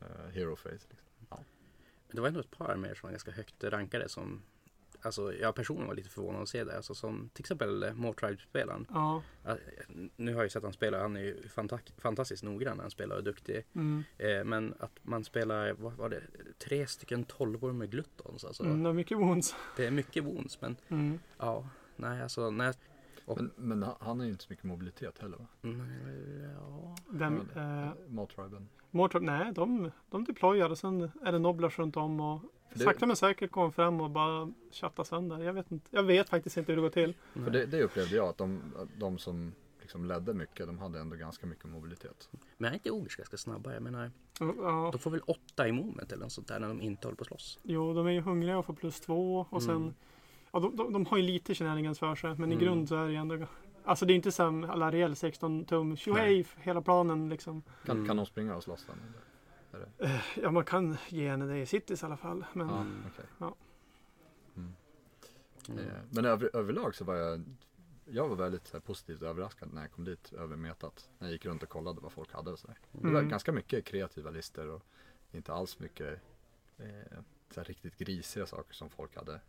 eh, 0.00 0.32
Hero 0.32 0.56
Face. 0.56 0.70
Liksom. 0.70 1.03
Det 2.14 2.20
var 2.20 2.28
ändå 2.28 2.40
ett 2.40 2.50
par 2.50 2.76
mer 2.76 2.94
som 2.94 3.06
var 3.06 3.10
ganska 3.10 3.30
högt 3.30 3.64
rankade 3.64 4.08
som 4.08 4.42
Alltså 5.02 5.34
jag 5.34 5.54
personligen 5.54 5.88
var 5.88 5.94
lite 5.94 6.08
förvånad 6.08 6.42
att 6.42 6.48
se 6.48 6.64
det. 6.64 6.76
Alltså 6.76 6.94
som 6.94 7.30
till 7.32 7.42
exempel 7.42 7.82
eh, 7.82 7.92
More 7.92 8.14
Tribe-spelaren. 8.14 8.86
Ja, 8.90 9.22
Nu 10.16 10.32
har 10.32 10.38
jag 10.38 10.44
ju 10.44 10.50
sett 10.50 10.62
han 10.62 10.72
spela. 10.72 11.00
Han 11.00 11.16
är 11.16 11.20
ju 11.20 11.42
fanta- 11.42 11.92
fantastiskt 11.98 12.42
noggrann 12.42 12.76
när 12.76 12.84
han 12.84 12.90
spelar 12.90 13.16
och 13.16 13.24
duktig. 13.24 13.64
mm. 13.72 14.02
Eh, 14.18 14.44
men 14.44 14.74
att 14.80 14.98
man 15.02 15.24
spelar, 15.24 15.72
vad 15.72 15.92
var 15.92 16.08
det? 16.08 16.22
Tre 16.58 16.86
stycken 16.86 17.24
tolvor 17.24 17.72
med 17.72 17.90
gluttons. 17.90 18.44
Alltså, 18.44 18.62
Mm, 18.64 18.78
det 18.78 18.84
var 18.88 18.94
mycket 18.94 19.18
wounds. 19.18 19.54
Det 19.76 19.86
är 19.86 19.90
mycket 19.90 20.24
wounds 20.24 20.60
men 20.60 20.76
Mm. 20.88 21.18
ja, 21.38 21.68
nej 21.96 22.22
alltså 22.22 22.50
nej. 22.50 22.72
Och- 23.24 23.36
Men, 23.40 23.50
men 23.56 23.82
han- 23.82 24.18
har 24.18 24.24
ju 24.26 24.30
inte 24.32 24.44
så 24.44 24.50
mycket 24.50 24.64
mobilitet 24.64 25.18
heller 25.18 25.36
va? 25.36 25.46
Mm, 25.62 25.86
ja. 26.60 26.96
Vem, 27.10 27.48
Ja, 27.54 27.60
eh, 27.84 27.90
Motriben. 28.08 28.68
Mortar, 28.94 29.20
nej, 29.20 29.52
de, 29.54 29.90
de 30.10 30.24
deployar 30.24 30.70
och 30.70 30.78
sen 30.78 31.10
är 31.24 31.32
det 31.32 31.38
nobblers 31.38 31.78
runt 31.78 31.96
om 31.96 32.20
och 32.20 32.40
Det- 32.72 32.78
sakta 32.78 33.06
men 33.06 33.16
säkert 33.16 33.50
kommer 33.50 33.70
fram 33.70 34.00
och 34.00 34.10
bara 34.10 34.52
chattar 34.72 35.04
sönder. 35.04 35.38
Jag 35.38 35.52
vet, 35.52 35.72
inte, 35.72 35.86
jag 35.90 36.02
vet 36.02 36.28
faktiskt 36.28 36.56
inte 36.56 36.72
hur 36.72 36.76
det 36.76 36.82
går 36.82 36.90
till. 36.90 37.14
För 37.32 37.50
det, 37.50 37.66
det 37.66 37.82
upplevde 37.82 38.16
jag 38.16 38.28
att 38.28 38.38
de, 38.38 38.60
de 38.98 39.18
som 39.18 39.52
liksom 39.80 40.04
ledde 40.04 40.34
mycket, 40.34 40.66
de 40.66 40.78
hade 40.78 40.98
ändå 41.00 41.16
ganska 41.16 41.46
mycket 41.46 41.64
mobilitet. 41.64 42.28
Men 42.58 42.70
är 42.70 42.74
inte 42.74 42.90
ogers 42.90 43.16
ganska 43.16 43.36
snabba? 43.36 43.72
Jag 43.74 43.82
menar, 43.82 44.10
Ja, 44.40 44.88
de 44.92 44.98
får 44.98 45.10
väl 45.10 45.20
åtta 45.26 45.68
i 45.68 45.72
moment 45.72 46.12
eller 46.12 46.22
något 46.22 46.32
sånt 46.32 46.48
där 46.48 46.60
när 46.60 46.68
de 46.68 46.80
inte 46.80 47.06
håller 47.06 47.16
på 47.16 47.22
att 47.22 47.28
slåss. 47.28 47.58
jo, 47.62 47.94
de 47.94 48.06
är 48.06 48.10
ju 48.10 48.20
hungriga 48.20 48.58
och 48.58 48.66
får 48.66 48.74
plus 48.74 49.00
två 49.00 49.46
och 49.50 49.62
sen 49.62 49.76
Mm. 49.76 49.94
Ja, 50.52 50.60
de, 50.60 50.76
de, 50.76 50.92
de 50.92 51.06
har 51.06 51.16
ju 51.16 51.22
lite 51.22 51.54
shenanigans 51.54 51.98
för 51.98 52.14
sig, 52.14 52.30
men 52.38 52.52
i 52.52 52.54
Mm. 52.54 52.64
grund 52.64 52.88
så 52.88 52.94
är 52.96 53.08
det 53.08 53.14
ändå 53.16 53.46
Alltså 53.84 54.06
det 54.06 54.12
är 54.12 54.14
inte 54.14 54.32
som 54.32 54.64
alla 54.64 54.90
reell 54.90 55.16
16 55.16 55.64
tum, 55.64 55.96
tjohej, 55.96 56.46
hela 56.56 56.82
planen 56.82 57.28
liksom. 57.28 57.62
Kan, 57.84 57.96
Mm. 57.96 58.08
kan 58.08 58.16
de 58.16 58.26
springa 58.26 58.56
och 58.56 58.62
slåss 58.62 58.86
den? 58.86 58.96
eller? 59.72 60.22
Ja, 60.42 60.50
man 60.50 60.64
kan 60.64 60.96
ge 61.08 61.28
henne 61.28 61.46
det 61.46 61.58
i 61.58 61.66
cities 61.66 62.02
i 62.02 62.06
alla 62.06 62.16
fall. 62.16 62.44
Men 62.52 62.68
Ja, 62.68 62.80
Mm. 62.80 63.02
okej. 63.12 63.24
Ja. 63.38 63.54
Mm. 64.56 64.72
Mm. 65.68 65.78
Eh, 65.84 65.92
Men 66.10 66.24
över, 66.24 66.50
överlag 66.56 66.94
så 66.94 67.04
var 67.04 67.14
jag 67.14 67.44
Jag 68.06 68.28
var 68.28 68.36
väldigt 68.36 68.72
här, 68.72 68.80
positivt 68.80 69.22
överraskad 69.22 69.72
när 69.72 69.80
jag 69.82 69.92
kom 69.92 70.04
dit 70.04 70.32
över 70.32 70.56
metat. 70.56 71.10
När 71.18 71.26
jag 71.28 71.32
gick 71.32 71.46
runt 71.46 71.62
och 71.62 71.68
kollade 71.68 72.00
vad 72.00 72.12
folk 72.12 72.32
hade 72.32 72.50
och 72.50 72.58
sådär. 72.58 72.76
Det 72.92 73.06
var 73.08 73.18
Mm. 73.18 73.28
ganska 73.28 73.52
mycket 73.52 73.84
kreativa 73.84 74.30
listor 74.30 74.68
och 74.68 74.82
inte 75.32 75.52
alls 75.52 75.78
mycket 75.78 76.20
eh, 76.78 77.18
så 77.50 77.60
här, 77.60 77.64
riktigt 77.64 77.96
grisiga 77.98 78.46
saker 78.46 78.74
som 78.74 78.90
folk 78.90 79.16
hade 79.16 79.40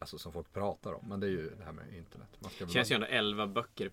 Alltså 0.00 0.18
som 0.18 0.32
folk 0.32 0.52
pratar 0.52 0.92
om. 0.92 1.08
Men 1.08 1.20
det 1.20 1.26
är 1.26 1.30
ju 1.30 1.50
det 1.58 1.64
här 1.64 1.72
med 1.72 1.94
internet. 1.96 2.28
Man 2.38 2.50
ska 2.50 2.66
Känns 2.66 2.90
ju 2.90 2.94
ändå 2.94 3.06
11 3.06 3.46
böcker 3.46 3.90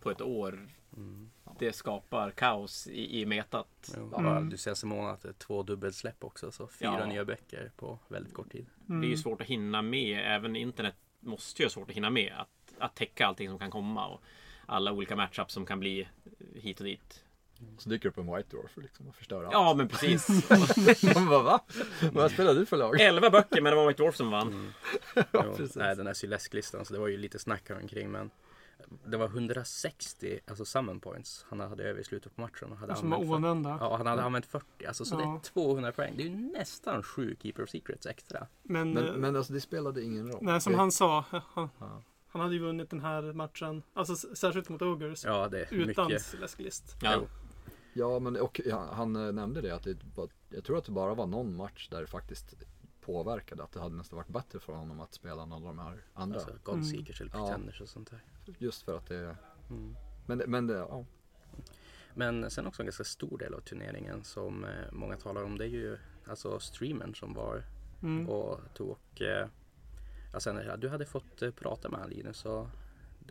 på 0.00 0.10
ett 0.10 0.20
år. 0.20 0.68
Mm. 0.96 1.30
Det 1.58 1.72
skapar 1.72 2.30
kaos 2.30 2.86
i, 2.86 3.20
i 3.20 3.26
metat. 3.26 3.94
Jo, 3.96 4.14
Mm. 4.18 4.50
Du 4.50 4.56
senaste 4.56 4.86
månaden 4.86 5.14
att 5.14 5.22
det 5.22 5.28
är 5.28 5.32
två 5.32 5.62
dubbelsläpp 5.62 6.24
också. 6.24 6.52
Så 6.52 6.66
fyra 6.66 6.96
Ja. 7.00 7.06
nya 7.06 7.24
böcker 7.24 7.72
på 7.76 7.98
väldigt 8.08 8.34
kort 8.34 8.52
tid. 8.52 8.66
Det 8.86 8.92
är 8.92 8.96
ju 8.96 9.04
mm, 9.04 9.16
svårt 9.16 9.40
att 9.40 9.46
hinna 9.46 9.82
med. 9.82 10.34
Även 10.36 10.56
internet 10.56 10.94
måste 11.20 11.62
ju 11.62 11.66
ha 11.66 11.70
svårt 11.70 11.90
att 11.90 11.96
hinna 11.96 12.10
med. 12.10 12.32
Att, 12.36 12.74
att 12.78 12.94
täcka 12.96 13.26
allting 13.26 13.48
som 13.48 13.58
kan 13.58 13.70
komma. 13.70 14.06
Och 14.06 14.20
alla 14.66 14.92
olika 14.92 15.16
matchups 15.16 15.54
som 15.54 15.66
kan 15.66 15.80
bli 15.80 16.08
hit 16.54 16.80
och 16.80 16.86
dit. 16.86 17.24
Så 17.78 17.88
dyker 17.88 18.08
upp 18.08 18.18
en 18.18 18.36
White 18.36 18.48
Dwarf 18.56 18.76
liksom 18.76 19.08
och 19.08 19.14
förstör 19.14 19.44
allt. 19.44 19.52
Ja, 19.52 19.74
men 19.74 19.88
precis. 19.88 20.28
Man 21.14 21.28
bara 21.28 21.42
va? 21.42 21.60
Vad 22.12 22.30
spelar 22.30 22.54
du 22.54 22.66
för 22.66 22.76
lag? 22.76 23.00
11 23.00 23.30
böcker, 23.30 23.60
men 23.60 23.70
det 23.70 23.76
var 23.76 23.86
White 23.88 24.02
Dwarf 24.02 24.16
som 24.16 24.30
vann. 24.30 24.48
Mm. 24.48 24.72
Ja, 25.32 25.44
Jo, 25.58 25.68
nej, 25.74 25.96
den 25.96 26.06
här 26.06 26.14
Sylesk-listan, 26.14 26.84
så 26.84 26.94
det 26.94 27.00
var 27.00 27.08
ju 27.08 27.16
lite 27.16 27.38
snack 27.38 27.70
omkring 27.82 28.10
men 28.10 28.30
det 29.04 29.16
var 29.16 29.26
160 29.26 30.40
alltså 30.46 30.64
summon 30.64 31.00
points 31.00 31.46
han 31.48 31.60
hade 31.60 31.82
över 31.84 32.00
i 32.00 32.04
slutet 32.04 32.36
på 32.36 32.40
matchen. 32.40 32.72
Och 32.72 32.78
hade 32.78 32.96
som 32.96 33.10
var 33.10 33.16
använt 33.16 33.30
oanvända. 33.32 33.76
Ja, 33.80 33.96
han 33.96 34.06
hade 34.06 34.22
använt 34.22 34.46
40, 34.46 34.86
alltså, 34.86 35.04
så 35.04 35.16
det 35.16 35.22
Ja. 35.22 35.34
är 35.36 35.40
200 35.40 35.92
poäng. 35.92 36.14
Det 36.16 36.22
är 36.22 36.28
ju 36.28 36.36
nästan 36.36 37.02
sju 37.02 37.36
Keeper 37.42 37.62
of 37.62 37.70
Secrets 37.70 38.06
extra. 38.06 38.46
Men, 38.62 38.90
Men, 38.92 39.06
eh, 39.08 39.14
men 39.14 39.36
alltså 39.36 39.52
det 39.52 39.60
spelade 39.60 40.02
ingen 40.02 40.28
roll. 40.32 40.38
nej, 40.42 40.60
som 40.60 40.72
Det- 40.72 40.78
han 40.78 40.92
sa, 40.92 41.24
han, 41.30 41.68
Ja. 41.80 42.02
han 42.28 42.40
hade 42.40 42.54
ju 42.54 42.60
vunnit 42.60 42.90
den 42.90 43.00
här 43.00 43.22
matchen, 43.32 43.82
alltså 43.94 44.16
särskilt 44.16 44.68
mot 44.68 44.82
Ogres, 44.82 45.24
Ja, 45.24 45.48
det 45.48 45.58
är 45.62 45.74
utan 45.74 46.06
mycket. 46.06 46.34
läsklist. 46.40 46.96
Ja. 47.02 47.12
Jo. 47.16 47.26
Ja, 47.94 48.18
men 48.18 48.36
och, 48.36 48.60
ja, 48.64 48.88
han 48.92 49.16
eh, 49.16 49.32
nämnde 49.32 49.60
det 49.60 49.70
att 49.74 49.82
det 49.82 49.96
jag 50.50 50.64
tror 50.64 50.78
att 50.78 50.84
det 50.84 50.92
bara 50.92 51.14
var 51.14 51.26
någon 51.26 51.56
match 51.56 51.88
där 51.90 52.00
det 52.00 52.06
faktiskt 52.06 52.54
påverkade. 53.00 53.62
Att 53.62 53.72
det 53.72 53.80
hade 53.80 53.96
nästan 53.96 54.16
varit 54.16 54.28
bättre 54.28 54.60
för 54.60 54.72
honom 54.72 55.00
att 55.00 55.14
spela 55.14 55.44
någon 55.46 55.52
av 55.66 55.76
de 55.76 55.78
här 55.78 56.02
andra. 56.14 56.38
Alltså 56.40 56.54
Godseekers 56.62 57.20
eller 57.20 57.30
Ja. 57.34 57.46
Pretenders 57.46 57.80
och 57.80 57.88
sånt 57.88 58.10
där. 58.10 58.24
Just 58.58 58.82
för 58.82 58.96
att 58.96 59.06
det, 59.06 59.36
Mm. 59.70 59.96
men, 60.26 60.38
det- 60.38 60.46
men 60.46 60.66
det, 60.66 60.74
ja. 60.74 61.04
Men 62.14 62.50
sen 62.50 62.66
också 62.66 62.82
en 62.82 62.86
ganska 62.86 63.04
stor 63.04 63.38
del 63.38 63.54
av 63.54 63.60
turneringen 63.60 64.24
som 64.24 64.64
eh, 64.64 64.70
många 64.92 65.16
talar 65.16 65.42
om 65.44 65.58
det 65.58 65.64
är 65.64 65.68
ju 65.68 65.98
alltså 66.26 66.58
streamern 66.60 67.14
som 67.14 67.34
var 67.34 67.62
Mm. 68.02 68.28
och 68.28 68.60
tog 68.74 68.90
och 68.90 69.22
eh, 69.22 69.48
ja, 70.32 70.62
ja, 70.66 70.76
du 70.76 70.88
hade 70.88 71.06
fått 71.06 71.42
prata 71.56 71.88
med 71.88 72.00
han 72.00 72.10
Linus 72.10 72.36
så 72.36 72.62
det- 72.62 72.70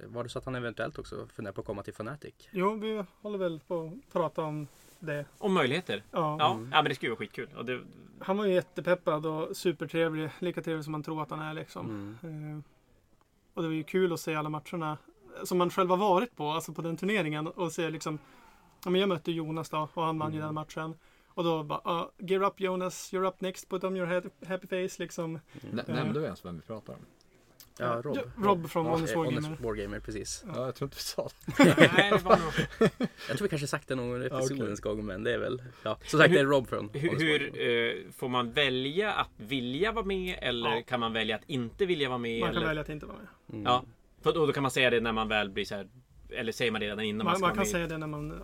var 0.05 0.23
det 0.23 0.29
så 0.29 0.39
att 0.39 0.45
han 0.45 0.55
eventuellt 0.55 0.99
också 0.99 1.27
funderar 1.27 1.53
på 1.53 1.61
att 1.61 1.67
komma 1.67 1.83
till 1.83 1.93
Fnatic? 1.93 2.33
Jo, 2.51 2.73
vi 2.75 3.03
håller 3.21 3.37
väl 3.37 3.59
på 3.67 3.85
att 4.07 4.13
prata 4.13 4.41
om 4.43 4.67
det. 4.99 5.25
Om 5.37 5.53
möjligheter. 5.53 6.03
Ja. 6.11 6.35
Ja, 6.39 6.51
Mm. 6.53 6.69
ja 6.71 6.81
men 6.81 6.89
det 6.89 6.95
skulle 6.95 7.07
ju 7.07 7.11
vara 7.11 7.19
skitkul. 7.19 7.49
Och 7.57 7.65
det, 7.65 7.81
Han 8.19 8.37
var 8.37 8.45
ju 8.45 8.53
jättepeppad 8.53 9.25
och 9.25 9.57
supertrevlig, 9.57 10.29
lika 10.39 10.61
trevlig 10.61 10.83
som 10.83 10.91
man 10.91 11.03
tror 11.03 11.21
att 11.23 11.29
han 11.29 11.39
är 11.39 11.53
liksom. 11.53 12.17
Mm. 12.23 12.53
Eh, 12.57 12.59
och 13.53 13.61
det 13.61 13.67
var 13.67 13.75
ju 13.75 13.83
kul 13.83 14.13
att 14.13 14.19
se 14.19 14.35
alla 14.35 14.49
matcherna 14.49 14.97
som 15.43 15.57
man 15.57 15.69
själv 15.69 15.89
har 15.89 15.97
varit 15.97 16.35
på, 16.35 16.49
alltså 16.49 16.73
på 16.73 16.81
den 16.81 16.97
turneringen 16.97 17.47
och 17.47 17.71
se 17.71 17.89
liksom 17.89 18.19
Ja 18.85 18.89
men 18.89 19.01
jag 19.01 19.09
mötte 19.09 19.31
Jonas 19.31 19.69
då 19.69 19.89
och 19.93 20.03
han 20.03 20.19
vann 20.19 20.31
ju 20.33 20.37
Mm. 20.39 20.47
den 20.47 20.55
matchen. 20.55 20.95
Och 21.27 21.43
då 21.43 21.63
bara, 21.63 22.01
uh, 22.01 22.07
gear 22.17 22.43
up 22.43 22.59
Jonas, 22.59 23.13
you're 23.13 23.27
up 23.27 23.41
next, 23.41 23.69
put 23.69 23.83
on 23.83 23.97
your 23.97 24.23
happy 24.47 24.67
face 24.67 25.03
liksom. 25.03 25.33
Nä, 25.71 25.83
Ja. 25.87 25.93
Nämnde 25.93 26.19
vi 26.19 26.25
ens 26.25 26.45
vem 26.45 26.55
vi 26.55 26.61
pratar 26.61 26.93
om? 26.93 26.99
Ja, 27.79 28.01
Rob. 28.03 28.15
Ja, 28.17 28.21
Rob 28.37 28.69
från 28.69 28.85
Ja, 28.85 28.91
Honest 28.91 29.13
Eh, 29.13 29.17
Wargamer. 29.19 29.41
Honest 29.41 29.61
Wargamer, 29.61 29.99
precis. 29.99 30.43
Ja, 30.55 30.65
jag 30.65 30.75
tror 30.75 30.85
inte 30.87 30.97
vi 30.97 31.01
sa 31.01 31.29
det. 31.57 31.75
nej, 31.97 32.11
det 32.11 32.23
var 32.23 32.37
nog... 32.37 32.53
Jag 33.27 33.37
tror 33.37 33.43
vi 33.43 33.49
kanske 33.49 33.67
sagt 33.67 33.87
det 33.87 33.95
någon 33.95 34.09
gång 34.09 34.21
i 34.21 34.27
Ja, 34.31 34.37
episodens 34.39 34.79
okej. 34.79 34.95
gång 34.95 35.05
men 35.05 35.23
det 35.23 35.33
är 35.33 35.37
väl, 35.37 35.61
ja. 35.83 35.97
Som 36.05 36.19
sagt 36.19 36.33
det 36.33 36.39
är 36.39 36.45
Rob 36.45 36.67
från 36.67 36.89
Hur, 36.93 36.99
hur 36.99 37.09
Wargamer. 37.09 38.05
eh, 38.07 38.11
får 38.11 38.29
man 38.29 38.51
välja 38.51 39.13
att 39.13 39.29
vilja 39.37 39.91
vara 39.91 40.05
med 40.05 40.39
eller 40.41 40.69
Ja. 40.75 40.81
kan 40.87 40.99
man 40.99 41.13
välja 41.13 41.35
att 41.35 41.43
inte 41.49 41.85
vilja 41.85 42.09
vara 42.09 42.17
med? 42.17 42.39
Man 42.39 42.49
eller? 42.49 42.59
kan 42.61 42.67
välja 42.67 42.81
att 42.81 42.89
inte 42.89 43.05
vara 43.05 43.17
med. 43.17 43.27
Mm. 43.53 43.63
Ja, 43.65 43.83
för 44.21 44.33
då, 44.33 44.45
då 44.45 44.53
kan 44.53 44.61
man 44.63 44.71
säga 44.71 44.89
det 44.89 44.99
när 45.01 45.11
man 45.11 45.27
väl 45.27 45.49
blir 45.49 45.65
så 45.65 45.75
här. 45.75 45.87
Eller 46.29 46.51
säger 46.51 46.71
man 46.71 46.81
det 46.81 46.87
redan 46.87 46.99
innan 47.05 47.17
man, 47.17 47.25
Man, 47.25 47.35
ska 47.35 47.41
man 47.41 47.49
vara 47.49 47.55
kan 47.55 47.59
med? 47.61 47.67
säga 47.67 47.87
det 47.87 47.97
när 47.97 48.07
man, 48.07 48.41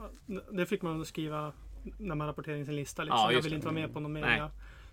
det 0.57 0.65
fick 0.65 0.81
man 0.81 1.05
skriva 1.05 1.53
när 1.97 2.15
man 2.15 2.27
rapporterar 2.27 2.55
in 2.55 2.65
sin 2.65 2.75
lista 2.75 3.03
liksom. 3.03 3.19
Ja, 3.19 3.31
jag 3.31 3.41
vill 3.41 3.51
det. 3.51 3.55
inte 3.55 3.67
vara 3.67 3.75
med 3.75 3.93
på 3.93 3.99
någon 3.99 4.13
Nej. 4.13 4.21
media. 4.21 4.51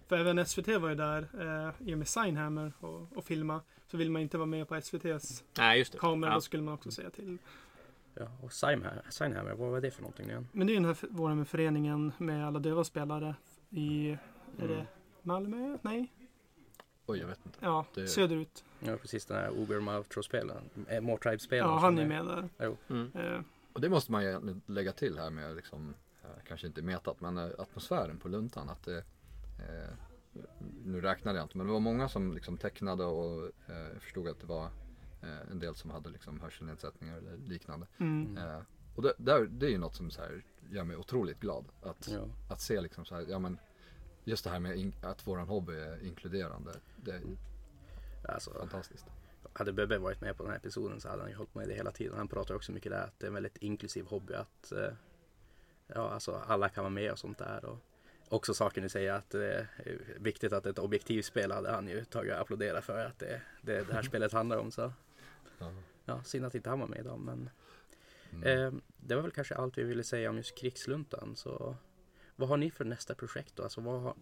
För 0.09 0.19
även 0.19 0.47
SVT 0.47 0.69
var 0.69 0.89
ju 0.89 0.95
där 0.95 1.29
eh, 1.41 1.89
i 1.89 1.95
och 1.95 1.99
med 1.99 2.09
Signhammer 2.09 2.73
och, 2.81 3.17
och 3.17 3.25
filma. 3.25 3.61
Så 3.91 3.97
vill 3.97 4.11
man 4.11 4.23
inte 4.23 4.39
vara 4.39 4.47
med 4.47 4.69
på 4.69 4.75
SVTs 4.75 5.45
Nej, 5.59 5.79
just 5.79 5.93
det. 5.93 5.99
kamera 5.99 6.31
Ja. 6.31 6.35
då 6.35 6.41
skulle 6.41 6.63
man 6.63 6.75
också 6.75 6.91
säga 6.91 7.11
till. 7.11 7.39
Ja, 8.15 8.27
och 8.43 8.53
Signhammer, 8.53 9.55
vad 9.55 9.71
var 9.71 9.81
det 9.81 9.91
för 9.91 10.03
någonting 10.03 10.27
igen? 10.29 10.49
Men 10.53 10.67
det 10.67 10.73
är 10.73 10.75
den 10.75 10.85
här 10.85 10.97
våren 11.11 11.37
med 11.39 11.49
föreningen 11.49 12.13
med 12.19 12.47
alla 12.47 12.59
döva 12.59 12.85
spelare 12.85 13.35
i, 13.71 14.09
är 14.11 14.19
Mm. 14.65 14.69
det 14.69 14.87
Malmö? 15.23 15.79
Nej? 15.83 16.13
Oj, 17.07 17.19
jag 17.19 17.27
vet 17.27 17.47
inte. 17.47 17.59
Ja, 17.63 17.87
Det- 17.95 18.09
söderut. 18.09 18.65
Ja 18.81 18.97
precis 18.97 19.27
den 19.27 19.37
här 19.37 19.51
Uber 19.51 19.81
Maltro-spelaren, 19.81 20.63
äh, 20.89 21.01
More 21.01 21.19
Tribe-spelaren. 21.19 21.71
Ja, 21.73 21.79
han 21.79 21.99
är 21.99 22.07
med 22.07 22.27
där. 22.27 22.49
Mm. 22.89 23.11
Eh, 23.15 23.41
Och 23.73 23.81
det 23.81 23.89
måste 23.89 24.13
man 24.13 24.25
ju 24.25 24.61
lägga 24.67 24.93
till 24.93 25.19
här 25.19 25.31
med 25.31 25.57
liksom, 25.57 25.95
eh, 26.25 26.29
kanske 26.49 26.67
inte 26.67 26.83
metat, 26.83 27.21
men 27.21 27.39
eh, 27.39 27.45
atmosfären 27.59 28.19
på 28.19 28.29
luntan. 28.29 28.69
Att 28.69 28.85
det, 28.85 28.99
eh, 28.99 29.91
nu 30.85 31.01
räknade 31.01 31.39
jag 31.39 31.45
inte, 31.45 31.57
men 31.59 31.67
det 31.67 31.73
var 31.73 31.81
många 31.81 32.09
som 32.09 32.33
liksom 32.33 32.57
tecknade 32.57 33.05
och 33.05 33.45
eh, 33.47 33.99
förstod 34.01 34.29
att 34.29 34.41
det 34.41 34.47
var 34.47 34.65
eh, 35.23 35.51
en 35.51 35.59
del 35.59 35.75
som 35.75 35.91
hade 35.91 36.11
liksom 36.11 36.41
hörselnedsättningar 36.41 37.17
eller 37.17 37.37
liknande. 37.37 37.87
mm. 37.99 38.37
Eh, 38.39 38.61
och 38.95 39.03
det, 39.03 39.15
där, 39.19 39.47
det 39.47 39.67
är 39.67 39.71
ju 39.71 39.79
något 39.79 39.95
som 39.95 40.11
så 40.11 40.21
här 40.21 40.45
gör 40.71 40.85
mig 40.85 40.97
otroligt 40.97 41.41
glad. 41.41 41.65
Att, 41.83 42.09
Ja. 42.09 42.29
att 42.51 42.61
se 42.61 42.81
liksom 42.81 43.05
så 43.05 43.15
här, 43.15 43.27
ja 43.29 43.39
men 43.39 43.59
just 44.25 44.45
det 44.45 44.51
här 44.51 44.61
med 44.61 44.77
in, 44.77 44.95
att 45.03 45.27
våran 45.27 45.49
hobby 45.49 45.73
är 45.73 46.05
inkluderande. 46.07 46.73
Det 46.97 47.11
är 47.11 47.23
Alltså, 48.29 48.51
fantastiskt. 48.51 49.07
hade 49.53 49.73
Bebbe 49.73 49.99
varit 49.99 50.21
med 50.21 50.37
på 50.37 50.43
den 50.43 50.51
här 50.53 50.59
episoden 50.59 51.01
så 51.01 51.09
hade 51.09 51.23
han 51.23 51.31
ju 51.31 51.37
hållit 51.37 51.55
med 51.55 51.69
det 51.69 51.75
hela 51.75 51.91
tiden. 51.91 52.17
Han 52.17 52.29
pratar 52.29 52.55
också 52.55 52.73
mycket 52.73 52.93
där 52.93 53.05
att 53.05 53.19
det 53.19 53.27
är 53.27 53.29
en 53.29 53.35
väldigt 53.35 53.57
inklusiv 53.57 54.07
hobby 54.07 54.35
att 54.35 54.73
eh, 54.73 54.93
ja, 55.87 56.11
alltså 56.11 56.33
alla 56.47 56.69
kan 56.69 56.85
vara 56.85 56.95
med 56.95 57.13
och 57.13 57.19
sånt 57.19 57.39
där. 57.39 57.65
Och 57.65 57.79
också 58.29 58.55
saken 58.55 58.83
du 58.83 58.89
säger 58.89 59.13
att 59.13 59.31
det 59.31 59.47
är 59.47 59.69
viktigt 60.19 60.53
att 60.53 60.67
ett 60.67 60.79
objektivspel 60.79 61.53
hade 61.53 61.71
han 61.71 61.89
ju 61.89 62.05
tagit 62.05 62.33
och 62.33 62.41
applådera 62.41 62.83
för 62.83 63.05
att 63.07 63.19
det 63.19 63.41
det, 63.63 63.85
det 63.87 63.93
här 63.93 64.03
spelet 64.11 64.33
handlar 64.33 64.57
om. 64.57 64.71
Så 64.71 64.93
Ja. 66.05 66.23
synd 66.25 66.45
att 66.45 66.55
inte 66.55 66.71
han 66.71 66.81
var 66.81 66.87
med 66.87 66.99
idag 66.99 67.21
men 67.21 67.51
Mm. 68.33 68.43
eh, 68.75 68.81
det 68.97 69.15
var 69.15 69.23
väl 69.23 69.31
kanske 69.31 69.55
allt 69.55 69.79
vi 69.79 69.83
ville 69.83 70.05
säga 70.05 70.31
om 70.31 70.37
just 70.37 70.59
krigsluntan. 70.59 71.37
Så 71.37 71.77
vad 72.37 72.49
har 72.49 72.57
ni 72.57 72.71
för 72.71 72.85
nästa 72.85 73.15
projekt 73.15 73.57
då? 73.57 73.63
Alltså 73.63 73.81
vad 73.81 74.01
har, 74.01 74.15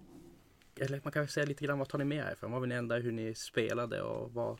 eller 0.76 1.00
man 1.04 1.12
kan 1.12 1.28
säga 1.28 1.46
lite 1.46 1.64
grann 1.64 1.78
vad 1.78 1.88
tar 1.88 1.98
ni 1.98 2.04
med 2.04 2.24
härifrån? 2.24 2.52
Vad 2.52 2.60
vill 2.60 2.68
ni 2.68 2.74
ändra 2.74 2.96
hur 2.96 3.12
ni 3.12 3.34
spelade 3.34 4.02
och 4.02 4.32
vad 4.34 4.58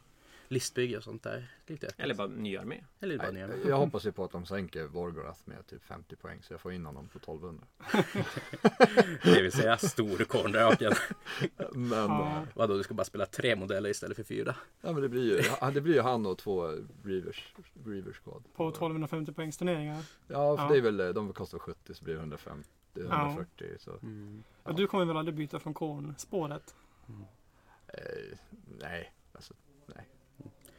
listbygge 0.49 0.97
och 0.97 1.05
sånt 1.05 1.23
där? 1.23 1.47
Lite 1.67 1.87
öppet. 1.87 2.01
Eller 2.01 2.15
bara 2.15 2.27
ny 2.29 2.57
armé. 2.57 2.85
eller 3.01 3.19
bara 3.19 3.31
Nej, 3.31 3.49
jag 3.67 3.77
hoppas 3.77 4.07
ju 4.07 4.13
på 4.13 4.25
att 4.25 4.31
de 4.31 4.47
sänker 4.47 4.85
Vorgorath 4.85 5.41
med 5.45 5.67
typ 5.67 5.85
50 5.85 6.17
poäng 6.17 6.43
så 6.43 6.53
jag 6.53 6.61
får 6.61 6.73
in 6.73 6.87
honom 6.87 7.09
på 7.09 7.19
1200. 7.19 7.65
Det 9.25 9.43
vill 9.43 9.53
säga 9.53 9.79
storkorndraken. 9.79 10.93
Men, 11.73 11.93
Ja. 11.99 12.37
eh, 12.37 12.43
Vadå, 12.55 12.77
du 12.77 12.83
ska 12.83 12.95
bara 12.95 13.05
spela 13.05 13.27
tre 13.27 13.57
modeller 13.57 13.91
istället 13.91 14.17
för 14.17 14.25
fyra? 14.25 14.57
ja, 14.81 14.93
men 14.93 15.03
det, 15.03 15.09
blir 15.09 15.37
ju, 15.37 15.43
ja, 15.61 15.71
det 15.71 15.81
blir 15.81 15.95
ju 15.95 16.01
han 16.01 16.27
och 16.27 16.39
två 16.39 16.63
Reavers, 17.05 17.55
Reavers 17.87 18.17
Squad. 18.25 18.45
På 18.55 18.69
1250 18.69 19.33
poängs 19.33 19.57
turneringar. 19.57 20.03
Ja, 20.29 20.57
för 20.57 20.65
Ja. 20.65 20.71
det 20.71 20.77
är 20.77 20.81
väl, 20.83 21.01
eh, 21.01 21.09
de 21.09 21.33
kostar 21.33 21.59
70 21.59 21.95
så 21.95 22.05
blir 22.05 22.15
det 22.15 22.21
150, 22.21 22.69
140. 22.95 23.67
Så, 23.79 23.91
Ja, 24.65 24.73
du 24.73 24.87
kommer 24.87 25.05
väl 25.05 25.17
aldrig 25.17 25.35
byta 25.37 25.61
från 25.61 25.75
kornspåret? 25.75 26.75
eh, 27.87 28.39
nej, 28.81 29.13
alltså, 29.33 29.55
nej. 29.55 29.64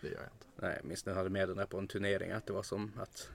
Det 0.05 0.11
gör 0.11 0.21
jag 0.21 0.25
inte. 0.33 0.45
Nej, 0.67 0.73
jag 0.81 0.85
minns 0.85 1.05
när 1.05 1.13
jag 1.13 1.17
hade 1.17 1.29
med 1.29 1.47
den 1.47 1.57
där 1.57 1.65
på 1.65 1.77
en 1.77 1.87
turnering 1.87 2.31
att 2.31 2.45
det 2.45 2.53
var 2.53 2.63
som 2.63 2.91
att 2.97 3.29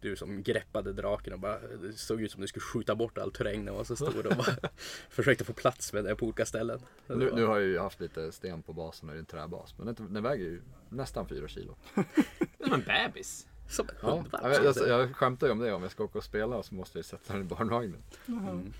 du 0.00 0.16
som 0.16 0.42
greppade 0.42 0.92
draken 0.92 1.32
och 1.32 1.38
bara 1.38 1.58
det 1.58 1.92
såg 1.92 2.20
ut 2.22 2.30
som 2.32 2.40
du 2.40 2.46
skulle 2.46 2.62
skjuta 2.62 2.94
bort 2.94 3.18
all 3.18 3.32
terräng 3.32 3.64
den 3.64 3.74
var 3.74 3.84
så 3.84 3.96
stor 3.96 4.26
och 4.26 4.36
bara 4.36 4.56
försökte 5.10 5.44
få 5.44 5.52
plats 5.52 5.92
med 5.92 6.04
den 6.04 6.16
på 6.16 6.26
olika 6.26 6.46
ställen. 6.46 6.80
Det 7.06 7.14
Nu, 7.16 7.28
var- 7.30 7.36
nu 7.36 7.44
har 7.44 7.58
jag 7.58 7.68
ju 7.68 7.78
haft 7.78 8.00
lite 8.00 8.32
sten 8.32 8.62
på 8.62 8.72
basen 8.72 9.08
och 9.08 9.14
det 9.14 9.18
är 9.18 9.20
en 9.20 9.26
träbas. 9.26 9.74
Men 9.78 9.86
den, 9.94 10.14
den 10.14 10.22
väger 10.22 10.44
ju 10.44 10.62
nästan 10.88 11.28
4 11.28 11.48
kilo. 11.48 11.76
Det 11.94 12.00
är 12.58 12.64
som 12.64 12.72
en 12.72 12.82
bebis. 12.82 13.46
Som 13.68 13.88
en 13.88 13.94
Ja, 14.02 14.10
hundvalp. 14.16 14.44
jag, 14.64 14.76
jag, 14.76 14.88
jag 15.00 15.16
skämtar 15.16 15.46
ju 15.46 15.52
om 15.52 15.58
det. 15.58 15.72
Om 15.72 15.82
jag 15.82 15.90
ska 15.92 16.04
åka 16.04 16.18
och 16.18 16.24
spela 16.24 16.62
så 16.62 16.74
måste 16.74 16.98
jag 16.98 17.04
sätta 17.04 17.32
den 17.32 17.42
i 17.42 17.44
barnvagnen. 17.44 18.02
Mm. 18.28 18.72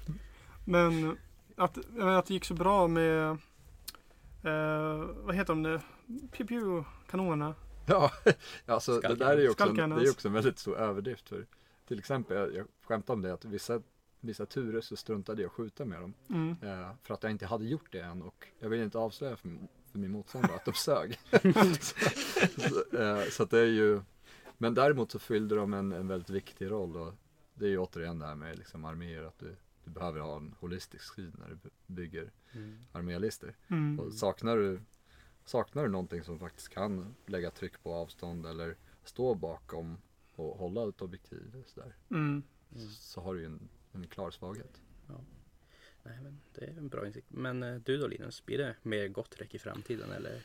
Men 0.65 1.17
att, 1.57 1.79
att 1.99 2.27
det 2.27 2.35
gick 2.35 2.45
så 2.45 2.55
bra 2.55 2.89
med 2.89 3.39
eh, 4.43 4.97
vad 5.25 5.35
heter 5.35 5.53
de 5.53 5.63
nu? 5.63 5.81
Pew 6.33 6.85
kanonerna. 7.11 7.55
Ja, 7.87 8.11
alltså 8.67 9.01
det 9.01 9.15
där 9.15 9.37
är 9.37 9.39
ju 9.43 9.51
också, 9.51 9.69
en, 9.69 9.91
det 9.91 10.03
är 10.03 10.11
också 10.11 10.29
en 10.29 10.35
väldigt 10.35 10.59
stor 10.59 10.77
överdrift. 10.77 11.29
För 11.29 11.47
till 11.89 11.99
exempel, 11.99 12.37
jag, 12.37 12.55
jag 12.55 12.67
skämtade 12.85 13.13
om 13.15 13.23
det 13.23 13.33
att 13.33 13.45
vissa, 13.45 13.83
vissa 14.21 14.47
turer 14.47 14.81
så 14.81 14.97
struntade 14.97 15.43
jag 15.43 15.49
att 15.49 15.53
skjuta 15.53 15.85
med 15.85 16.01
dem. 16.01 16.15
Mm. 16.31 16.57
Eh, 16.63 16.91
för 17.03 17.15
att 17.15 17.23
jag 17.23 17.33
inte 17.33 17.47
hade 17.47 17.65
gjort 17.65 17.93
det 17.93 18.01
än 18.01 18.23
och 18.23 18.49
jag 18.59 18.69
ville 18.69 18.85
inte 18.85 18.99
avslöja 18.99 19.37
för, 19.37 19.49
min- 19.49 19.69
för 19.93 19.99
min 19.99 20.11
motståndare 20.11 20.55
att 20.55 20.65
de 20.65 20.73
sög. 20.75 21.19
så, 22.57 22.97
eh, 22.97 23.25
så 23.31 23.45
det 23.45 23.59
är 23.59 23.67
ju, 23.67 24.01
men 24.59 24.75
däremot 24.75 25.11
så 25.11 25.19
fyllde 25.19 25.55
de 25.55 25.75
en, 25.75 25.93
en 25.93 26.09
väldigt 26.09 26.31
viktig 26.31 26.71
roll 26.71 26.97
och 26.97 27.15
det 27.55 27.65
är 27.65 27.71
ju 27.71 27.79
återigen 27.79 28.19
det 28.19 28.27
här 28.27 28.35
med 28.35 28.59
liksom 28.59 28.85
arméer 28.85 29.23
att 29.25 29.39
du, 29.39 29.57
du 29.85 29.91
behöver 29.91 30.21
ha 30.21 30.37
en 30.37 30.55
holistisk 30.61 31.15
syn 31.15 31.37
när 31.39 31.49
du 31.49 31.55
by- 31.55 31.71
bygger 31.87 32.31
Mm. 32.55 32.79
armélistor. 32.93 33.55
Mm. 33.69 34.01
Och 34.01 34.13
saknar 34.13 34.57
du, 34.57 34.81
saknar 35.45 35.83
du 35.83 35.89
någonting 35.89 36.25
som 36.25 36.39
faktiskt 36.39 36.69
kan 36.69 37.15
lägga 37.27 37.51
tryck 37.51 37.83
på 37.83 37.95
avstånd 37.95 38.47
eller 38.47 38.77
stå 39.05 39.35
bakom 39.35 39.97
och 40.35 40.59
hålla 40.59 40.89
ett 40.89 41.03
objektiv 41.03 41.65
så, 41.67 41.81
där, 41.81 41.95
Mm. 42.11 42.43
så 42.99 43.21
har 43.21 43.35
du 43.35 43.41
ju 43.41 43.47
en, 43.47 43.69
en 43.93 44.07
klar 44.07 44.31
svaghet. 44.31 44.81
Nej, 46.05 46.19
men 46.23 46.41
det 46.55 46.65
är 46.65 46.79
en 46.79 46.89
bra 46.89 47.07
insikt. 47.07 47.27
Men 47.31 47.63
eh, 47.63 47.75
du 47.85 47.97
då 47.97 48.07
Linus, 48.07 48.47
blir 48.47 48.59
det 48.59 48.77
mer 48.83 49.09
gott 49.09 49.35
räck 49.41 49.55
i 49.55 49.59
framtiden 49.59 50.11
eller? 50.13 50.43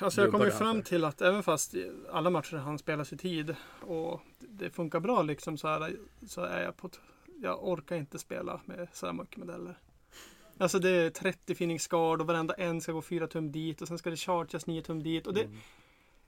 Alltså 0.00 0.20
jag 0.20 0.30
kommer 0.30 0.44
ju 0.44 0.50
fram 0.50 0.82
till 0.82 1.04
att 1.04 1.20
även 1.22 1.42
fast 1.42 1.74
alla 2.10 2.30
matcher 2.30 2.56
han 2.56 2.78
spelas 2.78 3.12
i 3.12 3.16
tid 3.16 3.56
och 3.80 4.20
det 4.38 4.70
funkar 4.70 5.00
bra 5.00 5.22
liksom 5.22 5.58
så 5.58 5.68
här 5.68 5.96
så 6.26 6.40
är 6.44 6.62
jag 6.64 6.76
på 6.76 6.86
ett, 6.86 7.00
jag 7.42 7.64
orkar 7.68 7.96
inte 7.96 8.18
spela 8.18 8.60
med 8.64 8.88
så 8.92 9.12
mycket 9.12 9.36
modeller. 9.36 9.78
Alltså 10.58 10.78
det 10.78 10.90
är 10.90 11.10
30 11.10 11.54
finningsgard 11.54 12.20
och 12.20 12.26
varenda 12.26 12.54
en 12.54 12.80
ska 12.80 12.92
gå 12.92 13.02
4 13.02 13.26
tum 13.26 13.52
dit 13.52 13.82
och 13.82 13.88
sen 13.88 13.98
ska 13.98 14.10
det 14.10 14.16
chargas 14.16 14.66
9 14.66 14.82
tum 14.82 15.02
dit 15.02 15.26
och 15.26 15.34
det, 15.34 15.40
Mm. 15.44 15.56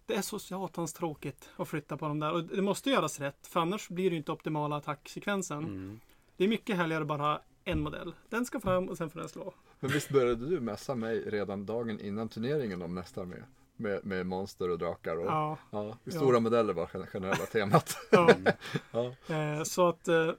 det 0.06 0.14
är 0.14 0.22
så 0.22 0.38
satans 0.38 0.92
tråkigt 0.92 1.50
att 1.56 1.68
flytta 1.68 1.96
på 1.96 2.08
dem 2.08 2.20
där 2.20 2.32
och 2.32 2.44
det 2.44 2.62
måste 2.62 2.90
göras 2.90 3.20
rätt 3.20 3.46
för 3.46 3.60
annars 3.60 3.88
blir 3.88 4.10
det 4.10 4.16
inte 4.16 4.32
optimala 4.32 4.76
attacksekvensen. 4.76 5.58
Mm. 5.64 6.00
Det 6.36 6.44
är 6.44 6.48
mycket 6.48 6.76
härligare 6.76 7.02
att 7.02 7.08
bara 7.08 7.22
ha 7.22 7.42
en 7.64 7.80
modell. 7.80 8.14
Den 8.28 8.44
ska 8.46 8.60
fram 8.60 8.88
och 8.88 8.96
sen 8.96 9.10
får 9.10 9.20
den 9.20 9.28
slå. 9.28 9.54
Men 9.80 9.90
visst 9.90 10.10
började 10.10 10.46
du 10.48 10.60
mässa 10.60 10.94
mig 10.94 11.20
redan 11.30 11.66
dagen 11.66 12.00
innan 12.00 12.28
turneringen 12.28 12.82
om 12.82 12.94
nästa 12.94 13.20
armé? 13.20 13.36
Med, 13.76 14.04
med 14.06 14.26
monster 14.26 14.70
och 14.70 14.78
drakar 14.78 15.16
och 15.16 15.26
Ja, 15.26 15.58
ja, 15.70 15.96
Ja. 16.04 16.10
stora 16.12 16.40
modeller 16.40 16.72
var 16.72 16.90
gen- 16.94 17.06
generella 17.06 17.46
temat. 17.46 17.96
ja. 18.10 18.30
ja. 18.92 19.34
Eh, 19.34 19.62
så 19.62 19.88
att 19.88 20.08
eh, 20.08 20.30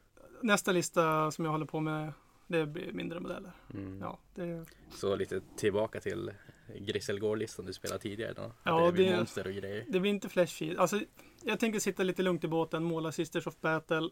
nästa 0.41 0.71
lista 0.71 1.31
som 1.31 1.45
jag 1.45 1.51
håller 1.51 1.65
på 1.65 1.79
med 1.79 2.13
det 2.47 2.65
blir 2.65 2.91
mindre 2.91 3.19
modeller. 3.19 3.51
Mm. 3.73 4.01
Ja, 4.01 4.19
det, 4.35 4.65
Så 4.91 5.15
lite 5.15 5.41
tillbaka 5.57 5.99
till 5.99 6.31
Grisselgård-listan 6.79 7.65
du 7.65 7.73
spelade 7.73 7.99
tidigare 8.01 8.33
då? 8.33 8.41
Att 8.41 8.53
Ja, 8.63 8.85
det 8.85 8.91
blir 8.91 9.09
det- 9.11 9.17
monster 9.17 9.47
och 9.47 9.53
grejer. 9.53 9.85
det 9.87 9.99
blir 9.99 10.11
inte 10.11 10.29
flashy. 10.29 10.75
Alltså, 10.77 10.99
jag 11.43 11.59
tänker 11.59 11.79
sitta 11.79 12.03
lite 12.03 12.21
lugnt 12.23 12.43
i 12.43 12.47
båten, 12.47 12.83
måla 12.83 13.11
Sisters 13.11 13.47
of 13.47 13.61
Battle 13.61 14.09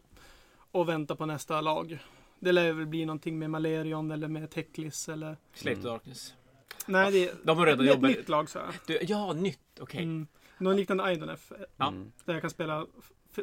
och 0.70 0.88
vänta 0.88 1.16
på 1.16 1.26
nästa 1.26 1.60
lag. 1.60 1.98
Det 2.38 2.52
lär 2.52 2.72
väl 2.72 2.86
bli 2.86 3.04
någonting 3.06 3.38
med 3.38 3.50
Malerion 3.50 4.10
eller 4.10 4.28
med 4.28 4.50
Teklis 4.50 5.08
eller... 5.08 5.36
Slave 5.54 5.76
to 5.76 5.80
Mm. 5.80 5.92
Darkness. 5.92 6.34
Nej, 6.86 7.12
det 7.12 7.28
är 7.28 7.34
De 7.42 7.58
har 7.58 7.66
redan 7.66 7.80
ett 7.86 7.94
jobbat... 7.94 8.10
nytt 8.10 8.28
lag 8.28 8.50
så. 8.50 8.60
Du, 8.86 8.98
ja, 9.02 9.32
nytt. 9.32 9.60
Okej. 9.80 10.02
Mm. 10.02 10.26
Något 10.58 10.76
liknande 10.76 11.12
Idonef. 11.12 11.52
Ja. 11.76 11.88
Mm. 11.88 12.12
Där 12.24 12.32
jag 12.32 12.40
kan 12.40 12.50
spela 12.50 12.86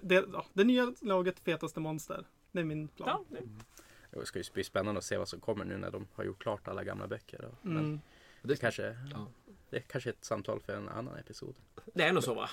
det, 0.01 0.25
ja, 0.33 0.45
det 0.53 0.63
nya 0.63 0.93
laget 1.01 1.39
Fetaste 1.39 1.79
Monster. 1.79 2.25
Det 2.51 2.59
är 2.59 2.63
min 2.63 2.87
plan. 2.87 3.25
Ja, 3.29 3.37
det- 3.39 4.19
Det 4.19 4.25
ska 4.25 4.39
ju 4.39 4.45
bli 4.53 4.63
spännande 4.63 4.97
att 4.99 5.05
se 5.05 5.17
vad 5.17 5.27
som 5.27 5.39
kommer 5.39 5.65
nu 5.65 5.77
när 5.77 5.91
de 5.91 6.07
har 6.13 6.23
gjort 6.23 6.41
klart 6.41 6.67
alla 6.67 6.83
gamla 6.83 7.07
böcker. 7.07 7.51
Men 7.61 7.77
Mm. 7.77 7.99
det 8.41 8.55
kanske, 8.59 8.97
Ja. 9.11 9.27
det 9.69 9.77
är 9.77 9.81
kanske 9.81 10.09
ett 10.09 10.25
samtal 10.25 10.59
för 10.59 10.73
en 10.75 10.89
annan 10.89 11.17
episod. 11.17 11.55
det 11.93 12.03
är 12.03 12.13
nog 12.13 12.23
så 12.23 12.33
va? 12.33 12.49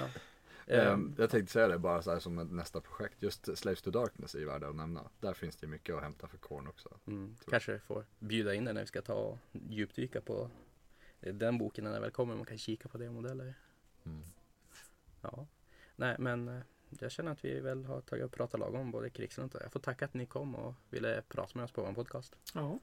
Ehm, 0.66 0.88
Ehm, 0.92 1.14
jag 1.18 1.30
tänkte 1.30 1.52
säga 1.52 1.68
det 1.68 1.78
bara 1.78 2.02
så 2.02 2.10
här 2.10 2.18
som 2.18 2.38
ett 2.38 2.50
nästa 2.52 2.80
projekt. 2.80 3.22
Just 3.22 3.58
Slaves 3.58 3.82
to 3.82 3.90
Darkness 3.90 4.34
är 4.34 4.38
ju 4.38 4.44
värda 4.44 4.68
att 4.68 4.76
nämna. 4.76 5.10
Där 5.20 5.32
finns 5.34 5.56
det 5.56 5.66
mycket 5.66 5.94
att 5.94 6.02
hämta 6.02 6.28
för 6.28 6.38
Korn 6.38 6.66
också. 6.68 6.88
Mm, 7.06 7.36
kanske 7.50 7.78
får 7.78 8.04
bjuda 8.18 8.54
in 8.54 8.64
den 8.64 8.74
när 8.74 8.82
vi 8.82 8.86
ska 8.86 9.02
ta 9.02 9.14
och 9.14 9.38
djupdyka 9.52 10.20
på 10.20 10.50
den 11.20 11.58
boken 11.58 11.84
när 11.84 11.92
den 11.92 12.02
väl 12.02 12.10
kommer. 12.10 12.36
Man 12.36 12.44
kan 12.44 12.58
kika 12.58 12.88
på 12.88 12.98
det 12.98 13.08
och 13.08 13.14
modeller. 13.14 13.54
Mm. 14.06 14.22
Ja. 15.22 15.46
Nej, 15.96 16.16
men 16.18 16.48
eh, 16.48 16.60
jag 17.00 17.12
känner 17.12 17.32
att 17.32 17.44
vi 17.44 17.60
väl 17.60 17.84
har 17.84 18.00
tagit 18.00 18.24
och 18.24 18.32
pratat 18.32 18.60
lagom 18.60 18.80
om 18.80 18.90
både 18.90 19.10
Krigslund 19.10 19.54
och 19.54 19.60
jag 19.64 19.72
får 19.72 19.80
tacka 19.80 20.04
att 20.04 20.14
ni 20.14 20.26
kom 20.26 20.54
och 20.54 20.74
ville 20.90 21.22
prata 21.28 21.50
med 21.54 21.64
oss 21.64 21.72
på 21.72 21.82
vår 21.82 21.92
podcast. 21.92 22.36
Ja. 22.54 22.78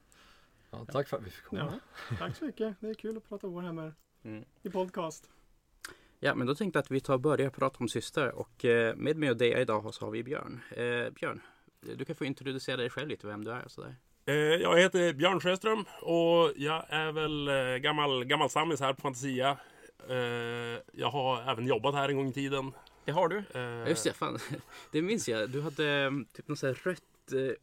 Ja, 0.70 0.84
tack 0.92 1.08
för 1.08 1.16
att 1.16 1.22
vi 1.26 1.30
fick 1.30 1.44
komma. 1.44 1.80
ja, 2.10 2.16
tack 2.18 2.36
så 2.36 2.44
mycket. 2.44 2.76
Det 2.80 2.88
är 2.88 2.94
kul 2.94 3.16
att 3.16 3.28
prata 3.28 3.46
Warhammer 3.48 3.94
Mm. 4.24 4.44
i 4.62 4.70
podcast. 4.70 5.30
Ja, 6.20 6.34
men 6.34 6.46
då 6.46 6.54
tänkte 6.54 6.76
jag 6.76 6.82
att 6.82 6.90
vi 6.90 7.00
tar 7.00 7.14
och 7.14 7.20
börjar 7.20 7.50
prata 7.50 7.76
om 7.80 7.88
systrar 7.88 8.28
och 8.28 8.64
eh, 8.64 8.96
med 8.96 9.16
mig 9.16 9.30
och 9.30 9.36
dig 9.36 9.60
idag 9.60 9.94
så 9.94 10.04
har 10.04 10.10
vi 10.12 10.22
Björn. 10.22 10.60
Eh, 10.70 11.10
Björn, 11.10 11.40
du 11.80 12.04
kan 12.04 12.16
få 12.16 12.24
introducera 12.24 12.76
dig 12.76 12.90
själv 12.90 13.08
lite, 13.08 13.26
vem 13.26 13.44
du 13.44 13.50
är 13.52 13.64
och 13.64 13.70
sådär. 13.70 13.96
Eh, 14.26 14.34
Jag 14.34 14.78
heter 14.78 15.12
Björn 15.12 15.40
Sjöström 15.40 15.84
och 16.02 16.52
jag 16.56 16.84
är 16.88 17.12
väl 17.12 17.48
eh, 17.48 17.76
gammal, 17.76 18.24
gammal 18.24 18.50
sammis 18.50 18.80
här 18.80 18.92
på 18.92 19.00
Fantasia. 19.00 19.58
Jag 20.92 21.10
har 21.10 21.50
även 21.52 21.66
jobbat 21.66 21.94
här 21.94 22.08
en 22.08 22.16
gång 22.16 22.28
i 22.28 22.32
tiden. 22.32 22.72
Det 23.06 23.12
har 23.12 23.28
du. 23.28 23.42
Ja, 23.52 23.88
just 23.88 24.04
det, 24.04 24.12
fan. 24.12 24.38
Det 24.92 25.02
minns 25.02 25.28
jag. 25.28 25.50
Du 25.50 25.60
hade 25.62 25.90
eh, 26.04 26.10
typ 26.32 26.48
något 26.48 26.58
sånt 26.58 26.86
rött 26.86 27.02
eh, 27.32 27.54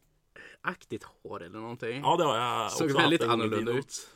aktigt 0.60 1.04
hår 1.04 1.42
eller 1.42 1.58
någonting. 1.58 2.00
Ja, 2.02 2.16
det 2.16 2.24
har 2.24 2.36
jag 2.36 2.72
Såg 2.72 2.86
också 2.86 2.98
väldigt 2.98 3.20
gång 3.20 3.30
i 3.30 3.32
annorlunda 3.32 3.72
ut. 3.72 4.08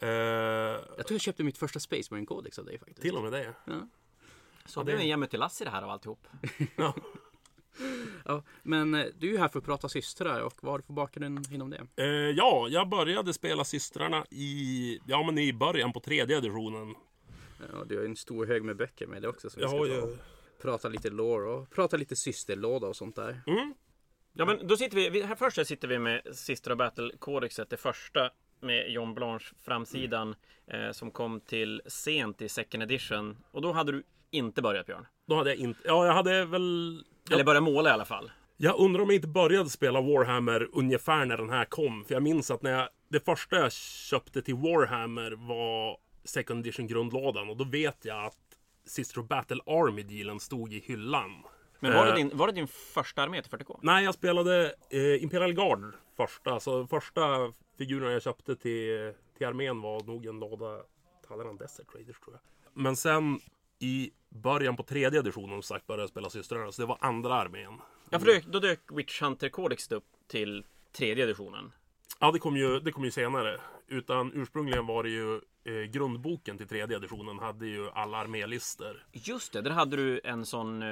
Eh, 0.00 0.08
Jag 0.08 1.06
tror 1.06 1.12
jag 1.12 1.20
köpte 1.20 1.44
mitt 1.44 1.58
första 1.58 1.80
Space 1.80 2.08
Marine 2.10 2.26
Codex 2.26 2.58
av 2.58 2.64
dig 2.64 2.78
faktiskt. 2.78 3.02
Till 3.02 3.16
och 3.16 3.22
med 3.22 3.32
det. 3.32 3.52
Ja. 3.64 3.88
Så 4.66 4.80
Ja, 4.80 4.84
blev 4.84 4.96
det- 4.96 5.02
en 5.02 5.08
Jammet 5.08 5.30
till 5.30 5.40
Lasse 5.40 5.64
det 5.64 5.70
här 5.70 5.82
av 5.82 5.90
alltihop. 5.90 6.26
Ja. 6.76 6.94
Ja, 8.24 8.42
men 8.62 8.94
eh, 8.94 9.04
du 9.18 9.28
är 9.28 9.32
ju 9.32 9.38
här 9.38 9.48
för 9.48 9.58
att 9.58 9.64
prata 9.64 9.88
systrar 9.88 10.40
och 10.40 10.54
vad 10.60 10.72
har 10.72 10.78
du 10.78 10.84
för 10.84 10.92
bakgrund 10.92 11.52
inom 11.52 11.70
det? 11.70 11.86
Eh, 11.96 12.06
Ja, 12.06 12.66
jag 12.70 12.88
började 12.88 13.32
spela 13.32 13.64
systrarna 13.64 14.26
i, 14.30 14.98
ja, 15.06 15.22
men 15.22 15.38
i 15.38 15.52
början 15.52 15.92
på 15.92 16.00
tredje 16.00 16.38
editionen. 16.38 16.94
Ja, 17.72 17.84
du 17.86 17.94
har 17.96 18.02
ju 18.02 18.08
en 18.08 18.16
stor 18.16 18.46
hög 18.46 18.64
med 18.64 18.76
böcker 18.76 19.06
med 19.06 19.22
det 19.22 19.28
också. 19.28 19.50
Så 19.50 19.56
vi 19.56 19.62
Jag 19.62 19.70
ska 19.70 19.78
har 19.78 19.86
ta 19.86 19.92
ju... 19.92 20.16
prata 20.58 20.88
lite 20.88 21.10
lore 21.10 21.50
och 21.50 21.70
prata 21.70 21.96
lite 21.96 22.16
systerlåda 22.16 22.86
och 22.86 22.96
sånt 22.96 23.16
där. 23.16 23.42
Mm, 23.46 23.74
Ja 24.38 24.44
men 24.44 24.66
då 24.66 24.76
sitter 24.76 24.96
vi, 24.96 25.10
vi 25.10 25.22
här 25.22 25.34
först 25.34 25.66
sitter 25.66 25.88
vi 25.88 25.98
med 25.98 26.22
Sister 26.32 26.72
of 26.72 26.78
Battle 26.78 27.10
Codexet, 27.18 27.70
det 27.70 27.76
första 27.76 28.30
med 28.60 28.90
John 28.90 29.14
Blanche 29.14 29.54
framsidan 29.64 30.34
eh, 30.66 30.90
som 30.92 31.10
kom 31.10 31.40
till 31.40 31.82
sent 31.86 32.42
i 32.42 32.48
second 32.48 32.82
edition. 32.82 33.36
Och 33.50 33.62
då 33.62 33.72
hade 33.72 33.92
du 33.92 34.02
inte 34.30 34.62
börjat 34.62 34.86
Björn. 34.86 35.06
då 35.26 35.34
hade 35.36 35.50
jag 35.50 35.58
inte... 35.58 35.80
Ja, 35.84 36.06
jag 36.06 36.12
hade 36.12 36.44
väl... 36.44 37.04
Eller 37.30 37.44
börjat 37.44 37.62
måla 37.62 37.90
i 37.90 37.92
alla 37.92 38.04
fall. 38.04 38.30
Jag 38.56 38.80
undrar 38.80 39.02
om 39.02 39.08
jag 39.08 39.14
inte 39.14 39.28
började 39.28 39.70
spela 39.70 40.00
Warhammer 40.00 40.68
ungefär 40.72 41.24
när 41.24 41.36
den 41.36 41.50
här 41.50 41.64
kom. 41.64 42.04
För 42.04 42.14
jag 42.14 42.22
minns 42.22 42.50
att 42.50 42.62
när 42.62 42.70
jag, 42.70 42.88
det 43.08 43.20
första 43.24 43.56
jag 43.56 43.72
köpte 43.72 44.42
till 44.42 44.54
Warhammer 44.54 45.30
var 45.30 45.98
Second 46.24 46.66
Edition 46.66 46.86
grundlådan. 46.86 47.48
Och 47.48 47.56
då 47.56 47.64
vet 47.64 48.04
jag 48.04 48.24
att 48.24 48.38
Sister 48.86 49.20
of 49.20 49.26
Battle 49.28 49.60
Army-dealen 49.66 50.40
stod 50.40 50.72
i 50.72 50.80
hyllan. 50.86 51.42
Men 51.80 51.94
var 51.94 52.04
det, 52.06 52.10
Eh, 52.10 52.16
din, 52.16 52.30
var 52.34 52.46
det 52.46 52.52
din 52.52 52.68
första 52.68 53.22
armé 53.22 53.42
till 53.42 53.50
40K? 53.50 53.78
Nej, 53.82 54.04
jag 54.04 54.14
spelade 54.14 54.74
eh, 54.90 55.22
Imperial 55.22 55.52
Guard 55.52 55.94
första. 56.16 56.60
Så 56.60 56.86
första 56.86 57.52
figurerna 57.78 58.12
jag 58.12 58.22
köpte 58.22 58.56
till, 58.56 59.12
till 59.38 59.46
armén 59.46 59.80
var 59.80 60.02
nog 60.04 60.26
en 60.26 60.38
låda 60.40 60.82
Talleyrand 61.28 61.58
Desert 61.58 61.94
Raiders 61.94 62.20
tror 62.20 62.34
jag. 62.34 62.40
Men 62.82 62.96
sen 62.96 63.40
i 63.78 64.10
början 64.28 64.76
på 64.76 64.82
tredje 64.82 65.20
editionen 65.20 65.50
som 65.50 65.62
sagt 65.62 65.86
började 65.86 66.02
jag 66.02 66.10
spela 66.10 66.30
systrarna. 66.30 66.72
Så 66.72 66.82
det 66.82 66.86
var 66.86 66.98
andra 67.00 67.34
armén. 67.34 67.80
Ja, 68.10 68.18
för 68.18 68.26
då, 68.26 68.40
då 68.46 68.58
dök 68.58 68.80
Witch 68.92 69.22
Hunter 69.22 69.48
Codex 69.48 69.92
upp 69.92 70.04
till 70.28 70.64
tredje 70.92 71.24
editionen. 71.24 71.72
Ja, 72.20 72.32
det 72.32 72.38
kom 72.38 72.56
ju, 72.56 72.80
det 72.80 72.92
kom 72.92 73.04
ju 73.04 73.10
senare. 73.10 73.60
Utan 73.88 74.32
ursprungligen 74.34 74.86
var 74.86 75.02
det 75.02 75.10
ju 75.10 75.34
eh, 75.64 75.90
grundboken 75.90 76.58
till 76.58 76.68
tredje 76.68 76.96
editionen 76.96 77.38
hade 77.38 77.66
ju 77.66 77.90
alla 77.90 78.18
armélistor. 78.18 79.06
Just 79.12 79.52
det, 79.52 79.62
där 79.62 79.70
hade 79.70 79.96
du 79.96 80.20
en 80.24 80.46
sån 80.46 80.82
eh, 80.82 80.88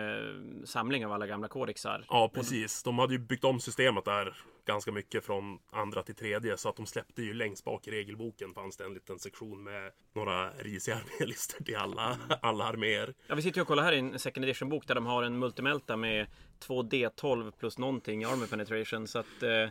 samling 0.65 1.07
av 1.07 1.13
alla 1.13 1.27
gamla 1.27 1.49
kodexar. 1.49 2.05
Ja, 2.09 2.31
precis. 2.35 2.83
De 2.83 2.99
hade 2.99 3.13
ju 3.13 3.19
byggt 3.19 3.45
om 3.45 3.61
systemet 3.61 4.05
där 4.05 4.37
ganska 4.65 4.93
mycket 4.93 5.25
från 5.25 5.59
andra 5.71 6.03
till 6.03 6.15
tredje. 6.15 6.57
Så 6.57 6.69
att 6.69 6.77
de 6.77 6.87
släppte 6.87 7.23
ju 7.23 7.35
längst 7.35 7.65
bak 7.65 7.89
i 7.89 7.91
regelboken 7.91 8.55
fanns 8.55 8.77
det 8.77 8.85
en 8.85 8.95
liten 8.95 9.19
sektion 9.19 9.65
med 9.65 9.93
några 10.13 10.51
risiga 10.51 10.95
armélistor 11.19 11.65
till 11.65 11.77
alla, 11.77 12.19
alla 12.43 12.65
arméer. 12.65 13.15
Ja, 13.27 13.35
vi 13.35 13.43
sitter 13.43 13.59
ju 13.59 13.63
och 13.63 13.69
kollar 13.69 13.83
här 13.83 13.93
i 13.93 13.99
en 13.99 14.19
second 14.19 14.45
edition 14.45 14.69
bok 14.69 14.87
där 14.87 14.95
de 14.95 15.07
har 15.07 15.23
en 15.23 15.39
multimelta 15.39 15.97
med 15.97 16.27
2D12 16.67 17.51
plus 17.51 17.79
någonting 17.79 18.23
i 18.23 18.25
armor 18.25 18.47
penetration. 18.47 19.09
Så 19.09 19.19
att, 19.19 19.43
eh, 19.43 19.69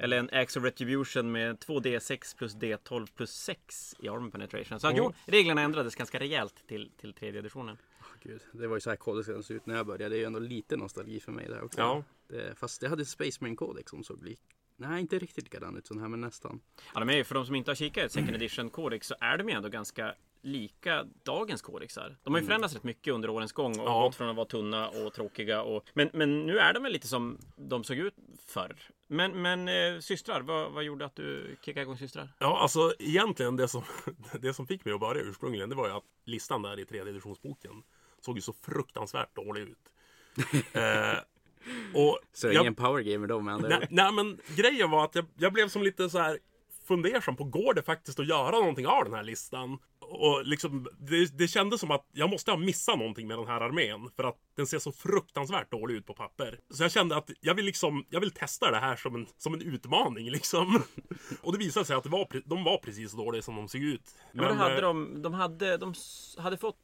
Eller 0.00 0.16
en 0.16 0.30
Axe 0.32 0.58
of 0.58 0.64
Retribution 0.64 1.32
med 1.32 1.58
2D6 1.58 2.36
plus 2.36 2.54
D12 2.54 3.06
plus 3.16 3.30
6 3.30 3.94
i 3.98 4.08
armor 4.08 4.30
penetration. 4.30 4.80
Så 4.80 4.88
att, 4.88 4.96
jo, 4.96 5.12
reglerna 5.26 5.60
ändrades 5.62 5.94
ganska 5.94 6.20
rejält 6.20 6.66
till, 6.68 6.90
till 7.00 7.12
tredje 7.12 7.40
editionen. 7.40 7.76
Gud, 8.22 8.40
det 8.52 8.66
var 8.66 8.76
ju 8.76 8.80
så 8.80 8.90
här 8.90 8.96
kodexen 8.96 9.42
såg 9.42 9.56
ut 9.56 9.66
när 9.66 9.76
jag 9.76 9.86
började. 9.86 10.08
Det 10.08 10.16
är 10.16 10.18
ju 10.18 10.24
ändå 10.24 10.38
lite 10.38 10.76
nostalgi 10.76 11.20
för 11.20 11.32
mig 11.32 11.48
där 11.48 11.62
också. 11.64 11.80
Ja. 11.80 12.02
Det, 12.28 12.58
fast 12.58 12.82
jag 12.82 12.90
hade 12.90 13.04
Space 13.04 13.38
Marine 13.40 13.56
Codex 13.56 13.90
som 13.90 14.04
såg 14.04 14.24
lik... 14.24 14.40
Nej, 14.80 15.00
inte 15.00 15.18
riktigt 15.18 15.44
likadan 15.44 15.76
ut 15.76 15.86
som 15.86 15.96
den 15.96 16.02
här, 16.02 16.08
men 16.08 16.20
nästan. 16.20 16.60
Ja, 16.94 17.00
de 17.00 17.08
är 17.08 17.16
ju, 17.16 17.24
för 17.24 17.34
de 17.34 17.46
som 17.46 17.54
inte 17.54 17.70
har 17.70 17.76
kikat 17.76 18.12
second 18.12 18.34
edition 18.34 18.70
kodex 18.70 19.06
så 19.06 19.14
är 19.20 19.38
de 19.38 19.48
ju 19.48 19.54
ändå 19.54 19.68
ganska 19.68 20.14
lika 20.42 21.06
dagens 21.22 21.62
kodexar. 21.62 22.16
De 22.22 22.34
har 22.34 22.40
ju 22.40 22.46
förändrats 22.46 22.74
rätt 22.74 22.82
mycket 22.84 23.14
under 23.14 23.30
årens 23.30 23.52
gång 23.52 23.78
och 23.80 23.86
Ja. 23.88 24.02
gått 24.02 24.14
från 24.14 24.28
att 24.28 24.36
vara 24.36 24.46
tunna 24.46 24.88
och 24.88 25.12
tråkiga. 25.12 25.62
Och, 25.62 25.84
men, 25.94 26.10
men 26.12 26.46
nu 26.46 26.58
är 26.58 26.74
de 26.74 26.82
väl 26.82 26.92
lite 26.92 27.06
som 27.08 27.38
de 27.56 27.84
såg 27.84 27.96
ut 27.96 28.14
förr. 28.46 28.76
Men, 29.06 29.42
men 29.42 29.68
eh, 29.68 30.00
systrar, 30.00 30.40
vad, 30.40 30.72
vad 30.72 30.84
gjorde 30.84 31.04
att 31.04 31.16
du 31.16 31.56
kickade 31.62 31.82
igång 31.82 31.98
systrar? 31.98 32.32
Ja, 32.38 32.58
alltså 32.58 32.94
egentligen 32.98 33.56
det 33.56 33.68
som, 33.68 33.82
det 34.40 34.54
som 34.54 34.66
fick 34.66 34.84
mig 34.84 34.94
att 34.94 35.00
börja 35.00 35.22
ursprungligen, 35.22 35.68
det 35.68 35.74
var 35.76 35.88
ju 35.88 35.94
att 35.94 36.04
listan 36.24 36.62
där 36.62 36.78
i 36.78 36.84
tredje 36.84 37.12
editionsboken 37.12 37.82
såg 38.20 38.36
ju 38.36 38.42
så 38.42 38.52
fruktansvärt 38.52 39.36
dålig 39.36 39.60
ut. 39.62 39.78
eh, 40.72 41.18
och 41.94 42.18
Så 42.32 42.46
jag- 42.46 42.62
ingen 42.62 42.74
power 42.74 43.02
gamer 43.02 43.26
då 43.26 43.40
med 43.40 43.54
andra 43.54 43.68
Nej, 43.68 43.86
nej 43.90 44.12
men 44.12 44.38
grejen 44.56 44.90
var 44.90 45.04
att 45.04 45.14
jag, 45.14 45.26
jag 45.36 45.52
blev 45.52 45.68
som 45.68 45.82
lite 45.82 46.10
så 46.10 46.18
här 46.18 46.38
fundersam 46.88 47.36
på 47.36 47.44
går 47.44 47.74
det 47.74 47.82
faktiskt 47.82 48.20
att 48.20 48.28
göra 48.28 48.50
någonting 48.50 48.86
av 48.86 49.04
den 49.04 49.14
här 49.14 49.22
listan? 49.22 49.78
Och 50.00 50.44
liksom, 50.44 50.88
det, 50.98 51.38
det 51.38 51.48
kändes 51.48 51.80
som 51.80 51.90
att 51.90 52.06
jag 52.12 52.30
måste 52.30 52.50
ha 52.50 52.58
missat 52.58 52.98
någonting 52.98 53.28
med 53.28 53.38
den 53.38 53.46
här 53.46 53.60
armén. 53.60 54.10
För 54.16 54.24
att 54.24 54.36
den 54.56 54.66
ser 54.66 54.78
så 54.78 54.92
fruktansvärt 54.92 55.70
dålig 55.70 55.94
ut 55.94 56.06
på 56.06 56.14
papper. 56.14 56.60
Så 56.70 56.82
jag 56.82 56.92
kände 56.92 57.16
att 57.16 57.30
jag 57.40 57.54
vill 57.54 57.64
liksom, 57.64 58.04
jag 58.10 58.20
vill 58.20 58.30
testa 58.30 58.70
det 58.70 58.76
här 58.78 58.96
som 58.96 59.14
en, 59.14 59.26
som 59.36 59.54
en 59.54 59.62
utmaning 59.62 60.30
liksom. 60.30 60.82
Och 61.42 61.52
det 61.52 61.58
visade 61.58 61.86
sig 61.86 61.96
att 61.96 62.04
det 62.04 62.08
var, 62.10 62.42
de 62.44 62.64
var 62.64 62.78
precis 62.78 63.10
så 63.10 63.16
dåliga 63.16 63.42
som 63.42 63.56
de 63.56 63.68
såg 63.68 63.80
ut. 63.82 64.02
Men, 64.32 64.48
då 64.48 64.54
hade 64.54 64.74
eh, 64.74 64.80
de, 64.80 65.22
de 65.22 65.34
hade, 65.34 65.76
de 65.76 65.94
hade 66.38 66.56
fått 66.56 66.78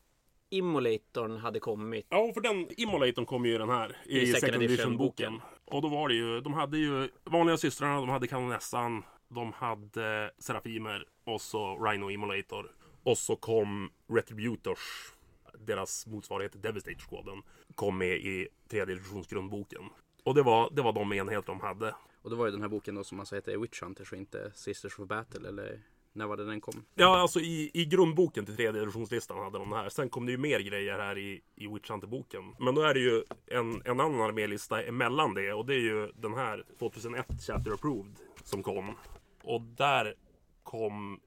Immolatorn 0.54 1.36
hade 1.36 1.60
kommit. 1.60 2.06
Ja, 2.08 2.30
för 2.34 2.40
den 2.40 2.68
Immolatorn 2.76 3.26
kom 3.26 3.46
ju 3.46 3.54
i 3.54 3.58
den 3.58 3.68
här. 3.68 3.96
I, 4.06 4.20
I 4.20 4.26
second 4.26 4.62
edition 4.62 4.64
edition-boken. 4.64 5.32
boken. 5.32 5.48
Och 5.64 5.82
då 5.82 5.88
var 5.88 6.08
det 6.08 6.14
ju, 6.14 6.40
de 6.40 6.52
hade 6.52 6.78
ju 6.78 7.08
vanliga 7.24 7.56
systrarna, 7.56 8.00
de 8.00 8.08
hade 8.08 8.26
kanonessan, 8.26 9.02
de 9.28 9.52
hade 9.52 10.30
Serafimer 10.38 11.04
och 11.24 11.40
så 11.40 11.78
Rhino 11.84 12.10
Immolator. 12.10 12.72
Och 13.02 13.18
så 13.18 13.36
kom 13.36 13.90
Retributors, 14.08 15.12
deras 15.58 16.06
motsvarighet 16.06 16.52
till 16.52 16.60
Devastator 16.60 17.00
Squaden, 17.08 17.42
kom 17.74 17.98
med 17.98 18.16
i 18.16 18.48
tredje 18.68 18.94
editions 18.94 19.26
grundboken. 19.26 19.82
Och 20.24 20.34
det 20.34 20.42
var, 20.42 20.70
det 20.72 20.82
var 20.82 20.92
de 20.92 21.12
enheter 21.12 21.46
de 21.46 21.60
hade. 21.60 21.94
Och 22.22 22.30
då 22.30 22.36
var 22.36 22.46
ju 22.46 22.52
den 22.52 22.62
här 22.62 22.68
boken 22.68 22.94
då 22.94 23.04
som 23.04 23.20
alltså 23.20 23.34
heter 23.34 23.56
Witch 23.56 23.82
Hunters 23.82 24.12
och 24.12 24.18
inte 24.18 24.52
Sisters 24.54 24.98
of 24.98 25.08
Battle 25.08 25.48
eller 25.48 25.80
när 26.14 26.26
var 26.26 26.36
det 26.36 26.44
den 26.44 26.60
kom? 26.60 26.84
Ja, 26.94 27.18
alltså 27.18 27.40
i, 27.40 27.70
i 27.74 27.84
grundboken 27.84 28.46
till 28.46 28.56
tredje 28.56 28.82
editionslistan 28.82 29.38
hade 29.38 29.58
de 29.58 29.70
det 29.70 29.76
här. 29.76 29.88
Sen 29.88 30.08
kom 30.08 30.26
det 30.26 30.32
ju 30.32 30.38
mer 30.38 30.60
grejer 30.60 30.98
här 30.98 31.18
i, 31.18 31.40
i 31.54 31.66
Witch 31.66 31.90
Hunter-boken. 31.90 32.54
Men 32.58 32.74
då 32.74 32.82
är 32.82 32.94
det 32.94 33.00
ju 33.00 33.24
en, 33.46 33.82
en 33.84 34.00
annan 34.00 34.20
armélista 34.20 34.82
emellan 34.82 35.34
det 35.34 35.52
och 35.52 35.66
det 35.66 35.74
är 35.74 35.80
ju 35.80 36.12
den 36.14 36.34
här 36.34 36.64
2001 36.78 37.26
Chapter 37.46 37.70
Approved 37.70 38.16
som 38.44 38.62
kom. 38.62 38.94
Och 39.42 39.60
där 39.60 40.14
kom 40.62 41.20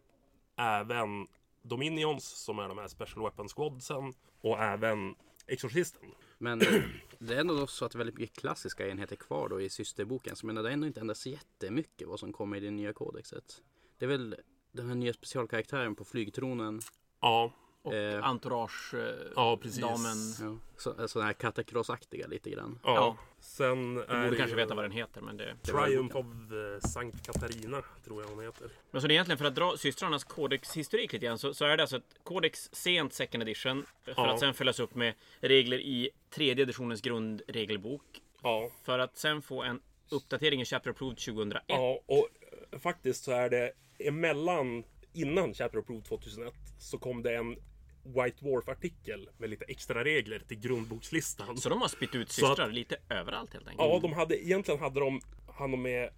även 0.57 1.27
Dominions 1.61 2.25
som 2.25 2.59
är 2.59 2.67
de 2.67 2.77
här 2.77 2.87
Special 2.87 3.23
Weapon 3.23 3.47
Squadsen 3.47 4.13
och 4.41 4.59
även 4.59 5.15
Exorcisten. 5.47 6.01
Men 6.37 6.61
eh, 6.61 6.83
det 7.19 7.35
är 7.35 7.39
ändå 7.39 7.67
så 7.67 7.85
att 7.85 7.95
väldigt 7.95 8.17
mycket 8.17 8.39
klassiska 8.39 8.87
enheter 8.87 9.15
kvar 9.15 9.49
då 9.49 9.61
i 9.61 9.69
systerboken. 9.69 10.35
Så 10.35 10.45
jag 10.45 10.47
menar, 10.47 10.63
det 10.63 10.69
har 10.69 10.73
ändå 10.73 10.87
inte 10.87 10.99
ändrats 10.99 11.27
jättemycket 11.27 12.07
vad 12.07 12.19
som 12.19 12.33
kommer 12.33 12.57
i 12.57 12.59
det 12.59 12.71
nya 12.71 12.93
kodexet. 12.93 13.63
Det 13.97 14.05
är 14.05 14.09
väl 14.09 14.35
den 14.77 14.87
här 14.87 14.95
nya 14.95 15.13
specialkaraktären 15.13 15.95
på 15.95 16.05
flygtronen. 16.05 16.81
Ja, 17.21 17.51
Och 17.81 17.93
Eh. 17.93 18.23
Entourage 18.27 18.93
eh, 18.93 19.15
Ja, 19.35 19.57
precis. 19.57 19.81
damen. 19.81 20.17
Ja, 20.41 20.57
så, 20.77 21.07
sådana 21.07 21.25
här 21.27 21.33
katakrossaktiga 21.33 22.27
lite 22.27 22.49
grann. 22.49 22.79
ja. 22.83 22.95
Ja. 22.95 23.17
Sen 23.39 23.95
Du 23.95 24.01
är 24.01 24.07
borde 24.07 24.29
det 24.29 24.35
kanske 24.37 24.55
veta 24.55 24.75
vad 24.75 24.83
den 24.83 24.91
heter. 24.91 25.21
Men, 25.21 25.37
det... 25.37 25.55
Triumph 25.63 26.15
of 26.15 26.25
eh, 26.25 26.87
Sankt 26.89 27.25
Katarina, 27.25 27.81
tror 28.05 28.21
jag 28.23 28.29
hon 28.29 28.43
heter. 28.43 28.69
men 28.91 29.01
så 29.01 29.07
det 29.07 29.11
är 29.13 29.15
egentligen 29.15 29.37
för 29.37 29.45
att 29.45 29.55
dra 29.55 29.77
systrarnas 29.77 30.23
kodexhistorik 30.23 31.13
lite 31.13 31.25
grann 31.25 31.37
så, 31.37 31.53
så 31.53 31.65
är 31.65 31.77
det 31.77 31.83
alltså 31.83 31.97
ett 31.97 32.15
kodex 32.23 32.69
sent 32.73 33.13
second 33.13 33.43
edition. 33.43 33.85
För 34.03 34.13
Ja. 34.17 34.33
att 34.33 34.39
sen 34.39 34.53
följas 34.53 34.79
upp 34.79 34.95
med 34.95 35.13
regler 35.39 35.79
i 35.79 36.09
tredje 36.29 36.63
editionens 36.63 37.01
grundregelbok. 37.01 38.21
Ja, 38.43 38.69
För 38.83 38.99
att 38.99 39.17
sen 39.17 39.41
få 39.41 39.63
en 39.63 39.81
uppdatering 40.09 40.61
i 40.61 40.65
Chapter 40.65 40.89
Approved 40.91 41.17
2001. 41.17 41.63
Ja, 41.67 41.99
och 42.05 42.27
eh, 42.71 42.79
faktiskt 42.79 43.23
så 43.23 43.31
är 43.31 43.49
det 43.49 43.71
emellan, 43.99 44.83
innan 45.13 45.53
Chapter 45.53 45.79
Approved 45.79 46.05
2001, 46.05 46.53
så 46.79 46.97
kom 46.97 47.23
det 47.23 47.35
en 47.35 47.55
White 48.03 48.37
Dwarf-artikel 48.45 49.29
med 49.37 49.49
lite 49.49 49.65
extra 49.65 50.03
regler 50.03 50.39
till 50.39 50.59
grundbokslistan. 50.59 51.57
Så 51.57 51.69
de 51.69 51.81
har 51.81 51.87
spytt 51.87 52.15
ut 52.15 52.31
Så 52.31 52.45
att- 52.45 52.49
systrar 52.51 52.69
lite 52.69 52.97
överallt 53.09 53.53
helt 53.53 53.67
enkelt. 53.67 53.89
Ja, 53.89 53.99
de 54.01 54.13
hade, 54.13 54.45
egentligen 54.45 54.79
hade 54.79 54.99
de, 54.99 55.21
hann 55.57 55.71
de 55.71 55.81
med 55.81 56.09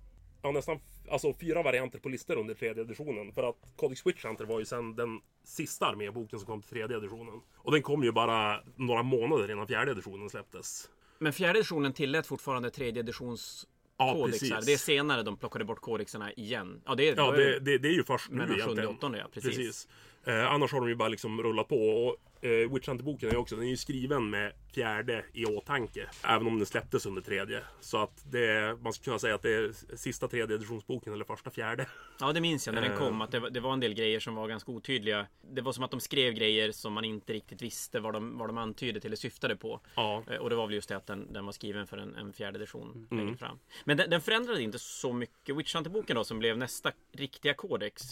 ja, 0.41 0.51
nästan 0.51 0.79
alltså, 1.09 1.33
fyra 1.33 1.63
varianter 1.63 1.99
på 1.99 2.09
listor 2.09 2.37
under 2.37 2.53
tredje 2.53 2.83
editionen. 2.83 3.31
För 3.33 3.43
att 3.49 3.55
Codex 3.75 4.05
Witch 4.05 4.25
Hunter 4.25 4.45
var 4.45 4.59
ju 4.59 4.65
sen 4.65 4.95
den 4.95 5.19
sista 5.43 5.85
arméboken 5.85 6.39
som 6.39 6.45
kom 6.45 6.61
till 6.61 6.69
tredje 6.69 6.97
editionen. 6.97 7.41
Och 7.55 7.71
den 7.71 7.81
kom 7.81 8.03
ju 8.03 8.11
bara 8.11 8.63
några 8.75 9.03
månader 9.03 9.51
innan 9.51 9.67
fjärde 9.67 9.91
editionen 9.91 10.29
släpptes. 10.29 10.89
Men 11.19 11.33
fjärde 11.33 11.59
editionen 11.59 11.93
tillät 11.93 12.27
fortfarande 12.27 12.69
tredje 12.69 12.99
editions 13.03 13.67
Ja, 13.99 14.13
kodexar. 14.13 14.47
precis. 14.49 14.65
Det 14.65 14.73
är 14.73 14.77
senare 14.77 15.23
de 15.23 15.37
plockade 15.37 15.65
bort 15.65 15.81
kodexarna 15.81 16.33
igen. 16.33 16.81
Ja, 16.85 16.95
det 16.95 17.09
är, 17.09 17.15
Ja, 17.15 17.31
det, 17.31 17.59
det, 17.59 17.77
det 17.77 17.87
är 17.87 17.91
ju 17.93 18.03
först 18.03 18.29
nu 18.29 18.35
mellan 18.35 18.47
sjunde 18.49 18.63
egentligen. 18.63 18.89
och 18.89 18.95
åttonde, 18.95 19.17
ja. 19.17 19.25
Precis. 19.33 19.87
Eh, 20.25 20.51
annars 20.51 20.71
har 20.71 20.79
de 20.79 20.89
ju 20.89 20.95
bara 20.95 21.09
liksom 21.09 21.43
rullat 21.43 21.67
på. 21.67 21.75
Och 21.89 22.15
eh, 22.41 22.73
Witch 22.73 22.87
Hunter-boken 22.87 23.29
är 23.29 23.33
ju 23.33 23.39
också, 23.39 23.55
den 23.55 23.65
är 23.65 23.69
ju 23.69 23.77
skriven 23.77 24.29
med 24.29 24.53
fjärde 24.75 25.25
i 25.33 25.45
åtanke. 25.45 26.09
Även 26.23 26.47
om 26.47 26.57
den 26.57 26.65
släpptes 26.65 27.05
under 27.05 27.21
tredje. 27.21 27.61
Så 27.81 27.97
att 27.97 28.23
det, 28.31 28.77
man 28.81 28.93
skulle 28.93 29.03
kunna 29.05 29.19
säga 29.19 29.35
att 29.35 29.41
det 29.41 29.53
är 29.55 29.95
sista 29.97 30.27
tredje 30.27 30.55
editionsboken 30.55 31.13
eller 31.13 31.25
första 31.25 31.49
fjärde. 31.49 31.85
Ja, 32.19 32.33
det 32.33 32.41
minns 32.41 32.65
jag 32.67 32.73
när 32.75 32.81
den 32.81 32.91
Eh. 32.91 32.97
kom. 32.97 33.21
Att 33.21 33.31
det, 33.31 33.39
var- 33.39 33.49
det 33.49 33.59
var 33.59 33.73
en 33.73 33.79
del 33.79 33.93
grejer 33.93 34.19
som 34.19 34.35
var 34.35 34.47
ganska 34.47 34.71
otydliga. 34.71 35.27
Det 35.53 35.61
var 35.61 35.71
som 35.71 35.83
att 35.83 35.91
de 35.91 35.99
skrev 35.99 36.33
grejer 36.33 36.71
som 36.71 36.93
man 36.93 37.05
inte 37.05 37.33
riktigt 37.33 37.61
visste 37.61 37.99
vad 37.99 38.13
de, 38.13 38.37
vad 38.37 38.49
de 38.49 38.57
antydde 38.57 38.99
till 38.99 39.07
eller 39.07 39.17
syftade 39.17 39.55
på. 39.55 39.81
Ja. 39.95 40.23
Eh, 40.31 40.37
Och 40.37 40.49
det 40.49 40.55
var 40.55 40.67
väl 40.67 40.75
just 40.75 40.89
det 40.89 40.97
att 40.97 41.07
den, 41.07 41.33
den 41.33 41.45
var 41.45 41.51
skriven 41.51 41.87
för 41.87 41.97
en, 41.97 42.15
en 42.15 42.33
fjärde 42.33 42.59
edition 42.59 43.07
Mm. 43.11 43.25
längre 43.25 43.37
fram. 43.37 43.59
Men 43.85 43.97
den, 43.97 44.09
den 44.09 44.21
förändrade 44.21 44.61
inte 44.61 44.79
så 44.79 45.13
mycket. 45.13 45.55
Witch 45.57 45.75
Hunter-boken 45.75 46.15
då, 46.15 46.23
som 46.23 46.39
blev 46.39 46.57
nästa 46.57 46.91
riktiga 47.17 47.53
kodex. 47.53 48.03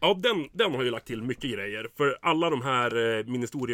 Ja, 0.00 0.14
den, 0.18 0.48
den 0.52 0.74
har 0.74 0.82
ju 0.82 0.90
lagt 0.90 1.06
till 1.06 1.22
mycket 1.22 1.50
grejer. 1.50 1.88
För 1.96 2.18
alla 2.22 2.50
de 2.50 2.62
här 2.62 3.18
eh, 3.18 3.24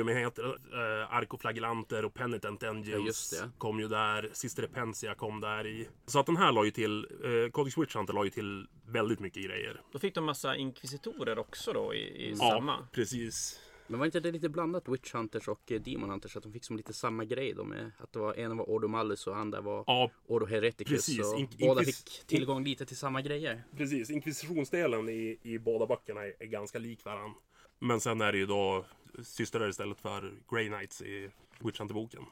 ministeriumenheter, 0.04 1.02
eh, 1.02 1.14
Arkoflagellanter 1.14 2.04
och 2.04 2.14
Penitent 2.14 2.62
Engines 2.62 2.88
Ja, 2.88 2.98
just 3.06 3.30
det. 3.42 3.50
kom 3.58 3.80
ju 3.80 3.88
där. 3.88 4.30
Sister 4.32 4.62
Repentia 4.62 5.14
kom 5.14 5.40
där 5.40 5.66
i. 5.66 5.88
Så 6.06 6.18
att 6.18 6.26
den 6.26 6.36
här 6.36 6.52
la 6.52 6.64
ju 6.64 6.70
till, 6.70 7.06
eh, 7.24 7.50
Codex 7.50 7.78
Witch 7.78 7.96
Hunter 7.96 8.12
la 8.14 8.24
ju 8.24 8.30
till 8.30 8.66
väldigt 8.86 9.20
mycket 9.20 9.44
grejer. 9.44 9.80
Då 9.92 9.98
fick 9.98 10.14
de 10.14 10.24
massa 10.24 10.56
inkvisitorer 10.56 11.38
också 11.38 11.72
då 11.72 11.94
i, 11.94 11.98
i 11.98 12.30
Ja, 12.38 12.50
samma. 12.50 12.86
precis. 12.92 13.60
Men 13.86 13.98
var 13.98 14.06
inte 14.06 14.20
det 14.20 14.32
lite 14.32 14.48
blandat 14.48 14.88
Witch 14.88 15.12
Hunters 15.14 15.48
och 15.48 15.72
eh, 15.72 15.80
Demon 15.80 16.10
Hunters? 16.10 16.36
Att 16.36 16.42
de 16.42 16.52
fick 16.52 16.64
som 16.64 16.76
lite 16.76 16.92
samma 16.92 17.24
grej 17.24 17.52
då 17.56 17.64
med 17.64 17.90
att 17.98 18.12
det 18.12 18.18
var 18.18 18.34
en 18.34 18.56
var 18.56 18.64
Ordo 18.70 18.88
Malus 18.88 19.26
och 19.26 19.36
andra 19.36 19.60
var 19.60 19.84
Ja, 19.86 20.10
Ordo 20.26 20.46
Hereticus. 20.46 20.92
Precis. 20.92 21.20
Och 21.32 21.38
Ink- 21.38 21.56
båda 21.58 21.82
fick 21.84 22.26
tillgång 22.26 22.64
lite 22.64 22.86
till 22.86 22.96
samma 22.96 23.22
grejer. 23.22 23.64
Precis, 23.76 24.10
inkvisitionsdelen 24.10 25.08
i, 25.08 25.38
i 25.42 25.58
båda 25.58 25.86
böckerna 25.86 26.20
är, 26.24 26.34
är 26.38 26.46
ganska 26.46 26.78
lik 26.78 27.04
varandra. 27.04 27.34
Men 27.78 28.00
sen 28.00 28.20
är 28.20 28.32
det 28.32 28.38
ju 28.38 28.46
då 28.46 28.84
systrar 29.22 29.68
istället 29.68 30.00
för 30.00 30.34
Grey 30.50 30.68
Knights 30.68 31.02
i 31.02 31.30
Witch 31.58 31.80
Hunter-boken. 31.80 32.24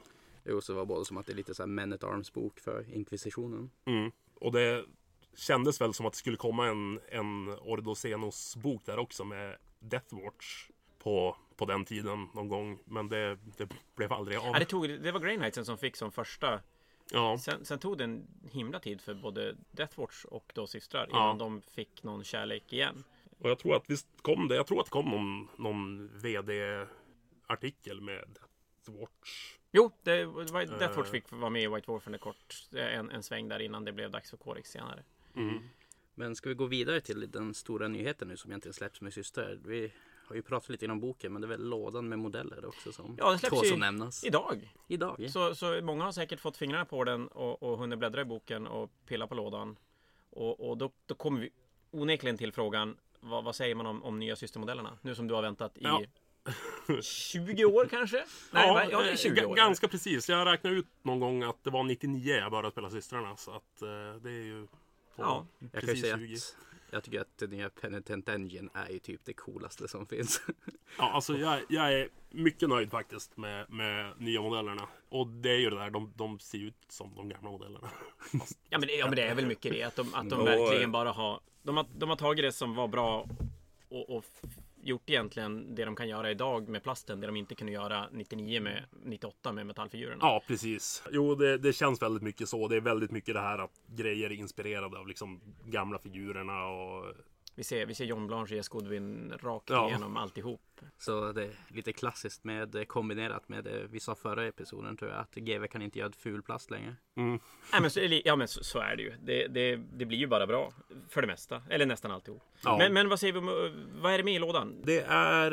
Jo, 0.43 0.61
så 0.61 0.73
var 0.73 0.85
både 0.85 1.05
som 1.05 1.17
att 1.17 1.25
det 1.25 1.31
är 1.31 1.35
lite 1.35 1.53
så 1.53 1.61
här 1.61 1.67
Men 1.67 1.93
at 1.93 2.03
Arms 2.03 2.33
bok 2.33 2.59
för 2.59 2.85
inkvisitionen. 2.93 3.69
Mm. 3.85 4.11
Och 4.35 4.51
det, 4.51 4.85
kändes 5.35 5.81
väl 5.81 5.93
som 5.93 6.05
att 6.05 6.13
det 6.13 6.19
skulle 6.19 6.37
komma 6.37 6.67
en, 6.67 6.99
en 7.09 7.49
Ordosenos 7.49 8.55
bok 8.55 8.85
där 8.85 8.99
också 8.99 9.23
med 9.23 9.57
Deathwatch 9.79 10.69
på, 10.99 11.37
på 11.55 11.65
den 11.65 11.85
tiden 11.85 12.27
någon 12.33 12.47
gång. 12.47 12.79
Men 12.85 13.09
det, 13.09 13.37
det 13.57 13.69
blev 13.95 14.13
aldrig 14.13 14.37
av. 14.37 14.45
Ja, 14.45 14.59
det, 14.59 14.65
tog, 14.65 14.89
det 14.89 15.11
var 15.11 15.19
Grey 15.19 15.37
Knightsen 15.37 15.65
som 15.65 15.77
fick 15.77 15.95
som 15.95 16.11
första. 16.11 16.59
Ja, 17.11 17.37
Sen, 17.37 17.65
sen 17.65 17.79
tog 17.79 17.97
det 17.97 18.03
en 18.03 18.27
himla 18.51 18.79
tid 18.79 19.01
för 19.01 19.13
både 19.13 19.55
Deathwatch 19.71 20.25
och 20.25 20.51
då 20.55 20.67
systrar 20.67 21.07
Ja. 21.11 21.17
innan 21.17 21.37
de 21.37 21.61
fick 21.61 22.03
någon 22.03 22.23
kärlek 22.23 22.73
igen. 22.73 23.03
Och 23.41 23.49
jag 23.49 23.59
tror 23.59 23.75
att 23.75 23.89
visst 23.89 24.07
kom 24.21 24.47
det. 24.47 24.55
Jag 24.55 24.67
tror 24.67 24.79
att 24.79 24.85
det 24.85 24.91
kom 24.91 25.09
någon, 25.09 25.47
någon 25.57 26.09
VD-artikel 26.21 28.01
med 28.01 28.23
Deathwatch. 28.85 29.57
Jo, 29.71 29.91
det 30.03 30.25
var, 30.25 30.79
Deathwatch 30.79 31.07
Eh. 31.07 31.11
fick 31.11 31.31
vara 31.31 31.49
med 31.49 31.63
i 31.63 31.67
White 31.67 31.91
Wolf 31.91 32.07
en 32.07 32.19
kort 32.19 32.55
en, 32.71 33.09
en 33.11 33.23
sväng 33.23 33.47
där 33.47 33.59
innan 33.59 33.85
det 33.85 33.91
blev 33.91 34.11
dags 34.11 34.29
för 34.29 34.37
Corex 34.37 34.69
senare. 34.71 35.03
Mm. 35.35 35.59
Men 36.15 36.35
ska 36.35 36.49
vi 36.49 36.55
gå 36.55 36.65
vidare 36.65 37.01
till 37.01 37.31
den 37.31 37.53
stora 37.53 37.87
nyheten 37.87 38.27
nu 38.27 38.37
som 38.37 38.51
egentligen 38.51 38.73
släpps 38.73 39.01
med 39.01 39.13
systrar? 39.13 39.59
Vi 39.65 39.93
har 40.25 40.35
ju 40.35 40.41
pratat 40.41 40.69
lite 40.69 40.87
om 40.87 40.99
boken 40.99 41.33
men 41.33 41.41
det 41.41 41.45
är 41.45 41.49
väl 41.49 41.69
lådan 41.69 42.09
med 42.09 42.19
modeller 42.19 42.65
också 42.65 42.91
som 42.91 43.15
Ja, 43.19 43.29
den 43.29 43.39
släpps 43.39 43.71
att 43.71 43.79
nämnas. 43.79 44.23
Idag! 44.23 44.73
Idag. 44.87 45.29
Så, 45.29 45.55
så 45.55 45.81
många 45.81 46.03
har 46.03 46.11
säkert 46.11 46.39
fått 46.39 46.57
fingrarna 46.57 46.85
på 46.85 47.03
den 47.03 47.27
och, 47.27 47.63
och 47.63 47.77
hunnit 47.77 47.99
bläddra 47.99 48.21
i 48.21 48.25
boken 48.25 48.67
och 48.67 48.91
pilla 49.05 49.27
på 49.27 49.35
lådan. 49.35 49.77
Och, 50.29 50.69
och 50.69 50.77
då, 50.77 50.91
då 51.05 51.15
kommer 51.15 51.41
vi 51.41 51.49
onekligen 51.91 52.37
till 52.37 52.53
frågan 52.53 52.97
vad, 53.21 53.43
vad 53.43 53.55
säger 53.55 53.75
man 53.75 53.85
om, 53.85 54.03
om 54.03 54.19
nya 54.19 54.35
systermodellerna? 54.35 54.97
Nu 55.01 55.15
som 55.15 55.27
du 55.27 55.33
har 55.33 55.41
väntat 55.41 55.77
i 55.77 55.81
Ja. 55.83 56.01
20 57.01 57.65
år 57.65 57.85
kanske? 57.85 58.25
Nej, 58.51 58.69
va? 58.73 58.83
ja 58.91 59.01
det 59.01 59.11
är 59.11 59.15
20 59.15 59.41
eh, 59.41 59.49
år. 59.49 59.55
ganska 59.55 59.87
precis. 59.87 60.29
Jag 60.29 60.47
räknade 60.47 60.75
ut 60.75 60.87
någon 61.01 61.19
gång 61.19 61.43
att 61.43 61.63
det 61.63 61.69
var 61.69 61.83
99 61.83 62.35
jag 62.35 62.51
började 62.51 62.71
spela 62.71 62.89
systrarna. 62.89 63.37
Så 63.37 63.51
att 63.51 63.81
eh, 63.81 63.87
det 64.21 64.29
är 64.29 64.43
ju 64.43 64.67
Ja, 65.15 65.45
Jag 65.59 65.71
kan 65.71 65.81
ju 65.81 65.87
precis 65.87 66.01
säga 66.01 66.17
20. 66.17 66.35
att 66.35 66.55
jag 66.91 67.03
tycker 67.03 67.21
att 67.21 67.37
den 67.37 67.49
nya 67.49 67.69
Penitent 67.69 68.29
Engine 68.29 68.69
är 68.73 68.89
ju 68.89 68.99
typ 68.99 69.21
det 69.25 69.33
coolaste 69.33 69.87
som 69.87 70.05
finns. 70.05 70.41
Ja, 70.97 71.11
alltså 71.11 71.37
jag, 71.37 71.61
jag 71.69 71.93
är 71.93 72.09
mycket 72.29 72.69
nöjd 72.69 72.91
faktiskt 72.91 73.37
med, 73.37 73.69
med 73.69 74.13
nya 74.17 74.41
modellerna. 74.41 74.87
Och 75.09 75.27
det 75.27 75.49
är 75.49 75.57
ju 75.57 75.69
det 75.69 75.75
där, 75.75 75.89
de, 75.89 76.13
de 76.15 76.39
ser 76.39 76.57
ut 76.57 76.75
som 76.89 77.15
de 77.15 77.29
gamla 77.29 77.51
modellerna. 77.51 77.89
Fast, 78.39 78.59
Ja 78.69 78.79
men, 78.79 78.87
det, 78.87 78.93
ja 78.95 79.05
men 79.05 79.15
det 79.15 79.23
är 79.23 79.35
väl 79.35 79.45
mycket 79.45 79.71
det 79.71 79.83
att 79.83 79.95
de, 79.95 80.13
att 80.13 80.29
de 80.29 80.45
verkligen 80.45 80.91
bara 80.91 81.11
har 81.11 81.39
de, 81.63 81.77
har 81.77 81.85
de 81.97 82.09
har 82.09 82.15
tagit 82.15 82.43
det 82.43 82.51
som 82.51 82.75
var 82.75 82.87
bra 82.87 83.27
och, 83.89 84.09
och 84.09 84.25
gjort 84.83 85.09
egentligen 85.09 85.75
det 85.75 85.85
de 85.85 85.95
kan 85.95 86.09
göra 86.09 86.31
idag 86.31 86.69
med 86.69 86.83
plasten. 86.83 87.19
Det 87.19 87.27
de 87.27 87.35
inte 87.35 87.55
kunde 87.55 87.73
göra 87.73 88.07
99 88.11 88.61
med 88.61 88.85
98 89.03 89.51
med 89.51 89.65
metallfigurerna. 89.65 90.17
ja, 90.21 90.43
precis. 90.47 91.03
Jo, 91.11 91.35
det, 91.35 91.57
det 91.57 91.73
känns 91.73 92.01
väldigt 92.01 92.23
mycket 92.23 92.49
så. 92.49 92.67
Det 92.67 92.75
är 92.75 92.81
väldigt 92.81 93.11
mycket 93.11 93.35
det 93.35 93.41
här 93.41 93.57
att 93.57 93.81
grejer 93.87 94.29
är 94.29 94.35
inspirerade 94.35 94.97
av 94.99 95.07
liksom 95.07 95.41
gamla 95.65 95.99
figurerna 95.99 96.65
och 96.65 97.05
vi 97.55 97.63
ser, 97.63 97.85
vi 97.85 97.95
ser 97.95 98.05
John 98.05 98.27
Blanche 98.27 98.55
ge 98.55 98.63
Skodvin 98.63 99.33
rakt 99.41 99.69
Ja. 99.69 99.87
igenom 99.89 100.17
alltihop. 100.17 100.61
Så 100.97 101.31
det 101.31 101.43
är 101.43 101.51
lite 101.67 101.93
klassiskt 101.93 102.43
med 102.43 102.87
kombinerat 102.87 103.49
med 103.49 103.63
det 103.63 103.87
vi 103.89 103.99
sa 103.99 104.15
förra 104.15 104.47
episoden 104.47 104.97
tror 104.97 105.11
jag 105.11 105.19
att 105.19 105.35
GW 105.35 105.67
kan 105.67 105.81
inte 105.81 105.99
göra 105.99 106.11
ful 106.11 106.41
plast 106.43 106.71
längre. 106.71 106.95
mm, 107.17 107.39
Nej, 107.71 107.81
men 107.81 107.91
så, 107.91 107.99
ja 108.25 108.35
men 108.35 108.47
så, 108.47 108.63
så 108.63 108.79
är 108.79 108.95
det 108.95 109.03
ju. 109.03 109.13
Det, 109.23 109.47
det, 109.47 109.75
det 109.75 110.05
blir 110.05 110.17
ju 110.17 110.27
bara 110.27 110.47
bra. 110.47 110.73
För 111.09 111.21
det 111.21 111.27
mesta. 111.27 111.61
Eller 111.69 111.85
nästan 111.85 112.11
alltihop. 112.11 112.41
Ja. 112.63 112.77
Men, 112.77 112.93
men 112.93 113.09
vad 113.09 113.19
säger 113.19 113.33
vi 113.33 113.39
om, 113.39 113.45
vad 114.01 114.13
är 114.13 114.17
det 114.17 114.23
med 114.23 114.33
i 114.35 114.39
lådan? 114.39 114.81
Det 114.83 115.01
är 115.07 115.51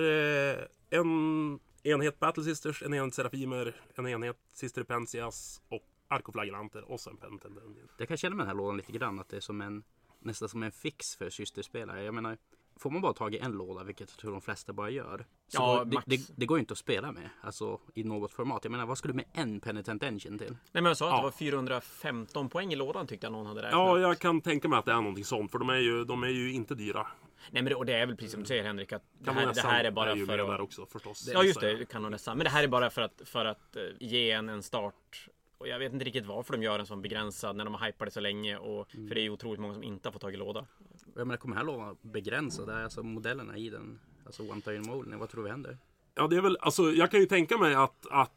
eh, 0.58 0.64
en 0.90 1.60
enhet 1.82 2.18
Battle 2.20 2.44
Sisters, 2.44 2.82
en 2.82 2.94
enhet 2.94 3.14
Serafimer, 3.14 3.74
en 3.94 4.06
enhet 4.06 4.36
Sister 4.52 4.82
Pensias 4.82 5.62
och 5.68 5.82
Arkoflagellanter 6.08 6.90
och 6.90 7.00
sen 7.00 7.16
Penitent 7.16 7.58
Engine. 7.58 7.88
Jag 7.98 8.08
kan 8.08 8.16
känna 8.16 8.36
med 8.36 8.42
den 8.46 8.48
här 8.48 8.56
lådan 8.56 8.76
lite 8.76 8.92
grann 8.92 9.18
att 9.18 9.28
det 9.28 9.36
är 9.36 9.40
som 9.40 9.60
en 9.60 9.82
nästan 10.18 10.48
som 10.48 10.62
en 10.62 10.72
fix 10.72 11.16
för 11.16 11.30
systerspelare. 11.30 12.02
Jag 12.04 12.14
menar, 12.14 12.36
får 12.76 12.90
man 12.90 13.02
bara 13.02 13.12
tag 13.12 13.34
i 13.34 13.38
en 13.38 13.52
låda, 13.52 13.84
vilket 13.84 14.10
jag 14.10 14.18
tror 14.18 14.32
de 14.32 14.40
flesta 14.40 14.72
bara 14.72 14.90
gör. 14.90 15.26
Så 15.48 15.62
Ja, 15.62 15.84
det, 15.84 15.94
max. 15.94 16.06
det, 16.06 16.30
det 16.36 16.46
går 16.46 16.58
ju 16.58 16.60
inte 16.60 16.72
att 16.72 16.78
spela 16.78 17.12
med, 17.12 17.30
alltså 17.40 17.80
i 17.94 18.04
något 18.04 18.32
format. 18.32 18.64
Jag 18.64 18.70
menar, 18.70 18.86
vad 18.86 18.98
ska 18.98 19.08
du 19.08 19.14
med 19.14 19.24
en 19.32 19.60
Penitent 19.60 20.02
Engine 20.02 20.38
till? 20.38 20.50
Nej 20.50 20.58
men 20.72 20.84
jag 20.84 20.96
sa 20.96 21.06
att 21.06 21.12
Ja. 21.12 21.16
det 21.16 21.22
var 21.22 21.30
415 21.30 22.48
poäng 22.48 22.72
i 22.72 22.76
lådan 22.76 23.06
tyckte 23.06 23.26
jag 23.26 23.32
någon 23.32 23.46
hade 23.46 23.60
räknat. 23.62 23.72
Ja, 23.72 23.98
jag 23.98 24.18
kan 24.18 24.40
tänka 24.40 24.68
mig 24.68 24.78
att 24.78 24.84
det 24.84 24.92
är 24.92 24.96
någonting 24.96 25.24
sånt, 25.24 25.50
för 25.50 25.58
de 25.58 25.68
är 25.70 25.76
ju, 25.76 26.04
de 26.04 26.22
är 26.22 26.28
ju 26.28 26.52
inte 26.52 26.74
dyra. 26.74 27.06
Nej 27.50 27.62
men 27.62 27.70
det, 27.70 27.74
och 27.74 27.86
det 27.86 27.92
är 27.94 28.06
väl 28.06 28.16
precis 28.16 28.32
som 28.32 28.40
du 28.40 28.46
säger 28.46 28.64
Henrik 28.64 28.92
att 28.92 29.02
det 29.18 29.30
här, 29.32 29.54
det 29.54 29.60
här 29.60 29.84
är 29.84 29.90
bara 29.90 30.16
ju 30.16 30.26
för 30.26 30.54
att... 30.54 30.60
också 30.60 30.86
förstås. 30.86 31.28
Ja 31.32 31.42
just 31.44 31.60
det, 31.60 31.84
kanonässan. 31.90 32.36
Men 32.38 32.44
det 32.44 32.50
här 32.50 32.64
är 32.64 32.68
bara 32.68 32.90
för 32.90 33.02
att, 33.02 33.22
för 33.24 33.44
att 33.44 33.76
eh, 33.76 33.82
ge 34.00 34.30
en 34.30 34.48
en 34.48 34.62
start. 34.62 35.28
Och 35.58 35.68
jag 35.68 35.78
vet 35.78 35.92
inte 35.92 36.04
riktigt 36.04 36.26
varför 36.26 36.52
de 36.52 36.62
gör 36.62 36.78
en 36.78 36.86
sån 36.86 37.02
begränsad 37.02 37.56
när 37.56 37.64
de 37.64 37.74
har 37.74 37.86
hypat 37.86 38.06
det 38.06 38.10
så 38.10 38.20
länge. 38.20 38.56
Och, 38.56 38.90
För 38.90 39.14
det 39.14 39.20
är 39.20 39.22
ju 39.22 39.30
otroligt 39.30 39.60
många 39.60 39.74
som 39.74 39.82
inte 39.82 40.08
har 40.08 40.12
fått 40.12 40.22
tag 40.22 40.34
i 40.34 40.36
låda. 40.36 40.66
Jag 41.14 41.26
menar, 41.26 41.36
kommer 41.38 41.56
här 41.56 41.64
lådan 41.64 41.96
begränsad? 42.02 42.70
Alltså 42.70 43.02
modellerna 43.02 43.56
i 43.56 43.70
den, 43.70 44.00
alltså 44.26 44.42
One 44.42 44.60
Time 44.60 44.80
Molding, 44.80 45.18
vad 45.18 45.28
tror 45.28 45.42
vi 45.42 45.50
händer? 45.50 45.78
Ja, 46.14 46.26
det 46.26 46.36
är 46.36 46.40
väl, 46.40 46.56
alltså 46.60 46.82
jag 46.82 47.10
kan 47.10 47.20
ju 47.20 47.26
tänka 47.26 47.58
mig 47.58 47.74
att, 47.74 48.06
att 48.10 48.32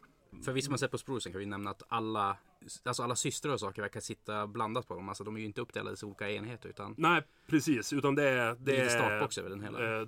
För 0.45 0.51
vi 0.51 0.61
som 0.61 0.71
har 0.73 0.77
sett 0.77 0.91
på 0.91 0.97
Sprucen 0.97 1.31
kan 1.31 1.39
vi 1.39 1.45
nämna 1.45 1.69
att 1.69 1.83
alla, 1.87 2.37
alltså 2.83 3.03
alla 3.03 3.15
systrar 3.15 3.51
och 3.53 3.59
saker 3.59 3.81
verkar 3.81 3.99
sitta 3.99 4.47
blandat 4.47 4.87
på 4.87 4.95
dem. 4.95 5.09
Alltså 5.09 5.23
de 5.23 5.35
är 5.35 5.39
ju 5.39 5.45
inte 5.45 5.61
uppdelade 5.61 5.97
i 6.01 6.05
olika 6.05 6.29
enheter 6.31 6.69
utan 6.69 6.95
nej 6.97 7.23
precis, 7.47 7.93
utan 7.93 8.15
det 8.15 8.23
är... 8.29 8.55
det 8.59 8.77
är 8.77 8.89
startbox 8.89 9.37
över 9.37 9.49
den 9.49 9.61
hela. 9.63 10.01
eh, 10.01 10.07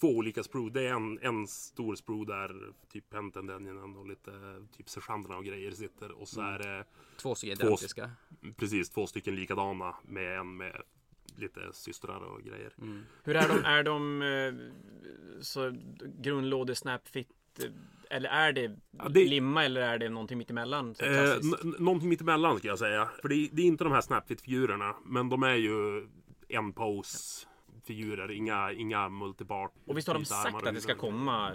två 0.00 0.08
olika 0.08 0.42
sprue. 0.42 0.70
Det 0.70 0.82
är 0.86 0.92
en, 0.94 1.18
en 1.22 1.46
stor 1.46 1.94
sprue 1.94 2.24
där 2.24 2.72
typ 2.92 3.10
Penitent 3.10 3.50
Engine 3.50 3.80
och 3.98 4.08
lite 4.08 4.30
typ 4.76 4.88
sergeanterna 4.88 5.36
och 5.36 5.44
grejer 5.44 5.70
sitter. 5.70 6.12
Och 6.12 6.28
så 6.28 6.40
är 6.40 6.58
det 6.58 6.84
Två 7.16 7.34
stycken 7.34 7.56
två- 7.58 7.66
identiska. 7.66 8.10
precis 8.56 8.90
två 8.90 9.06
stycken 9.06 9.34
likadana 9.34 9.94
med 10.02 10.38
en 10.38 10.56
med 10.56 10.82
lite 11.36 11.60
systrar 11.72 12.20
och 12.20 12.42
grejer. 12.42 12.72
Mm. 12.78 13.02
Hur 13.24 13.36
är 13.36 13.48
de? 13.48 13.64
Är 13.64 13.82
de 13.82 14.22
eh, 14.22 15.42
så 15.42 15.76
grundlåde 16.20 16.74
snapfit? 16.74 17.28
Eller 18.10 18.28
är 18.30 18.52
det, 18.52 18.76
Ja, 18.98 19.08
det- 19.08 19.24
limma 19.24 19.64
eller 19.64 19.80
är 19.80 19.98
det 19.98 20.08
någonting 20.08 20.38
mittemellan? 20.38 20.94
Så 20.94 21.04
Eh, 21.04 21.36
någonting 21.78 22.08
mittemellan 22.08 22.58
ska 22.58 22.68
jag 22.68 22.78
säga. 22.78 23.08
För 23.22 23.28
det, 23.28 23.34
är- 23.34 23.48
det 23.52 23.62
är 23.62 23.66
inte 23.66 23.84
de 23.84 23.92
här 23.92 24.00
Snapfit-figurerna. 24.00 24.94
Men 25.04 25.28
de 25.28 25.42
är 25.42 25.54
ju 25.54 26.08
en 26.48 26.72
pose 26.72 27.46
figurer, 27.86 28.30
inga, 28.30 28.72
inga 28.72 29.08
multipart. 29.08 29.72
och 29.86 29.96
visst 29.98 30.08
har 30.08 30.14
de 30.14 30.24
sagt 30.24 30.66
att 30.66 30.74
det 30.74 30.80
ska 30.80 30.94
komma 30.94 31.52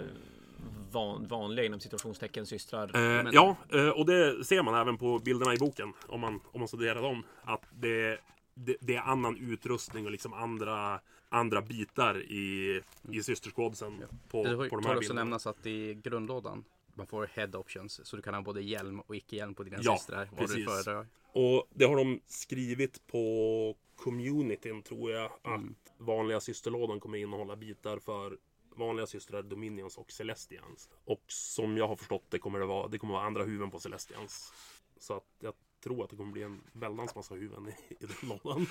van, 0.92 1.26
vanliga 1.28 1.66
inom 1.66 1.80
situationstecken 1.80 2.46
systrar? 2.46 2.90
Eh, 2.96 3.28
ja, 3.32 3.56
eh, 3.72 3.88
och 3.88 4.06
det 4.06 4.44
ser 4.44 4.62
man 4.62 4.74
även 4.74 4.96
på 4.98 5.18
bilderna 5.18 5.54
i 5.54 5.56
boken. 5.58 5.92
Om 6.08 6.20
man, 6.20 6.40
om 6.52 6.60
man 6.60 6.68
studerar 6.68 7.02
dem. 7.02 7.22
Att 7.44 7.62
det, 7.72 8.18
det, 8.54 8.76
det 8.80 8.96
är 8.96 9.00
annan 9.00 9.36
utrustning 9.36 10.04
och 10.04 10.10
liksom 10.12 10.32
andra, 10.32 11.00
andra 11.28 11.62
bitar 11.62 12.22
i, 12.22 12.80
i 13.12 13.22
systerskådisen 13.22 14.04
på, 14.28 14.44
Det 14.44 14.56
på 14.56 14.76
de 14.76 14.84
här 14.84 14.92
också 14.92 15.00
bilderna. 15.00 15.20
nämnas 15.20 15.46
att 15.46 15.66
i 15.66 15.94
grundlådan 15.94 16.64
man 16.94 17.06
får 17.06 17.26
head 17.34 17.48
options 17.58 18.00
så 18.04 18.16
du 18.16 18.22
kan 18.22 18.34
ha 18.34 18.42
både 18.42 18.62
hjälm 18.62 19.00
och 19.00 19.16
icke-hjälm 19.16 19.54
på 19.54 19.62
dina 19.62 19.78
Ja, 19.80 19.96
systrar. 19.96 20.28
Vad 20.32 20.40
du 20.40 20.46
precis. 20.46 20.64
föredrar. 20.84 21.06
Och 21.32 21.66
det 21.74 21.84
har 21.84 21.96
de 21.96 22.20
skrivit 22.26 23.06
på 23.06 23.74
communityn 23.96 24.82
tror 24.82 25.10
jag. 25.12 25.24
Att 25.42 25.46
Mm. 25.60 25.74
vanliga 25.98 26.40
systerlådan 26.40 27.00
kommer 27.00 27.18
innehålla 27.18 27.56
bitar 27.56 27.98
för 27.98 28.38
vanliga 28.76 29.06
systrar, 29.06 29.42
Dominions 29.42 29.98
och 29.98 30.12
Celestians. 30.12 30.88
Och 31.04 31.22
som 31.26 31.76
jag 31.76 31.88
har 31.88 31.96
förstått 31.96 32.24
det 32.28 32.38
kommer 32.38 32.58
det 32.58 32.66
vara, 32.66 32.88
det 32.88 32.98
kommer 32.98 33.14
vara 33.14 33.26
andra 33.26 33.44
huvuden 33.44 33.70
på 33.70 33.78
Celestians. 33.80 34.52
Så 34.98 35.14
att 35.16 35.24
jag 35.40 35.54
tror 35.86 36.04
att 36.04 36.10
det 36.10 36.16
kommer 36.16 36.32
bli 36.32 36.42
en 36.42 36.60
väldans 36.72 37.14
massa 37.14 37.34
huvuden 37.34 37.68
i, 37.68 37.94
i 37.94 38.06
den 38.06 38.28
lådan. 38.28 38.66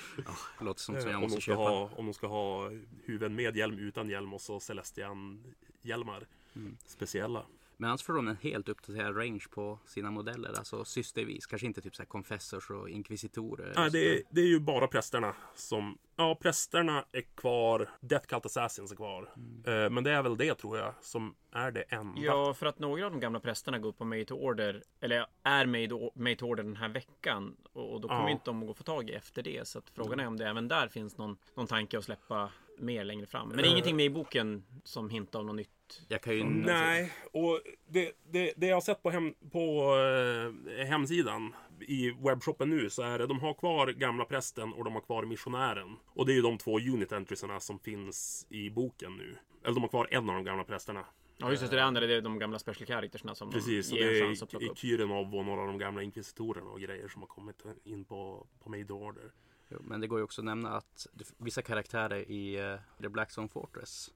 Det 0.58 0.64
låter 0.64 0.80
som, 0.80 0.96
Eh, 0.96 1.02
jag 1.04 1.14
om, 1.14 1.20
måste 1.22 1.40
ska 1.40 1.50
köpa. 1.52 1.60
ha, 1.62 1.90
om 1.96 2.04
de 2.06 2.14
ska 2.14 2.26
ha 2.26 2.70
huvuden 3.04 3.34
med 3.34 3.56
hjälm, 3.56 3.78
utan 3.78 4.08
hjälm 4.08 4.34
och 4.34 4.40
så 4.40 4.60
Celestian-hjälmar. 4.60 6.26
Mm. 6.56 6.76
Speciella. 6.86 7.46
Men 7.76 7.90
annars 7.90 8.02
får 8.02 8.12
de 8.12 8.28
en 8.28 8.36
helt 8.36 8.68
uppdaterad 8.68 9.16
range 9.16 9.44
på 9.50 9.78
sina 9.86 10.10
modeller. 10.10 10.48
Alltså 10.48 10.84
systervis. 10.84 11.46
Kanske 11.46 11.66
inte 11.66 11.80
typ 11.80 11.96
så 11.96 12.02
här 12.02 12.06
confessors 12.06 12.70
och 12.70 12.90
inkvisitorer. 12.90 13.72
Nej, 13.76 13.90
det, 13.90 14.14
är, 14.16 14.22
det 14.30 14.40
är 14.40 14.46
ju 14.46 14.60
bara 14.60 14.86
prästerna 14.86 15.34
som... 15.54 15.98
Ja, 16.16 16.34
prästerna 16.40 17.04
är 17.12 17.20
kvar. 17.36 17.90
Death 18.00 18.26
Cult 18.26 18.46
Assassins 18.46 18.92
är 18.92 18.96
kvar. 18.96 19.32
Eh, 19.66 19.90
men 19.90 20.04
det 20.04 20.10
är 20.10 20.22
väl 20.22 20.36
det, 20.36 20.54
tror 20.54 20.78
jag, 20.78 20.94
som 21.00 21.34
är 21.52 21.70
det 21.70 21.82
enda. 21.82 22.20
Ja, 22.20 22.54
för 22.54 22.66
att 22.66 22.78
några 22.78 23.06
av 23.06 23.10
de 23.12 23.20
gamla 23.20 23.40
prästerna 23.40 23.78
går 23.78 23.88
upp 23.88 23.98
på 23.98 24.04
Made 24.04 24.24
to 24.24 24.34
Order, 24.34 24.82
eller 25.00 25.26
är 25.42 25.66
Made, 25.66 26.10
made 26.14 26.36
to 26.36 26.46
Order 26.46 26.62
den 26.62 26.76
här 26.76 26.88
veckan. 26.88 27.56
Och, 27.72 27.94
och 27.94 28.00
då 28.00 28.08
kommer 28.08 28.22
Ja. 28.22 28.30
inte 28.30 28.44
de 28.44 28.60
att 28.62 28.66
gå 28.66 28.74
få 28.74 28.82
tag 28.84 29.10
i 29.10 29.12
efter 29.12 29.42
det. 29.42 29.68
Så 29.68 29.78
att 29.78 29.90
frågan 29.90 30.20
är 30.20 30.26
om 30.26 30.36
det 30.36 30.48
även 30.48 30.68
där 30.68 30.88
finns 30.88 31.18
någon, 31.18 31.36
någon 31.54 31.66
tanke 31.66 31.98
att 31.98 32.04
släppa 32.04 32.50
mer 32.78 33.04
längre 33.04 33.26
fram. 33.26 33.48
Men 33.48 33.56
det 33.56 33.62
är 33.62 33.66
Eh. 33.66 33.70
ingenting 33.72 33.96
med 33.96 34.06
i 34.06 34.10
boken 34.10 34.64
som 34.84 35.10
hintar 35.10 35.40
om 35.40 35.46
något 35.46 35.56
nytt. 35.56 36.02
Jag 36.08 36.22
kan 36.22 36.34
ju... 36.34 36.44
Nej, 36.44 37.12
och 37.32 37.60
det, 37.88 38.12
det, 38.32 38.52
det 38.56 38.66
jag 38.66 38.76
har 38.76 38.80
sett 38.80 39.02
på, 39.02 39.10
hem, 39.10 39.34
på 39.52 39.94
eh, 40.78 40.86
hemsidan 40.86 41.54
i 41.80 42.10
webbshoppen 42.10 42.70
nu 42.70 42.90
så 42.90 43.02
är 43.02 43.18
det 43.18 43.26
de 43.26 43.40
har 43.40 43.54
kvar 43.54 43.86
gamla 43.86 44.24
prästen 44.24 44.72
och 44.72 44.84
de 44.84 44.94
har 44.94 45.00
kvar 45.00 45.24
missionären. 45.24 45.96
Och 46.06 46.26
det 46.26 46.32
är 46.32 46.34
ju 46.34 46.42
de 46.42 46.58
två 46.58 46.78
unit 46.78 47.12
entriesarna 47.12 47.60
som 47.60 47.78
finns 47.78 48.46
i 48.50 48.70
boken 48.70 49.16
nu. 49.16 49.36
Eller 49.64 49.74
de 49.74 49.80
har 49.80 49.88
kvar 49.88 50.08
en 50.10 50.28
av 50.28 50.34
de 50.34 50.44
gamla 50.44 50.64
prästerna. 50.64 51.04
Ja, 51.38 51.50
just 51.50 51.70
det. 51.70 51.76
Det 51.76 51.84
andra 51.84 52.00
det 52.06 52.14
är 52.14 52.20
de 52.20 52.38
gamla 52.38 52.58
special 52.58 52.86
charactersna 52.86 53.34
som 53.34 53.50
Precis, 53.50 53.90
de 53.90 53.94
och 53.94 53.98
det 54.06 54.12
ger 54.14 54.22
en 54.22 54.28
chans 54.28 54.42
att 54.42 54.54
är. 54.54 54.74
Kyrenov 54.74 55.34
och 55.34 55.44
några 55.44 55.60
av 55.60 55.66
de 55.66 55.78
gamla 55.78 56.02
inkvisitorerna 56.02 56.70
och 56.70 56.80
grejer 56.80 57.08
som 57.08 57.22
har 57.22 57.26
kommit 57.26 57.62
in 57.84 58.04
på, 58.04 58.46
på 58.62 58.70
Made 58.70 58.92
Order. 58.92 59.32
Jo, 59.68 59.78
men 59.84 60.00
det 60.00 60.06
går 60.06 60.18
ju 60.18 60.24
också 60.24 60.40
att 60.40 60.44
nämna 60.44 60.76
att 60.76 61.06
vissa 61.38 61.62
karaktärer 61.62 62.30
i 62.30 62.72
uh, 62.72 62.78
The 63.00 63.08
Blackstone 63.08 63.48
Fortress 63.48 64.10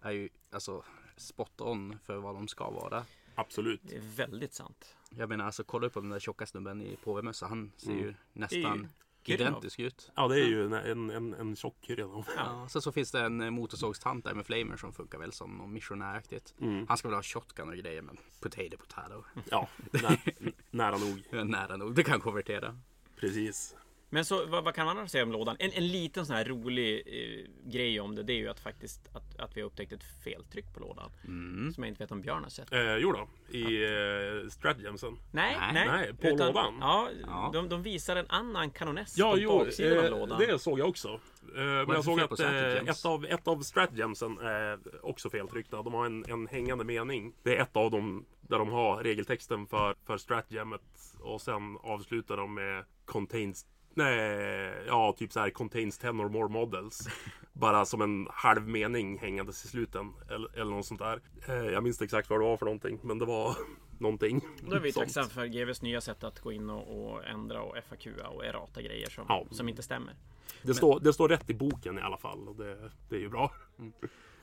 är 0.00 0.10
ju 0.10 0.28
alltså 0.50 0.84
spot 1.16 1.60
on 1.60 1.98
för 2.04 2.16
vad 2.16 2.34
de 2.34 2.48
ska 2.48 2.70
vara. 2.70 3.04
Absolut. 3.34 3.80
Det 3.82 3.96
är 3.96 4.16
väldigt 4.16 4.54
sant. 4.54 4.96
Jag 5.10 5.28
menar 5.28 5.44
alltså 5.44 5.64
kolla 5.64 5.88
på 5.90 6.00
den 6.00 6.10
där 6.10 6.18
tjocka 6.20 6.46
snubben 6.46 6.82
i 6.82 6.96
påvemössa. 6.96 7.46
Han 7.46 7.72
ser 7.76 7.90
Mm. 7.90 8.02
ju 8.04 8.14
nästan 8.32 8.88
identisk 9.26 9.78
ut. 9.78 10.10
Ja, 10.14 10.28
det 10.28 10.40
är 10.40 10.46
ju 10.46 10.64
en, 10.64 10.72
en, 10.72 11.10
en, 11.10 11.34
en 11.34 11.56
tjock 11.56 11.76
Kirinov. 11.80 12.26
Ja, 12.36 12.66
sen 12.70 12.82
så 12.82 12.92
finns 12.92 13.10
det 13.10 13.20
en 13.20 13.40
eh, 13.40 13.50
motorsågstant 13.50 14.24
där 14.24 14.34
med 14.34 14.46
flamer 14.46 14.76
som 14.76 14.92
funkar 14.92 15.18
väl 15.18 15.32
som 15.32 15.56
något 15.56 15.68
missionäraktigt. 15.70 16.54
Mm. 16.60 16.86
Han 16.88 16.96
ska 16.96 17.08
väl 17.08 17.14
ha 17.14 17.22
shotgun 17.22 17.68
och 17.68 17.76
grejer 17.76 18.02
men 18.02 18.16
potato 18.40 18.76
potato. 18.76 19.24
Ja, 19.50 19.68
nä, 19.92 20.18
nära 20.70 20.96
nog. 20.98 21.44
Nära 21.50 21.76
nog, 21.76 21.94
det 21.94 22.02
kan 22.02 22.20
konvertera. 22.20 22.78
Precis. 23.16 23.76
Men 24.14 24.24
så 24.24 24.46
vad, 24.46 24.64
vad 24.64 24.74
kan 24.74 24.86
man 24.86 24.98
annars 24.98 25.10
säga 25.10 25.24
om 25.24 25.32
lådan? 25.32 25.56
En, 25.58 25.70
en 25.72 25.88
liten 25.88 26.26
sån 26.26 26.36
här 26.36 26.44
rolig 26.44 27.02
eh, 27.06 27.70
grej 27.70 28.00
om 28.00 28.14
det, 28.14 28.22
det 28.22 28.32
är 28.32 28.36
ju 28.36 28.48
att 28.48 28.60
faktiskt 28.60 29.08
att, 29.12 29.40
att 29.40 29.56
vi 29.56 29.60
har 29.60 29.66
upptäckt 29.66 29.92
ett 29.92 30.04
feltryck 30.24 30.74
på 30.74 30.80
lådan. 30.80 31.10
Mm. 31.24 31.72
Som 31.72 31.84
jag 31.84 31.88
inte 31.88 32.02
vet 32.02 32.12
om 32.12 32.20
Björn 32.20 32.42
har 32.42 32.50
sett. 32.50 32.72
Eh, 32.72 32.96
jo 32.96 33.12
då, 33.12 33.28
i 33.58 33.84
eh, 33.84 34.48
Stratgemsen. 34.50 35.16
Nej, 35.30 35.56
Nej, 35.72 35.86
nej. 35.86 36.14
på 36.14 36.44
lådan? 36.44 36.74
Ja, 36.80 37.08
Ja. 37.26 37.50
De, 37.52 37.68
de 37.68 37.82
visar 37.82 38.16
en 38.16 38.26
annan 38.28 38.70
kanoness 38.70 39.18
Ja, 39.18 39.32
på 39.32 39.38
jo, 39.38 39.58
baksidan 39.58 39.98
av 39.98 40.04
eh, 40.04 40.10
lådan. 40.10 40.38
det 40.38 40.58
såg 40.58 40.78
jag 40.78 40.88
också. 40.88 41.08
Eh, 41.08 41.62
men 41.64 41.88
jag 41.88 42.04
såg 42.04 42.20
att 42.20 42.40
eh, 42.40 42.48
ett 42.72 43.04
av, 43.04 43.24
ett 43.24 43.48
av 43.48 43.60
Stratgemsen 43.60 44.38
är 44.38 44.78
också 45.02 45.30
feltryckta. 45.30 45.82
De 45.82 45.94
har 45.94 46.06
en, 46.06 46.24
en 46.28 46.46
hängande 46.46 46.84
mening. 46.84 47.32
Det 47.42 47.56
är 47.56 47.62
ett 47.62 47.76
av 47.76 47.90
dem 47.90 48.24
där 48.40 48.58
de 48.58 48.68
har 48.68 49.02
regeltexten 49.02 49.66
för, 49.66 49.96
för 50.06 50.16
Stratgemet. 50.16 50.82
Och 51.20 51.40
sen 51.40 51.78
avslutar 51.82 52.36
de 52.36 52.54
med 52.54 52.84
contains 53.04 53.66
Nej, 53.94 54.84
ja 54.86 55.14
typ 55.18 55.32
så 55.32 55.40
här 55.40 55.50
contains 55.50 55.98
10 55.98 56.10
or 56.10 56.28
more 56.28 56.48
models. 56.48 57.08
Bara 57.52 57.84
som 57.84 58.02
en 58.02 58.28
halv 58.30 58.68
mening 58.68 59.18
hängandes 59.18 59.64
i 59.64 59.68
sluten. 59.68 60.12
Eller, 60.30 60.58
eller 60.58 60.70
något 60.70 60.86
sånt 60.86 61.00
där. 61.00 61.20
Eh, 61.48 61.54
jag 61.54 61.82
minns 61.82 61.96
inte 61.96 62.04
exakt 62.04 62.30
vad 62.30 62.40
det 62.40 62.44
var 62.44 62.56
för 62.56 62.66
någonting. 62.66 63.00
Men 63.02 63.18
det 63.18 63.24
var 63.24 63.56
någonting. 63.98 64.40
Då 64.62 64.76
är 64.76 64.80
vi 64.80 64.92
tacksamma 64.92 65.28
för 65.28 65.46
GVs 65.46 65.82
nya 65.82 66.00
sätt 66.00 66.24
att 66.24 66.40
gå 66.40 66.52
in 66.52 66.70
och, 66.70 67.12
och 67.14 67.24
ändra 67.24 67.62
och 67.62 67.76
FAQ 67.88 68.06
och 68.34 68.44
errata 68.44 68.82
grejer 68.82 69.10
som, 69.10 69.24
Ja. 69.28 69.46
som 69.50 69.68
inte 69.68 69.82
stämmer. 69.82 70.14
Det, 70.62 70.74
står, 70.74 71.00
det 71.00 71.12
står 71.12 71.28
rätt 71.28 71.50
i 71.50 71.54
boken 71.54 71.98
i 71.98 72.00
alla 72.00 72.16
fall. 72.16 72.48
Och 72.48 72.56
det, 72.56 72.90
det 73.08 73.16
är 73.16 73.20
ju 73.20 73.28
bra. 73.28 73.52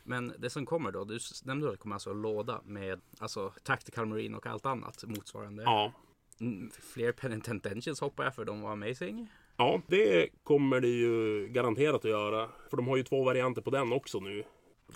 Men 0.03 0.33
det 0.37 0.49
som 0.49 0.65
kommer 0.65 0.91
då, 0.91 1.03
du 1.03 1.19
nämnde 1.43 1.67
att 1.67 1.73
det 1.73 1.77
kommer 1.77 1.95
alltså 1.95 2.09
en 2.11 2.21
låda 2.21 2.61
med 2.65 3.01
alltså 3.19 3.53
Tactical 3.63 4.05
Marine 4.05 4.37
och 4.37 4.47
allt 4.47 4.65
annat 4.65 5.03
motsvarande. 5.07 5.63
Ja. 5.63 5.91
Mm, 6.39 6.71
Fler 6.93 7.11
Penitent 7.11 7.65
Engines 7.65 8.01
hoppar 8.01 8.23
jag 8.23 8.35
för 8.35 8.45
de 8.45 8.61
var 8.61 8.71
amazing. 8.71 9.27
Ja, 9.57 9.81
det 9.87 10.29
kommer 10.43 10.79
det 10.79 10.87
ju 10.87 11.47
garanterat 11.47 12.05
att 12.05 12.11
göra. 12.11 12.49
För 12.69 12.77
de 12.77 12.87
har 12.87 12.97
ju 12.97 13.03
två 13.03 13.23
varianter 13.23 13.61
på 13.61 13.69
den 13.69 13.91
också 13.91 14.19
nu. 14.19 14.43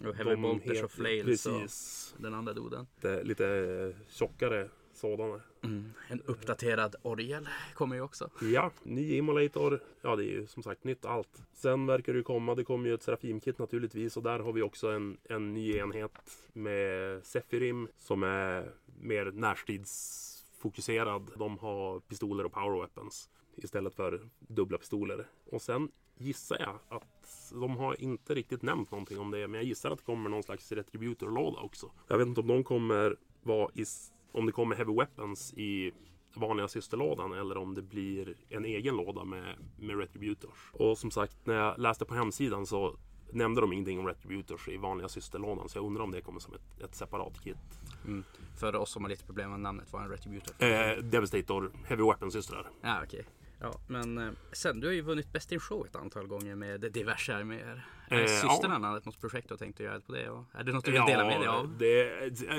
Och 0.08 0.16
Heavy 0.16 0.36
Bolters 0.36 0.84
och 0.84 0.92
Flails 0.92 1.26
Precis. 1.26 2.14
och 2.18 2.24
den 2.24 2.34
andra 2.34 2.54
doden. 2.54 2.88
Lite, 2.96 3.24
lite 3.24 3.94
tjockare 4.10 4.70
sådana. 4.94 5.42
Mm. 5.64 5.94
En 6.08 6.22
uppdaterad 6.22 6.96
orgel 7.02 7.48
kommer 7.74 7.96
ju 7.96 8.02
också. 8.02 8.30
Ja, 8.42 8.72
ny 8.84 9.16
Immolator. 9.16 9.80
Ja, 10.02 10.16
det 10.16 10.24
är 10.24 10.32
ju 10.32 10.48
som 10.48 10.64
sagt 10.64 10.84
nytt 10.84 11.06
allt. 11.06 11.42
Sen 11.54 11.86
verkar 11.86 12.14
det 12.14 12.18
ju 12.18 12.24
komma, 12.24 12.56
det 12.56 12.64
kommer 12.64 12.90
ju 12.90 12.94
ett 12.94 13.04
Serafim-kit 13.04 13.60
naturligtvis. 13.60 14.18
Och 14.18 14.24
där 14.24 14.40
har 14.40 14.54
vi 14.54 14.62
också 14.62 14.92
en, 14.92 15.18
en 15.24 15.54
ny 15.54 15.78
enhet 15.78 16.38
med 16.54 17.26
Sephirim 17.26 17.88
som 17.98 18.24
är 18.24 18.72
mer 19.02 19.26
närstridsfokuserad. 19.26 21.32
De 21.36 21.58
har 21.58 22.00
pistoler 22.00 22.46
och 22.46 22.54
power 22.54 22.80
weapons 22.80 23.30
istället 23.56 23.96
för 23.96 24.30
dubbla 24.40 24.78
pistoler. 24.78 25.28
Och 25.52 25.62
sen 25.62 25.92
gissar 26.18 26.58
jag 26.60 26.80
att 26.98 27.52
de 27.54 27.78
har 27.78 28.02
inte 28.02 28.36
riktigt 28.36 28.62
nämnt 28.62 28.92
någonting 28.92 29.20
om 29.20 29.32
det. 29.32 29.48
Men 29.48 29.54
jag 29.54 29.64
gissar 29.64 29.92
att 29.92 29.98
det 29.98 30.06
kommer 30.06 30.30
någon 30.30 30.44
slags 30.44 30.72
retributor-låda 30.72 31.60
också. 31.60 31.92
Jag 32.08 32.18
vet 32.18 32.28
inte 32.28 32.42
om 32.42 32.48
de 32.48 32.64
kommer 32.64 33.16
vara 33.44 33.70
i, 33.74 33.86
om 34.32 34.46
det 34.46 34.52
kommer 34.52 34.76
heavy 34.76 34.94
weapons 34.94 35.54
i 35.54 35.92
vanliga 36.36 36.68
systerlådan 36.68 37.34
eller 37.34 37.58
om 37.58 37.74
det 37.74 37.82
blir 37.82 38.36
en 38.50 38.66
egen 38.66 38.98
låda 38.98 39.24
med, 39.24 39.56
med 39.80 40.00
retributors. 40.00 40.72
Och 40.74 40.98
som 40.98 41.12
sagt, 41.12 41.46
när 41.46 41.56
jag 41.56 41.80
läste 41.80 42.06
på 42.06 42.16
hemsidan 42.16 42.66
så 42.66 42.98
nämnde 43.32 43.62
de 43.62 43.74
ingenting 43.74 44.00
om 44.00 44.08
retributors 44.08 44.68
i 44.68 44.78
vanliga 44.78 45.10
systerlådan. 45.10 45.70
Så 45.70 45.78
jag 45.78 45.86
undrar 45.86 46.04
om 46.04 46.12
det 46.12 46.22
kommer 46.22 46.40
som 46.40 46.54
ett, 46.54 46.82
ett 46.84 46.96
separat 46.96 47.44
kit. 47.44 47.58
Mm. 48.06 48.24
För 48.60 48.76
oss 48.76 48.92
som 48.92 49.04
har 49.04 49.10
lite 49.10 49.26
problem 49.26 49.52
med 49.52 49.60
namnet, 49.60 49.94
vad 49.94 50.02
är 50.02 50.06
en 50.06 50.12
Retributor? 50.12 50.56
Eh, 50.60 50.98
Devastator 51.04 51.72
Heavy 51.86 52.04
Weapon 52.04 52.32
systrar. 52.32 52.70
Ja, 52.82 53.02
okej. 53.04 53.26
Ja, 53.66 53.80
men 53.88 54.18
eh, 54.18 54.34
sen 54.52 54.80
du 54.80 54.88
har 54.88 54.94
ju 54.94 55.02
vunnit 55.02 55.34
Best 55.34 55.52
in 55.52 55.60
Show 55.60 55.86
ett 55.86 55.96
antal 55.96 56.28
gånger 56.28 56.56
med 56.56 56.82
diverse 56.82 57.36
arméer. 57.36 57.86
Eh, 58.08 58.26
systrarna 58.26 58.88
ja. 58.88 59.02
något 59.06 59.22
projekt 59.22 59.48
du 59.48 59.54
har 59.54 59.58
tänkt 59.58 59.80
att 59.80 59.86
göra 59.86 60.00
på 60.00 60.12
det? 60.12 60.30
Och 60.30 60.44
är 60.54 60.64
det 60.64 60.74
något 60.74 60.86
du 60.86 60.92
vill 60.92 61.02
dela 61.02 61.26
med 61.26 61.40
dig 61.40 61.48
av? 61.48 61.78
Det, 61.78 62.04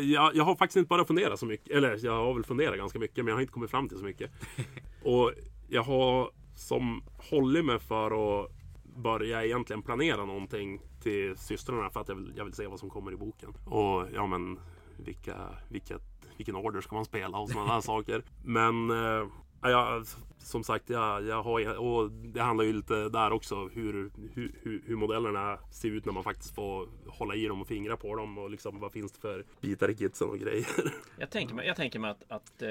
jag, 0.01 0.37
jag 0.37 0.45
har 0.45 0.57
faktiskt 0.57 0.77
inte 0.77 0.89
bara 0.89 1.05
funderat 1.05 1.41
så 1.41 1.47
mycket. 1.47 1.77
Eller 1.77 2.05
jag 2.05 2.13
har 2.13 2.35
väl 2.35 2.45
funderat 2.45 2.77
ganska 2.77 2.99
mycket 2.99 3.17
men 3.17 3.27
jag 3.27 3.35
har 3.35 3.41
inte 3.41 3.53
kommit 3.53 3.71
fram 3.71 3.89
till 3.89 3.99
så 3.99 4.05
mycket. 4.05 4.31
Och 5.03 5.33
jag 5.69 5.83
har 5.83 6.31
som 6.57 7.03
hållit 7.31 7.65
mig 7.65 7.79
för 7.79 8.41
att 8.43 8.51
börja 8.97 9.45
egentligen 9.45 9.83
planera 9.83 10.25
någonting 10.25 10.81
till 11.03 11.37
systrarna 11.37 11.91
för 11.91 12.01
att 12.01 12.09
jag 12.09 12.15
vill, 12.15 12.33
jag 12.37 12.45
vill 12.45 12.55
se 12.55 12.67
vad 12.67 12.81
som 12.81 12.91
kommer 12.91 13.13
i 13.13 13.17
boken. 13.17 13.55
Och 13.65 14.07
ja 14.15 14.27
men 14.27 14.59
vilka, 14.97 15.37
vilket, 15.69 16.03
vilken 16.37 16.57
order 16.57 16.81
ska 16.81 16.95
man 16.95 17.05
spela 17.05 17.39
och 17.39 17.51
sådana 17.51 17.75
där 17.75 17.81
saker. 17.93 18.25
Men 18.45 18.91
eh, 18.91 19.27
ja, 19.71 20.03
som 20.39 20.65
sagt, 20.65 20.91
jag, 20.91 21.27
jag 21.27 21.43
har, 21.43 21.77
och 21.77 22.11
det 22.11 22.41
handlar 22.41 22.65
ju 22.65 22.73
lite 22.73 23.09
där 23.09 23.33
också 23.33 23.69
hur, 23.69 24.11
hur, 24.35 24.83
hur, 24.87 24.97
modellerna 24.97 25.59
ser 25.73 25.89
ut 25.89 26.05
när 26.05 26.13
man 26.13 26.25
faktiskt 26.25 26.55
får 26.55 26.89
hålla 27.07 27.35
i 27.35 27.47
dem 27.47 27.61
och 27.61 27.69
fingra 27.69 27.97
på 27.97 28.17
dem 28.17 28.39
och 28.39 28.51
liksom 28.51 28.81
vad 28.81 28.93
finns 28.93 29.13
det 29.13 29.21
för 29.21 29.45
bitar 29.61 29.91
i 29.91 29.97
kitsen 29.97 30.29
och 30.29 30.39
grejer. 30.39 30.67
Jag 31.19 31.31
tänker 31.31 31.55
mig, 31.55 31.67
jag 31.67 31.77
tänker 31.77 31.99
mig 31.99 32.11
att, 32.11 32.25
att 32.29 32.63
eh, 32.63 32.69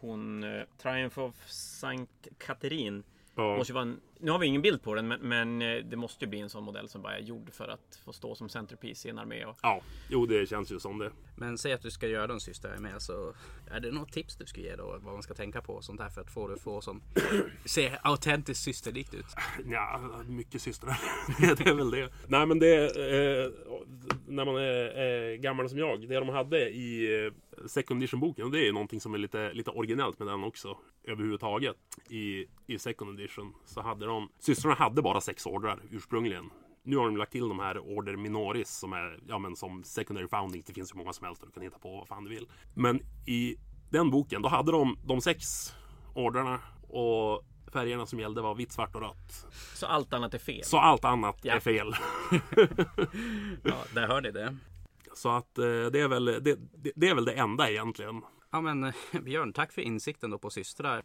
hon 0.00 0.44
eh, 0.44 0.62
Triumph 0.82 1.18
of 1.18 1.34
Sankt 1.46 2.28
Katerin 2.38 3.02
Ja, 3.34 3.56
måste 3.56 3.72
vara 3.72 3.82
en, 3.82 4.00
Nu 4.22 4.30
har 4.30 4.38
vi 4.38 4.46
ingen 4.46 4.62
bild 4.62 4.82
på 4.82 4.94
den 4.94 5.08
men, 5.08 5.20
men 5.20 5.62
eh, 5.62 5.84
det 5.84 5.96
måste 5.96 6.24
ju 6.24 6.28
bli 6.28 6.40
en 6.40 6.50
sån 6.50 6.64
modell 6.64 6.88
som 6.88 7.02
bara 7.02 7.16
är 7.16 7.22
gjord 7.22 7.50
för 7.52 7.68
att 7.68 8.00
få 8.04 8.12
stå 8.12 8.34
som 8.34 8.48
centerpiece 8.48 9.06
i 9.06 9.08
en 9.10 9.18
armé. 9.18 9.44
Och, 9.44 9.58
ja, 9.62 9.80
jo 10.08 10.26
det 10.26 10.48
känns 10.48 10.72
ju 10.72 10.78
som 10.78 10.98
det. 10.98 11.10
Men 11.36 11.58
säg 11.58 11.72
att 11.72 11.82
du 11.82 11.90
ska 11.90 12.06
göra 12.06 12.32
en 12.32 12.40
syster 12.40 12.76
med 12.78 13.02
så 13.02 13.34
är 13.70 13.80
det 13.80 13.92
något 13.92 14.12
tips 14.12 14.36
du 14.36 14.46
ska 14.46 14.60
ge 14.60 14.76
då? 14.76 14.98
Vad 15.02 15.12
man 15.12 15.22
ska 15.22 15.34
tänka 15.34 15.60
på 15.60 15.72
och 15.72 15.84
sånt 15.84 16.00
här 16.00 16.08
för 16.08 16.20
att 16.20 16.30
få 16.30 16.48
det 16.48 16.54
att 16.54 16.60
få 16.60 16.80
som 16.80 17.02
ser 17.64 17.98
autentiskt 18.02 18.64
systerlikt 18.64 19.14
ut? 19.14 19.26
Ja, 19.66 20.00
mycket 20.28 20.62
systrar. 20.62 21.00
det 21.56 21.70
är 21.70 21.74
väl 21.74 21.90
det. 21.90 22.08
Nej 22.26 22.46
men 22.46 22.58
det, 22.58 22.84
eh, 22.84 23.52
när 24.26 24.44
man 24.44 24.56
är 24.56 25.30
eh, 25.32 25.36
gammal 25.36 25.68
som 25.68 25.78
jag, 25.78 26.08
det 26.08 26.14
de 26.14 26.28
hade 26.28 26.70
i 26.70 27.24
eh, 27.24 27.32
second 27.66 28.02
edition-boken, 28.02 28.44
och 28.44 28.50
det 28.50 28.60
är 28.60 28.64
ju 28.64 28.72
någonting 28.72 29.00
som 29.00 29.14
är 29.14 29.18
lite, 29.18 29.52
lite 29.52 29.70
originellt 29.70 30.18
med 30.18 30.28
den 30.28 30.44
också. 30.44 30.78
Överhuvudtaget. 31.04 31.76
I, 32.08 32.46
I 32.66 32.78
second 32.78 33.20
edition 33.20 33.54
så 33.64 33.80
hade 33.80 34.06
de, 34.06 34.09
systrarna 34.38 34.74
hade 34.74 35.02
bara 35.02 35.20
sex 35.20 35.46
ordrar 35.46 35.82
ursprungligen. 35.90 36.50
Nu 36.82 36.96
har 36.96 37.04
de 37.04 37.16
lagt 37.16 37.32
till 37.32 37.48
de 37.48 37.58
här 37.58 37.78
order 37.78 38.16
minoris 38.16 38.70
som 38.70 38.92
är, 38.92 39.18
ja 39.28 39.38
men 39.38 39.56
som 39.56 39.84
secondary 39.84 40.28
founding. 40.28 40.62
Det 40.66 40.72
finns 40.72 40.92
hur 40.94 40.98
många 40.98 41.12
som 41.12 41.26
helst 41.26 41.42
och 41.42 41.48
du 41.48 41.52
kan 41.52 41.62
hitta 41.62 41.78
på 41.78 41.96
vad 41.96 42.08
fan 42.08 42.24
du 42.24 42.30
vill. 42.30 42.48
Men 42.74 43.00
i 43.26 43.56
den 43.90 44.10
boken, 44.10 44.42
då 44.42 44.48
hade 44.48 44.72
de 44.72 44.96
de 45.04 45.20
sex 45.20 45.72
ordrarna 46.14 46.60
och 46.88 47.44
färgerna 47.72 48.06
som 48.06 48.20
gällde 48.20 48.42
var 48.42 48.54
vitt, 48.54 48.72
svart 48.72 48.94
och 48.94 49.00
rött. 49.00 49.46
så 49.74 49.86
allt 49.86 50.12
annat 50.12 50.34
är 50.34 50.38
fel. 50.38 50.64
Så 50.64 50.78
allt 50.78 51.04
annat 51.04 51.38
Ja. 51.42 51.54
är 51.54 51.60
fel. 51.60 51.94
Ja, 53.64 53.84
där 53.94 54.06
hör 54.08 54.20
ni 54.20 54.30
det. 54.30 54.56
Så 55.14 55.28
att 55.28 55.58
eh, 55.58 55.64
det 55.64 56.00
är 56.00 56.08
väl 56.08 56.24
det, 56.24 56.40
det, 56.40 56.92
det 56.96 57.08
är 57.08 57.14
väl 57.14 57.24
det 57.24 57.32
enda 57.32 57.70
egentligen. 57.70 58.22
Ja 58.52 58.60
men 58.60 58.84
eh, 58.84 58.92
Björn, 59.22 59.52
tack 59.52 59.72
för 59.72 59.82
insikten 59.82 60.30
då 60.30 60.38
på 60.38 60.50
systrar. 60.50 61.04